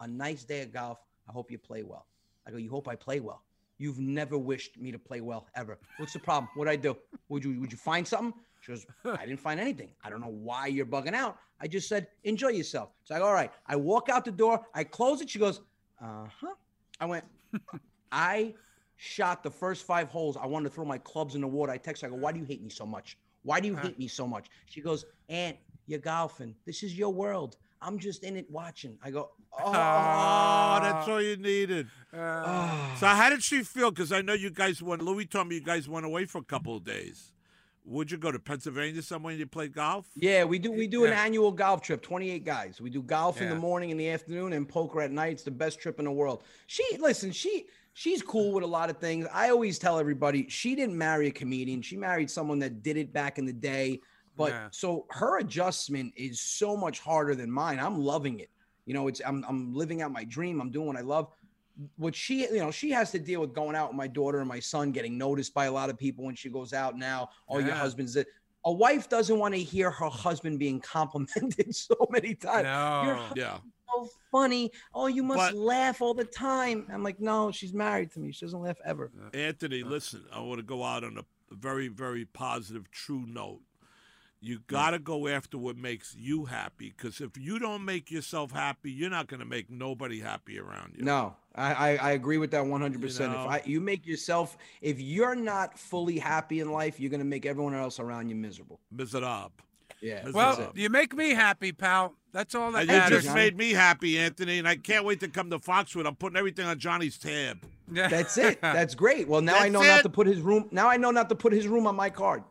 a 0.00 0.06
nice 0.06 0.44
day 0.44 0.62
of 0.62 0.72
golf. 0.72 0.98
I 1.28 1.32
hope 1.32 1.50
you 1.50 1.58
play 1.58 1.82
well. 1.82 2.06
I 2.46 2.50
go, 2.50 2.56
you 2.58 2.70
hope 2.70 2.88
I 2.88 2.94
play 2.94 3.20
well. 3.20 3.42
You've 3.78 3.98
never 3.98 4.38
wished 4.38 4.78
me 4.78 4.90
to 4.92 4.98
play 4.98 5.20
well 5.20 5.48
ever. 5.54 5.78
What's 5.98 6.12
the 6.12 6.18
problem? 6.18 6.48
What'd 6.54 6.72
I 6.72 6.76
do? 6.76 6.96
Would 7.28 7.44
you 7.44 7.60
would 7.60 7.70
you 7.72 7.78
find 7.78 8.06
something? 8.06 8.32
She 8.60 8.72
goes, 8.72 8.86
I 9.04 9.26
didn't 9.26 9.40
find 9.40 9.60
anything. 9.60 9.90
I 10.02 10.10
don't 10.10 10.20
know 10.20 10.28
why 10.28 10.66
you're 10.66 10.86
bugging 10.86 11.14
out. 11.14 11.38
I 11.60 11.68
just 11.68 11.88
said, 11.88 12.08
enjoy 12.24 12.48
yourself. 12.48 12.90
So 13.04 13.14
I 13.14 13.18
go, 13.18 13.26
all 13.26 13.34
right. 13.34 13.50
I 13.66 13.76
walk 13.76 14.08
out 14.08 14.24
the 14.24 14.32
door. 14.32 14.60
I 14.74 14.82
close 14.82 15.20
it. 15.20 15.30
She 15.30 15.38
goes, 15.38 15.60
uh 16.02 16.26
huh. 16.40 16.54
I 17.00 17.06
went, 17.06 17.24
I 18.12 18.54
shot 18.96 19.42
the 19.42 19.50
first 19.50 19.86
five 19.86 20.08
holes. 20.08 20.36
I 20.36 20.46
wanted 20.46 20.68
to 20.70 20.74
throw 20.74 20.84
my 20.84 20.98
clubs 20.98 21.34
in 21.34 21.40
the 21.42 21.46
water. 21.46 21.72
I 21.72 21.76
text 21.78 22.02
her, 22.02 22.08
I 22.08 22.10
go, 22.10 22.16
why 22.16 22.32
do 22.32 22.38
you 22.40 22.44
hate 22.46 22.62
me 22.62 22.70
so 22.70 22.86
much? 22.86 23.18
Why 23.42 23.60
do 23.60 23.68
you 23.68 23.76
hate 23.76 23.98
me 23.98 24.08
so 24.08 24.26
much? 24.26 24.48
She 24.66 24.80
goes, 24.80 25.04
Aunt, 25.28 25.56
you're 25.86 26.00
golfing. 26.00 26.54
This 26.64 26.82
is 26.82 26.98
your 26.98 27.12
world. 27.12 27.56
I'm 27.80 27.98
just 27.98 28.24
in 28.24 28.36
it 28.36 28.50
watching. 28.50 28.98
I 29.04 29.10
go, 29.10 29.30
oh, 29.52 29.66
Oh, 29.68 30.78
that's 30.82 31.06
all 31.08 31.22
you 31.22 31.36
needed. 31.36 31.86
Uh, 32.12 32.96
So 32.96 33.06
how 33.06 33.28
did 33.30 33.42
she 33.42 33.62
feel? 33.62 33.90
Because 33.90 34.10
I 34.10 34.22
know 34.22 34.32
you 34.32 34.50
guys 34.50 34.82
went. 34.82 35.02
Louis 35.02 35.26
told 35.26 35.48
me 35.48 35.56
you 35.56 35.60
guys 35.60 35.88
went 35.88 36.06
away 36.06 36.24
for 36.24 36.38
a 36.38 36.44
couple 36.44 36.76
of 36.76 36.84
days. 36.84 37.32
Would 37.86 38.10
you 38.10 38.18
go 38.18 38.32
to 38.32 38.38
Pennsylvania 38.40 39.00
somewhere 39.00 39.30
and 39.30 39.38
you 39.38 39.46
play 39.46 39.68
golf? 39.68 40.06
Yeah, 40.16 40.42
we 40.42 40.58
do. 40.58 40.72
We 40.72 40.88
do 40.88 41.04
an 41.04 41.12
annual 41.12 41.52
golf 41.52 41.82
trip. 41.82 42.02
Twenty-eight 42.02 42.44
guys. 42.44 42.80
We 42.80 42.90
do 42.90 43.00
golf 43.00 43.40
in 43.40 43.48
the 43.48 43.54
morning, 43.54 43.90
in 43.90 43.96
the 43.96 44.10
afternoon, 44.10 44.52
and 44.54 44.68
poker 44.68 45.00
at 45.00 45.12
night. 45.12 45.32
It's 45.34 45.44
the 45.44 45.52
best 45.52 45.78
trip 45.78 46.00
in 46.00 46.04
the 46.04 46.10
world. 46.12 46.42
She 46.66 46.84
listen. 46.98 47.30
She 47.30 47.66
she's 47.92 48.22
cool 48.22 48.52
with 48.52 48.64
a 48.64 48.66
lot 48.66 48.90
of 48.90 48.98
things. 48.98 49.26
I 49.32 49.50
always 49.50 49.78
tell 49.78 50.00
everybody 50.00 50.48
she 50.48 50.74
didn't 50.74 50.98
marry 50.98 51.28
a 51.28 51.30
comedian. 51.30 51.80
She 51.80 51.96
married 51.96 52.28
someone 52.28 52.58
that 52.58 52.82
did 52.82 52.96
it 52.96 53.12
back 53.12 53.38
in 53.38 53.46
the 53.46 53.52
day. 53.52 54.00
But 54.36 54.50
Yeah. 54.50 54.68
so 54.72 55.06
her 55.10 55.38
adjustment 55.38 56.12
is 56.16 56.40
so 56.40 56.76
much 56.76 56.98
harder 57.00 57.34
than 57.36 57.50
mine. 57.50 57.78
I'm 57.78 57.98
loving 57.98 58.40
it. 58.40 58.50
You 58.84 58.94
know, 58.94 59.06
it's 59.06 59.22
I'm 59.24 59.44
I'm 59.48 59.72
living 59.72 60.02
out 60.02 60.10
my 60.10 60.24
dream. 60.24 60.60
I'm 60.60 60.70
doing 60.70 60.88
what 60.88 60.96
I 60.96 61.02
love. 61.02 61.28
What 61.96 62.14
she, 62.14 62.42
you 62.42 62.58
know, 62.58 62.70
she 62.70 62.90
has 62.90 63.10
to 63.12 63.18
deal 63.18 63.40
with 63.42 63.52
going 63.52 63.76
out 63.76 63.88
with 63.90 63.96
my 63.96 64.06
daughter 64.06 64.38
and 64.38 64.48
my 64.48 64.60
son, 64.60 64.92
getting 64.92 65.18
noticed 65.18 65.52
by 65.52 65.66
a 65.66 65.72
lot 65.72 65.90
of 65.90 65.98
people 65.98 66.24
when 66.24 66.34
she 66.34 66.48
goes 66.48 66.72
out 66.72 66.96
now. 66.96 67.30
Oh, 67.48 67.58
your 67.58 67.74
husband's 67.74 68.16
it. 68.16 68.28
A 68.64 68.72
wife 68.72 69.08
doesn't 69.08 69.38
want 69.38 69.54
to 69.54 69.60
hear 69.62 69.90
her 69.90 70.08
husband 70.08 70.58
being 70.58 70.80
complimented 70.80 71.74
so 71.76 71.94
many 72.10 72.34
times. 72.34 72.64
You're 73.06 73.16
no. 73.16 73.26
Yeah. 73.36 73.58
so 73.94 74.08
funny. 74.32 74.72
Oh, 74.94 75.06
you 75.06 75.22
must 75.22 75.52
But- 75.52 75.54
laugh 75.56 76.00
all 76.02 76.14
the 76.14 76.24
time. 76.24 76.86
I'm 76.92 77.02
like, 77.04 77.20
no, 77.20 77.52
she's 77.52 77.72
married 77.74 78.10
to 78.12 78.20
me. 78.20 78.32
She 78.32 78.44
doesn't 78.46 78.60
laugh 78.60 78.78
ever. 78.84 79.12
Anthony, 79.34 79.82
listen, 79.82 80.24
I 80.32 80.40
want 80.40 80.58
to 80.58 80.64
go 80.64 80.82
out 80.82 81.04
on 81.04 81.18
a 81.18 81.22
very, 81.54 81.88
very 81.88 82.24
positive, 82.24 82.90
true 82.90 83.24
note. 83.26 83.60
You 84.40 84.60
got 84.66 84.90
to 84.90 84.98
go 84.98 85.28
after 85.28 85.58
what 85.58 85.76
makes 85.76 86.14
you 86.16 86.44
happy 86.44 86.94
because 86.96 87.20
if 87.20 87.36
you 87.36 87.58
don't 87.58 87.84
make 87.84 88.10
yourself 88.10 88.52
happy, 88.52 88.90
you're 88.92 89.10
not 89.10 89.26
going 89.26 89.40
to 89.40 89.46
make 89.46 89.70
nobody 89.70 90.20
happy 90.20 90.58
around 90.58 90.94
you. 90.96 91.04
No, 91.04 91.34
I, 91.54 91.72
I, 91.72 91.96
I 91.96 92.10
agree 92.12 92.38
with 92.38 92.50
that 92.50 92.64
100. 92.64 93.00
percent 93.00 93.32
If 93.32 93.38
know? 93.38 93.46
I 93.46 93.62
you 93.64 93.80
make 93.80 94.06
yourself, 94.06 94.56
if 94.82 95.00
you're 95.00 95.34
not 95.34 95.78
fully 95.78 96.18
happy 96.18 96.60
in 96.60 96.70
life, 96.70 97.00
you're 97.00 97.10
gonna 97.10 97.24
make 97.24 97.46
everyone 97.46 97.74
else 97.74 97.98
around 97.98 98.28
you 98.28 98.36
miserable. 98.36 98.78
Miserable. 98.90 99.52
Yeah. 100.00 100.20
That's 100.22 100.34
Well, 100.34 100.72
you 100.74 100.90
make 100.90 101.14
me 101.14 101.30
happy, 101.30 101.72
pal. 101.72 102.14
That's 102.32 102.54
all 102.54 102.70
that 102.72 102.88
And 102.88 103.10
you 103.10 103.20
just 103.20 103.34
made 103.34 103.56
me 103.56 103.72
happy, 103.72 104.18
Anthony, 104.18 104.58
and 104.58 104.68
I 104.68 104.76
can't 104.76 105.06
wait 105.06 105.20
to 105.20 105.28
come 105.28 105.48
to 105.50 105.58
Foxwood. 105.58 106.06
I'm 106.06 106.16
putting 106.16 106.36
everything 106.36 106.66
on 106.66 106.78
Johnny's 106.78 107.16
tab. 107.16 107.64
Yeah. 107.90 108.08
That's 108.10 108.36
it. 108.36 108.60
That's 108.60 108.94
great. 108.94 109.26
Well, 109.26 109.40
now 109.40 109.56
I 109.56 109.70
know 109.70 109.80
it. 109.80 109.88
not 109.88 110.02
to 110.02 110.10
put 110.10 110.26
his 110.26 110.40
room. 110.40 110.68
Now 110.70 110.88
I 110.88 110.98
know 110.98 111.10
not 111.10 111.30
to 111.30 111.34
put 111.34 111.54
his 111.54 111.66
room 111.66 111.86
on 111.86 111.96
my 111.96 112.10
card. 112.10 112.42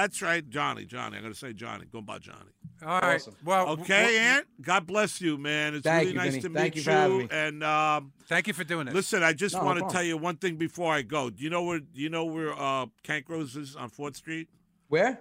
That's 0.00 0.22
right, 0.22 0.48
Johnny. 0.48 0.86
Johnny. 0.86 1.16
I'm 1.16 1.22
going 1.22 1.34
to 1.34 1.38
say 1.38 1.52
Johnny. 1.52 1.84
Go 1.92 2.00
by 2.00 2.18
Johnny. 2.18 2.50
all 2.86 3.00
right. 3.00 3.16
Awesome. 3.16 3.36
Well, 3.44 3.68
Okay, 3.70 4.02
w- 4.02 4.18
Aunt. 4.18 4.46
God 4.62 4.86
bless 4.86 5.20
you, 5.20 5.36
man. 5.36 5.74
It's 5.74 5.84
really 5.84 6.08
you, 6.08 6.14
nice 6.14 6.30
Vinny. 6.30 6.42
to 6.42 6.48
meet 6.48 6.58
Thank 6.58 6.74
you 6.76 6.80
you. 6.80 6.84
for 6.84 6.90
having 6.90 7.18
me. 7.18 7.28
And 7.30 7.62
um, 7.64 8.12
thank 8.26 8.46
you 8.46 8.54
for 8.54 8.64
doing 8.64 8.86
this. 8.86 8.94
listen, 8.94 9.22
I 9.22 9.34
just 9.34 9.54
No, 9.54 9.60
no 9.60 9.66
want 9.66 9.78
to 9.80 9.92
tell 9.92 10.02
you 10.02 10.16
one 10.16 10.36
thing 10.36 10.56
before 10.56 10.92
I 10.94 11.02
go. 11.02 11.28
Do 11.28 11.44
you 11.44 11.50
know 11.50 11.62
where? 11.64 11.80
Do 11.80 12.00
you 12.00 12.08
know 12.08 12.24
where 12.24 12.58
uh, 12.58 12.86
Cank 13.02 13.28
Rose 13.28 13.56
is 13.56 13.76
on 13.76 13.90
Fourth 13.90 14.16
Street? 14.16 14.48
Where? 14.88 15.20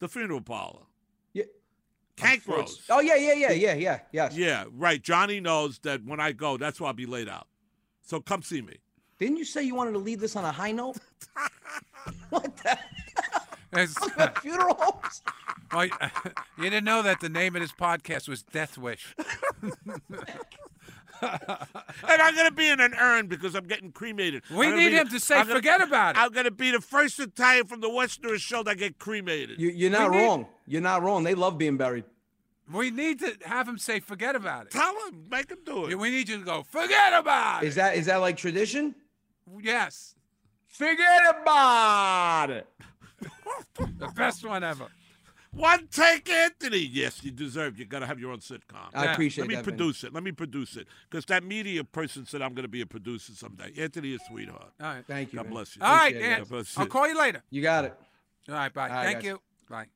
The 0.00 0.08
funeral 0.08 0.42
parlor. 0.42 0.82
Yeah. 1.32 1.44
Cank 2.16 2.42
Fort- 2.42 2.58
Rose. 2.60 2.82
Oh 2.90 3.00
yeah, 3.00 3.16
yeah, 3.16 3.32
yeah, 3.34 3.52
yeah, 3.52 3.74
yeah, 3.74 3.98
yes. 4.12 4.36
Yeah, 4.36 4.64
right. 4.72 5.00
Johnny 5.02 5.40
knows 5.40 5.78
that 5.84 6.04
when 6.04 6.20
I 6.20 6.32
go, 6.32 6.58
that's 6.58 6.78
why 6.80 6.88
I'll 6.88 6.92
be 6.92 7.06
laid 7.06 7.28
out. 7.30 7.46
So 8.02 8.20
come 8.20 8.42
see 8.42 8.60
me. 8.60 8.76
Didn't 9.18 9.38
you 9.38 9.44
say 9.46 9.62
you 9.62 9.74
wanted 9.74 9.92
to 9.92 9.98
leave 9.98 10.20
this 10.20 10.36
on 10.36 10.44
a 10.44 10.52
high 10.52 10.72
note? 10.72 10.96
what 12.30 12.54
the 12.58 12.72
It's- 12.72 13.41
funeral 14.40 14.74
homes? 14.78 15.22
well, 15.72 15.86
you 16.58 16.64
didn't 16.64 16.84
know 16.84 17.02
that 17.02 17.20
the 17.20 17.28
name 17.28 17.56
of 17.56 17.62
this 17.62 17.72
podcast 17.72 18.28
was 18.28 18.42
Death 18.42 18.76
Wish. 18.78 19.14
And 21.22 22.20
I'm 22.20 22.34
going 22.34 22.48
to 22.48 22.54
be 22.54 22.68
in 22.68 22.80
an 22.80 22.94
urn 22.94 23.28
because 23.28 23.54
I'm 23.54 23.66
getting 23.66 23.92
cremated. 23.92 24.42
We 24.50 24.70
need 24.70 24.90
be 24.90 24.96
him 24.96 25.04
the- 25.08 25.18
to 25.18 25.20
say, 25.20 25.36
gonna- 25.36 25.54
"Forget 25.54 25.80
about 25.80 26.16
it." 26.16 26.18
I'm 26.20 26.32
going 26.32 26.44
to 26.46 26.50
be 26.50 26.70
the 26.72 26.80
first 26.80 27.18
Italian 27.20 27.66
from 27.66 27.80
the 27.80 27.88
Western 27.90 28.36
show 28.38 28.62
that 28.64 28.76
get 28.78 28.98
cremated. 28.98 29.60
You, 29.60 29.70
you're 29.70 29.90
not 29.90 30.10
We 30.10 30.16
need- 30.18 30.24
wrong. 30.24 30.46
You're 30.66 30.80
not 30.82 31.02
wrong. 31.02 31.22
They 31.22 31.34
love 31.34 31.58
being 31.58 31.76
buried. 31.76 32.04
We 32.72 32.90
need 32.90 33.18
to 33.20 33.36
have 33.44 33.68
him 33.68 33.78
say, 33.78 34.00
"Forget 34.00 34.34
about 34.36 34.66
it." 34.66 34.70
Tell 34.72 34.94
him, 35.08 35.26
make 35.30 35.50
him 35.50 35.58
do 35.64 35.86
it. 35.86 35.96
We 35.98 36.10
need 36.10 36.28
you 36.28 36.38
to 36.38 36.44
go, 36.44 36.62
"Forget 36.62 37.12
about 37.12 37.62
Is 37.64 37.74
it." 37.74 37.76
that 37.76 37.96
is 37.96 38.06
that 38.06 38.16
like 38.16 38.36
tradition? 38.36 38.94
Yes, 39.60 40.14
Forget 40.68 41.36
about 41.42 42.50
it. 42.50 42.66
The 43.98 44.08
best 44.14 44.44
one 44.44 44.62
ever. 44.64 44.86
One 45.54 45.86
take, 45.88 46.30
Anthony. 46.30 46.78
Yes, 46.78 47.22
you 47.22 47.30
deserve. 47.30 47.78
You 47.78 47.84
got 47.84 47.98
to 47.98 48.06
have 48.06 48.18
your 48.18 48.32
own 48.32 48.38
sitcom. 48.38 48.88
I 48.94 49.04
Yeah. 49.04 49.12
appreciate 49.12 49.42
Let 49.42 49.48
me 49.48 49.54
that. 49.56 49.64
Vinny. 49.66 49.76
produce 49.76 50.04
it. 50.04 50.14
Let 50.14 50.22
me 50.22 50.32
produce 50.32 50.76
it. 50.76 50.86
Because 51.10 51.26
that 51.26 51.44
media 51.44 51.84
person 51.84 52.24
said 52.24 52.40
I'm 52.40 52.54
going 52.54 52.62
to 52.64 52.68
be 52.70 52.80
a 52.80 52.86
producer 52.86 53.32
someday. 53.34 53.70
Anthony 53.76 54.14
is 54.14 54.22
a 54.22 54.30
sweetheart. 54.30 54.72
All 54.80 54.86
right. 54.86 55.04
Thank 55.06 55.32
you. 55.34 55.36
God 55.36 55.42
Vinny. 55.44 55.54
bless 55.54 55.76
you. 55.76 55.82
All 55.82 55.94
right, 55.94 56.06
Appreciate 56.08 56.26
it, 56.26 56.30
Aunt. 56.32 56.40
God 56.44 56.48
bless 56.48 56.78
I'll 56.78 56.84
you. 56.84 56.90
call 56.90 57.08
you 57.08 57.18
later. 57.18 57.42
You 57.50 57.60
got 57.62 57.84
it. 57.84 57.94
All 58.48 58.54
right, 58.54 58.72
bye. 58.72 58.88
All 58.88 58.94
right, 58.96 59.04
Thank 59.04 59.16
guys. 59.18 59.24
you. 59.24 59.40
Bye. 59.68 59.86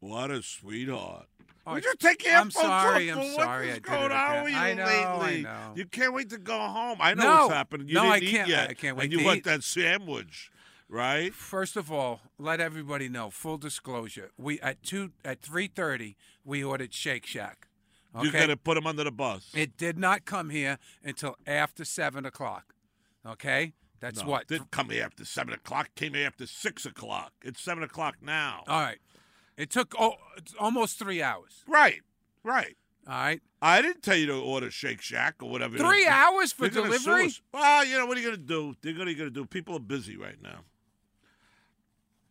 What 0.00 0.30
a 0.30 0.42
sweetheart. 0.42 1.26
Oh, 1.66 1.72
Would 1.74 1.84
you 1.84 1.94
take 1.98 2.22
your 2.24 2.34
I'm 2.34 2.44
headphones 2.46 2.66
sorry. 2.66 3.10
I'm 3.10 3.32
sorry 3.34 3.70
I 3.70 3.74
did 3.74 3.82
going 3.84 4.04
it 4.04 4.12
on 4.12 4.30
again. 4.30 4.44
with 4.44 4.52
you 4.52 4.58
I 4.58 4.74
know, 4.74 4.84
I 4.84 5.18
lately? 5.20 5.42
know. 5.42 5.72
You 5.74 5.86
can't 5.86 6.12
wait 6.14 6.30
to 6.30 6.38
go 6.38 6.58
home. 6.58 6.98
I 7.00 7.14
know 7.14 7.22
No. 7.24 7.36
what's 7.46 7.54
happening. 7.54 7.88
You 7.88 7.94
No, 7.94 8.02
didn't 8.02 8.12
I 8.14 8.20
can't- 8.30 8.48
yet. 8.48 8.70
I 8.70 8.74
can't 8.74 8.96
wait 8.96 9.04
And 9.04 9.12
you 9.12 9.18
to 9.20 9.24
want 9.24 9.38
eat. 9.38 9.44
that 9.44 9.62
sandwich, 9.64 10.50
right? 10.88 11.34
First 11.34 11.76
of 11.76 11.92
all, 11.92 12.20
let 12.38 12.60
everybody 12.60 13.08
know. 13.08 13.30
Full 13.30 13.58
disclosure: 13.58 14.30
we 14.36 14.60
at 14.60 14.82
two 14.82 15.12
at 15.24 15.40
three 15.40 15.68
thirty 15.68 16.16
we 16.44 16.64
ordered 16.64 16.92
Shake 16.94 17.26
Shack. 17.26 17.68
Okay. 18.16 18.26
You 18.26 18.32
got 18.32 18.46
to 18.46 18.56
put 18.56 18.76
him 18.76 18.86
under 18.86 19.04
the 19.04 19.12
bus. 19.12 19.50
It 19.54 19.76
did 19.76 19.98
not 19.98 20.24
come 20.24 20.50
here 20.50 20.78
until 21.04 21.36
after 21.46 21.84
seven 21.84 22.24
o'clock. 22.24 22.74
Okay, 23.26 23.74
that's 24.00 24.22
No, 24.22 24.28
what. 24.28 24.48
Didn't 24.48 24.70
come 24.70 24.88
here 24.90 25.04
after 25.04 25.24
seven 25.24 25.52
o'clock. 25.52 25.90
Came 25.94 26.14
here 26.14 26.26
after 26.26 26.46
six 26.46 26.86
o'clock. 26.86 27.32
It's 27.42 27.60
seven 27.60 27.82
o'clock 27.82 28.16
now. 28.22 28.64
All 28.66 28.80
right, 28.80 28.98
it 29.56 29.70
took 29.70 29.94
oh, 29.98 30.14
it's 30.36 30.54
almost 30.58 30.98
three 30.98 31.22
hours. 31.22 31.64
right, 31.66 32.00
right. 32.42 32.76
All 33.06 33.14
right, 33.14 33.40
I 33.62 33.80
didn't 33.80 34.02
tell 34.02 34.16
you 34.16 34.26
to 34.26 34.38
order 34.38 34.70
Shake 34.70 35.00
Shack 35.00 35.36
or 35.42 35.48
whatever. 35.48 35.78
three 35.78 36.06
hours 36.06 36.52
for 36.52 36.68
They're 36.68 36.82
delivery. 36.82 37.32
Well, 37.54 37.84
you 37.86 37.96
know 37.96 38.04
what 38.04 38.18
are 38.18 38.20
you 38.20 38.26
going 38.26 38.38
to 38.38 38.46
do? 38.46 38.76
They're 38.82 38.92
going 38.92 39.16
to 39.16 39.30
do. 39.30 39.46
People 39.46 39.76
are 39.76 39.80
busy 39.80 40.18
right 40.18 40.36
now. 40.42 40.60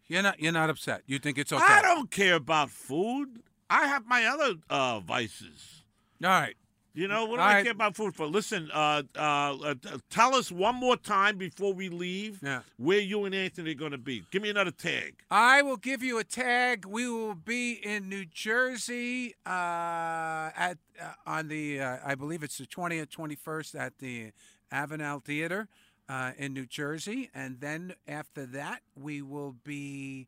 You're 0.08 0.24
not. 0.24 0.40
You're 0.40 0.52
not 0.54 0.70
upset. 0.70 1.02
You 1.06 1.20
think 1.20 1.38
it's 1.38 1.52
okay. 1.52 1.64
I 1.66 1.82
don't 1.82 2.10
care 2.12 2.36
about 2.36 2.70
food. 2.70 3.42
I 3.70 3.88
have 3.88 4.06
my 4.06 4.26
other 4.26 4.54
uh, 4.70 5.00
vices. 5.02 5.84
All 6.24 6.30
right. 6.30 6.56
You 6.94 7.08
know 7.08 7.26
what 7.26 7.36
do 7.36 7.42
All 7.42 7.48
I 7.48 7.54
right. 7.56 7.64
care 7.64 7.74
about 7.74 7.96
food 7.96 8.16
for? 8.16 8.26
Listen, 8.26 8.72
uh, 8.74 9.04
uh, 9.16 9.20
uh, 9.20 9.76
tell 10.10 10.34
us 10.34 10.52
one 10.52 10.74
more 10.74 10.98
time 10.98 11.38
before 11.38 11.72
we 11.72 11.90
leave 11.90 12.40
Yeah. 12.42 12.62
where 12.78 12.98
you 13.00 13.26
and 13.26 13.36
Anthony 13.36 13.72
are 13.72 13.76
going 13.76 13.92
to 13.92 14.00
be. 14.00 14.24
Give 14.32 14.42
me 14.42 14.50
another 14.50 14.72
tag. 14.72 15.20
I 15.30 15.62
will 15.62 15.78
give 15.78 16.02
you 16.02 16.18
a 16.18 16.24
tag. 16.24 16.86
We 16.86 17.08
will 17.08 17.36
be 17.36 17.74
in 17.74 18.10
New 18.10 18.26
Jersey 18.26 19.36
uh, 19.46 20.50
at 20.58 20.78
uh, 21.00 21.14
on 21.28 21.50
the 21.50 21.82
uh, 21.82 21.98
I 22.04 22.16
believe 22.16 22.42
it's 22.42 22.58
the 22.58 22.66
twentieth, 22.66 23.12
twenty 23.12 23.36
first 23.36 23.76
at 23.76 24.00
the 24.00 24.32
Avenel 24.74 25.24
Theater 25.24 25.68
uh, 26.10 26.32
in 26.38 26.54
New 26.54 26.66
Jersey, 26.66 27.30
and 27.34 27.60
then 27.60 27.94
after 28.08 28.46
that 28.48 28.82
we 28.96 29.22
will 29.22 29.56
be 29.64 30.28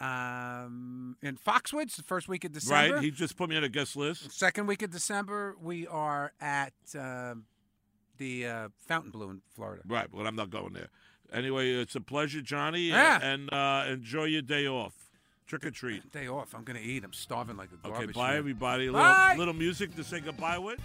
um, 0.00 1.16
in 1.22 1.36
Foxwoods 1.36 1.96
the 1.96 2.02
first 2.02 2.28
week 2.28 2.44
of 2.44 2.52
December. 2.52 2.94
Right? 2.96 3.04
He 3.04 3.10
just 3.10 3.36
put 3.36 3.48
me 3.50 3.56
on 3.56 3.64
a 3.64 3.68
guest 3.68 3.96
list. 3.96 4.32
Second 4.32 4.66
week 4.66 4.82
of 4.82 4.90
December 4.90 5.56
we 5.60 5.86
are 5.86 6.32
at 6.40 6.72
um 6.98 7.44
the 8.18 8.46
uh, 8.46 8.68
Fontainebleau 8.86 9.30
in 9.30 9.40
Florida. 9.54 9.82
Right, 9.86 10.06
but 10.12 10.26
I'm 10.26 10.36
not 10.36 10.50
going 10.50 10.74
there. 10.74 10.88
Anyway, 11.32 11.70
it's 11.72 11.94
a 11.94 12.02
pleasure, 12.02 12.42
Johnny. 12.42 12.88
Yeah. 12.88 13.18
And, 13.22 13.48
and 13.50 13.52
uh, 13.54 13.84
enjoy 13.90 14.24
your 14.24 14.42
day 14.42 14.66
off. 14.66 14.92
Trick 15.46 15.64
or 15.64 15.70
treat. 15.70 16.12
Day 16.12 16.28
off. 16.28 16.54
I'm 16.54 16.62
gonna 16.64 16.80
eat. 16.80 17.02
I'm 17.02 17.12
starving 17.14 17.56
like 17.56 17.70
a 17.72 17.88
Okay, 17.88 17.96
garbage. 17.98 18.14
bye 18.14 18.28
man. 18.28 18.36
everybody. 18.38 18.86
A 18.88 18.92
Bye. 18.92 19.30
little, 19.30 19.38
little 19.38 19.54
music 19.54 19.96
to 19.96 20.04
say 20.04 20.20
goodbye 20.20 20.58
with. 20.58 20.78